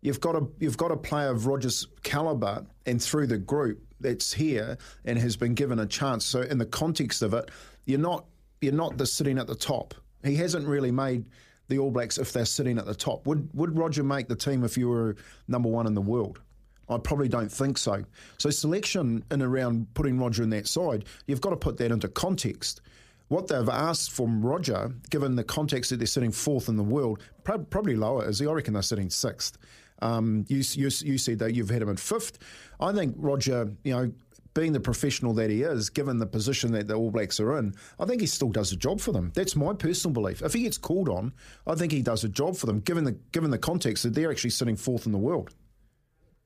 You've 0.00 0.20
got 0.20 0.36
a 0.36 0.46
you've 0.58 0.76
got 0.76 0.90
a 0.90 0.96
player 0.96 1.30
of 1.30 1.46
Roger's 1.46 1.86
caliber, 2.02 2.64
and 2.86 3.02
through 3.02 3.26
the 3.26 3.38
group 3.38 3.82
that's 4.00 4.32
here 4.32 4.78
and 5.04 5.18
has 5.18 5.36
been 5.36 5.54
given 5.54 5.80
a 5.80 5.86
chance. 5.86 6.24
So 6.24 6.40
in 6.40 6.58
the 6.58 6.66
context 6.66 7.20
of 7.20 7.34
it, 7.34 7.50
you're 7.84 7.98
not 7.98 8.24
you're 8.60 8.72
not 8.72 8.96
the 8.96 9.06
sitting 9.06 9.38
at 9.38 9.46
the 9.48 9.54
top. 9.54 9.94
He 10.24 10.36
hasn't 10.36 10.66
really 10.66 10.92
made 10.92 11.26
the 11.68 11.78
All 11.78 11.90
Blacks 11.90 12.18
if 12.18 12.32
they're 12.32 12.44
sitting 12.44 12.78
at 12.78 12.86
the 12.86 12.94
top. 12.94 13.26
Would 13.26 13.48
would 13.54 13.76
Roger 13.76 14.02
make 14.02 14.28
the 14.28 14.36
team 14.36 14.64
if 14.64 14.76
you 14.76 14.88
were 14.88 15.16
number 15.46 15.68
one 15.68 15.86
in 15.86 15.94
the 15.94 16.00
world? 16.00 16.40
I 16.88 16.96
probably 16.98 17.28
don't 17.28 17.52
think 17.52 17.76
so. 17.76 18.02
So 18.38 18.50
selection 18.50 19.22
in 19.30 19.42
around 19.42 19.92
putting 19.94 20.18
Roger 20.18 20.42
in 20.42 20.50
that 20.50 20.66
side, 20.66 21.04
you've 21.26 21.40
got 21.40 21.50
to 21.50 21.56
put 21.56 21.76
that 21.78 21.92
into 21.92 22.08
context. 22.08 22.80
What 23.28 23.48
they've 23.48 23.68
asked 23.68 24.12
from 24.12 24.44
Roger, 24.44 24.90
given 25.10 25.36
the 25.36 25.44
context 25.44 25.90
that 25.90 25.98
they're 25.98 26.06
sitting 26.06 26.32
fourth 26.32 26.68
in 26.68 26.76
the 26.76 26.82
world, 26.82 27.22
probably 27.44 27.94
lower, 27.94 28.26
is? 28.26 28.40
I 28.40 28.46
reckon 28.46 28.72
they're 28.72 28.82
sitting 28.82 29.10
sixth. 29.10 29.58
Um, 30.00 30.46
you, 30.48 30.62
you, 30.72 30.90
you 31.04 31.18
said 31.18 31.38
that 31.40 31.54
you've 31.54 31.68
had 31.68 31.82
him 31.82 31.90
in 31.90 31.96
fifth. 31.96 32.38
I 32.80 32.92
think 32.92 33.14
Roger, 33.18 33.70
you 33.84 33.92
know, 33.92 34.12
being 34.54 34.72
the 34.72 34.80
professional 34.80 35.32
that 35.34 35.50
he 35.50 35.62
is, 35.62 35.90
given 35.90 36.18
the 36.18 36.26
position 36.26 36.72
that 36.72 36.88
the 36.88 36.94
All 36.94 37.10
Blacks 37.10 37.40
are 37.40 37.58
in, 37.58 37.74
I 37.98 38.06
think 38.06 38.20
he 38.20 38.26
still 38.26 38.50
does 38.50 38.72
a 38.72 38.76
job 38.76 39.00
for 39.00 39.12
them. 39.12 39.32
That's 39.34 39.56
my 39.56 39.72
personal 39.74 40.12
belief. 40.12 40.42
If 40.42 40.52
he 40.54 40.62
gets 40.62 40.78
called 40.78 41.08
on, 41.08 41.32
I 41.66 41.74
think 41.74 41.92
he 41.92 42.02
does 42.02 42.24
a 42.24 42.28
job 42.28 42.56
for 42.56 42.66
them, 42.66 42.80
given 42.80 43.04
the 43.04 43.12
given 43.32 43.50
the 43.50 43.58
context 43.58 44.02
that 44.02 44.14
they're 44.14 44.30
actually 44.30 44.50
sitting 44.50 44.76
fourth 44.76 45.06
in 45.06 45.12
the 45.12 45.18
world. 45.18 45.54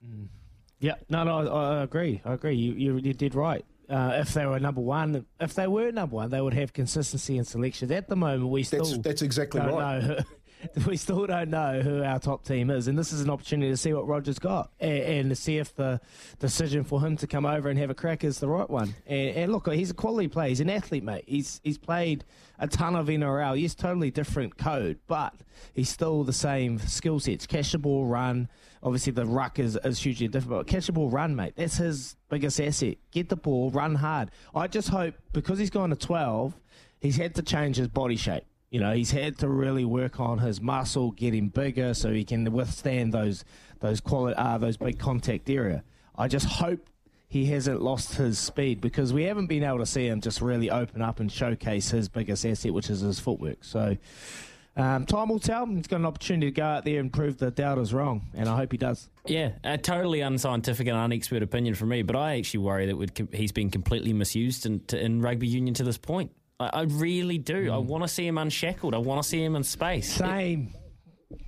Mm. 0.04 0.28
Yeah, 0.80 0.94
no, 1.08 1.22
no, 1.22 1.38
I, 1.38 1.78
I, 1.78 1.82
agree. 1.84 2.20
I 2.24 2.32
agree. 2.34 2.56
You, 2.56 2.72
you, 2.72 2.96
you 2.98 3.14
did 3.14 3.36
right. 3.36 3.64
Uh, 3.88 4.14
if 4.16 4.34
they 4.34 4.46
were 4.46 4.58
number 4.58 4.80
one, 4.80 5.24
if 5.38 5.54
they 5.54 5.68
were 5.68 5.92
number 5.92 6.16
one, 6.16 6.30
they 6.30 6.40
would 6.40 6.54
have 6.54 6.72
consistency 6.72 7.38
in 7.38 7.44
selections. 7.44 7.92
At 7.92 8.08
the 8.08 8.16
moment, 8.16 8.50
we 8.50 8.64
still 8.64 8.84
that's, 8.84 8.98
that's 8.98 9.22
exactly 9.22 9.60
right. 9.60 10.24
we 10.86 10.96
still 10.96 11.26
don't 11.26 11.50
know 11.50 11.80
who 11.80 12.02
our 12.02 12.18
top 12.18 12.44
team 12.44 12.70
is, 12.70 12.88
and 12.88 12.98
this 12.98 13.12
is 13.12 13.20
an 13.20 13.30
opportunity 13.30 13.70
to 13.70 13.76
see 13.76 13.92
what 13.92 14.06
Roger's 14.06 14.38
got 14.38 14.70
and, 14.80 14.98
and 14.98 15.30
to 15.30 15.36
see 15.36 15.58
if 15.58 15.74
the 15.74 16.00
decision 16.38 16.84
for 16.84 17.00
him 17.00 17.16
to 17.16 17.26
come 17.26 17.46
over 17.46 17.68
and 17.68 17.78
have 17.78 17.90
a 17.90 17.94
crack 17.94 18.24
is 18.24 18.38
the 18.38 18.48
right 18.48 18.68
one. 18.68 18.94
And, 19.06 19.36
and 19.36 19.52
look, 19.52 19.70
he's 19.72 19.90
a 19.90 19.94
quality 19.94 20.28
player. 20.28 20.48
He's 20.48 20.60
an 20.60 20.70
athlete, 20.70 21.04
mate. 21.04 21.24
He's 21.26 21.60
he's 21.64 21.78
played 21.78 22.24
a 22.58 22.66
ton 22.66 22.94
of 22.94 23.06
NRL. 23.06 23.56
He's 23.56 23.74
totally 23.74 24.10
different 24.10 24.56
code, 24.56 24.98
but 25.06 25.34
he's 25.74 25.88
still 25.88 26.24
the 26.24 26.32
same 26.32 26.78
skill 26.78 27.20
sets. 27.20 27.46
Catch 27.46 27.72
the 27.72 27.78
ball, 27.78 28.06
run. 28.06 28.48
Obviously, 28.82 29.12
the 29.12 29.26
ruck 29.26 29.58
is, 29.58 29.78
is 29.84 30.00
hugely 30.00 30.28
different. 30.28 30.50
But 30.50 30.66
catch 30.66 30.86
the 30.86 30.92
ball, 30.92 31.08
run, 31.08 31.36
mate. 31.36 31.54
That's 31.56 31.76
his 31.76 32.16
biggest 32.28 32.60
asset. 32.60 32.96
Get 33.10 33.28
the 33.28 33.36
ball, 33.36 33.70
run 33.70 33.94
hard. 33.94 34.30
I 34.54 34.66
just 34.66 34.88
hope 34.88 35.14
because 35.32 35.58
he's 35.58 35.70
gone 35.70 35.90
to 35.90 35.96
twelve, 35.96 36.54
he's 37.00 37.16
had 37.16 37.34
to 37.36 37.42
change 37.42 37.76
his 37.76 37.88
body 37.88 38.16
shape. 38.16 38.44
You 38.72 38.80
know, 38.80 38.94
he's 38.94 39.10
had 39.10 39.36
to 39.40 39.48
really 39.48 39.84
work 39.84 40.18
on 40.18 40.38
his 40.38 40.62
muscle, 40.62 41.10
get 41.10 41.34
him 41.34 41.48
bigger 41.48 41.92
so 41.92 42.10
he 42.10 42.24
can 42.24 42.50
withstand 42.50 43.12
those 43.12 43.44
those 43.80 44.00
uh, 44.06 44.56
those 44.56 44.78
big 44.78 44.98
contact 44.98 45.50
area. 45.50 45.84
I 46.16 46.26
just 46.26 46.46
hope 46.46 46.88
he 47.28 47.44
hasn't 47.46 47.82
lost 47.82 48.14
his 48.14 48.38
speed 48.38 48.80
because 48.80 49.12
we 49.12 49.24
haven't 49.24 49.48
been 49.48 49.62
able 49.62 49.80
to 49.80 49.86
see 49.86 50.06
him 50.06 50.22
just 50.22 50.40
really 50.40 50.70
open 50.70 51.02
up 51.02 51.20
and 51.20 51.30
showcase 51.30 51.90
his 51.90 52.08
biggest 52.08 52.46
asset, 52.46 52.72
which 52.72 52.88
is 52.88 53.00
his 53.00 53.20
footwork. 53.20 53.62
So 53.62 53.98
um, 54.74 55.04
time 55.04 55.28
will 55.28 55.38
tell. 55.38 55.66
He's 55.66 55.86
got 55.86 55.96
an 55.96 56.06
opportunity 56.06 56.46
to 56.46 56.52
go 56.52 56.64
out 56.64 56.86
there 56.86 56.98
and 56.98 57.12
prove 57.12 57.36
the 57.36 57.50
doubters 57.50 57.92
wrong, 57.92 58.22
and 58.32 58.48
I 58.48 58.56
hope 58.56 58.72
he 58.72 58.78
does. 58.78 59.10
Yeah, 59.26 59.50
a 59.64 59.76
totally 59.76 60.22
unscientific 60.22 60.86
and 60.86 60.96
unexpert 60.96 61.42
opinion 61.42 61.74
from 61.74 61.90
me, 61.90 62.00
but 62.00 62.16
I 62.16 62.38
actually 62.38 62.60
worry 62.60 62.86
that 62.86 62.96
would, 62.96 63.28
he's 63.34 63.52
been 63.52 63.70
completely 63.70 64.14
misused 64.14 64.64
in, 64.64 64.80
in 64.94 65.20
rugby 65.20 65.46
union 65.46 65.74
to 65.74 65.84
this 65.84 65.98
point. 65.98 66.32
I, 66.62 66.70
I 66.72 66.82
really 66.82 67.38
do. 67.38 67.72
I 67.72 67.76
hmm. 67.76 67.86
want 67.86 68.04
to 68.04 68.08
see 68.08 68.26
him 68.26 68.38
unshackled. 68.38 68.94
I 68.94 68.98
want 68.98 69.22
to 69.22 69.28
see 69.28 69.42
him 69.42 69.56
in 69.56 69.64
space. 69.64 70.12
Same. 70.12 70.74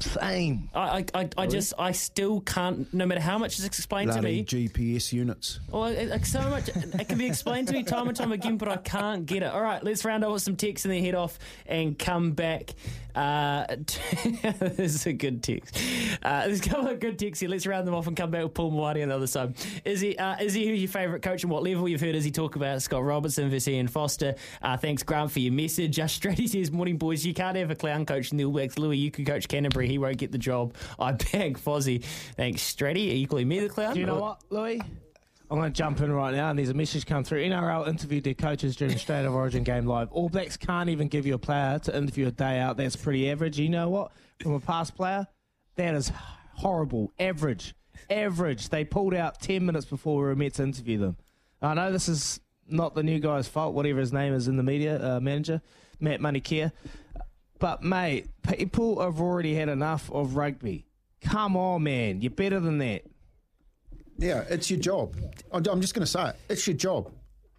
Same. 0.00 0.70
I, 0.74 0.80
I, 0.80 1.04
I, 1.14 1.28
I 1.38 1.46
just, 1.46 1.74
I 1.78 1.92
still 1.92 2.40
can't. 2.40 2.92
No 2.92 3.06
matter 3.06 3.20
how 3.20 3.38
much 3.38 3.58
is 3.58 3.64
explained 3.64 4.10
Bloody 4.10 4.42
to 4.42 4.56
me, 4.56 4.68
GPS 4.68 5.12
units. 5.12 5.60
Oh, 5.72 5.80
well, 5.80 5.90
it, 5.90 6.08
it- 6.08 6.26
so 6.26 6.40
much 6.48 6.68
it 6.68 7.08
can 7.08 7.18
be 7.18 7.26
explained 7.26 7.68
to 7.68 7.74
me 7.74 7.82
time 7.82 8.08
and 8.08 8.16
time 8.16 8.32
again, 8.32 8.56
but 8.56 8.68
I 8.68 8.76
can't 8.78 9.26
get 9.26 9.42
it. 9.42 9.52
All 9.52 9.62
right, 9.62 9.82
let's 9.84 10.04
round 10.04 10.24
up 10.24 10.32
with 10.32 10.42
some 10.42 10.56
text 10.56 10.84
and 10.84 10.94
then 10.94 11.04
head 11.04 11.14
off 11.14 11.38
and 11.66 11.98
come 11.98 12.32
back. 12.32 12.74
Uh, 13.14 13.66
this 14.58 14.94
is 14.94 15.06
a 15.06 15.12
good 15.12 15.42
text. 15.42 15.78
Uh, 16.22 16.46
there's 16.46 16.60
a 16.60 16.68
couple 16.68 16.88
of 16.88 17.00
good 17.00 17.18
texts 17.18 17.40
here. 17.40 17.48
Let's 17.48 17.66
round 17.66 17.86
them 17.86 17.94
off 17.94 18.06
and 18.06 18.16
come 18.16 18.30
back 18.30 18.42
with 18.42 18.54
Paul 18.54 18.72
Mawadi 18.72 19.02
on 19.02 19.08
the 19.08 19.16
other 19.16 19.26
side. 19.26 19.54
Is 19.84 20.00
he? 20.00 20.16
Uh, 20.16 20.36
is 20.40 20.54
he 20.54 20.72
your 20.74 20.88
favourite 20.88 21.22
coach 21.22 21.42
and 21.42 21.50
what 21.50 21.62
level 21.62 21.88
you've 21.88 22.00
heard? 22.00 22.14
Is 22.14 22.24
he 22.24 22.30
talk 22.30 22.56
about 22.56 22.82
Scott 22.82 23.04
Robertson 23.04 23.50
versus 23.50 23.68
Ian 23.68 23.88
Foster? 23.88 24.34
Uh, 24.62 24.76
thanks, 24.76 25.02
Grant, 25.02 25.30
for 25.30 25.40
your 25.40 25.52
message. 25.52 25.98
Uh, 25.98 26.04
Stratty 26.04 26.48
says, 26.48 26.72
"Morning, 26.72 26.96
boys. 26.96 27.24
You 27.24 27.34
can't 27.34 27.56
have 27.56 27.70
a 27.70 27.76
clown 27.76 28.06
coach 28.06 28.32
in 28.32 28.38
the 28.38 28.44
All 28.44 28.52
Blacks. 28.52 28.78
Louis, 28.78 28.98
you 28.98 29.10
can 29.10 29.24
coach 29.24 29.48
Canterbury. 29.48 29.88
He 29.88 29.98
won't 29.98 30.18
get 30.18 30.32
the 30.32 30.38
job. 30.38 30.74
I 30.98 31.12
beg 31.12 31.58
Fozzie. 31.58 32.04
Thanks, 32.36 32.62
Stratty. 32.62 33.10
Are 33.12 33.16
you 33.16 33.26
calling 33.26 33.48
me 33.48 33.60
the 33.60 33.68
clown? 33.68 33.94
Do 33.94 34.00
you 34.00 34.06
know 34.06 34.18
what, 34.18 34.40
Louis? 34.50 34.80
I'm 35.54 35.60
going 35.60 35.72
to 35.72 35.78
jump 35.78 36.00
in 36.00 36.12
right 36.12 36.34
now, 36.34 36.50
and 36.50 36.58
there's 36.58 36.70
a 36.70 36.74
message 36.74 37.06
come 37.06 37.22
through. 37.22 37.44
NRL 37.44 37.86
interviewed 37.86 38.24
their 38.24 38.34
coaches 38.34 38.74
during 38.74 38.92
the 38.92 38.98
State 38.98 39.24
of 39.24 39.36
Origin 39.36 39.62
game 39.62 39.86
live. 39.86 40.10
All 40.10 40.28
Blacks 40.28 40.56
can't 40.56 40.88
even 40.88 41.06
give 41.06 41.26
you 41.26 41.34
a 41.34 41.38
player 41.38 41.78
to 41.78 41.96
interview 41.96 42.26
a 42.26 42.32
day 42.32 42.58
out. 42.58 42.76
That's 42.76 42.96
pretty 42.96 43.30
average. 43.30 43.56
You 43.56 43.68
know 43.68 43.88
what? 43.88 44.10
From 44.40 44.54
a 44.54 44.58
past 44.58 44.96
player, 44.96 45.28
that 45.76 45.94
is 45.94 46.10
horrible. 46.54 47.12
Average. 47.20 47.76
Average. 48.10 48.70
They 48.70 48.84
pulled 48.84 49.14
out 49.14 49.40
10 49.40 49.64
minutes 49.64 49.86
before 49.86 50.16
we 50.16 50.24
were 50.24 50.34
meant 50.34 50.54
to 50.54 50.64
interview 50.64 50.98
them. 50.98 51.18
I 51.62 51.74
know 51.74 51.92
this 51.92 52.08
is 52.08 52.40
not 52.68 52.96
the 52.96 53.04
new 53.04 53.20
guy's 53.20 53.46
fault, 53.46 53.74
whatever 53.74 54.00
his 54.00 54.12
name 54.12 54.34
is 54.34 54.48
in 54.48 54.56
the 54.56 54.64
media, 54.64 55.00
uh, 55.00 55.20
manager, 55.20 55.62
Matt 56.00 56.18
Moneykere. 56.18 56.72
But, 57.60 57.84
mate, 57.84 58.26
people 58.42 59.00
have 59.00 59.20
already 59.20 59.54
had 59.54 59.68
enough 59.68 60.10
of 60.10 60.34
rugby. 60.34 60.84
Come 61.20 61.56
on, 61.56 61.84
man. 61.84 62.22
You're 62.22 62.32
better 62.32 62.58
than 62.58 62.78
that. 62.78 63.04
Yeah, 64.18 64.44
it's 64.48 64.70
your 64.70 64.80
job. 64.80 65.16
I'm 65.52 65.64
I'm 65.68 65.80
just 65.80 65.94
going 65.94 66.04
to 66.04 66.10
say 66.10 66.28
it. 66.28 66.36
It's 66.48 66.66
your 66.66 66.76
job. 66.76 67.10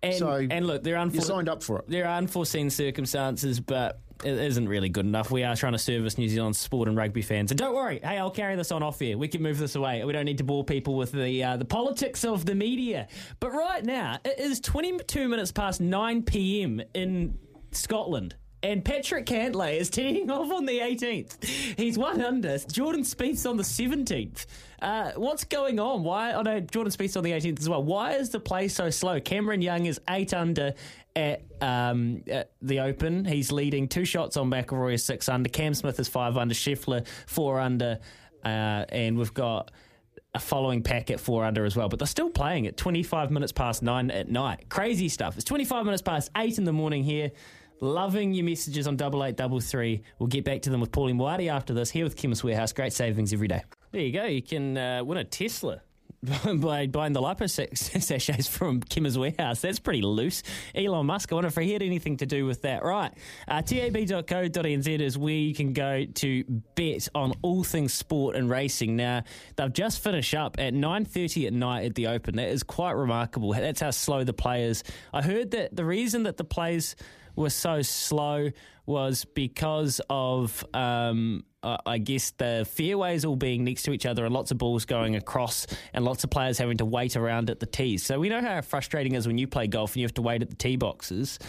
And, 0.04 0.16
so 0.16 0.48
and 0.50 0.68
look, 0.68 0.84
there 0.84 0.98
are 0.98 1.08
you 1.08 1.22
signed 1.22 1.50
up 1.50 1.64
for 1.64 1.80
it. 1.80 1.90
There 1.90 2.06
are 2.06 2.18
unforeseen 2.18 2.70
circumstances, 2.70 3.60
but 3.60 4.02
it 4.24 4.38
isn't 4.38 4.70
really 4.70 4.90
good 4.90 5.06
enough. 5.06 5.32
We 5.32 5.44
are 5.44 5.56
trying 5.56 5.74
to 5.74 5.80
service 5.80 6.18
New 6.18 6.30
Zealand 6.30 6.56
sport 6.56 6.88
and 6.88 6.96
rugby 6.96 7.22
fans. 7.22 7.52
And 7.52 7.58
don't 7.58 7.76
worry, 7.76 8.00
hey, 8.04 8.18
I'll 8.18 8.32
carry 8.32 8.56
this 8.56 8.72
on 8.72 8.84
off 8.84 9.00
here. 9.00 9.18
We 9.18 9.28
can 9.28 9.42
move 9.42 9.58
this 9.58 9.76
away. 9.76 10.04
We 10.04 10.14
don't 10.14 10.26
need 10.26 10.38
to 10.38 10.44
bore 10.44 10.64
people 10.64 10.96
with 10.96 11.12
the 11.12 11.44
uh, 11.44 11.58
the 11.58 11.66
politics 11.66 12.24
of 12.24 12.46
the 12.46 12.56
media. 12.56 13.08
But 13.40 13.52
right 13.52 13.84
now, 13.84 14.20
it 14.24 14.40
is 14.40 14.60
22 14.60 15.28
minutes 15.28 15.52
past 15.52 15.82
9 15.82 16.24
p.m. 16.24 16.82
in 16.94 17.38
Scotland. 17.72 18.36
And 18.66 18.84
Patrick 18.84 19.28
Cantlay 19.28 19.78
is 19.78 19.92
teeing 19.92 20.32
off 20.32 20.52
on 20.52 20.66
the 20.66 20.80
18th. 20.80 21.44
He's 21.78 22.00
one 22.00 22.20
under. 22.20 22.58
Jordan 22.58 23.04
Spieth's 23.04 23.46
on 23.46 23.58
the 23.58 23.64
17th. 23.64 24.48
Uh, 24.82 25.12
what's 25.18 25.44
going 25.44 25.80
on? 25.80 26.04
Why? 26.04 26.34
I 26.34 26.42
know 26.42 26.60
Jordan 26.62 26.92
Spieth's 26.92 27.16
on 27.16 27.24
the 27.24 27.34
18th 27.34 27.60
as 27.60 27.70
well. 27.70 27.84
Why 27.84 28.14
is 28.14 28.32
the 28.32 28.40
play 28.40 28.68
so 28.68 28.90
slow? 28.90 29.20
Cameron 29.20 29.62
Young 29.62 29.86
is 29.86 30.02
eight 30.10 30.34
under 30.34 30.74
at, 31.16 31.44
um, 31.62 32.24
at 32.28 32.54
the 32.60 32.80
Open. 32.80 33.24
He's 33.24 33.52
leading 33.52 33.88
two 33.88 34.04
shots 34.04 34.36
on 34.36 34.50
McIlroy, 34.50 34.96
is 34.96 35.04
six 35.04 35.30
under. 35.30 35.48
Cam 35.48 35.76
Smith 35.76 36.00
is 36.00 36.08
five 36.08 36.36
under. 36.36 36.56
Scheffler 36.56 37.06
four 37.28 37.60
under, 37.60 38.00
uh, 38.44 38.48
and 38.90 39.16
we've 39.16 39.34
got 39.36 39.70
a 40.34 40.40
following 40.40 40.82
pack 40.82 41.12
at 41.12 41.20
four 41.20 41.46
under 41.46 41.66
as 41.66 41.76
well. 41.76 41.88
But 41.88 42.00
they're 42.00 42.08
still 42.08 42.32
playing 42.32 42.66
at 42.66 42.78
25 42.78 43.30
minutes 43.30 43.52
past 43.52 43.84
nine 43.84 44.10
at 44.10 44.28
night. 44.28 44.70
Crazy 44.70 45.08
stuff. 45.08 45.36
It's 45.36 45.46
25 45.46 45.86
minutes 45.86 46.02
past 46.02 46.32
eight 46.36 46.58
in 46.58 46.64
the 46.64 46.74
morning 46.74 47.04
here. 47.04 47.32
Loving 47.82 48.34
your 48.34 48.46
messages 48.46 48.88
on 48.88 48.96
double 48.96 49.24
eight 49.24 49.36
double 49.36 49.60
three. 49.60 50.02
We'll 50.20 50.28
get 50.28 50.46
back 50.46 50.62
to 50.64 50.70
them 50.70 50.80
with 50.80 50.92
Paulie 50.92 51.14
Moati 51.14 51.52
after 51.52 51.74
this. 51.74 51.92
Here 51.92 52.04
with 52.04 52.16
Chemist 52.16 52.44
Warehouse. 52.44 52.72
Great 52.74 52.94
savings 52.94 53.34
every 53.34 53.48
day. 53.48 53.64
There 53.92 54.02
you 54.02 54.14
go. 54.14 54.26
You 54.26 54.42
can 54.42 54.78
uh, 54.78 55.04
win 55.04 55.18
a 55.18 55.24
Tesla. 55.24 55.82
by 56.56 56.88
buying 56.88 57.14
the 57.14 57.22
lipo 57.22 57.50
sa- 57.50 58.00
sachets 58.00 58.48
from 58.48 58.82
Chemist 58.82 59.18
Warehouse. 59.18 59.62
That's 59.62 59.80
pretty 59.80 60.02
loose. 60.02 60.44
Elon 60.74 61.06
Musk, 61.06 61.32
I 61.32 61.36
wonder 61.36 61.48
if 61.48 61.56
he 61.56 61.74
had 61.74 61.82
anything 61.82 62.18
to 62.18 62.26
do 62.26 62.46
with 62.46 62.64
that. 62.64 62.84
Right. 62.84 63.12
Uh, 63.48 63.62
tab.co.nz 63.62 65.00
is 65.02 65.18
where 65.18 65.34
you 65.34 65.54
can 65.54 65.74
go 65.74 66.06
to 66.06 66.44
bet 66.76 67.08
on 67.14 67.34
all 67.42 67.64
things 67.64 67.94
sport 67.94 68.36
and 68.36 68.50
racing. 68.50 68.96
Now, 68.96 69.24
they've 69.56 69.72
just 69.72 70.04
finished 70.04 70.34
up 70.34 70.56
at 70.60 70.74
9.30 70.74 71.48
at 71.48 71.54
night 71.54 71.86
at 71.86 71.96
the 71.96 72.08
Open. 72.08 72.38
That 72.38 72.50
is 72.50 72.64
quite 72.64 72.94
remarkable. 72.94 73.54
That's 73.54 73.82
how 73.82 73.92
slow 73.92 74.24
the 74.24 74.34
players... 74.34 74.84
I 75.14 75.22
heard 75.22 75.52
that 75.52 75.76
the 75.76 75.86
reason 75.86 76.24
that 76.24 76.38
the 76.38 76.44
players 76.44 76.96
were 77.36 77.50
so 77.50 77.82
slow 77.82 78.52
was 78.86 79.26
because 79.26 80.00
of, 80.10 80.64
um, 80.74 81.44
I 81.64 81.98
guess, 81.98 82.32
the 82.32 82.68
fairways 82.70 83.26
all 83.26 83.36
being 83.36 83.64
next 83.64 83.84
to 83.84 83.92
each 83.92 84.06
other 84.06 84.26
and 84.26 84.34
lots 84.34 84.52
of 84.52 84.58
balls 84.60 84.86
going 84.86 85.16
across 85.16 85.66
and 85.94 86.06
lots 86.06 86.24
of 86.24 86.30
players 86.30 86.58
having 86.60 86.78
to 86.78 86.86
wait 86.86 87.16
around 87.16 87.50
at 87.50 87.60
the 87.60 87.66
tees. 87.66 88.04
So 88.06 88.20
we 88.20 88.30
know 88.30 88.42
how 88.42 88.62
frustrating 88.62 89.16
it 89.16 89.18
is 89.18 89.28
when 89.28 89.38
you 89.38 89.48
play 89.48 89.68
golf 89.68 89.94
and 89.94 90.02
you 90.02 90.06
have 90.06 90.14
to 90.16 90.22
wait 90.22 90.44
at 90.44 90.50
the 90.50 90.56
tee 90.56 90.76
boxes. 90.76 91.40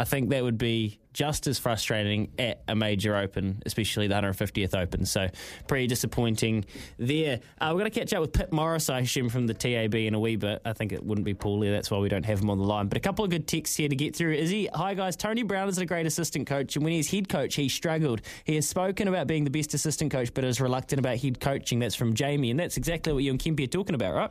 I 0.00 0.04
think 0.04 0.30
that 0.30 0.42
would 0.42 0.56
be 0.56 0.98
just 1.12 1.46
as 1.46 1.58
frustrating 1.58 2.32
at 2.38 2.62
a 2.66 2.74
major 2.74 3.14
open, 3.14 3.62
especially 3.66 4.06
the 4.06 4.14
150th 4.14 4.74
Open. 4.74 5.04
So 5.04 5.28
pretty 5.68 5.88
disappointing 5.88 6.64
there. 6.96 7.40
Uh, 7.60 7.72
we're 7.72 7.80
going 7.80 7.90
to 7.90 8.00
catch 8.00 8.14
up 8.14 8.22
with 8.22 8.32
Pip 8.32 8.50
Morris, 8.50 8.88
I 8.88 9.00
assume, 9.00 9.28
from 9.28 9.46
the 9.46 9.52
TAB 9.52 9.94
in 9.96 10.14
a 10.14 10.18
wee 10.18 10.36
bit. 10.36 10.62
I 10.64 10.72
think 10.72 10.92
it 10.92 11.04
wouldn't 11.04 11.26
be 11.26 11.34
poorly. 11.34 11.70
That's 11.70 11.90
why 11.90 11.98
we 11.98 12.08
don't 12.08 12.24
have 12.24 12.40
him 12.40 12.48
on 12.48 12.56
the 12.56 12.64
line. 12.64 12.86
But 12.86 12.96
a 12.96 13.00
couple 13.00 13.26
of 13.26 13.30
good 13.30 13.46
texts 13.46 13.76
here 13.76 13.90
to 13.90 13.94
get 13.94 14.16
through. 14.16 14.32
Is 14.32 14.48
he? 14.48 14.70
Hi 14.72 14.94
guys. 14.94 15.16
Tony 15.16 15.42
Brown 15.42 15.68
is 15.68 15.76
a 15.76 15.84
great 15.84 16.06
assistant 16.06 16.46
coach, 16.46 16.76
and 16.76 16.84
when 16.84 16.94
he's 16.94 17.10
head 17.10 17.28
coach, 17.28 17.54
he 17.56 17.68
struggled. 17.68 18.22
He 18.44 18.54
has 18.54 18.66
spoken 18.66 19.06
about 19.06 19.26
being 19.26 19.44
the 19.44 19.50
best 19.50 19.74
assistant 19.74 20.12
coach, 20.12 20.32
but 20.32 20.44
is 20.44 20.62
reluctant 20.62 20.98
about 20.98 21.18
head 21.18 21.40
coaching. 21.40 21.78
That's 21.78 21.94
from 21.94 22.14
Jamie, 22.14 22.50
and 22.50 22.58
that's 22.58 22.78
exactly 22.78 23.12
what 23.12 23.22
you 23.22 23.32
and 23.32 23.38
Kempy 23.38 23.64
are 23.64 23.66
talking 23.66 23.94
about, 23.94 24.14
right? 24.14 24.30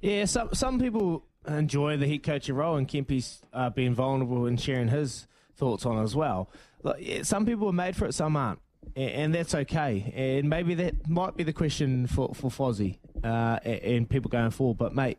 Yeah, 0.00 0.26
some 0.26 0.50
some 0.54 0.78
people 0.78 1.24
enjoy 1.46 1.96
the 1.96 2.08
head 2.08 2.22
coaching 2.22 2.54
role, 2.54 2.76
and 2.76 2.88
Kempy's 2.88 3.42
uh, 3.52 3.70
being 3.70 3.94
vulnerable 3.94 4.46
and 4.46 4.60
sharing 4.60 4.88
his 4.88 5.26
thoughts 5.56 5.86
on 5.86 6.02
as 6.02 6.14
well. 6.14 6.50
Look, 6.82 6.98
some 7.22 7.46
people 7.46 7.68
are 7.68 7.72
made 7.72 7.96
for 7.96 8.06
it, 8.06 8.14
some 8.14 8.36
aren't, 8.36 8.60
and, 8.94 9.10
and 9.10 9.34
that's 9.34 9.54
okay. 9.54 10.12
And 10.14 10.48
maybe 10.48 10.74
that 10.74 11.08
might 11.08 11.36
be 11.36 11.42
the 11.42 11.52
question 11.52 12.06
for 12.06 12.34
for 12.34 12.50
Fozzie 12.50 12.98
uh, 13.24 13.58
and, 13.64 13.82
and 13.82 14.10
people 14.10 14.30
going 14.30 14.50
forward. 14.50 14.78
But 14.78 14.94
mate, 14.94 15.18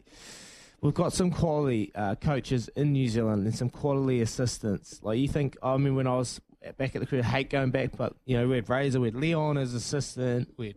we've 0.81 0.93
got 0.93 1.13
some 1.13 1.31
quality 1.31 1.91
uh, 1.95 2.15
coaches 2.15 2.69
in 2.75 2.93
New 2.93 3.07
Zealand 3.07 3.45
and 3.45 3.55
some 3.55 3.69
quality 3.69 4.21
assistants. 4.21 4.99
Like 5.03 5.19
you 5.19 5.27
think, 5.27 5.57
I 5.61 5.77
mean, 5.77 5.95
when 5.95 6.07
I 6.07 6.15
was 6.15 6.39
back 6.77 6.95
at 6.95 7.01
the 7.01 7.07
career, 7.07 7.23
hate 7.23 7.49
going 7.49 7.71
back, 7.71 7.95
but 7.97 8.15
you 8.25 8.37
know, 8.37 8.47
we 8.47 8.55
had 8.55 8.69
Razor, 8.69 8.99
we 8.99 9.07
had 9.07 9.15
Leon 9.15 9.57
as 9.57 9.73
assistant, 9.73 10.53
we 10.57 10.67
had 10.67 10.75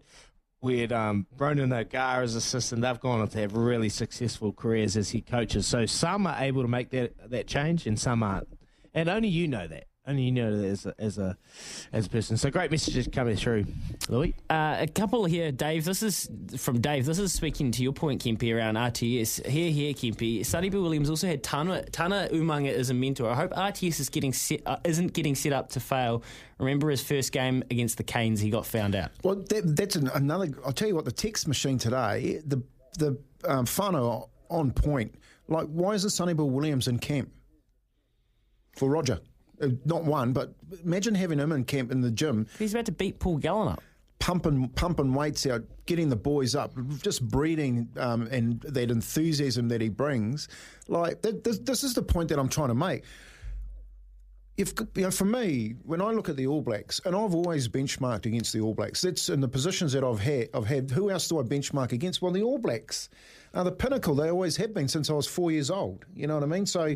we 0.63 0.81
had 0.81 0.93
um, 0.93 1.27
O'Gara 1.41 2.23
as 2.23 2.35
assistant. 2.35 2.83
They've 2.83 3.01
gone 3.01 3.21
on 3.21 3.29
to 3.29 3.39
have 3.39 3.55
really 3.55 3.89
successful 3.89 4.53
careers 4.53 4.97
as 4.97 5.13
head 5.13 5.27
coaches. 5.27 5.67
So 5.67 5.87
some 5.87 6.27
are 6.27 6.37
able 6.39 6.63
to 6.63 6.69
make 6.69 6.91
that 6.91 7.31
that 7.31 7.47
change, 7.47 7.87
and 7.87 7.99
some 7.99 8.23
aren't. 8.23 8.49
And 8.93 9.09
only 9.09 9.29
you 9.29 9.49
know 9.49 9.67
that. 9.67 9.85
Only 10.11 10.25
you 10.25 10.33
know 10.33 10.57
that 10.57 10.67
as 10.67 10.87
a, 10.87 10.95
as 10.99 11.19
a 11.19 11.37
as 11.93 12.07
a 12.07 12.11
person. 12.11 12.37
So 12.37 12.51
great 12.51 12.73
messages 12.73 13.07
coming 13.13 13.37
through, 13.37 13.67
Louis. 14.09 14.35
Uh, 14.51 14.79
a 14.81 14.89
couple 14.89 15.25
here, 15.25 15.53
Dave. 15.53 15.85
This 15.85 16.03
is 16.03 16.29
from 16.57 16.81
Dave. 16.81 17.07
This 17.07 17.21
is 17.21 17.33
speaking 17.33 17.71
to 17.71 17.83
your 17.85 17.93
point, 17.93 18.25
Kempy, 18.25 18.53
around 18.53 18.75
RTS. 18.75 19.47
Here, 19.47 19.71
here, 19.71 19.95
Kempy. 19.95 20.45
Sonny 20.45 20.69
Bill 20.69 20.83
Williams 20.83 21.11
also 21.11 21.29
had 21.29 21.45
Tana, 21.45 21.85
Tana 21.85 22.29
Umaga 22.33 22.75
as 22.75 22.91
a 22.91 22.95
mentor. 22.95 23.31
I 23.31 23.37
hope 23.37 23.53
RTS 23.53 24.01
is 24.01 24.09
getting 24.09 24.33
set, 24.33 24.63
uh, 24.67 24.79
isn't 24.83 25.13
getting 25.13 25.37
set 25.37 25.53
up 25.53 25.71
to 25.71 25.81
fail. 25.81 26.25
Remember 26.59 26.91
his 26.91 27.05
first 27.05 27.31
game 27.31 27.63
against 27.71 27.97
the 27.97 28.03
Canes, 28.03 28.41
he 28.41 28.51
got 28.51 28.67
found 28.67 28.97
out. 28.97 29.13
Well, 29.23 29.37
that, 29.37 29.77
that's 29.77 29.95
an, 29.95 30.09
another. 30.09 30.49
I'll 30.67 30.73
tell 30.73 30.89
you 30.89 30.97
what. 30.97 31.05
The 31.05 31.13
text 31.13 31.47
machine 31.47 31.79
today, 31.79 32.43
the 32.45 32.61
the 32.99 33.17
um, 33.45 33.65
whānau 33.65 34.29
on 34.49 34.73
point. 34.73 35.15
Like, 35.47 35.69
why 35.69 35.93
is 35.93 36.05
it 36.05 36.11
Sonny 36.11 36.35
Bill 36.35 36.51
Williams 36.51 36.89
in 36.89 36.99
camp 36.99 37.31
for 38.77 38.91
Roger? 38.91 39.21
Uh, 39.61 39.69
not 39.85 40.05
one, 40.05 40.33
but 40.33 40.55
imagine 40.85 41.15
having 41.15 41.39
him 41.39 41.53
in 41.53 41.65
camp 41.65 41.93
in 41.93 42.01
the 42.01 42.11
gym. 42.11 42.47
He's 42.59 42.75
about 42.75 42.87
to 42.87 42.93
beat 42.93 43.19
Paul 43.19 43.37
Gallen 43.39 43.69
up. 43.69 43.83
Pumping, 44.19 44.69
pumping 44.71 45.15
weights 45.15 45.47
out, 45.47 45.63
getting 45.87 46.11
the 46.11 46.17
boys 46.17 46.55
up, 46.55 46.73
just 47.03 47.27
breeding 47.27 47.89
um, 47.97 48.29
and 48.31 48.61
that 48.61 48.91
enthusiasm 48.91 49.69
that 49.69 49.81
he 49.81 49.89
brings. 49.89 50.47
Like 50.89 51.23
this, 51.23 51.59
this 51.61 51.83
is 51.83 51.95
the 51.95 52.03
point 52.03 52.29
that 52.29 52.39
I'm 52.39 52.49
trying 52.49 52.69
to 52.69 52.75
make. 52.75 53.05
If 54.59 54.75
you 54.95 55.05
know, 55.05 55.11
for 55.11 55.25
me, 55.25 55.75
when 55.85 56.03
I 56.03 56.11
look 56.11 56.29
at 56.29 56.37
the 56.37 56.47
All 56.47 56.61
Blacks, 56.61 57.01
and 57.07 57.17
I've 57.17 57.35
always 57.35 57.67
benchmarked 57.67 58.27
against 58.27 58.53
the 58.53 58.61
All 58.61 58.75
Blacks. 58.75 59.01
That's 59.01 59.31
in 59.31 59.41
the 59.41 59.49
positions 59.49 59.93
that 59.95 60.05
I've 60.05 60.21
had. 60.21 60.51
I've 60.53 60.67
had. 60.67 60.91
Who 60.91 61.09
else 61.11 61.27
do 61.29 61.41
I 61.41 61.43
benchmark 61.43 61.93
against? 61.93 62.21
Well, 62.21 62.33
the 62.33 62.43
All 62.43 62.59
Blacks 62.59 63.09
are 63.55 63.65
the 63.65 63.73
pinnacle. 63.73 64.15
They 64.15 64.31
always 64.31 64.59
have 64.59 64.75
been 64.75 64.87
since 64.87 65.09
I 65.09 65.15
was 65.15 65.27
four 65.27 65.51
years 65.51 65.71
old. 65.71 66.05
You 66.15 66.27
know 66.27 66.35
what 66.35 66.43
I 66.43 66.47
mean? 66.47 66.67
So 66.67 66.95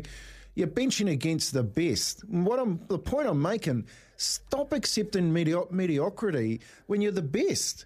you're 0.55 0.67
benching 0.67 1.11
against 1.11 1.53
the 1.53 1.63
best. 1.63 2.27
What 2.29 2.59
I'm 2.59 2.79
the 2.87 2.97
point 2.97 3.27
I'm 3.27 3.41
making: 3.41 3.85
stop 4.17 4.73
accepting 4.73 5.31
medio- 5.31 5.67
mediocrity 5.71 6.61
when 6.87 7.01
you're 7.01 7.11
the 7.11 7.21
best. 7.21 7.85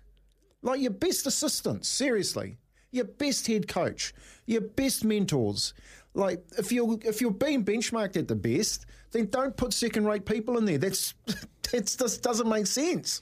Like 0.62 0.82
your 0.82 0.92
best 0.92 1.26
assistants, 1.26 1.88
seriously, 1.88 2.58
your 2.92 3.06
best 3.06 3.48
head 3.48 3.68
coach, 3.68 4.14
your 4.46 4.62
best 4.62 5.04
mentors. 5.04 5.74
Like 6.14 6.44
if 6.58 6.72
you're 6.72 6.98
if 7.04 7.22
you're 7.22 7.32
being 7.32 7.64
benchmarked 7.64 8.18
at 8.18 8.28
the 8.28 8.36
best, 8.36 8.86
then 9.12 9.28
don't 9.28 9.56
put 9.56 9.74
second 9.74 10.06
rate 10.06 10.26
people 10.26 10.58
in 10.58 10.66
there. 10.66 10.78
That's 10.78 11.14
that 11.72 11.96
just 11.98 12.22
doesn't 12.22 12.48
make 12.48 12.68
sense. 12.68 13.22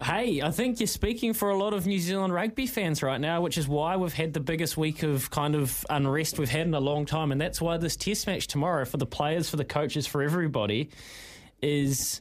Hey, 0.00 0.40
I 0.40 0.52
think 0.52 0.78
you're 0.78 0.86
speaking 0.86 1.32
for 1.32 1.50
a 1.50 1.56
lot 1.56 1.74
of 1.74 1.84
New 1.84 1.98
Zealand 1.98 2.32
rugby 2.32 2.68
fans 2.68 3.02
right 3.02 3.20
now, 3.20 3.40
which 3.40 3.58
is 3.58 3.66
why 3.66 3.96
we've 3.96 4.12
had 4.12 4.32
the 4.32 4.40
biggest 4.40 4.76
week 4.76 5.02
of 5.02 5.28
kind 5.30 5.56
of 5.56 5.84
unrest 5.90 6.38
we've 6.38 6.48
had 6.48 6.68
in 6.68 6.74
a 6.74 6.80
long 6.80 7.04
time. 7.04 7.32
And 7.32 7.40
that's 7.40 7.60
why 7.60 7.78
this 7.78 7.96
test 7.96 8.28
match 8.28 8.46
tomorrow 8.46 8.84
for 8.84 8.96
the 8.96 9.06
players, 9.06 9.50
for 9.50 9.56
the 9.56 9.64
coaches, 9.64 10.06
for 10.06 10.22
everybody 10.22 10.90
is 11.60 12.20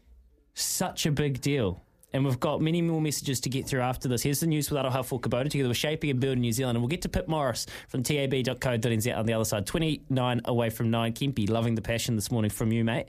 such 0.56 1.06
a 1.06 1.12
big 1.12 1.40
deal. 1.40 1.84
And 2.14 2.26
we've 2.26 2.40
got 2.40 2.62
many 2.62 2.82
more 2.82 3.00
messages 3.00 3.40
to 3.42 3.50
get 3.50 3.68
through 3.68 3.82
after 3.82 4.08
this. 4.08 4.24
Here's 4.24 4.40
the 4.40 4.48
news 4.48 4.72
with 4.72 4.84
Aroha 4.84 5.04
Kubota 5.22 5.48
together 5.48 5.70
with 5.70 5.78
Shaping 5.78 6.10
and 6.10 6.20
Building 6.20 6.42
New 6.42 6.54
Zealand. 6.54 6.78
And 6.78 6.82
we'll 6.82 6.90
get 6.90 7.04
to 7.04 7.10
Pip 7.10 7.28
Morris 7.28 7.68
from 7.90 8.02
tab.co.nz 8.02 9.16
on 9.16 9.26
the 9.28 9.34
other 9.34 9.46
side. 9.46 9.68
29 9.68 10.42
away 10.46 10.72
from 10.72 10.90
9. 10.90 11.14
Kempy, 11.14 11.48
loving 11.48 11.76
the 11.76 11.84
passion 11.84 12.16
this 12.16 12.32
morning 12.32 12.50
from 12.50 12.72
you, 12.72 12.84
mate. 12.84 13.08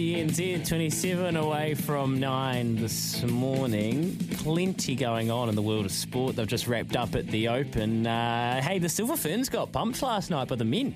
SENZ 0.00 0.68
27 0.68 1.36
away 1.38 1.72
from 1.72 2.20
9 2.20 2.76
this 2.76 3.22
morning. 3.22 4.14
Plenty 4.32 4.94
going 4.94 5.30
on 5.30 5.48
in 5.48 5.54
the 5.54 5.62
world 5.62 5.86
of 5.86 5.90
sport. 5.90 6.36
They've 6.36 6.46
just 6.46 6.66
wrapped 6.66 6.96
up 6.96 7.14
at 7.14 7.26
the 7.28 7.48
Open. 7.48 8.06
Uh, 8.06 8.60
hey, 8.60 8.78
the 8.78 8.90
Silver 8.90 9.16
Ferns 9.16 9.48
got 9.48 9.72
pumped 9.72 10.02
last 10.02 10.28
night 10.30 10.48
by 10.48 10.56
the 10.56 10.66
men. 10.66 10.94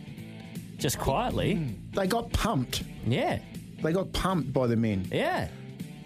Just 0.77 0.99
quietly. 0.99 1.75
They 1.95 2.07
got 2.09 2.31
pumped. 2.35 2.83
Yeah. 3.07 3.39
They 3.83 3.93
got 3.95 4.13
pumped 4.13 4.53
by 4.53 4.67
the 4.67 4.77
men. 4.77 5.09
Yeah. 5.11 5.49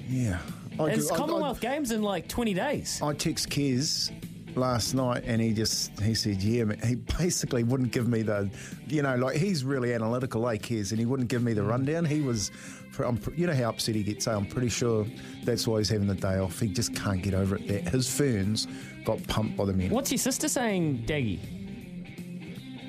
Yeah. 0.08 0.38
it's 0.78 1.10
I- 1.10 1.14
I- 1.14 1.18
Commonwealth 1.18 1.60
Games 1.60 1.90
in 1.90 2.00
like 2.00 2.28
20 2.28 2.54
days. 2.54 3.00
I 3.02 3.12
text 3.12 3.48
Kez 3.50 4.12
last 4.56 4.94
night 4.94 5.24
and 5.26 5.42
he 5.42 5.52
just 5.52 5.98
he 5.98 6.14
said 6.14 6.40
yeah 6.40 6.62
man. 6.62 6.78
he 6.86 6.94
basically 7.18 7.64
wouldn't 7.64 7.90
give 7.90 8.06
me 8.06 8.22
the 8.22 8.48
you 8.86 9.02
know 9.02 9.16
like 9.16 9.34
he's 9.36 9.64
really 9.64 9.92
analytical 9.92 10.40
like 10.40 10.62
Kez 10.62 10.92
and 10.92 11.00
he 11.00 11.06
wouldn't 11.06 11.28
give 11.28 11.42
me 11.42 11.54
the 11.54 11.62
rundown 11.64 12.04
he 12.04 12.20
was 12.20 12.52
I'm, 12.98 13.20
you 13.36 13.46
know 13.46 13.54
how 13.54 13.70
upset 13.70 13.94
he 13.94 14.02
gets 14.02 14.26
eh? 14.26 14.34
I'm 14.34 14.46
pretty 14.46 14.68
sure 14.68 15.06
that's 15.44 15.66
why 15.66 15.78
he's 15.78 15.88
having 15.88 16.06
the 16.06 16.14
day 16.14 16.38
off 16.38 16.60
he 16.60 16.68
just 16.68 16.94
can't 16.94 17.22
get 17.22 17.34
over 17.34 17.56
it 17.56 17.66
that 17.68 17.88
his 17.88 18.14
ferns 18.14 18.66
got 19.04 19.24
pumped 19.26 19.56
by 19.56 19.64
the 19.64 19.72
men 19.72 19.90
What's 19.90 20.10
your 20.10 20.18
sister 20.18 20.48
saying, 20.48 21.04
Daggy? 21.06 21.38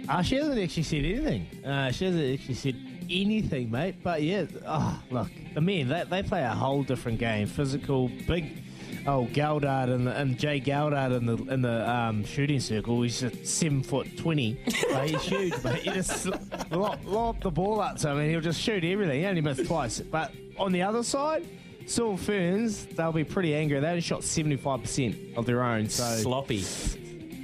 Uh, 0.08 0.22
she 0.22 0.36
hasn't 0.36 0.60
actually 0.60 0.84
said 0.84 1.04
anything. 1.06 1.66
Uh, 1.66 1.92
she 1.92 2.06
hasn't 2.06 2.40
actually 2.40 2.54
said 2.54 2.76
anything, 3.10 3.72
mate. 3.72 3.96
But 4.04 4.22
yeah, 4.22 4.46
oh, 4.68 5.02
look, 5.10 5.30
the 5.54 5.62
men, 5.62 5.88
they, 5.88 6.04
they 6.10 6.24
play 6.24 6.44
a 6.44 6.50
whole 6.50 6.84
different 6.84 7.20
game. 7.20 7.48
Physical, 7.48 8.10
big. 8.28 8.62
Oh, 9.08 9.28
Galdard 9.34 9.94
and, 9.94 10.08
the, 10.08 10.16
and 10.16 10.38
Jay 10.38 10.60
Galdard 10.60 11.16
in 11.16 11.26
the 11.28 11.36
in 11.54 11.62
the 11.62 11.88
um, 11.90 12.24
shooting 12.26 12.60
circle. 12.60 13.04
He's 13.04 13.22
a 13.22 13.46
seven 13.46 13.84
foot 13.84 14.18
twenty. 14.18 14.58
like, 14.92 15.12
he's 15.12 15.22
huge, 15.22 15.54
but 15.62 15.86
you 15.86 15.94
just 15.94 16.28
lob, 16.72 17.06
lob 17.06 17.42
the 17.42 17.52
ball 17.52 17.82
up 17.82 17.98
to 17.98 18.10
him 18.10 18.18
and 18.18 18.32
he'll 18.32 18.42
just 18.42 18.60
shoot 18.60 18.84
everything. 18.84 19.20
He 19.20 19.26
only 19.28 19.42
missed 19.42 19.68
twice. 19.68 20.00
But 20.00 20.32
on 20.58 20.72
the 20.72 20.82
other 20.82 21.04
side, 21.04 21.48
Silver 21.86 22.18
Ferns, 22.18 22.86
they'll 22.88 23.12
be 23.12 23.24
pretty 23.24 23.54
angry. 23.54 23.80
They 23.80 23.88
only 23.88 24.02
shot 24.02 24.24
seventy 24.24 24.58
five 24.58 24.82
percent 24.82 25.16
of 25.38 25.46
their 25.46 25.62
own. 25.62 25.88
So 25.88 26.04
Sloppy. 26.04 26.64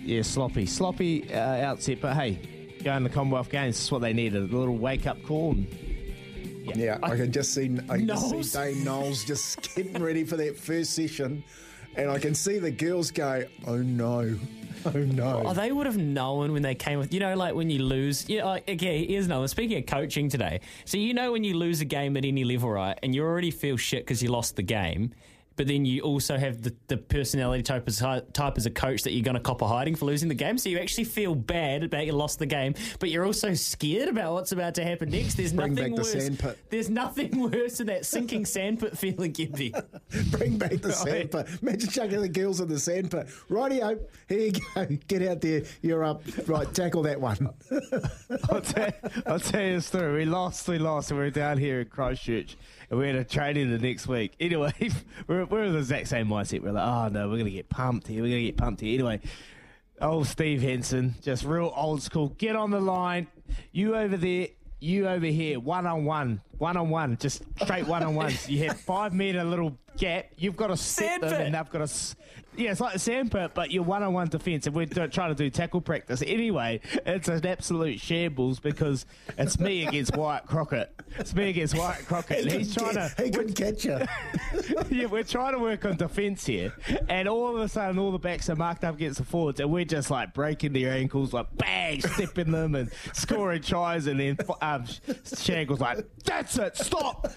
yeah, 0.04 0.24
sloppy, 0.24 0.66
sloppy 0.66 1.32
uh, 1.32 1.38
outset. 1.38 2.00
But 2.02 2.16
hey, 2.16 2.40
going 2.84 3.04
to 3.04 3.10
the 3.10 3.14
Commonwealth 3.14 3.50
Games, 3.52 3.78
that's 3.78 3.92
what 3.92 4.02
they 4.02 4.14
needed. 4.14 4.52
A 4.52 4.58
little 4.58 4.78
wake 4.78 5.06
up 5.06 5.22
call. 5.24 5.52
And, 5.52 5.68
yeah, 6.76 6.98
I, 7.04 7.16
can 7.16 7.32
just 7.32 7.54
see 7.54 7.78
I 7.90 7.98
can 7.98 8.06
Knowles. 8.08 8.52
see 8.52 8.58
Dame 8.58 8.84
Knowles 8.84 9.24
just 9.26 9.62
getting 9.76 10.02
ready 10.02 10.24
for 10.24 10.38
that 10.38 10.58
first 10.58 10.94
session 10.94 11.44
and 11.96 12.10
I 12.10 12.20
can 12.20 12.34
see 12.34 12.58
the 12.60 12.72
girls 12.72 13.12
go 13.12 13.44
oh 13.68 13.78
no 13.78 14.38
oh 14.86 14.90
no 14.98 15.44
Oh, 15.46 15.54
they 15.54 15.72
would 15.72 15.86
have 15.86 15.98
known 15.98 16.54
when 16.54 16.62
they 16.64 16.74
came 16.74 16.98
with, 16.98 17.14
you 17.14 17.20
know, 17.20 17.36
like 17.36 17.54
when 17.54 17.70
you 17.70 17.84
lose. 17.84 18.28
You 18.30 18.40
know, 18.40 18.46
like, 18.48 18.68
okay, 18.70 19.06
here's 19.06 19.26
another. 19.28 19.48
Speaking 19.48 19.78
of 19.78 19.86
coaching 19.86 20.28
today, 20.30 20.62
so 20.86 20.98
you 20.98 21.14
know 21.14 21.32
when 21.34 21.44
you 21.44 21.56
lose 21.56 21.82
a 21.82 21.86
game 21.86 22.18
at 22.18 22.26
any 22.26 22.44
level, 22.44 22.72
right, 22.72 22.98
and 23.04 23.14
you 23.14 23.22
already 23.24 23.52
feel 23.52 23.78
shit 23.78 24.04
because 24.04 24.24
you 24.24 24.30
lost 24.30 24.56
the 24.56 24.64
game, 24.64 25.12
but 25.62 25.68
then 25.68 25.86
you 25.86 26.02
also 26.02 26.40
have 26.40 26.64
the, 26.64 26.74
the 26.88 26.98
personality 26.98 27.62
type 27.62 27.88
as 27.88 28.00
type 28.00 28.58
as 28.58 28.66
a 28.66 28.72
coach 28.72 29.04
that 29.04 29.12
you're 29.12 29.22
going 29.22 29.36
to 29.36 29.40
cop 29.40 29.62
a 29.62 29.68
hiding 29.68 29.94
for 29.94 30.06
losing 30.06 30.28
the 30.28 30.34
game. 30.34 30.58
So 30.58 30.70
you 30.70 30.80
actually 30.80 31.04
feel 31.04 31.36
bad 31.36 31.84
about 31.84 32.08
you 32.08 32.14
lost 32.14 32.40
the 32.40 32.48
game, 32.48 32.74
but 33.00 33.12
you're 33.12 33.28
also 33.28 33.54
scared 33.54 34.10
about 34.10 34.34
what's 34.34 34.54
about 34.54 34.74
to 34.74 34.84
happen 34.84 35.12
next. 35.12 35.36
There's 35.36 35.54
Bring 35.54 35.76
nothing 35.76 35.96
back 35.96 36.04
the 36.04 36.16
worse. 36.16 36.24
sandpit. 36.26 36.58
There's 36.72 36.90
nothing 36.90 37.52
worse 37.52 37.78
than 37.78 37.86
that 37.88 38.08
sinking 38.08 38.48
sandpit 38.48 38.98
feeling, 38.98 39.34
Gimpy. 39.34 39.72
bring 40.32 40.58
back 40.58 40.82
the 40.82 40.92
sandpit 40.92 41.48
imagine 41.62 41.90
chucking 41.90 42.22
the 42.22 42.28
girls 42.28 42.60
in 42.60 42.68
the 42.68 42.80
sandpit 42.80 43.28
rightio 43.50 44.00
here 44.28 44.40
you 44.40 44.52
go 44.52 44.86
get 45.08 45.22
out 45.22 45.42
there 45.42 45.64
you're 45.82 46.04
up 46.04 46.22
right 46.48 46.74
tackle 46.74 47.02
that 47.04 47.20
one 47.20 47.50
I'll, 48.50 48.62
tell, 48.62 48.92
I'll 49.26 49.40
tell 49.40 49.62
you 49.62 49.76
a 49.78 49.82
story. 49.82 50.20
We 50.20 50.26
lost, 50.26 50.68
we 50.68 50.78
lost, 50.78 51.12
and 51.12 51.20
we 51.20 51.26
are 51.26 51.32
down 51.32 51.58
here 51.58 51.82
in 51.82 51.88
Christchurch, 51.88 52.58
and 52.92 53.00
we're 53.00 53.12
going 53.14 53.24
to 53.24 53.30
training 53.30 53.72
the 53.72 53.80
next 53.80 54.06
week. 54.06 54.34
Anyway, 54.40 54.74
we're, 55.28 55.46
we're 55.46 55.64
in 55.64 55.72
the 55.72 55.80
exact 55.80 56.10
same 56.10 56.28
mindset. 56.28 56.62
We're 56.62 56.74
like, 56.74 56.86
oh 56.86 57.08
no, 57.08 57.30
we're 57.30 57.36
going 57.36 57.46
to 57.46 57.52
get 57.52 57.70
pumped 57.70 58.06
here. 58.06 58.22
We're 58.22 58.30
going 58.30 58.42
to 58.42 58.48
get 58.48 58.58
pumped 58.58 58.82
here. 58.82 58.94
Anyway, 58.94 59.22
old 60.02 60.28
Steve 60.28 60.62
Hansen, 60.62 61.16
just 61.22 61.46
real 61.46 61.72
old 61.74 62.04
school. 62.04 62.30
Get 62.38 62.58
on 62.58 62.70
the 62.70 62.82
line. 62.82 63.28
You 63.72 63.96
over 63.96 64.18
there. 64.18 64.50
You 64.84 65.08
over 65.08 65.28
here, 65.28 65.60
one 65.60 65.86
on 65.86 66.06
one, 66.06 66.42
one 66.58 66.76
on 66.76 66.90
one, 66.90 67.16
just 67.18 67.44
straight 67.62 67.86
one 67.86 68.02
on 68.02 68.16
ones. 68.16 68.50
You 68.50 68.68
have 68.68 68.80
five 68.80 69.14
meter 69.14 69.44
little 69.44 69.78
gap. 69.98 70.28
You've 70.38 70.56
got 70.56 70.68
to 70.68 70.78
set 70.78 71.22
them, 71.22 71.34
and 71.34 71.56
they've 71.56 71.70
got 71.70 71.88
to. 71.88 72.16
Yeah, 72.58 72.72
it's 72.72 72.82
like 72.82 72.96
a 72.96 73.00
sandpit, 73.00 73.54
but 73.54 73.72
you're 73.72 73.82
one 73.84 74.04
on 74.04 74.12
one 74.12 74.28
defence, 74.28 74.68
and 74.68 74.76
we're 74.76 74.86
trying 74.86 75.30
to 75.30 75.36
do 75.36 75.50
tackle 75.50 75.80
practice. 75.80 76.22
Anyway, 76.26 76.82
it's 77.06 77.30
an 77.30 77.46
absolute 77.46 78.02
shambles 78.02 78.60
because 78.60 79.06
it's 79.38 79.58
me 79.58 79.88
against 79.88 80.18
Wyatt 80.18 80.48
Crockett. 80.48 80.94
It's 81.18 81.34
me 81.34 81.50
against 81.50 81.78
Wyatt 81.78 82.06
Crockett. 82.08 82.44
and 82.44 82.52
he's 82.52 82.76
trying 82.76 82.96
to. 82.96 83.10
he 83.18 83.32
couldn't 83.32 83.54
catch 83.54 83.86
you 83.86 84.00
yeah, 84.90 85.06
we're 85.06 85.24
trying 85.24 85.54
to 85.54 85.60
work 85.60 85.86
on 85.86 85.96
defence 85.96 86.46
here, 86.46 86.74
and 87.08 87.30
all 87.30 87.56
of 87.56 87.62
a 87.62 87.70
sudden, 87.70 87.98
all 87.98 88.12
the 88.12 88.20
backs 88.20 88.50
are 88.50 88.56
marked 88.58 88.84
up 88.84 88.96
against 88.96 89.20
the 89.20 89.26
forwards, 89.26 89.62
and 89.62 89.72
we're 89.72 89.86
just 89.86 90.12
like 90.12 90.34
breaking 90.34 90.74
their 90.74 90.92
ankles, 90.92 91.32
like 91.32 91.48
bang, 91.56 92.02
stepping 92.02 92.52
them, 92.52 92.76
and 92.76 92.92
scoring 93.14 93.62
tries, 93.62 94.08
and 94.08 94.20
then 94.20 94.38
um, 94.62 94.84
Shankle's 95.38 95.80
like, 95.80 96.06
"That's 96.26 96.58
it, 96.58 96.76
stop, 96.76 97.32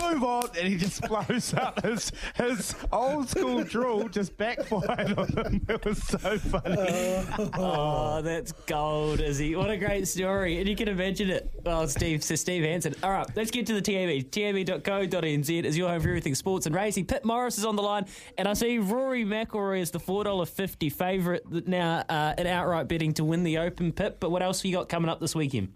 move 0.00 0.22
on," 0.22 0.48
and 0.56 0.68
he 0.68 0.76
just 0.76 1.02
blows 1.08 1.54
up 1.54 1.82
his 1.82 1.99
his, 2.00 2.12
his 2.34 2.74
old 2.92 3.28
school 3.28 3.62
drill 3.64 4.08
just 4.08 4.36
backfired 4.36 5.18
on 5.18 5.28
him. 5.28 5.66
It 5.68 5.84
was 5.84 6.02
so 6.02 6.38
funny. 6.38 7.26
Oh, 7.54 8.22
that's 8.22 8.52
gold, 8.66 9.20
Izzy. 9.20 9.54
What 9.56 9.70
a 9.70 9.76
great 9.76 10.08
story. 10.08 10.58
And 10.58 10.68
you 10.68 10.76
can 10.76 10.88
imagine 10.88 11.30
it. 11.30 11.50
Well, 11.64 11.86
Steve, 11.88 12.22
so 12.22 12.34
Steve 12.34 12.64
Hansen. 12.64 12.94
All 13.02 13.10
right, 13.10 13.26
let's 13.36 13.50
get 13.50 13.66
to 13.66 13.78
the 13.78 13.82
TAB. 13.82 14.30
TAB.co.nz 14.30 15.64
is 15.64 15.76
your 15.76 15.88
home 15.88 16.00
for 16.00 16.08
everything 16.08 16.34
sports 16.34 16.66
and 16.66 16.74
racing. 16.74 17.06
Pip 17.06 17.24
Morris 17.24 17.58
is 17.58 17.64
on 17.64 17.76
the 17.76 17.82
line, 17.82 18.06
and 18.38 18.48
I 18.48 18.54
see 18.54 18.78
Rory 18.78 19.24
McIlroy 19.24 19.80
is 19.80 19.90
the 19.90 20.00
$4.50 20.00 20.92
favourite 20.92 21.42
now 21.66 22.04
uh, 22.08 22.34
in 22.38 22.46
outright 22.46 22.88
betting 22.88 23.12
to 23.14 23.24
win 23.24 23.42
the 23.44 23.58
Open 23.58 23.92
Pip. 23.92 24.18
But 24.20 24.30
what 24.30 24.42
else 24.42 24.60
have 24.60 24.66
you 24.66 24.76
got 24.76 24.88
coming 24.88 25.08
up 25.08 25.20
this 25.20 25.34
weekend? 25.34 25.72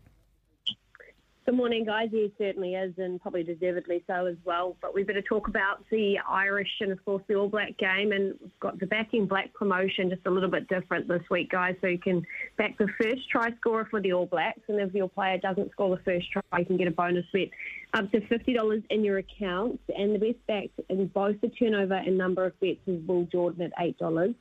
Good 1.47 1.57
morning, 1.57 1.85
guys. 1.85 2.09
He 2.11 2.33
certainly 2.39 2.75
is, 2.75 2.95
and 2.97 3.21
probably 3.21 3.43
deservedly 3.43 4.03
so 4.07 4.25
as 4.25 4.37
well. 4.47 4.79
But 4.81 4.95
we 4.95 5.03
better 5.03 5.21
talk 5.21 5.47
about 5.47 5.85
the 5.91 6.17
Irish 6.27 6.71
and, 6.81 6.91
of 6.91 7.05
course, 7.05 7.23
the 7.29 7.35
All 7.35 7.51
Black 7.51 7.77
game. 7.77 8.13
And 8.13 8.35
we've 8.41 8.61
got 8.61 8.81
the 8.81 8.87
backing 8.87 9.27
black 9.27 9.53
promotion 9.53 10.09
just 10.09 10.25
a 10.25 10.31
little 10.31 10.49
bit 10.49 10.69
different 10.69 11.07
this 11.07 11.21
week, 11.31 11.51
guys. 11.51 11.75
So 11.83 11.89
you 11.89 11.99
can 11.99 12.25
back 12.57 12.79
the 12.79 12.89
first 12.99 13.29
try 13.31 13.51
scorer 13.61 13.87
for 13.91 14.01
the 14.01 14.15
All 14.15 14.25
Blacks. 14.25 14.63
And 14.69 14.81
if 14.81 14.95
your 14.95 15.11
player 15.11 15.37
doesn't 15.37 15.71
score 15.73 15.95
the 15.95 16.03
first 16.03 16.33
try, 16.33 16.61
you 16.61 16.65
can 16.65 16.79
get 16.79 16.89
a 16.89 16.93
bonus 16.93 17.27
bet 17.31 17.51
up 17.93 18.11
to 18.13 18.21
$50 18.23 18.85
in 18.89 19.05
your 19.05 19.19
account. 19.19 19.79
And 19.95 20.15
the 20.15 20.19
best 20.19 20.47
backed 20.47 20.81
in 20.89 21.09
both 21.09 21.39
the 21.43 21.49
turnover 21.49 21.93
and 21.93 22.17
number 22.17 22.47
of 22.47 22.59
bets 22.59 22.81
is 22.87 23.07
Will 23.07 23.25
Jordan 23.27 23.71
at 23.71 23.73
$8 24.01 24.35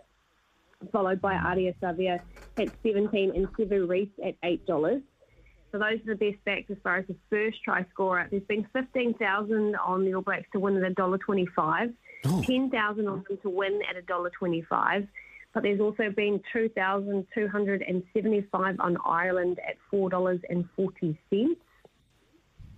followed 0.91 1.21
by 1.21 1.33
Ardie 1.33 1.73
Savea 1.81 2.19
at 2.57 2.67
17 2.83 3.31
and 3.33 3.47
Sevu 3.53 3.87
Reece 3.87 4.09
at 4.25 4.35
$8. 4.41 5.01
So 5.73 5.79
those 5.79 5.99
are 6.07 6.15
the 6.15 6.31
best 6.31 6.45
backs 6.45 6.69
as 6.69 6.77
far 6.83 6.97
as 6.97 7.07
the 7.07 7.15
first 7.31 7.63
try 7.63 7.83
scorer. 7.91 8.27
There's 8.29 8.43
been 8.43 8.67
15,000 8.73 9.75
on 9.75 10.05
the 10.05 10.13
All 10.13 10.21
Blacks 10.21 10.45
to 10.53 10.59
win 10.59 10.77
at 10.83 10.95
$1.25, 10.95 11.93
10,000 12.23 13.07
on 13.07 13.25
them 13.27 13.37
to 13.41 13.49
win 13.49 13.81
at 13.89 13.95
$1.25. 14.05 15.07
But 15.51 15.63
there's 15.63 15.79
also 15.79 16.11
been 16.15 16.39
2,275 16.53 18.79
on 18.79 18.97
Ireland 19.03 19.59
at 19.67 19.77
$4.40. 19.91 21.57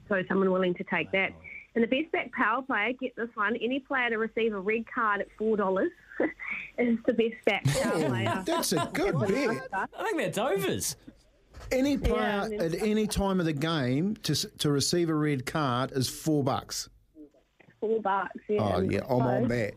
So 0.07 0.23
someone 0.29 0.51
willing 0.51 0.75
to 0.75 0.85
take 0.85 1.11
that. 1.11 1.33
And 1.75 1.83
the 1.83 1.87
best 1.87 2.09
back 2.13 2.31
power 2.31 2.61
player, 2.61 2.93
get 2.93 3.13
this 3.17 3.27
one, 3.33 3.57
any 3.57 3.81
player 3.81 4.09
to 4.09 4.17
receive 4.17 4.53
a 4.53 4.59
red 4.59 4.85
card 4.89 5.19
at 5.19 5.27
$4 5.37 5.89
is 6.77 6.97
the 7.05 7.11
best 7.11 7.35
back 7.45 7.65
power 7.65 8.07
player. 8.07 8.41
That's 8.45 8.71
a 8.71 8.89
good 8.93 9.19
bet. 9.19 9.67
I 9.73 9.85
think 10.03 10.17
that's 10.17 10.37
overs. 10.37 10.95
Any 11.71 11.97
player 11.97 12.47
Yeah, 12.51 12.63
at 12.63 12.81
any 12.81 13.07
time 13.07 13.39
of 13.39 13.45
the 13.45 13.53
game 13.53 14.15
to 14.23 14.35
to 14.57 14.71
receive 14.71 15.09
a 15.09 15.15
red 15.15 15.45
card 15.45 15.91
is 15.91 16.09
four 16.09 16.43
bucks. 16.43 16.89
Four 17.79 18.01
bucks. 18.01 18.39
Yeah. 18.47 18.75
Oh 18.75 18.81
yeah, 18.81 19.01
I'm 19.09 19.21
on 19.21 19.47
that. 19.49 19.73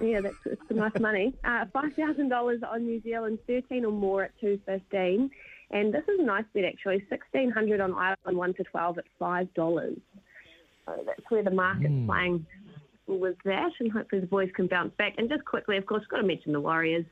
Yeah, 0.00 0.20
that's 0.20 0.36
it's 0.44 0.62
nice 0.70 0.92
money. 1.00 1.34
Uh, 1.44 1.64
Five 1.72 1.94
thousand 1.94 2.28
dollars 2.28 2.60
on 2.68 2.84
New 2.84 3.00
Zealand, 3.02 3.38
thirteen 3.46 3.84
or 3.84 3.92
more 3.92 4.24
at 4.24 4.32
two 4.40 4.60
fifteen, 4.64 5.30
and 5.70 5.92
this 5.92 6.04
is 6.04 6.20
a 6.20 6.22
nice 6.22 6.44
bet 6.54 6.64
actually. 6.64 7.04
Sixteen 7.10 7.50
hundred 7.50 7.80
on 7.80 7.92
Ireland, 7.94 8.38
one 8.38 8.54
to 8.54 8.64
twelve 8.64 8.98
at 8.98 9.04
five 9.18 9.52
dollars. 9.54 9.96
So 10.86 11.02
that's 11.06 11.28
where 11.28 11.42
the 11.42 11.50
market's 11.50 12.06
playing 12.06 12.46
with 13.06 13.36
that, 13.44 13.72
and 13.80 13.90
hopefully 13.90 14.20
the 14.20 14.26
boys 14.26 14.50
can 14.54 14.68
bounce 14.68 14.92
back. 14.96 15.14
And 15.18 15.28
just 15.28 15.44
quickly, 15.44 15.76
of 15.76 15.86
course, 15.86 16.04
got 16.08 16.18
to 16.18 16.22
mention 16.22 16.52
the 16.52 16.60
Warriors. 16.60 17.04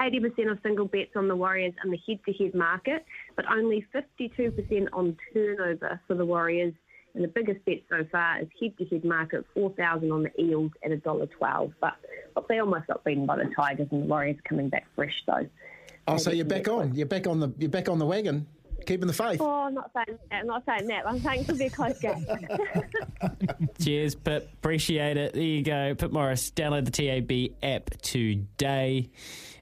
80% 0.00 0.50
of 0.50 0.58
single 0.62 0.86
bets 0.86 1.10
on 1.16 1.28
the 1.28 1.36
Warriors 1.36 1.74
in 1.84 1.90
the 1.90 1.98
head-to-head 2.06 2.54
market, 2.54 3.04
but 3.36 3.44
only 3.50 3.86
52% 3.94 4.88
on 4.92 5.16
turnover 5.32 6.00
for 6.06 6.14
the 6.14 6.24
Warriors. 6.24 6.74
And 7.14 7.24
the 7.24 7.28
biggest 7.28 7.64
bet 7.64 7.82
so 7.88 8.06
far 8.10 8.40
is 8.40 8.48
head-to-head 8.60 9.04
market, 9.04 9.44
4,000 9.54 10.10
on 10.12 10.22
the 10.22 10.40
Eels 10.40 10.70
at 10.84 10.92
$1.12. 10.92 11.72
But 11.80 11.94
look, 12.36 12.48
they 12.48 12.60
almost 12.60 12.86
got 12.86 13.04
beaten 13.04 13.26
by 13.26 13.36
the 13.36 13.50
Tigers, 13.54 13.88
and 13.90 14.04
the 14.04 14.06
Warriors 14.06 14.36
coming 14.48 14.68
back 14.68 14.86
fresh 14.94 15.14
though. 15.26 15.46
Oh, 16.06 16.16
so 16.16 16.30
you're 16.30 16.44
back 16.44 16.68
on. 16.68 16.94
You're 16.94 17.06
back 17.06 17.26
on 17.26 17.40
the. 17.40 17.52
You're 17.58 17.68
back 17.68 17.88
on 17.88 17.98
the 17.98 18.06
wagon, 18.06 18.46
keeping 18.86 19.06
the 19.06 19.12
faith. 19.12 19.40
Oh, 19.40 19.64
I'm 19.66 19.74
not 19.74 19.90
saying 19.94 20.18
that. 20.30 20.40
I'm 20.40 20.46
not 20.46 20.64
saying 20.66 20.86
that. 20.86 21.06
I'm 21.06 21.20
saying 21.20 21.40
it'll 21.42 21.56
be 21.56 21.66
a 21.66 21.70
close 21.70 21.98
game. 21.98 22.26
Cheers, 23.80 24.14
Pip. 24.14 24.50
Appreciate 24.54 25.16
it. 25.16 25.34
There 25.34 25.42
you 25.42 25.62
go. 25.62 25.94
Pip 25.94 26.10
Morris. 26.10 26.50
Download 26.50 26.84
the 26.84 26.90
TAB 26.90 27.56
app 27.62 27.90
today. 28.02 29.10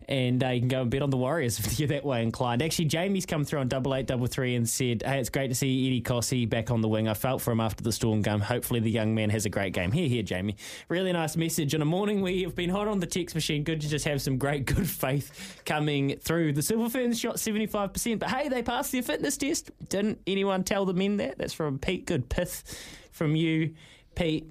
And 0.09 0.43
uh, 0.43 0.49
you 0.49 0.61
can 0.61 0.69
go 0.69 0.81
and 0.81 0.91
bet 0.91 1.03
on 1.03 1.11
the 1.11 1.19
Warriors 1.19 1.59
if 1.59 1.79
you're 1.79 1.89
that 1.89 2.05
way 2.05 2.23
inclined. 2.23 2.63
Actually, 2.63 2.87
Jamie's 2.87 3.27
come 3.27 3.45
through 3.45 3.61
on 3.61 3.69
double 3.69 3.95
eight 3.95 4.07
double 4.07 4.27
three 4.27 4.55
and 4.55 4.69
said, 4.69 5.03
"Hey, 5.05 5.21
it's 5.21 5.29
great 5.29 5.49
to 5.49 5.55
see 5.55 5.87
Eddie 5.87 6.01
Kosi 6.01 6.49
back 6.49 6.71
on 6.71 6.81
the 6.81 6.89
wing. 6.89 7.09
I 7.09 7.15
felt 7.15 7.43
for 7.43 7.53
him 7.53 7.61
after 7.61 7.85
the 7.85 7.93
Storm 7.93 8.23
game. 8.23 8.41
Hopefully, 8.41 8.81
the 8.81 8.91
young 8.91 9.15
man 9.15 9.29
has 9.31 9.45
a 9.45 9.51
great 9.51 9.75
game. 9.75 9.93
Here, 9.93 10.09
here, 10.09 10.23
Jamie. 10.23 10.57
Really 10.89 11.13
nice 11.13 11.37
message 11.37 11.75
on 11.75 11.83
a 11.83 11.85
morning 11.85 12.23
we 12.23 12.43
have 12.43 12.55
been 12.55 12.71
hot 12.71 12.89
on 12.89 13.01
the 13.01 13.07
text 13.07 13.35
machine. 13.35 13.65
Good 13.65 13.83
to 13.83 13.89
just 13.89 14.07
have 14.07 14.23
some 14.23 14.39
great 14.39 14.65
good 14.75 14.89
faith 14.89 15.61
coming 15.67 16.19
through. 16.19 16.55
The 16.55 16.63
Silver 16.63 16.89
Ferns 16.89 17.19
shot 17.19 17.39
seventy 17.39 17.67
five 17.67 17.93
percent, 17.93 18.21
but 18.21 18.31
hey, 18.31 18.49
they 18.49 18.63
passed 18.63 18.93
their 18.93 19.03
fitness 19.03 19.37
test. 19.37 19.71
Didn't 19.89 20.21
anyone 20.27 20.65
tell 20.65 20.87
the 20.87 20.95
men 20.95 21.19
that? 21.19 21.37
That's 21.37 21.53
from 21.53 21.79
Pete. 21.79 22.07
Good 22.07 22.31
pith 22.31 22.65
from 23.13 23.37
you, 23.37 23.75
Pete. 24.15 24.47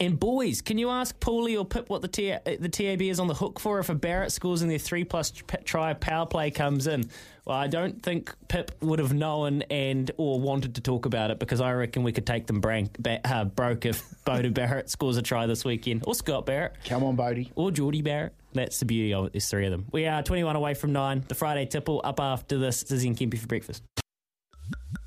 And 0.00 0.18
boys, 0.18 0.60
can 0.62 0.78
you 0.78 0.90
ask 0.90 1.18
Paulie 1.18 1.58
or 1.58 1.64
Pip 1.64 1.90
what 1.90 2.02
the 2.02 2.08
T- 2.08 2.30
uh, 2.30 2.38
the 2.44 2.68
TAB 2.68 3.02
is 3.02 3.18
on 3.18 3.26
the 3.26 3.34
hook 3.34 3.58
for 3.58 3.80
if 3.80 3.88
a 3.88 3.96
Barrett 3.96 4.30
scores 4.30 4.62
and 4.62 4.70
their 4.70 4.78
three 4.78 5.02
plus 5.02 5.32
try 5.64 5.92
power 5.94 6.24
play 6.24 6.52
comes 6.52 6.86
in? 6.86 7.10
Well, 7.44 7.56
I 7.56 7.66
don't 7.66 8.00
think 8.00 8.32
Pip 8.46 8.70
would 8.80 9.00
have 9.00 9.12
known 9.12 9.62
and 9.62 10.08
or 10.16 10.38
wanted 10.38 10.76
to 10.76 10.80
talk 10.82 11.06
about 11.06 11.32
it 11.32 11.40
because 11.40 11.60
I 11.60 11.72
reckon 11.72 12.04
we 12.04 12.12
could 12.12 12.26
take 12.26 12.46
them 12.46 12.60
brank, 12.60 12.96
ba- 13.00 13.20
uh, 13.24 13.44
broke 13.46 13.86
if 13.86 14.04
Bodie 14.24 14.50
Barrett 14.50 14.88
scores 14.88 15.16
a 15.16 15.22
try 15.22 15.46
this 15.46 15.64
weekend 15.64 16.04
or 16.06 16.14
Scott 16.14 16.46
Barrett. 16.46 16.74
Come 16.84 17.02
on, 17.02 17.16
Bodie. 17.16 17.50
Or 17.56 17.72
Jordie 17.72 18.02
Barrett. 18.02 18.34
That's 18.52 18.78
the 18.78 18.84
beauty 18.84 19.12
of 19.12 19.26
it. 19.26 19.32
There's 19.32 19.48
three 19.48 19.66
of 19.66 19.72
them. 19.72 19.86
We 19.90 20.06
are 20.06 20.22
21 20.22 20.54
away 20.54 20.74
from 20.74 20.92
nine. 20.92 21.24
The 21.26 21.34
Friday 21.34 21.66
tipple 21.66 22.00
up 22.04 22.20
after 22.20 22.56
this. 22.56 22.84
Dizzy 22.84 23.08
and 23.08 23.16
Kempy 23.16 23.38
for 23.38 23.48
breakfast. 23.48 23.82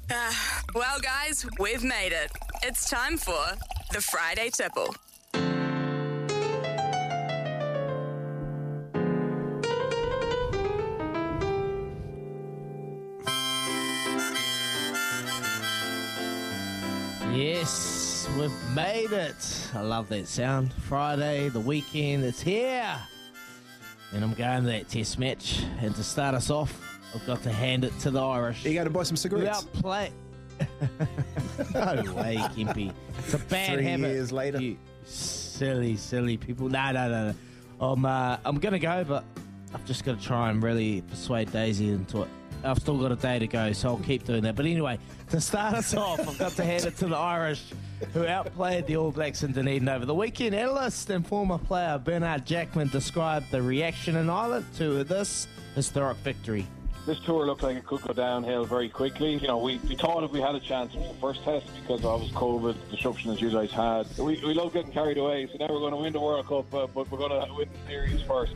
Ah, 0.09 0.61
well, 0.75 0.99
guys, 0.99 1.45
we've 1.59 1.83
made 1.83 2.11
it. 2.11 2.31
It's 2.63 2.89
time 2.89 3.17
for 3.17 3.43
the 3.91 4.01
Friday 4.01 4.49
Tipple. 4.49 4.95
Yes, 17.33 18.27
we've 18.37 18.51
made 18.75 19.11
it. 19.13 19.69
I 19.73 19.81
love 19.81 20.09
that 20.09 20.27
sound. 20.27 20.73
Friday, 20.73 21.47
the 21.49 21.59
weekend, 21.61 22.23
it's 22.25 22.41
here. 22.41 22.97
And 24.13 24.23
I'm 24.23 24.33
going 24.33 24.63
to 24.63 24.67
that 24.71 24.89
test 24.89 25.17
match. 25.17 25.63
And 25.79 25.95
to 25.95 26.03
start 26.03 26.35
us 26.35 26.49
off, 26.49 26.90
I've 27.13 27.25
got 27.25 27.43
to 27.43 27.51
hand 27.51 27.83
it 27.83 27.97
to 27.99 28.11
the 28.11 28.21
Irish. 28.21 28.65
You 28.65 28.73
go 28.73 28.83
to 28.83 28.89
buy 28.89 29.03
some 29.03 29.17
cigarettes. 29.17 29.65
Without 29.65 29.81
play. 29.81 30.11
no 31.73 32.13
way, 32.13 32.37
Kempy. 32.55 32.93
It's 33.19 33.33
a 33.33 33.37
bad 33.39 33.75
Three 33.75 33.83
habit. 33.85 34.07
years 34.11 34.31
later. 34.31 34.61
You 34.61 34.77
silly, 35.05 35.95
silly 35.97 36.37
people. 36.37 36.69
No, 36.69 36.91
no, 36.91 37.09
no, 37.09 37.27
no. 37.29 37.35
I'm, 37.85 38.05
uh, 38.05 38.37
I'm 38.45 38.59
going 38.59 38.73
to 38.73 38.79
go, 38.79 39.03
but 39.03 39.23
I've 39.73 39.85
just 39.85 40.03
got 40.05 40.19
to 40.19 40.25
try 40.25 40.49
and 40.49 40.61
really 40.61 41.01
persuade 41.01 41.51
Daisy 41.51 41.89
into 41.89 42.21
it. 42.23 42.29
I've 42.63 42.77
still 42.77 42.97
got 42.99 43.11
a 43.11 43.15
day 43.15 43.39
to 43.39 43.47
go, 43.47 43.73
so 43.73 43.89
I'll 43.89 43.97
keep 43.97 44.23
doing 44.23 44.43
that. 44.43 44.55
But 44.55 44.65
anyway, 44.67 44.99
to 45.31 45.41
start 45.41 45.73
us 45.73 45.95
off, 45.95 46.19
I've 46.19 46.37
got 46.37 46.51
to 46.53 46.63
hand 46.63 46.85
it 46.85 46.95
to 46.97 47.07
the 47.07 47.15
Irish, 47.17 47.63
who 48.13 48.27
outplayed 48.27 48.85
the 48.85 48.97
All 48.97 49.11
Blacks 49.11 49.41
in 49.41 49.51
Dunedin 49.51 49.89
over 49.89 50.05
the 50.05 50.13
weekend. 50.13 50.53
Analyst 50.53 51.09
and 51.09 51.25
former 51.25 51.57
player 51.57 51.97
Bernard 51.97 52.45
Jackman 52.45 52.89
described 52.89 53.49
the 53.49 53.63
reaction 53.63 54.15
in 54.15 54.29
Ireland 54.29 54.65
to 54.77 55.03
this 55.03 55.47
historic 55.73 56.17
victory. 56.17 56.67
This 57.05 57.19
tour 57.21 57.47
looked 57.47 57.63
like 57.63 57.77
it 57.77 57.85
could 57.85 58.01
go 58.01 58.13
downhill 58.13 58.63
very 58.65 58.87
quickly. 58.87 59.33
You 59.33 59.47
know, 59.47 59.57
we, 59.57 59.77
we 59.89 59.95
thought 59.95 60.23
if 60.23 60.31
we 60.31 60.39
had 60.39 60.53
a 60.53 60.59
chance 60.59 60.93
with 60.93 61.07
the 61.07 61.15
first 61.15 61.43
test 61.43 61.65
because 61.81 62.05
of 62.05 62.21
COVID 62.29 62.75
disruption 62.91 63.31
as 63.31 63.41
you 63.41 63.49
guys 63.49 63.71
had. 63.71 64.05
We, 64.19 64.39
we 64.45 64.53
love 64.53 64.71
getting 64.73 64.91
carried 64.91 65.17
away, 65.17 65.47
so 65.47 65.57
now 65.57 65.73
we're 65.73 65.79
going 65.79 65.93
to 65.93 65.97
win 65.97 66.13
the 66.13 66.19
World 66.19 66.47
Cup, 66.47 66.71
uh, 66.73 66.85
but 66.93 67.09
we're 67.09 67.17
going 67.17 67.31
to 67.31 67.53
win 67.55 67.69
the 67.73 67.91
series 67.91 68.21
first. 68.21 68.53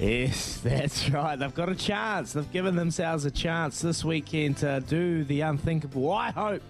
Yes, 0.00 0.56
that's 0.64 1.10
right. 1.10 1.36
They've 1.36 1.54
got 1.54 1.68
a 1.68 1.74
chance. 1.74 2.32
They've 2.32 2.52
given 2.52 2.74
themselves 2.74 3.26
a 3.26 3.30
chance 3.30 3.80
this 3.82 4.02
weekend 4.02 4.56
to 4.58 4.80
do 4.80 5.24
the 5.24 5.42
unthinkable. 5.42 6.10
I 6.10 6.30
hope 6.30 6.62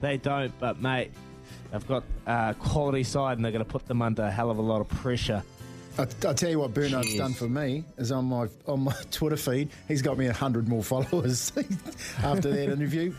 they 0.00 0.18
don't, 0.18 0.56
but 0.60 0.80
mate, 0.80 1.10
they've 1.72 1.86
got 1.88 2.04
a 2.26 2.54
quality 2.58 3.02
side 3.02 3.38
and 3.38 3.44
they're 3.44 3.52
going 3.52 3.64
to 3.64 3.70
put 3.70 3.86
them 3.86 4.02
under 4.02 4.22
a 4.22 4.30
hell 4.30 4.50
of 4.50 4.58
a 4.58 4.62
lot 4.62 4.80
of 4.80 4.88
pressure. 4.88 5.42
I, 5.98 6.02
I 6.02 6.32
tell 6.32 6.48
you 6.50 6.58
what, 6.60 6.72
Bernard's 6.72 7.08
Cheers. 7.08 7.18
done 7.18 7.34
for 7.34 7.48
me 7.48 7.84
is 7.98 8.10
on 8.12 8.24
my 8.24 8.48
on 8.66 8.80
my 8.80 8.94
Twitter 9.10 9.36
feed. 9.36 9.68
He's 9.88 10.00
got 10.02 10.16
me 10.16 10.26
hundred 10.26 10.68
more 10.68 10.82
followers 10.82 11.52
after 12.22 12.50
that 12.50 12.72
interview. 12.72 13.12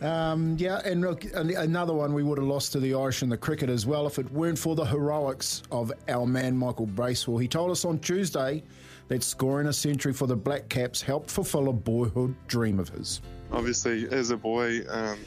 Um, 0.00 0.56
yeah, 0.58 0.80
and 0.84 1.00
look, 1.00 1.24
another 1.34 1.92
one 1.92 2.14
we 2.14 2.22
would 2.22 2.38
have 2.38 2.46
lost 2.46 2.72
to 2.72 2.80
the 2.80 2.94
Irish 2.94 3.22
in 3.22 3.28
the 3.28 3.36
cricket 3.36 3.68
as 3.68 3.84
well 3.86 4.06
if 4.06 4.18
it 4.18 4.30
weren't 4.32 4.58
for 4.58 4.74
the 4.74 4.84
heroics 4.84 5.62
of 5.72 5.92
our 6.08 6.26
man 6.26 6.56
Michael 6.56 6.86
Bracewell. 6.86 7.38
He 7.38 7.48
told 7.48 7.70
us 7.70 7.84
on 7.84 7.98
Tuesday 7.98 8.62
that 9.08 9.22
scoring 9.24 9.66
a 9.66 9.72
century 9.72 10.12
for 10.12 10.26
the 10.28 10.36
Black 10.36 10.68
Caps 10.68 11.02
helped 11.02 11.30
fulfil 11.30 11.68
a 11.68 11.72
boyhood 11.72 12.34
dream 12.46 12.78
of 12.78 12.88
his. 12.90 13.20
obviously 13.52 14.08
as 14.12 14.30
a 14.30 14.36
boy 14.36 14.82
um, 14.88 15.18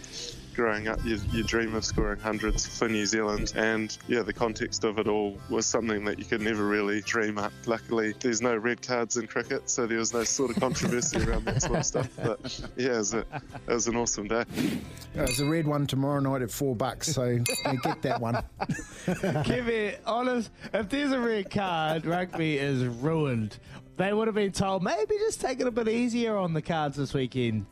growing 0.54 0.88
up, 0.88 1.04
you, 1.04 1.20
you 1.32 1.44
dream 1.44 1.76
of 1.76 1.84
scoring 1.84 2.20
hundreds 2.20 2.66
for 2.66 2.88
New 2.88 3.06
Zealand, 3.06 3.54
and 3.56 3.98
yeah, 4.08 4.22
the 4.22 4.34
context 4.34 4.84
of 4.84 5.00
it 5.00 5.08
all 5.08 5.38
was 5.50 5.66
something 5.66 6.06
that 6.06 6.20
you 6.20 6.26
could 6.26 6.42
never 6.42 6.66
really 6.66 7.02
dream 7.02 7.38
up. 7.38 7.52
Luckily, 7.66 8.14
there's 8.20 8.42
no 8.42 8.56
red 8.56 8.82
cards 8.82 9.18
in 9.18 9.28
cricket, 9.28 9.70
so 9.70 9.88
there 9.88 9.98
was 9.98 10.14
no 10.14 10.24
sort 10.24 10.52
of 10.52 10.60
controversy 10.60 11.24
around 11.28 11.46
that 11.46 11.62
sort 11.62 11.80
of 11.80 11.86
stuff. 11.86 12.10
But 12.22 12.62
yeah, 12.76 12.94
it 12.94 12.98
was, 12.98 13.14
a, 13.14 13.20
it 13.20 13.74
was 13.74 13.88
an 13.88 13.96
awesome 13.96 14.28
day. 14.28 14.44
There's 15.14 15.40
a 15.40 15.46
red 15.46 15.68
one 15.68 15.88
tomorrow 15.88 16.20
night 16.20 16.42
at 16.42 16.52
four 16.52 16.76
bucks, 16.76 17.08
so 17.08 17.26
you 17.26 17.44
get 17.84 18.02
that 18.04 18.22
one. 18.22 18.44
Give 19.46 19.64
Kevin, 19.66 19.96
honest, 20.06 20.52
if 20.74 20.90
there's 20.90 21.12
a 21.12 21.20
red 21.20 21.50
card, 21.50 22.06
rugby 22.06 22.58
is 22.58 22.86
ruined. 22.86 23.58
They 23.98 24.14
would 24.14 24.28
have 24.28 24.36
been 24.36 24.52
told 24.52 24.84
maybe 24.84 25.16
just 25.20 25.40
take 25.40 25.60
it 25.60 25.68
a 25.68 25.72
bit 25.72 25.88
easier 25.88 26.36
on 26.36 26.54
the 26.54 26.62
cards 26.62 26.98
this 26.98 27.14
weekend. 27.14 27.66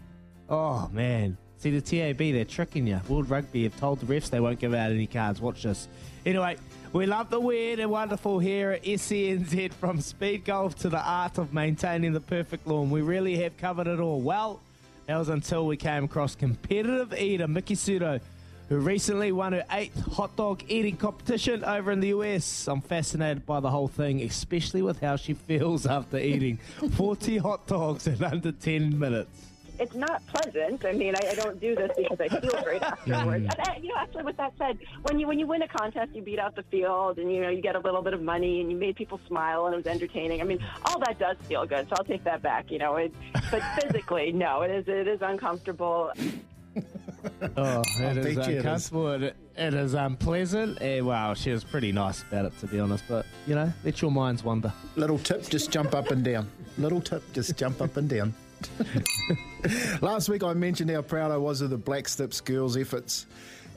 Oh 0.49 0.89
man. 0.89 1.37
See 1.61 1.69
the 1.69 1.79
TAB, 1.79 2.17
they're 2.17 2.43
tricking 2.43 2.87
you. 2.87 2.99
World 3.07 3.29
Rugby 3.29 3.61
have 3.65 3.79
told 3.79 3.99
the 3.99 4.07
refs 4.07 4.31
they 4.31 4.39
won't 4.39 4.57
give 4.57 4.73
out 4.73 4.89
any 4.89 5.05
cards. 5.05 5.39
Watch 5.39 5.61
this. 5.61 5.87
Anyway, 6.25 6.57
we 6.91 7.05
love 7.05 7.29
the 7.29 7.39
weird 7.39 7.77
and 7.77 7.91
wonderful 7.91 8.39
here 8.39 8.71
at 8.71 8.83
SENZ 8.83 9.71
from 9.73 10.01
speed 10.01 10.43
golf 10.43 10.73
to 10.79 10.89
the 10.89 10.99
art 10.99 11.37
of 11.37 11.53
maintaining 11.53 12.13
the 12.13 12.19
perfect 12.19 12.65
lawn. 12.65 12.89
We 12.89 13.03
really 13.03 13.37
have 13.43 13.57
covered 13.57 13.85
it 13.85 13.99
all. 13.99 14.21
Well, 14.21 14.59
that 15.05 15.15
was 15.17 15.29
until 15.29 15.67
we 15.67 15.77
came 15.77 16.05
across 16.05 16.33
competitive 16.33 17.13
eater 17.13 17.47
Miki 17.47 17.75
Sudo, 17.75 18.19
who 18.67 18.79
recently 18.79 19.31
won 19.31 19.53
her 19.53 19.65
eighth 19.71 19.99
hot 20.13 20.35
dog 20.35 20.63
eating 20.67 20.97
competition 20.97 21.63
over 21.63 21.91
in 21.91 21.99
the 21.99 22.07
US. 22.07 22.67
I'm 22.67 22.81
fascinated 22.81 23.45
by 23.45 23.59
the 23.59 23.69
whole 23.69 23.87
thing, 23.87 24.23
especially 24.23 24.81
with 24.81 24.99
how 24.99 25.15
she 25.15 25.33
feels 25.47 25.85
after 25.85 26.17
eating 26.17 26.57
40 26.95 27.37
hot 27.37 27.67
dogs 27.67 28.07
in 28.07 28.23
under 28.23 28.51
10 28.51 28.97
minutes. 28.97 29.50
It's 29.81 29.95
not 29.95 30.21
pleasant. 30.27 30.85
I 30.85 30.91
mean, 30.91 31.15
I, 31.15 31.29
I 31.31 31.33
don't 31.33 31.59
do 31.59 31.75
this 31.75 31.91
because 31.97 32.19
I 32.21 32.27
feel 32.29 32.63
great 32.63 32.81
afterwards. 32.83 33.47
And, 33.49 33.67
uh, 33.67 33.73
you 33.81 33.89
know, 33.89 33.95
actually, 33.97 34.23
with 34.23 34.37
that 34.37 34.53
said, 34.59 34.77
when 35.03 35.19
you 35.19 35.27
when 35.27 35.39
you 35.39 35.47
win 35.47 35.63
a 35.63 35.67
contest, 35.67 36.13
you 36.13 36.21
beat 36.21 36.37
out 36.39 36.55
the 36.55 36.63
field, 36.63 37.17
and 37.17 37.33
you 37.33 37.41
know 37.41 37.49
you 37.49 37.61
get 37.61 37.75
a 37.75 37.79
little 37.79 38.03
bit 38.03 38.13
of 38.13 38.21
money, 38.21 38.61
and 38.61 38.71
you 38.71 38.77
made 38.77 38.95
people 38.95 39.19
smile, 39.27 39.65
and 39.65 39.73
it 39.73 39.77
was 39.77 39.87
entertaining. 39.87 40.39
I 40.39 40.43
mean, 40.43 40.63
all 40.85 40.99
that 40.99 41.17
does 41.17 41.35
feel 41.47 41.65
good. 41.65 41.89
So 41.89 41.95
I'll 41.97 42.05
take 42.05 42.23
that 42.25 42.43
back. 42.43 42.69
You 42.69 42.77
know, 42.77 42.97
it, 42.97 43.11
but 43.49 43.63
physically, 43.81 44.31
no, 44.31 44.61
it 44.61 44.71
is 44.71 44.87
it 44.87 45.07
is 45.07 45.19
uncomfortable. 45.21 46.11
Oh, 47.57 47.83
I'll 47.99 48.17
it 48.17 48.17
is 48.17 48.35
bet 48.35 48.47
you 48.47 48.53
it 48.53 48.57
is. 48.57 48.57
uncomfortable. 48.57 49.23
It, 49.23 49.35
it 49.57 49.73
is 49.73 49.93
unpleasant. 49.95 50.81
Eh, 50.81 51.01
wow, 51.01 51.33
she 51.33 51.51
was 51.51 51.63
pretty 51.63 51.91
nice 51.91 52.21
about 52.21 52.45
it, 52.45 52.57
to 52.59 52.67
be 52.67 52.79
honest. 52.79 53.03
But, 53.07 53.25
you 53.47 53.55
know, 53.55 53.71
let 53.83 54.01
your 54.01 54.11
minds 54.11 54.43
wander. 54.43 54.71
Little 54.95 55.19
tip, 55.19 55.47
just 55.49 55.71
jump 55.71 55.93
up 55.93 56.11
and 56.11 56.23
down. 56.23 56.49
Little 56.77 57.01
tip, 57.01 57.21
just 57.33 57.57
jump 57.57 57.81
up 57.81 57.97
and 57.97 58.07
down. 58.09 58.33
Last 60.01 60.29
week 60.29 60.43
I 60.43 60.53
mentioned 60.53 60.89
how 60.89 61.01
proud 61.01 61.31
I 61.31 61.37
was 61.37 61.61
of 61.61 61.69
the 61.69 61.77
Black 61.77 62.07
Sticks 62.07 62.41
girls' 62.41 62.77
efforts, 62.77 63.25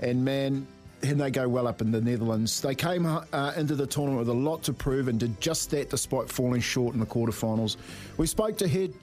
and 0.01 0.25
man, 0.25 0.67
and 1.03 1.21
they 1.21 1.31
go 1.31 1.49
well 1.49 1.67
up 1.67 1.81
in 1.81 1.91
the 1.91 2.01
Netherlands. 2.01 2.61
They 2.61 2.75
came 2.75 3.07
uh, 3.07 3.53
into 3.57 3.75
the 3.75 3.87
tournament 3.87 4.21
with 4.21 4.29
a 4.29 4.39
lot 4.39 4.63
to 4.65 4.73
prove 4.73 5.09
and 5.09 5.21
did 5.21 5.41
just 5.41 5.71
that 5.71 5.91
despite 5.91 6.29
falling 6.31 6.61
short 6.61 6.95
in 6.95 7.01
the 7.01 7.07
quarterfinals. 7.07 7.77
We 8.17 8.27
spoke 8.27 8.57
to 8.59 8.69
head 8.69 8.95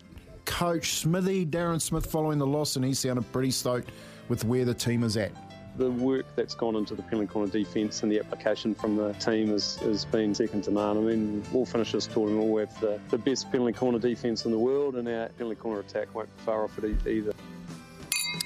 coach 0.46 0.96
Smithy, 0.96 1.46
Darren 1.46 1.82
Smith, 1.82 2.06
following 2.06 2.40
the 2.40 2.48
loss, 2.48 2.76
and 2.76 2.84
he 2.84 2.94
sounded 2.94 3.32
pretty 3.32 3.52
stoked 3.52 3.92
with 4.30 4.44
where 4.44 4.66
the 4.66 4.74
team 4.74 5.04
is 5.04 5.18
at. 5.18 5.32
The 5.78 5.90
work 5.90 6.26
that's 6.36 6.54
gone 6.54 6.76
into 6.76 6.96
the 6.96 7.02
penalty 7.04 7.28
corner 7.28 7.52
defence 7.52 8.04
and 8.04 8.12
the 8.12 8.20
application 8.20 8.76
from 8.76 8.98
the 8.98 9.14
team 9.14 9.50
has, 9.50 9.78
has 9.78 10.06
been 10.06 10.36
second 10.36 10.64
to 10.66 10.72
none. 10.72 10.98
I 10.98 11.02
mean, 11.02 11.44
we'll 11.52 11.66
finish 11.66 11.94
this 11.94 12.08
tournament, 12.08 12.50
we'll 12.50 12.66
have 12.66 12.80
the, 12.82 13.00
the 13.10 13.18
best 13.18 13.52
penalty 13.52 13.74
corner 13.74 14.00
defence 14.00 14.46
in 14.46 14.52
the 14.52 14.60
world, 14.60 14.96
and 14.96 15.08
our 15.08 15.30
penalty 15.30 15.56
corner 15.56 15.80
attack 15.80 16.14
won't 16.14 16.36
be 16.38 16.44
far 16.44 16.66
off 16.66 16.78
it 16.78 17.08
either. 17.08 17.34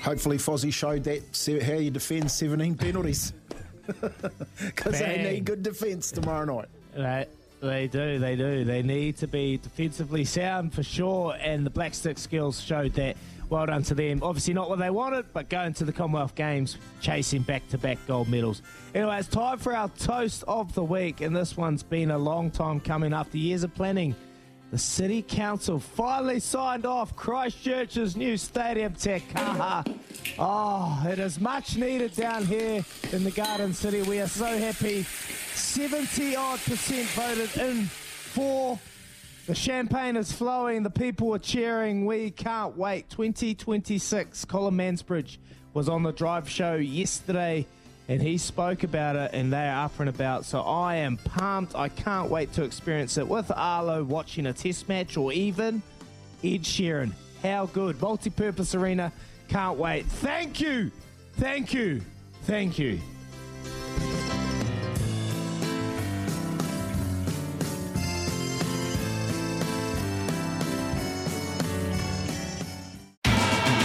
Hopefully, 0.02 0.38
Fozzie 0.38 0.72
showed 0.72 1.04
that 1.06 1.64
how 1.66 1.74
you 1.74 1.92
defend 1.92 2.30
17 2.30 2.76
penalties. 2.76 3.34
Because 4.60 5.00
they 5.00 5.32
need 5.32 5.46
good 5.46 5.62
defence 5.62 6.12
tomorrow 6.12 6.46
night. 6.46 6.70
They, 6.96 7.28
they 7.62 7.88
do, 7.88 8.20
they 8.20 8.36
do. 8.36 8.64
They 8.64 8.82
need 8.82 9.18
to 9.18 9.28
be 9.28 9.58
defensively 9.58 10.26
sound 10.26 10.74
for 10.74 10.84
sure, 10.84 11.36
and 11.40 11.66
the 11.66 11.70
Black 11.70 11.94
Stick 11.94 12.18
skills 12.18 12.62
showed 12.62 12.94
that. 12.94 13.18
Well 13.50 13.66
done 13.68 13.84
to 13.84 13.96
them. 13.96 14.20
Obviously, 14.24 14.54
not 14.54 14.70
what 14.70 14.80
they 14.80 14.90
wanted, 14.90 15.26
but 15.34 15.50
going 15.50 15.74
to 15.76 15.86
the 15.86 15.94
Commonwealth 15.94 16.36
Games, 16.36 16.78
chasing 17.00 17.44
back 17.44 17.68
to 17.70 17.78
back 17.78 17.98
gold 18.08 18.28
medals. 18.28 18.62
Anyway, 18.94 19.20
it's 19.20 19.28
time 19.28 19.58
for 19.60 19.76
our 19.76 19.90
toast 19.90 20.44
of 20.48 20.74
the 20.74 20.84
week, 20.84 21.22
and 21.22 21.36
this 21.36 21.56
one's 21.56 21.84
been 21.84 22.12
a 22.12 22.18
long 22.18 22.50
time 22.50 22.80
coming 22.80 23.14
after 23.14 23.38
years 23.38 23.64
of 23.64 23.74
planning. 23.76 24.16
The 24.72 24.80
City 24.80 25.22
Council 25.22 25.80
finally 25.80 26.40
signed 26.40 26.86
off 26.86 27.16
Christchurch's 27.16 28.18
new 28.18 28.36
stadium, 28.36 28.94
Te 28.94 29.20
Kaha. 29.20 29.86
Oh, 30.38 31.02
it 31.08 31.18
is 31.18 31.40
much 31.40 31.78
needed 31.78 32.14
down 32.14 32.46
here 32.46 32.84
in 33.14 33.24
the 33.24 33.32
Garden 33.32 33.74
City. 33.74 34.02
We 34.02 34.20
are 34.20 34.28
so 34.28 34.46
happy. 34.58 35.04
70 35.04 36.36
odd 36.36 36.60
percent 36.60 37.08
voted 37.10 37.56
in 37.58 37.86
for. 37.86 38.78
The 39.46 39.54
champagne 39.54 40.16
is 40.18 40.32
flowing. 40.32 40.82
The 40.82 40.90
people 40.90 41.34
are 41.36 41.40
cheering. 41.40 42.06
We 42.06 42.32
can't 42.32 42.76
wait. 42.76 43.10
2026. 43.12 44.46
Colin 44.46 44.74
Mansbridge 44.74 45.38
was 45.74 45.88
on 45.88 46.02
the 46.02 46.12
drive 46.12 46.50
show 46.50 46.76
yesterday 46.76 47.68
and 48.08 48.22
he 48.22 48.40
spoke 48.40 48.84
about 48.84 49.16
it 49.16 49.32
and 49.34 49.54
they 49.54 49.68
are 49.68 49.86
up 49.86 50.00
and 50.00 50.10
about. 50.10 50.46
So 50.46 50.62
I 50.62 50.96
am 50.96 51.18
pumped. 51.18 51.76
I 51.76 51.90
can't 51.90 52.32
wait 52.32 52.54
to 52.54 52.64
experience 52.64 53.20
it 53.20 53.28
with 53.28 53.52
Arlo 53.52 54.04
watching 54.04 54.48
a 54.48 54.54
test 54.54 54.90
match 54.90 55.16
or 55.16 55.32
even 55.32 55.84
Ed 56.44 56.64
Sheeran. 56.64 57.12
How 57.44 57.68
good. 57.68 58.02
Multi 58.02 58.32
purpose 58.32 58.74
arena. 58.74 59.12
Can't 59.48 59.78
wait. 59.78 60.08
Thank 60.08 60.60
you. 60.60 60.92
Thank 61.34 61.72
you. 61.72 62.02
Thank 62.44 62.80
you. 62.80 63.00